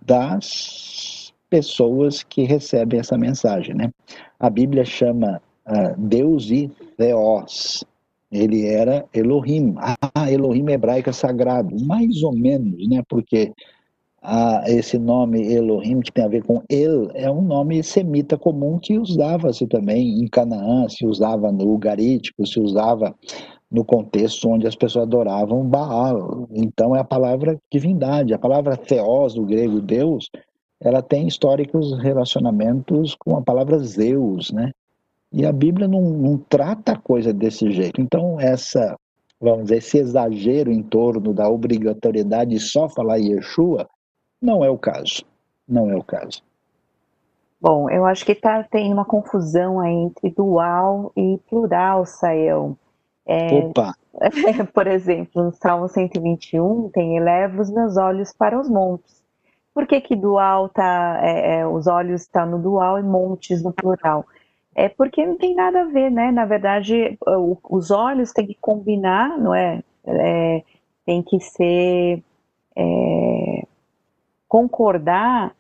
das 0.05 1.33
pessoas 1.49 2.23
que 2.23 2.43
recebem 2.43 2.99
essa 2.99 3.17
mensagem, 3.17 3.75
né? 3.75 3.91
A 4.39 4.49
Bíblia 4.49 4.85
chama 4.85 5.41
uh, 5.67 5.95
Deus 5.97 6.49
e 6.49 6.69
Theos. 6.97 7.83
Ele 8.31 8.67
era 8.67 9.05
Elohim. 9.13 9.75
Ah, 9.77 10.29
Elohim 10.31 10.69
hebraico 10.69 11.09
é 11.09 11.13
sagrado. 11.13 11.73
Mais 11.85 12.21
ou 12.23 12.33
menos, 12.33 12.87
né? 12.89 13.01
Porque 13.07 13.53
a, 14.21 14.63
esse 14.67 14.97
nome 14.97 15.53
Elohim, 15.53 16.01
que 16.01 16.11
tem 16.11 16.25
a 16.25 16.27
ver 16.27 16.43
com 16.43 16.61
El, 16.69 17.09
é 17.13 17.31
um 17.31 17.41
nome 17.41 17.81
semita 17.81 18.37
comum 18.37 18.77
que 18.77 18.99
usava-se 18.99 19.65
também 19.67 20.19
em 20.19 20.27
Canaã, 20.27 20.89
se 20.89 21.05
usava 21.05 21.51
no 21.51 21.73
Ugarítico, 21.73 22.45
se 22.45 22.59
usava 22.59 23.15
no 23.69 23.83
contexto 23.83 24.49
onde 24.49 24.65
as 24.65 24.75
pessoas 24.75 25.05
adoravam 25.05 25.67
Baal. 25.67 26.47
Então 26.51 26.95
é 26.95 26.99
a 26.99 27.03
palavra 27.03 27.57
divindade, 27.71 28.33
a 28.33 28.39
palavra 28.39 28.77
theos 28.77 29.33
do 29.33 29.45
grego 29.45 29.81
Deus, 29.81 30.29
ela 30.79 31.01
tem 31.01 31.27
históricos 31.27 31.97
relacionamentos 32.01 33.15
com 33.15 33.35
a 33.37 33.41
palavra 33.41 33.79
Zeus, 33.79 34.51
né? 34.51 34.71
E 35.31 35.45
a 35.45 35.51
Bíblia 35.51 35.87
não, 35.87 36.01
não 36.01 36.37
trata 36.37 36.93
a 36.93 36.99
coisa 36.99 37.33
desse 37.33 37.69
jeito. 37.71 37.99
Então 37.99 38.39
essa, 38.39 38.95
vamos 39.41 39.63
dizer, 39.63 39.77
esse 39.77 39.97
exagero 39.97 40.71
em 40.71 40.81
torno 40.81 41.33
da 41.33 41.49
obrigatoriedade 41.49 42.51
de 42.51 42.59
só 42.59 42.87
falar 42.87 43.17
Yeshua, 43.17 43.87
não 44.41 44.63
é 44.63 44.69
o 44.69 44.77
caso. 44.77 45.23
Não 45.67 45.91
é 45.91 45.95
o 45.95 46.03
caso. 46.03 46.41
Bom, 47.59 47.89
eu 47.89 48.05
acho 48.05 48.23
que 48.23 48.35
tá, 48.35 48.63
tem 48.63 48.93
uma 48.93 49.03
confusão 49.03 49.79
aí 49.79 49.91
entre 49.91 50.29
dual 50.29 51.11
e 51.17 51.39
plural, 51.49 52.05
Saião. 52.05 52.77
É, 53.27 53.53
Opa! 53.55 53.93
por 54.73 54.87
exemplo, 54.87 55.43
no 55.43 55.51
Salmo 55.51 55.87
121 55.87 56.89
tem 56.89 57.17
eleva 57.17 57.61
os 57.61 57.69
meus 57.69 57.97
olhos 57.97 58.33
para 58.33 58.59
os 58.59 58.69
montes. 58.69 59.21
Por 59.73 59.85
que 59.85 60.01
que 60.01 60.15
dual 60.15 60.69
tá, 60.69 61.19
é, 61.21 61.59
é, 61.59 61.67
os 61.67 61.85
olhos 61.85 62.21
estão 62.21 62.45
tá 62.45 62.49
no 62.49 62.57
dual 62.57 62.97
e 62.97 63.03
montes 63.03 63.61
no 63.61 63.71
plural? 63.71 64.25
É 64.73 64.89
porque 64.89 65.25
não 65.25 65.37
tem 65.37 65.53
nada 65.53 65.81
a 65.81 65.85
ver, 65.85 66.09
né? 66.09 66.31
Na 66.31 66.45
verdade, 66.45 67.17
os 67.69 67.91
olhos 67.91 68.31
têm 68.31 68.47
que 68.47 68.57
combinar, 68.59 69.37
não 69.37 69.53
é? 69.53 69.83
é 70.05 70.63
tem 71.05 71.21
que 71.21 71.39
ser 71.39 72.23
é, 72.75 73.63
concordar 74.47 75.55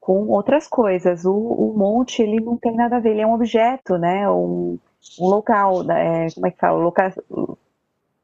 com 0.00 0.28
outras 0.28 0.66
coisas. 0.66 1.24
O, 1.24 1.34
o, 1.34 1.74
monte 1.76 2.22
ele 2.22 2.40
não 2.40 2.56
tem 2.56 2.74
nada 2.74 2.96
a 2.96 3.00
ver, 3.00 3.10
ele 3.10 3.20
é 3.22 3.26
um 3.26 3.34
objeto, 3.34 3.98
né? 3.98 4.28
Um, 4.28 4.78
um 5.18 5.26
local, 5.26 5.82
né? 5.82 6.26
é, 6.26 6.30
como 6.30 6.46
é 6.46 6.50
que 6.50 6.58
fala? 6.58 6.78
Loca... 6.78 7.14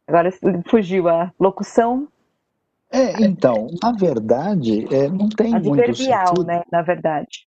Agora 0.07 0.31
fugiu 0.69 1.09
a 1.09 1.33
locução. 1.39 2.09
É, 2.93 3.25
então, 3.25 3.67
na 3.83 3.93
verdade, 3.93 4.87
é, 4.95 5.09
não 5.09 5.29
tem 5.29 5.51
muito 5.61 5.95
sentido. 5.95 6.45
né? 6.45 6.63
Na 6.71 6.83
verdade. 6.83 7.47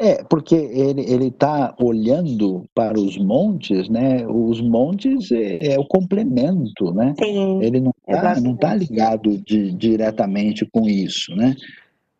É, 0.00 0.22
porque 0.22 0.54
ele 0.54 1.00
ele 1.12 1.26
está 1.26 1.74
olhando 1.80 2.64
para 2.72 2.96
os 2.98 3.18
montes, 3.18 3.88
né? 3.88 4.24
Os 4.28 4.60
montes 4.60 5.32
é, 5.32 5.72
é 5.72 5.78
o 5.78 5.84
complemento, 5.84 6.92
né? 6.94 7.14
Sim, 7.18 7.60
ele 7.60 7.80
não 7.80 7.92
está 8.06 8.40
não 8.40 8.56
tá 8.56 8.74
ligado 8.76 9.36
de, 9.38 9.72
diretamente 9.72 10.64
com 10.66 10.88
isso, 10.88 11.34
né? 11.34 11.56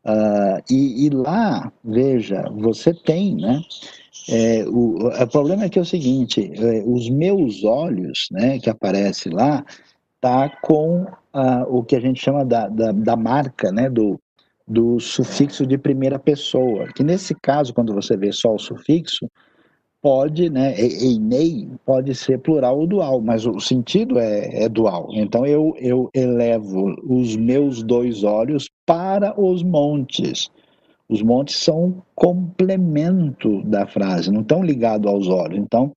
Uh, 0.08 0.62
e, 0.70 1.04
e, 1.06 1.10
lá, 1.10 1.70
veja, 1.84 2.42
você 2.56 2.94
tem, 2.94 3.36
né? 3.36 3.60
É, 4.30 4.64
o, 4.66 5.08
o 5.08 5.26
problema 5.28 5.64
é 5.64 5.68
que 5.68 5.78
é 5.78 5.82
o 5.82 5.84
seguinte: 5.84 6.50
é, 6.54 6.82
os 6.86 7.10
meus 7.10 7.62
olhos, 7.62 8.26
né, 8.30 8.58
que 8.58 8.70
aparece 8.70 9.28
lá, 9.28 9.62
tá 10.18 10.48
com 10.62 11.02
uh, 11.02 11.64
o 11.68 11.84
que 11.84 11.94
a 11.94 12.00
gente 12.00 12.22
chama 12.22 12.42
da, 12.42 12.68
da, 12.68 12.90
da 12.90 13.16
marca, 13.16 13.70
né, 13.70 13.90
do, 13.90 14.18
do 14.66 14.98
sufixo 14.98 15.66
de 15.66 15.76
primeira 15.76 16.18
pessoa, 16.18 16.86
que 16.94 17.04
nesse 17.04 17.34
caso, 17.34 17.74
quando 17.74 17.92
você 17.92 18.16
vê 18.16 18.32
só 18.32 18.54
o 18.54 18.58
sufixo, 18.58 19.30
pode, 20.02 20.48
né, 20.48 20.74
einei 20.78 21.68
pode 21.84 22.14
ser 22.14 22.38
plural 22.38 22.78
ou 22.78 22.86
dual, 22.86 23.20
mas 23.20 23.46
o 23.46 23.58
sentido 23.60 24.18
é, 24.18 24.64
é, 24.64 24.68
dual. 24.68 25.08
Então 25.12 25.44
eu, 25.44 25.74
eu 25.78 26.08
elevo 26.14 26.94
os 27.04 27.36
meus 27.36 27.82
dois 27.82 28.22
olhos 28.24 28.68
para 28.86 29.38
os 29.40 29.62
montes. 29.62 30.50
Os 31.08 31.22
montes 31.22 31.56
são 31.56 32.02
complemento 32.14 33.62
da 33.64 33.86
frase, 33.86 34.30
não 34.30 34.42
estão 34.42 34.62
ligados 34.62 35.10
aos 35.10 35.28
olhos. 35.28 35.58
Então, 35.58 35.92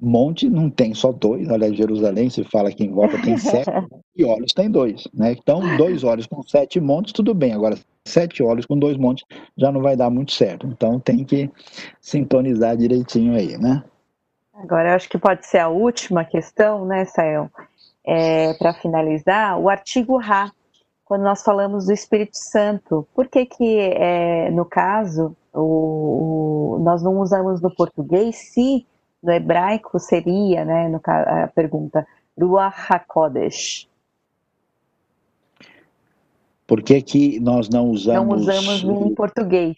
monte 0.00 0.48
não 0.48 0.68
tem 0.68 0.94
só 0.94 1.12
dois, 1.12 1.48
olha, 1.48 1.72
Jerusalém 1.72 2.28
se 2.28 2.44
fala 2.44 2.72
que 2.72 2.84
em 2.84 2.90
volta 2.90 3.20
tem 3.22 3.36
sete, 3.38 3.70
e 4.16 4.24
olhos 4.24 4.52
tem 4.52 4.70
dois, 4.70 5.06
né? 5.14 5.32
Então, 5.32 5.76
dois 5.76 6.04
olhos 6.04 6.26
com 6.26 6.42
sete 6.42 6.80
montes, 6.80 7.12
tudo 7.12 7.34
bem. 7.34 7.52
Agora, 7.52 7.76
sete 8.06 8.42
olhos 8.42 8.66
com 8.66 8.78
dois 8.78 8.96
montes 8.96 9.24
já 9.56 9.72
não 9.72 9.80
vai 9.80 9.96
dar 9.96 10.10
muito 10.10 10.32
certo. 10.32 10.66
Então, 10.66 11.00
tem 11.00 11.24
que 11.24 11.50
sintonizar 12.00 12.76
direitinho 12.76 13.34
aí, 13.34 13.56
né? 13.58 13.82
Agora, 14.52 14.90
eu 14.90 14.94
acho 14.94 15.08
que 15.08 15.18
pode 15.18 15.46
ser 15.46 15.58
a 15.58 15.68
última 15.68 16.24
questão, 16.24 16.84
né, 16.84 17.04
Sael? 17.04 17.50
É, 18.06 18.54
Para 18.54 18.74
finalizar, 18.74 19.58
o 19.58 19.68
artigo 19.68 20.16
Ra, 20.16 20.52
quando 21.04 21.22
nós 21.22 21.42
falamos 21.42 21.86
do 21.86 21.92
Espírito 21.92 22.36
Santo, 22.36 23.06
por 23.14 23.28
que 23.28 23.46
que, 23.46 23.78
é, 23.78 24.50
no 24.50 24.64
caso, 24.64 25.36
o, 25.52 26.76
o, 26.76 26.78
nós 26.80 27.02
não 27.02 27.18
usamos 27.18 27.60
no 27.60 27.74
português 27.74 28.36
se 28.52 28.86
no 29.24 29.32
hebraico 29.32 29.98
seria, 29.98 30.64
né, 30.64 30.88
no, 30.88 31.00
a 31.04 31.48
pergunta, 31.48 32.06
Ruach 32.38 32.92
HaKodesh? 32.92 33.88
Por 36.66 36.82
que, 36.82 37.02
que 37.02 37.40
nós 37.40 37.68
não 37.68 37.88
usamos... 37.88 38.46
Não 38.46 38.54
usamos 38.54 38.82
em 38.82 39.14
português 39.14 39.76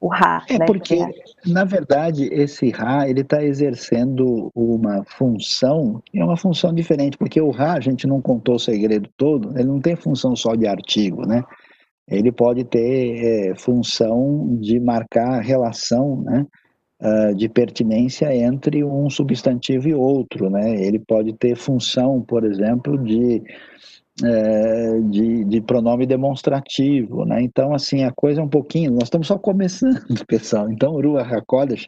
o 0.00 0.08
Ra. 0.08 0.44
É 0.48 0.58
né? 0.58 0.66
porque, 0.66 0.98
na 1.46 1.64
verdade, 1.64 2.28
esse 2.32 2.70
Ra 2.70 3.08
ele 3.08 3.22
está 3.22 3.42
exercendo 3.42 4.50
uma 4.54 5.04
função, 5.04 6.02
é 6.14 6.24
uma 6.24 6.36
função 6.36 6.72
diferente, 6.72 7.18
porque 7.18 7.40
o 7.40 7.50
Ra, 7.50 7.74
a 7.74 7.80
gente 7.80 8.06
não 8.06 8.20
contou 8.20 8.56
o 8.56 8.60
segredo 8.60 9.08
todo, 9.16 9.50
ele 9.58 9.68
não 9.68 9.80
tem 9.80 9.96
função 9.96 10.36
só 10.36 10.54
de 10.54 10.66
artigo, 10.66 11.26
né? 11.26 11.42
Ele 12.06 12.32
pode 12.32 12.64
ter 12.64 13.50
é, 13.50 13.54
função 13.54 14.56
de 14.60 14.80
marcar 14.80 15.40
relação, 15.40 16.22
né? 16.22 16.46
Uh, 17.00 17.32
de 17.32 17.48
pertinência 17.48 18.34
entre 18.34 18.82
um 18.82 19.08
substantivo 19.08 19.88
e 19.88 19.94
outro, 19.94 20.50
né? 20.50 20.84
Ele 20.84 20.98
pode 20.98 21.32
ter 21.32 21.54
função, 21.56 22.20
por 22.20 22.44
exemplo, 22.44 22.98
de 22.98 23.40
é, 24.24 25.00
de, 25.02 25.44
de, 25.44 25.60
pronome 25.60 26.04
demonstrativo, 26.04 27.24
né? 27.24 27.40
Então, 27.40 27.72
assim, 27.72 28.02
a 28.02 28.10
coisa 28.10 28.40
é 28.40 28.44
um 28.44 28.48
pouquinho, 28.48 28.90
nós 28.90 29.04
estamos 29.04 29.28
só 29.28 29.38
começando, 29.38 30.02
pessoal. 30.26 30.70
Então, 30.70 31.00
Ruach 31.00 31.32
HaKodesh 31.32 31.86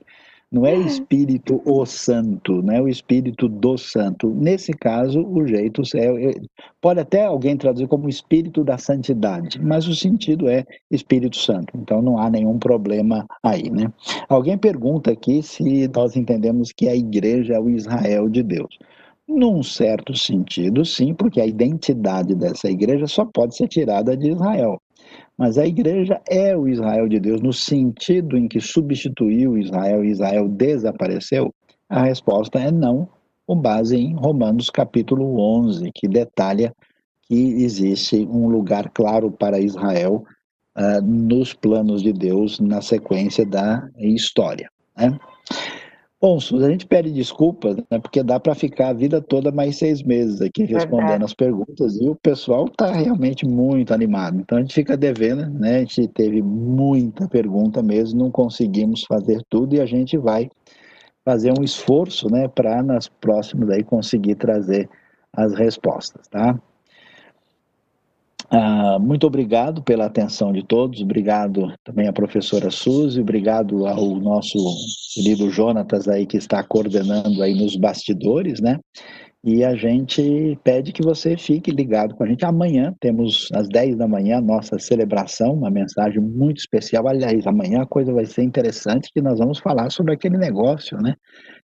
não 0.52 0.66
é 0.66 0.74
espírito 0.74 1.62
o 1.64 1.86
santo, 1.86 2.60
não 2.60 2.74
é 2.74 2.82
o 2.82 2.88
espírito 2.88 3.48
do 3.48 3.78
santo. 3.78 4.28
Nesse 4.34 4.72
caso, 4.72 5.22
o 5.22 5.46
jeito 5.46 5.82
é, 5.94 6.30
é, 6.30 6.32
pode 6.80 6.98
até 6.98 7.24
alguém 7.24 7.56
traduzir 7.56 7.86
como 7.86 8.08
espírito 8.08 8.64
da 8.64 8.76
santidade, 8.76 9.62
mas 9.62 9.86
o 9.86 9.94
sentido 9.94 10.48
é 10.48 10.64
espírito 10.90 11.36
santo. 11.36 11.72
Então 11.76 12.02
não 12.02 12.18
há 12.18 12.28
nenhum 12.28 12.58
problema 12.58 13.26
aí, 13.42 13.70
né? 13.70 13.92
Alguém 14.28 14.58
pergunta 14.58 15.12
aqui 15.12 15.40
se 15.40 15.88
nós 15.94 16.16
entendemos 16.16 16.72
que 16.72 16.88
a 16.88 16.96
igreja 16.96 17.54
é 17.54 17.60
o 17.60 17.70
Israel 17.70 18.28
de 18.28 18.42
Deus. 18.42 18.76
Num 19.28 19.62
certo 19.62 20.16
sentido, 20.16 20.84
sim, 20.84 21.14
porque 21.14 21.40
a 21.40 21.46
identidade 21.46 22.34
dessa 22.34 22.68
igreja 22.68 23.06
só 23.06 23.24
pode 23.24 23.56
ser 23.56 23.68
tirada 23.68 24.16
de 24.16 24.32
Israel. 24.32 24.82
Mas 25.40 25.56
a 25.56 25.66
igreja 25.66 26.20
é 26.28 26.54
o 26.54 26.68
Israel 26.68 27.08
de 27.08 27.18
Deus 27.18 27.40
no 27.40 27.50
sentido 27.50 28.36
em 28.36 28.46
que 28.46 28.60
substituiu 28.60 29.56
Israel 29.56 30.04
e 30.04 30.10
Israel 30.10 30.46
desapareceu? 30.46 31.50
A 31.88 32.02
resposta 32.02 32.58
é 32.58 32.70
não, 32.70 33.08
com 33.46 33.56
base 33.56 33.96
em 33.96 34.14
Romanos 34.14 34.68
capítulo 34.68 35.40
11, 35.40 35.90
que 35.94 36.06
detalha 36.06 36.74
que 37.22 37.34
existe 37.34 38.16
um 38.30 38.48
lugar 38.48 38.90
claro 38.90 39.30
para 39.30 39.58
Israel 39.58 40.24
uh, 40.76 41.00
nos 41.02 41.54
planos 41.54 42.02
de 42.02 42.12
Deus 42.12 42.60
na 42.60 42.82
sequência 42.82 43.46
da 43.46 43.88
história. 43.96 44.68
Né? 44.94 45.18
Bom, 46.20 46.36
a 46.36 46.68
gente 46.68 46.86
pede 46.86 47.10
desculpas, 47.10 47.76
né, 47.90 47.98
porque 47.98 48.22
dá 48.22 48.38
para 48.38 48.54
ficar 48.54 48.88
a 48.88 48.92
vida 48.92 49.22
toda 49.22 49.50
mais 49.50 49.78
seis 49.78 50.02
meses 50.02 50.42
aqui 50.42 50.64
respondendo 50.64 51.06
Verdade. 51.06 51.24
as 51.24 51.32
perguntas 51.32 51.96
e 51.96 52.06
o 52.06 52.14
pessoal 52.14 52.66
está 52.66 52.92
realmente 52.92 53.46
muito 53.46 53.94
animado. 53.94 54.38
Então 54.38 54.58
a 54.58 54.60
gente 54.60 54.74
fica 54.74 54.98
devendo, 54.98 55.48
né? 55.48 55.76
A 55.76 55.78
gente 55.78 56.06
teve 56.08 56.42
muita 56.42 57.26
pergunta 57.26 57.82
mesmo, 57.82 58.18
não 58.18 58.30
conseguimos 58.30 59.04
fazer 59.04 59.40
tudo 59.48 59.74
e 59.74 59.80
a 59.80 59.86
gente 59.86 60.18
vai 60.18 60.50
fazer 61.24 61.54
um 61.58 61.64
esforço, 61.64 62.30
né, 62.30 62.48
para 62.48 62.82
nas 62.82 63.08
próximas 63.08 63.70
aí 63.70 63.82
conseguir 63.82 64.34
trazer 64.34 64.90
as 65.32 65.54
respostas, 65.54 66.28
tá? 66.28 66.60
Ah, 68.52 68.98
muito 68.98 69.28
obrigado 69.28 69.80
pela 69.80 70.06
atenção 70.06 70.52
de 70.52 70.66
todos, 70.66 71.00
obrigado 71.00 71.72
também 71.84 72.08
à 72.08 72.12
professora 72.12 72.68
Suzy, 72.68 73.20
obrigado 73.20 73.86
ao 73.86 74.16
nosso 74.16 74.58
querido 75.14 75.48
Jonatas 75.50 76.08
aí 76.08 76.26
que 76.26 76.36
está 76.36 76.60
coordenando 76.64 77.44
aí 77.44 77.54
nos 77.54 77.76
bastidores, 77.76 78.60
né? 78.60 78.80
E 79.42 79.64
a 79.64 79.74
gente 79.76 80.58
pede 80.64 80.92
que 80.92 81.00
você 81.00 81.36
fique 81.36 81.70
ligado 81.70 82.14
com 82.14 82.24
a 82.24 82.26
gente. 82.26 82.44
Amanhã 82.44 82.92
temos 83.00 83.48
às 83.54 83.68
10 83.68 83.96
da 83.96 84.06
manhã 84.06 84.38
a 84.38 84.42
nossa 84.42 84.78
celebração, 84.78 85.54
uma 85.54 85.70
mensagem 85.70 86.20
muito 86.20 86.58
especial. 86.58 87.08
Aliás, 87.08 87.46
amanhã 87.46 87.82
a 87.82 87.86
coisa 87.86 88.12
vai 88.12 88.26
ser 88.26 88.42
interessante 88.42 89.10
que 89.14 89.22
nós 89.22 89.38
vamos 89.38 89.58
falar 89.58 89.90
sobre 89.90 90.12
aquele 90.12 90.36
negócio, 90.36 90.98
né? 90.98 91.14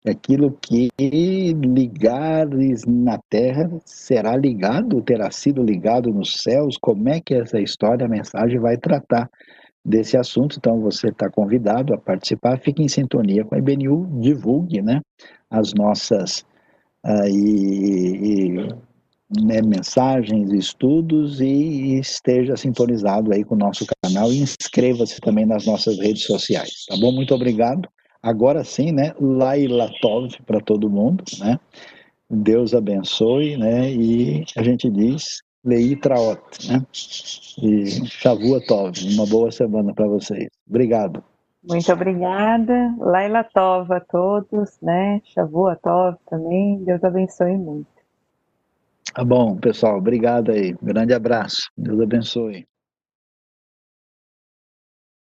Aquilo 0.04 0.58
que 0.60 0.90
ligares 0.98 2.84
na 2.86 3.18
terra 3.30 3.70
será 3.84 4.36
ligado, 4.36 5.00
terá 5.02 5.30
sido 5.30 5.62
ligado 5.62 6.10
nos 6.10 6.42
céus, 6.42 6.76
como 6.80 7.08
é 7.08 7.20
que 7.20 7.34
essa 7.34 7.60
história, 7.60 8.06
a 8.06 8.08
mensagem 8.08 8.58
vai 8.58 8.76
tratar 8.76 9.30
desse 9.84 10.16
assunto, 10.16 10.56
então 10.58 10.80
você 10.80 11.08
está 11.08 11.30
convidado 11.30 11.94
a 11.94 11.98
participar, 11.98 12.58
fique 12.60 12.82
em 12.82 12.88
sintonia 12.88 13.44
com 13.44 13.54
a 13.54 13.58
IBNU, 13.58 14.20
divulgue 14.20 14.80
né, 14.80 15.00
as 15.50 15.72
nossas 15.74 16.44
aí, 17.04 18.54
né, 19.40 19.60
mensagens, 19.62 20.52
estudos 20.52 21.40
e 21.40 21.98
esteja 21.98 22.56
sintonizado 22.56 23.32
aí 23.32 23.44
com 23.44 23.54
o 23.56 23.58
nosso 23.58 23.84
canal. 24.04 24.32
E 24.32 24.38
inscreva-se 24.38 25.20
também 25.20 25.46
nas 25.46 25.66
nossas 25.66 25.98
redes 25.98 26.24
sociais, 26.24 26.84
tá 26.88 26.96
bom? 26.96 27.10
Muito 27.12 27.34
obrigado 27.34 27.88
agora 28.22 28.64
sim, 28.64 28.92
né? 28.92 29.12
Laila 29.20 29.90
Tov 30.00 30.30
para 30.46 30.60
todo 30.60 30.90
mundo, 30.90 31.24
né? 31.38 31.58
Deus 32.30 32.74
abençoe, 32.74 33.56
né? 33.56 33.90
E 33.90 34.44
a 34.56 34.62
gente 34.62 34.88
diz 34.88 35.42
Lei 35.64 35.96
Traot, 35.96 36.40
né? 36.68 36.82
E 37.62 38.06
Shavua 38.06 38.60
Tov, 38.66 38.92
uma 39.14 39.26
boa 39.26 39.50
semana 39.50 39.92
para 39.92 40.06
vocês. 40.06 40.48
Obrigado. 40.68 41.22
Muito 41.62 41.92
obrigada, 41.92 42.94
Laila 42.98 43.44
Tov 43.44 43.92
a 43.92 44.00
todos, 44.00 44.78
né? 44.80 45.20
Shavua 45.24 45.76
Tov 45.76 46.16
também. 46.28 46.82
Deus 46.84 47.04
abençoe 47.04 47.56
muito. 47.56 47.86
Tá 49.14 49.24
bom, 49.24 49.56
pessoal. 49.56 49.98
Obrigado 49.98 50.50
aí. 50.50 50.74
Grande 50.82 51.12
abraço. 51.12 51.70
Deus 51.76 52.00
abençoe. 52.00 52.66